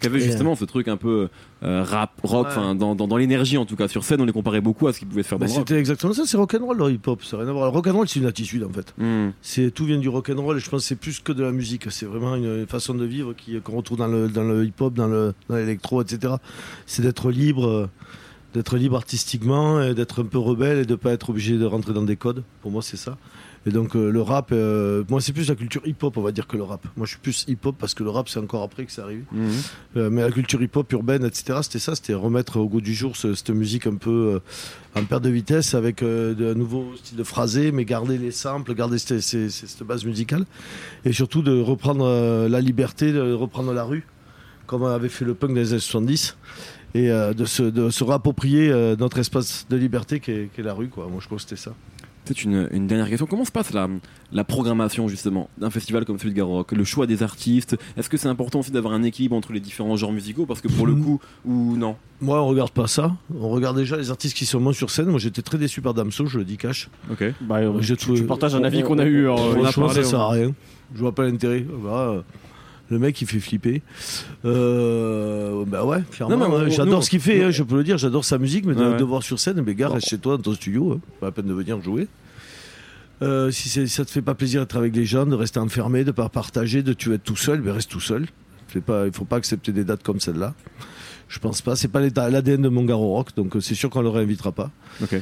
Qui 0.00 0.06
avait 0.06 0.20
justement 0.20 0.54
ce 0.56 0.64
truc 0.64 0.88
un 0.88 0.96
peu 0.96 1.28
euh, 1.62 1.82
rap, 1.82 2.12
rock, 2.22 2.46
Ouais. 2.56 2.74
dans, 2.74 2.94
dans, 2.94 3.06
dans 3.06 3.16
l'énergie 3.18 3.58
en 3.58 3.66
tout 3.66 3.76
cas. 3.76 3.86
Sur 3.86 4.02
scène, 4.02 4.22
on 4.22 4.24
les 4.24 4.32
comparait 4.32 4.62
beaucoup 4.62 4.88
à 4.88 4.94
ce 4.94 4.98
qu'ils 4.98 5.08
pouvaient 5.08 5.22
faire 5.22 5.38
dans 5.38 5.44
Bah, 5.44 5.50
le 5.52 5.58
rock. 5.58 5.68
c'était 5.68 5.78
exactement 5.78 6.14
ça, 6.14 6.22
c'est 6.24 6.38
rock'n'roll 6.38 6.78
le 6.78 6.90
hip-hop, 6.92 7.22
ça 7.22 7.36
n'a 7.36 7.42
rien 7.42 7.50
à 7.50 7.52
voir. 7.52 7.66
Le 7.70 7.76
rock'n'roll 7.76 8.08
c'est 8.08 8.18
une 8.18 8.24
attitude 8.24 8.64
en 8.64 8.70
fait. 8.72 8.94
Hmm. 8.96 9.32
C'est 9.42 9.70
tout 9.70 9.84
vient 9.84 9.98
du 9.98 10.08
rock'n'roll 10.08 10.56
et 10.56 10.60
je 10.60 10.70
pense 10.70 10.80
que 10.84 10.88
c'est 10.88 10.96
plus 10.96 11.20
que 11.20 11.32
de 11.32 11.42
la 11.42 11.52
musique. 11.52 11.84
C'est 11.90 12.06
vraiment 12.06 12.34
une 12.36 12.66
façon 12.66 12.94
de 12.94 13.04
vivre 13.04 13.34
qui 13.34 13.60
qu'on 13.60 13.76
retrouve 13.76 13.98
dans 13.98 14.06
le 14.06 14.28
dans 14.28 14.44
le 14.44 14.64
hip-hop, 14.64 14.94
dans 14.94 15.06
le 15.06 15.34
dans 15.50 15.56
l'électro, 15.56 16.00
etc. 16.00 16.32
C'est 16.86 17.02
d'être 17.02 17.30
libre, 17.30 17.66
euh, 17.68 17.86
d'être 18.54 18.76
libre 18.76 18.96
artistiquement, 18.96 19.80
et 19.82 19.94
d'être 19.94 20.22
un 20.22 20.26
peu 20.26 20.38
rebelle 20.38 20.78
et 20.78 20.84
de 20.86 20.94
pas 20.96 21.12
être 21.12 21.30
obligé 21.30 21.56
de 21.58 21.64
rentrer 21.64 21.92
dans 21.92 22.02
des 22.02 22.16
codes. 22.16 22.42
Pour 22.62 22.70
moi, 22.70 22.82
c'est 22.82 22.96
ça. 22.96 23.16
Et 23.66 23.70
donc 23.70 23.94
euh, 23.94 24.10
le 24.10 24.22
rap, 24.22 24.52
euh, 24.52 25.04
moi 25.10 25.20
c'est 25.20 25.34
plus 25.34 25.46
la 25.50 25.54
culture 25.54 25.82
hip-hop, 25.84 26.16
on 26.16 26.22
va 26.22 26.32
dire 26.32 26.46
que 26.46 26.56
le 26.56 26.62
rap. 26.62 26.82
Moi 26.96 27.04
je 27.04 27.10
suis 27.10 27.18
plus 27.20 27.44
hip-hop 27.46 27.76
parce 27.78 27.92
que 27.92 28.02
le 28.02 28.08
rap 28.08 28.26
c'est 28.30 28.40
encore 28.40 28.62
après 28.62 28.86
que 28.86 28.90
c'est 28.90 29.02
arrivé. 29.02 29.22
Hmm. 29.32 29.48
Euh, 29.98 30.08
mais 30.08 30.22
la 30.22 30.30
culture 30.30 30.62
hip-hop 30.62 30.90
urbaine, 30.94 31.26
etc., 31.26 31.58
c'était 31.62 31.78
ça, 31.78 31.94
c'était 31.94 32.14
remettre 32.14 32.56
au 32.56 32.66
goût 32.66 32.80
du 32.80 32.94
jour 32.94 33.16
ce- 33.16 33.34
cette 33.34 33.50
musique 33.50 33.86
un 33.86 33.96
peu 33.96 34.40
en 34.96 35.04
perte 35.04 35.22
de 35.24 35.28
vitesse 35.28 35.74
avec 35.74 36.02
de 36.02 36.54
nouveaux 36.54 36.92
styles 36.96 37.18
de 37.18 37.22
phrasé, 37.22 37.70
mais 37.70 37.84
garder 37.84 38.16
les 38.16 38.30
samples, 38.30 38.74
garder 38.74 38.96
cette, 38.98 39.20
cette- 39.20 39.50
cette 39.50 39.82
base 39.82 40.06
musicale, 40.06 40.46
et 41.04 41.12
surtout 41.12 41.42
de 41.42 41.60
reprendre 41.60 42.48
la 42.48 42.60
liberté, 42.62 43.12
de 43.12 43.32
reprendre 43.34 43.74
la 43.74 43.84
rue, 43.84 44.06
comme 44.66 44.84
avait 44.84 45.10
fait 45.10 45.26
le 45.26 45.34
punk 45.34 45.50
dans 45.50 45.56
les 45.56 45.72
années 45.72 45.80
70, 45.80 46.34
et 46.94 47.10
euh, 47.10 47.32
de, 47.34 47.44
se, 47.44 47.62
de 47.62 47.90
se 47.90 48.04
réapproprier 48.04 48.70
euh, 48.70 48.96
notre 48.98 49.18
espace 49.18 49.66
de 49.70 49.76
liberté 49.76 50.20
qui 50.20 50.30
est, 50.30 50.50
la 50.58 50.74
rue. 50.74 50.88
Quoi. 50.88 51.06
Moi 51.08 51.18
je 51.20 51.26
crois 51.26 51.36
que 51.36 51.42
c'était 51.42 51.56
ça. 51.56 51.72
Peut-être 52.26 52.44
une, 52.44 52.68
une 52.70 52.86
dernière 52.86 53.08
question. 53.08 53.26
Comment 53.26 53.46
se 53.46 53.50
passe 53.50 53.72
la, 53.72 53.88
la 54.30 54.44
programmation 54.44 55.08
justement 55.08 55.48
d'un 55.58 55.70
festival 55.70 56.04
comme 56.04 56.18
celui 56.18 56.32
de 56.32 56.36
Garo 56.36 56.52
Rock 56.52 56.72
Le 56.72 56.84
choix 56.84 57.06
des 57.06 57.22
artistes 57.22 57.76
Est-ce 57.96 58.10
que 58.10 58.18
c'est 58.18 58.28
important 58.28 58.60
aussi 58.60 58.70
d'avoir 58.70 58.92
un 58.92 59.02
équilibre 59.02 59.34
entre 59.34 59.52
les 59.54 59.58
différents 59.58 59.96
genres 59.96 60.12
musicaux? 60.12 60.44
Parce 60.44 60.60
que 60.60 60.68
pour 60.68 60.86
le 60.86 60.92
Mhm. 60.94 61.02
coup, 61.04 61.20
ou 61.46 61.76
non? 61.76 61.96
Moi 62.20 62.40
on 62.40 62.46
regarde 62.46 62.70
pas 62.72 62.86
ça, 62.86 63.16
on 63.34 63.48
regarde 63.48 63.76
déjà 63.78 63.96
les 63.96 64.10
artistes 64.10 64.36
qui 64.36 64.44
sont 64.44 64.60
moins 64.60 64.74
sur 64.74 64.90
scène. 64.90 65.06
Moi 65.08 65.18
j'étais 65.18 65.40
très 65.42 65.56
déçu 65.56 65.80
par 65.80 65.94
Damso, 65.94 66.26
je 66.26 66.38
le 66.38 66.44
dis 66.44 66.58
cash. 66.58 66.90
Ok. 67.10 67.24
Bah, 67.40 67.56
euh, 67.56 67.72
Je 67.80 67.94
tu, 67.94 68.22
partages 68.24 68.54
un 68.54 68.62
avis 68.64 68.82
qu'on 68.82 68.98
a 68.98 69.06
eu. 69.06 69.26
euh, 69.26 69.32
on 69.32 69.52
a 69.52 69.62
Franchement, 69.62 69.86
parlé, 69.86 70.04
ça 70.04 70.10
sert 70.10 70.20
à 70.20 70.30
rien. 70.30 70.52
Je 70.94 71.00
vois 71.00 71.14
pas 71.14 71.24
l'intérêt. 71.24 71.64
Le 72.90 72.98
mec, 72.98 73.20
il 73.22 73.26
fait 73.28 73.38
flipper. 73.38 73.82
Euh, 74.44 75.64
bah 75.66 75.84
ouais, 75.84 76.02
clairement. 76.10 76.58
Mais 76.58 76.70
j'adore 76.70 77.04
ce 77.04 77.10
qu'il 77.10 77.20
fait, 77.20 77.44
hein, 77.44 77.50
je 77.50 77.62
peux 77.62 77.76
le 77.76 77.84
dire. 77.84 77.98
J'adore 77.98 78.24
sa 78.24 78.38
musique, 78.38 78.64
mais 78.66 78.74
de, 78.74 78.80
Ouais, 78.80 78.90
ouais. 78.92 78.96
de 78.96 79.04
voir 79.04 79.22
sur 79.22 79.38
scène, 79.38 79.62
mais 79.64 79.74
gars, 79.74 79.88
reste 79.88 80.08
chez 80.08 80.18
toi 80.18 80.36
dans 80.36 80.42
ton 80.42 80.54
studio. 80.54 80.92
Hein, 80.94 81.00
pas 81.20 81.26
la 81.26 81.32
peine 81.32 81.46
de 81.46 81.54
venir 81.54 81.80
jouer. 81.82 82.08
Euh, 83.22 83.50
si 83.50 83.68
ça 83.88 84.04
te 84.04 84.10
fait 84.10 84.22
pas 84.22 84.34
plaisir 84.34 84.62
d'être 84.62 84.76
avec 84.76 84.96
les 84.96 85.04
gens, 85.04 85.26
de 85.26 85.34
rester 85.34 85.60
enfermé, 85.60 86.04
de 86.04 86.10
pas 86.10 86.28
partager, 86.30 86.82
de 86.82 86.92
tu 86.94 87.12
être 87.12 87.22
tout 87.22 87.36
seul, 87.36 87.60
ben 87.60 87.72
reste 87.72 87.90
tout 87.90 88.00
seul. 88.00 88.26
Fais 88.68 88.80
pas, 88.80 89.06
il 89.06 89.12
faut 89.12 89.24
pas 89.26 89.36
accepter 89.36 89.72
des 89.72 89.84
dates 89.84 90.02
comme 90.02 90.20
celle-là. 90.20 90.54
Je 91.28 91.38
pense 91.38 91.60
pas. 91.60 91.76
C'est 91.76 91.88
pas 91.88 92.00
l'ADN 92.00 92.62
de 92.62 92.68
Mongaro 92.68 93.08
Rock, 93.14 93.28
donc 93.36 93.56
euh, 93.56 93.60
c'est 93.60 93.74
sûr 93.74 93.90
qu'on 93.90 94.00
le 94.02 94.08
réinvitera 94.08 94.52
pas. 94.52 94.70
Ok. 95.02 95.16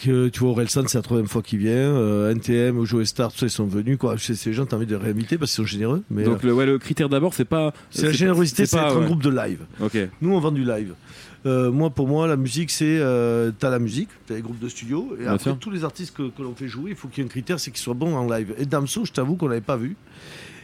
Que, 0.00 0.28
tu 0.28 0.40
vois, 0.40 0.50
Orelsan, 0.50 0.84
c'est 0.86 0.96
la 0.98 1.02
troisième 1.02 1.26
fois 1.26 1.42
qu'il 1.42 1.58
vient. 1.58 1.72
Euh, 1.72 2.30
NTM, 2.32 2.84
Joe 2.84 3.04
Star, 3.04 3.32
tout 3.32 3.38
ça, 3.38 3.46
ils 3.46 3.50
sont 3.50 3.66
venus. 3.66 3.98
Quoi. 3.98 4.16
Ces 4.16 4.52
gens, 4.52 4.64
t'as 4.64 4.76
envie 4.76 4.86
de 4.86 4.94
les 4.96 5.02
réinviter 5.02 5.38
parce 5.38 5.50
qu'ils 5.52 5.64
sont 5.64 5.68
généreux. 5.68 6.04
Mais 6.10 6.22
Donc 6.22 6.44
euh, 6.44 6.48
le, 6.48 6.54
ouais, 6.54 6.66
le 6.66 6.78
critère 6.78 7.08
d'abord, 7.08 7.34
c'est 7.34 7.44
pas. 7.44 7.72
c'est 7.90 8.06
la 8.06 8.12
générosité, 8.12 8.64
c'est 8.64 8.76
être 8.76 8.96
un 8.96 9.04
groupe 9.04 9.22
de 9.22 9.30
live. 9.30 9.60
Nous, 10.20 10.32
on 10.32 10.38
vend 10.38 10.52
du 10.52 10.64
live. 10.64 10.94
Euh, 11.46 11.70
moi, 11.72 11.90
pour 11.90 12.06
moi, 12.06 12.26
la 12.28 12.36
musique, 12.36 12.70
c'est. 12.70 12.98
Euh, 13.00 13.50
t'as 13.58 13.70
la 13.70 13.78
musique, 13.80 14.08
t'as 14.26 14.34
les 14.34 14.40
groupes 14.42 14.58
de 14.60 14.68
studio, 14.68 15.14
et 15.18 15.22
Bien 15.22 15.32
après, 15.32 15.44
sûr. 15.50 15.58
tous 15.58 15.70
les 15.70 15.82
artistes 15.84 16.14
que, 16.16 16.28
que 16.30 16.42
l'on 16.42 16.54
fait 16.54 16.68
jouer, 16.68 16.90
il 16.90 16.96
faut 16.96 17.08
qu'il 17.08 17.22
y 17.22 17.26
ait 17.26 17.28
un 17.28 17.30
critère, 17.30 17.58
c'est 17.60 17.70
qu'ils 17.70 17.80
soient 17.80 17.94
bons 17.94 18.14
en 18.14 18.28
live. 18.28 18.54
Et 18.58 18.66
Damso, 18.66 19.04
je 19.04 19.12
t'avoue 19.12 19.34
qu'on 19.36 19.48
l'avait 19.48 19.60
pas 19.60 19.76
vu. 19.76 19.96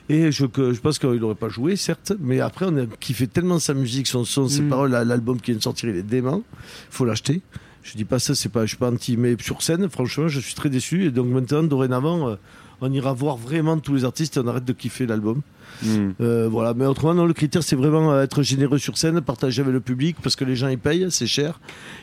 Et 0.09 0.31
je, 0.33 0.45
je 0.55 0.81
pense 0.81 0.99
qu'il 0.99 1.09
n'aurait 1.15 1.35
pas 1.35 1.49
joué, 1.49 1.77
certes, 1.77 2.13
mais 2.21 2.39
après, 2.41 2.67
on 2.69 2.77
a 2.77 2.87
kiffé 3.01 3.27
tellement 3.27 3.59
sa 3.59 3.73
musique, 3.73 4.07
son 4.07 4.25
son, 4.25 4.49
ses 4.49 4.61
Mm. 4.63 4.69
paroles, 4.69 4.91
la- 4.91 5.05
l'album 5.05 5.41
qui 5.41 5.53
vient 5.53 5.59
de 5.59 5.63
sortir, 5.63 5.89
il 5.89 5.97
est 5.97 6.03
dément. 6.03 6.43
Il 6.63 6.95
faut 6.95 7.05
l'acheter. 7.05 7.41
Je 7.85 7.97
dis 7.97 8.05
pas 8.07 8.19
ça, 8.19 8.35
c'est 8.35 8.49
pas, 8.49 8.63
je 8.63 8.69
suis 8.69 8.79
pas 8.79 8.91
anti, 8.91 9.17
mais 9.19 9.37
sur 9.39 9.63
scène, 9.63 9.89
franchement, 9.91 10.27
je 10.27 10.41
suis 10.41 10.55
très 10.55 10.71
déçu. 10.71 11.05
Et 11.05 11.11
donc 11.11 11.27
maintenant, 11.27 11.63
dorénavant, 11.63 12.31
euh, 12.31 12.37
on 12.81 12.91
ira 12.91 13.13
voir 13.13 13.37
vraiment 13.37 13.79
tous 13.79 13.95
les 13.95 14.05
artistes 14.07 14.39
et 14.39 14.41
on 14.41 14.47
arrête 14.49 14.65
de 14.65 14.73
kiffer 14.73 15.07
l'album. 15.07 15.43
Hmm. 15.83 16.13
Euh, 16.23 16.49
voilà, 16.49 16.73
mais 16.73 16.87
autrement, 16.87 17.13
non, 17.13 17.27
le 17.27 17.35
critère, 17.35 17.63
c'est 17.63 17.77
vraiment 17.77 18.11
euh, 18.11 18.23
être 18.23 18.43
généreux 18.43 18.79
sur 18.79 18.97
scène, 18.97 19.21
partager 19.21 19.61
avec 19.61 19.75
le 19.75 19.81
public, 19.81 20.17
parce 20.23 20.35
que 20.35 20.47
les 20.47 20.57
gens 20.57 20.69
ils 20.69 20.79
payent, 20.79 21.09
c'est 21.11 21.27
cher. 21.27 21.61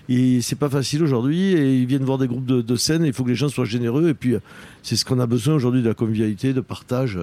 Et 0.08 0.42
c'est 0.42 0.56
pas 0.56 0.70
facile 0.70 1.02
aujourd'hui, 1.02 1.54
et 1.54 1.80
ils 1.80 1.88
viennent 1.88 2.04
voir 2.04 2.20
des 2.20 2.28
groupes 2.28 2.46
de, 2.46 2.62
de 2.62 2.76
scène, 2.76 3.04
il 3.04 3.14
faut 3.14 3.24
que 3.24 3.30
les 3.30 3.36
gens 3.36 3.50
soient 3.50 3.66
généreux, 3.66 4.10
et 4.10 4.14
puis 4.14 4.36
c'est 4.84 4.96
ce 4.96 5.04
qu'on 5.04 5.20
a 5.20 5.26
besoin 5.26 5.56
aujourd'hui 5.56 5.82
de 5.82 5.88
la 5.88 5.96
convivialité, 5.96 6.54
de 6.54 6.62
partage. 6.62 7.18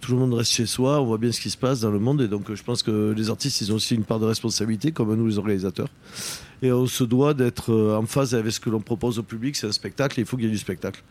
Tout 0.00 0.12
le 0.12 0.18
monde 0.18 0.34
reste 0.34 0.50
chez 0.50 0.66
soi, 0.66 1.00
on 1.00 1.04
voit 1.04 1.18
bien 1.18 1.30
ce 1.30 1.40
qui 1.40 1.50
se 1.50 1.58
passe 1.58 1.80
dans 1.80 1.90
le 1.90 2.00
monde, 2.00 2.22
et 2.22 2.28
donc 2.28 2.52
je 2.52 2.62
pense 2.62 2.82
que 2.82 3.14
les 3.16 3.30
artistes, 3.30 3.60
ils 3.60 3.70
ont 3.70 3.76
aussi 3.76 3.94
une 3.94 4.04
part 4.04 4.18
de 4.18 4.26
responsabilité, 4.26 4.90
comme 4.90 5.14
nous 5.14 5.26
les 5.26 5.38
organisateurs. 5.38 5.88
Et 6.62 6.72
on 6.72 6.86
se 6.86 7.04
doit 7.04 7.32
d'être 7.34 7.72
euh, 7.72 7.96
en 7.96 8.04
phase 8.06 8.34
avec 8.34 8.52
ce 8.52 8.60
que 8.60 8.68
l'on 8.70 8.80
propose 8.80 9.18
au 9.18 9.22
public, 9.22 9.56
c'est 9.56 9.66
un 9.66 9.72
spectacle, 9.72 10.20
et 10.20 10.22
il 10.22 10.26
faut 10.26 10.36
qu'il 10.36 10.46
y 10.46 10.48
ait 10.48 10.52
du 10.52 10.58
spectacle. 10.58 11.02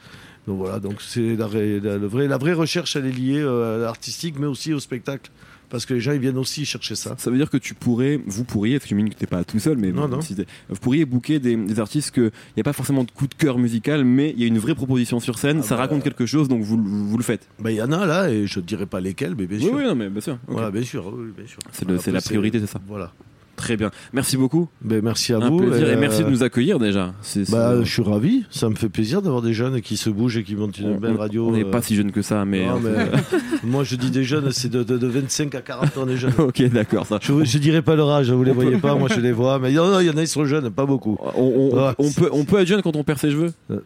Donc 0.47 0.57
voilà, 0.59 0.79
donc 0.79 1.01
c'est 1.01 1.35
la, 1.35 1.47
ré- 1.47 1.79
la- 1.79 1.97
vraie 2.37 2.53
recherche, 2.53 2.95
elle 2.95 3.05
est 3.07 3.11
liée 3.11 3.41
euh, 3.41 3.77
à 3.77 3.85
l'artistique, 3.85 4.35
mais 4.39 4.47
aussi 4.47 4.73
au 4.73 4.79
spectacle. 4.79 5.31
Parce 5.69 5.85
que 5.85 5.93
les 5.93 5.99
gens, 5.99 6.13
ils 6.13 6.19
viennent 6.19 6.39
aussi 6.39 6.65
chercher 6.65 6.95
ça. 6.95 7.13
Ça 7.19 7.29
veut 7.29 7.37
dire 7.37 7.49
que 7.51 7.57
tu 7.57 7.75
pourrais, 7.75 8.19
vous 8.25 8.43
pourriez, 8.43 8.79
parce 8.79 8.85
que 8.85 8.89
j'imagine 8.89 9.13
que 9.13 9.19
t'es 9.19 9.27
pas 9.27 9.43
tout 9.43 9.59
seul, 9.59 9.77
mais 9.77 9.91
Non, 9.91 10.07
bon, 10.07 10.15
non. 10.15 10.21
si 10.21 10.33
t'es- 10.35 10.47
vous 10.67 10.77
pourriez 10.79 11.05
booker 11.05 11.37
des, 11.39 11.55
des 11.55 11.79
artistes 11.79 12.09
que 12.09 12.21
il 12.21 12.53
n'y 12.57 12.61
a 12.61 12.63
pas 12.63 12.73
forcément 12.73 13.03
de 13.03 13.11
coup 13.11 13.27
de 13.27 13.35
cœur 13.35 13.59
musical, 13.59 14.03
mais 14.03 14.31
il 14.35 14.41
y 14.41 14.45
a 14.45 14.47
une 14.47 14.57
vraie 14.57 14.73
proposition 14.73 15.19
sur 15.19 15.37
scène, 15.37 15.59
Ah 15.59 15.63
ça 15.63 15.75
bah, 15.75 15.81
raconte 15.81 16.03
quelque 16.03 16.25
chose, 16.25 16.47
donc 16.47 16.63
vous, 16.63 16.81
vous, 16.83 17.17
le 17.17 17.23
faites. 17.23 17.47
Ben, 17.59 17.69
Il 17.69 17.75
y 17.75 17.81
en 17.83 17.91
a 17.91 18.07
là, 18.07 18.31
et 18.31 18.47
je 18.47 18.59
ne 18.59 18.65
dirai 18.65 18.87
pas 18.87 18.99
lesquels, 18.99 19.35
mais 19.37 19.45
bien 19.45 19.59
Oui, 19.59 19.65
sûr. 19.65 19.73
oui, 19.75 19.83
non, 19.83 19.93
mais 19.93 20.09
bien 20.09 20.21
sûr. 20.21 20.39
Voilà, 20.47 20.71
bien 20.71 20.81
sûr, 20.83 21.05
oui, 21.15 21.27
sûr. 21.45 21.59
C'est 21.71 22.11
la 22.11 22.21
priorité, 22.21 22.59
c'est 22.59 22.65
ça. 22.67 22.81
Voilà. 22.87 23.13
Très 23.59 23.75
bien. 23.75 23.91
Merci 24.13 24.37
beaucoup. 24.37 24.69
Ben, 24.81 25.01
merci 25.03 25.33
à 25.33 25.37
Un 25.37 25.49
vous. 25.49 25.57
plaisir 25.57 25.89
et, 25.89 25.93
euh, 25.95 25.99
merci 25.99 26.23
de 26.23 26.29
nous 26.29 26.43
accueillir 26.43 26.79
déjà. 26.79 27.13
Bah, 27.49 27.83
je 27.83 27.91
suis 27.91 28.01
ravi. 28.01 28.45
Ça 28.49 28.69
me 28.69 28.75
fait 28.75 28.87
plaisir 28.87 29.21
d'avoir 29.21 29.41
des 29.41 29.51
jeunes 29.53 29.81
qui 29.81 29.97
se 29.97 30.09
bougent 30.09 30.37
et 30.37 30.43
qui 30.43 30.55
montent 30.55 30.77
une 30.79 30.91
on- 30.93 30.97
belle 30.97 31.17
radio. 31.17 31.49
On 31.49 31.51
n'est 31.51 31.65
euh, 31.65 31.69
pas 31.69 31.81
si 31.81 31.93
jeune 31.97 32.13
que 32.13 32.21
ça, 32.21 32.45
mais. 32.45 32.65
non, 32.65 32.79
euh, 32.85 33.05
mais, 33.11 33.39
moi, 33.69 33.83
je 33.83 33.97
dis 33.97 34.11
des 34.11 34.23
jeunes, 34.23 34.49
c'est 34.51 34.69
de, 34.69 34.81
de, 34.83 34.97
de 34.97 35.07
25 35.07 35.53
à 35.55 35.61
40 35.61 35.97
ans 35.97 36.05
des 36.05 36.15
jeunes. 36.15 36.31
ok, 36.37 36.63
d'accord. 36.69 37.05
Je, 37.21 37.43
je 37.43 37.57
dirais 37.57 37.81
pas 37.81 37.97
leur 37.97 38.09
âge, 38.11 38.31
vous 38.31 38.43
les 38.45 38.53
voyez 38.53 38.77
pas, 38.77 38.95
moi 38.99 39.09
je 39.13 39.19
les 39.19 39.33
vois. 39.33 39.59
Mais 39.59 39.71
il 39.71 39.75
y 39.75 39.79
en 39.79 39.93
a, 39.93 40.01
ils 40.01 40.27
sont 40.27 40.45
jeunes, 40.45 40.69
pas 40.69 40.85
beaucoup. 40.85 41.17
On, 41.35 41.41
on- 41.43 41.69
Ouais. 41.69 41.93
on 41.99 42.11
peut, 42.11 42.29
on 42.31 42.45
peut 42.45 42.59
être 42.59 42.67
jeune 42.67 42.81
quand 42.81 42.95
on 42.95 43.03
perd 43.03 43.19
ses 43.19 43.29
cheveux. 43.31 43.51
Euh, 43.71 43.79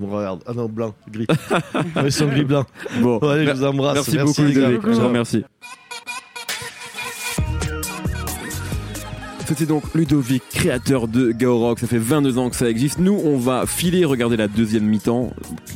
regarde. 0.00 0.40
Ah 0.46 0.52
non, 0.52 0.66
blanc, 0.68 0.94
gris. 1.10 1.26
Ils 2.04 2.10
sont 2.12 2.26
gris-blanc. 2.26 2.64
Bon, 3.00 3.18
Bon, 3.18 3.28
allez, 3.28 3.46
je 3.46 3.52
vous 3.52 3.64
embrasse. 3.64 3.94
merci, 3.94 4.18
beaucoup, 4.18 4.42
les 4.48 4.54
gars. 4.60 4.70
Je 4.82 4.90
vous 4.90 5.06
remercie. 5.06 5.44
C'était 9.46 9.66
donc 9.66 9.82
Ludovic, 9.94 10.42
créateur 10.50 11.08
de 11.08 11.32
Gaorock. 11.32 11.78
Ça 11.80 11.86
fait 11.86 11.98
22 11.98 12.38
ans 12.38 12.48
que 12.48 12.56
ça 12.56 12.70
existe. 12.70 12.98
Nous, 12.98 13.20
on 13.24 13.36
va 13.38 13.66
filer 13.66 14.04
regarder 14.04 14.36
la 14.36 14.48
deuxième 14.48 14.84
mi-temps. 14.84 15.30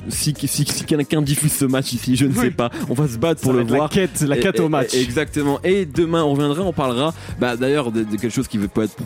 Si, 0.09 0.33
si, 0.39 0.65
si 0.65 0.85
quelqu'un 0.85 1.21
diffuse 1.21 1.53
ce 1.53 1.65
match 1.65 1.93
ici, 1.93 2.17
je 2.17 2.27
ne 2.27 2.33
sais 2.33 2.51
pas. 2.51 2.71
On 2.89 2.95
va 2.95 3.09
se 3.09 3.19
battre 3.19 3.41
pour 3.43 3.53
le 3.53 3.65
voir. 3.65 3.83
La 3.83 3.89
quête, 3.89 4.21
la 4.23 4.37
quête 4.39 4.59
et- 4.59 4.63
au 4.63 4.69
match. 4.69 4.95
et- 4.95 5.03
Exactement. 5.03 5.61
Et 5.65 5.85
demain, 5.85 6.23
on 6.25 6.33
reviendra, 6.33 6.63
on 6.63 6.73
parlera 6.73 7.13
bah, 7.41 7.57
d'ailleurs 7.57 7.93
de, 7.93 8.03
de 8.05 8.11
quelque 8.17 8.31
chose 8.31 8.49
qui 8.49 8.57
peut 8.59 8.83
être 8.83 8.97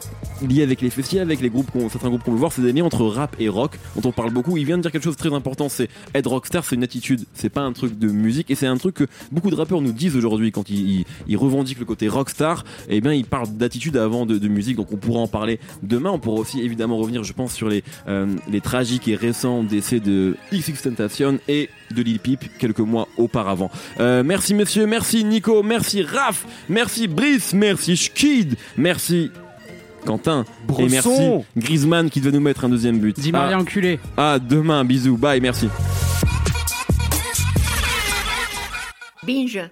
lié 0.46 0.62
avec 0.62 0.80
les 0.82 0.90
festivals, 0.90 1.26
avec 1.26 1.40
les 1.40 1.50
groupes, 1.50 1.70
certains 1.90 2.08
groupes 2.08 2.22
qu'on 2.22 2.32
veut 2.32 2.38
voir, 2.38 2.52
c'est 2.52 2.62
des 2.62 2.72
liens 2.72 2.84
entre 2.84 3.04
rap 3.06 3.34
et 3.40 3.48
rock, 3.48 3.72
dont 3.96 4.08
on 4.08 4.12
parle 4.12 4.32
beaucoup. 4.32 4.56
Il 4.56 4.66
vient 4.66 4.76
de 4.76 4.82
dire 4.82 4.92
quelque 4.92 5.04
chose 5.04 5.16
de 5.16 5.20
très 5.20 5.34
important, 5.34 5.68
c'est 5.68 5.88
être 6.14 6.28
rockstar, 6.28 6.64
c'est 6.64 6.76
une 6.76 6.84
attitude, 6.84 7.24
c'est 7.34 7.48
pas 7.50 7.62
un 7.62 7.72
truc 7.72 7.98
de 7.98 8.08
musique, 8.08 8.50
et 8.50 8.54
c'est 8.54 8.66
un 8.66 8.76
truc 8.76 8.94
que 8.94 9.04
beaucoup 9.32 9.50
de 9.50 9.56
rappeurs 9.56 9.80
nous 9.80 9.92
disent 9.92 10.16
aujourd'hui 10.16 10.52
quand 10.52 10.68
ils, 10.70 10.90
ils- 11.00 11.04
ils 11.28 11.36
revendiquent 11.36 11.80
le 11.80 11.84
côté 11.86 12.08
rockstar, 12.08 12.64
et 12.88 13.00
bien 13.00 13.12
ils 13.12 13.24
parlent 13.24 13.48
d'attitude 13.56 13.96
avant 13.96 14.26
de, 14.26 14.38
de 14.38 14.48
musique, 14.48 14.59
donc 14.74 14.92
on 14.92 14.96
pourra 14.96 15.20
en 15.20 15.28
parler 15.28 15.58
demain. 15.82 16.10
On 16.10 16.18
pourra 16.18 16.40
aussi 16.40 16.60
évidemment 16.60 16.96
revenir, 16.96 17.24
je 17.24 17.32
pense, 17.32 17.52
sur 17.52 17.68
les, 17.68 17.82
euh, 18.08 18.26
les 18.48 18.60
tragiques 18.60 19.08
et 19.08 19.16
récents 19.16 19.62
décès 19.62 20.00
de 20.00 20.36
XXXTentacion 20.52 21.38
et 21.48 21.68
de 21.94 22.02
Lil 22.02 22.18
Peep 22.20 22.40
quelques 22.58 22.80
mois 22.80 23.08
auparavant. 23.16 23.70
Euh, 23.98 24.22
merci 24.24 24.54
messieurs, 24.54 24.86
merci 24.86 25.24
Nico, 25.24 25.62
merci 25.62 26.02
Raph, 26.02 26.46
merci 26.68 27.08
Brice, 27.08 27.52
merci 27.52 27.96
Schkid, 27.96 28.56
merci 28.76 29.30
Quentin 30.04 30.44
et 30.78 30.88
merci. 30.88 31.10
Griezmann 31.56 32.10
qui 32.10 32.20
devait 32.20 32.32
nous 32.32 32.40
mettre 32.40 32.64
un 32.64 32.68
deuxième 32.68 32.98
but. 32.98 33.18
Dis 33.18 33.32
Marie 33.32 33.54
enculé. 33.54 33.98
À, 34.16 34.32
à 34.34 34.38
demain, 34.38 34.84
bisous, 34.84 35.16
bye, 35.16 35.40
merci. 35.40 35.68
Binge. 39.26 39.70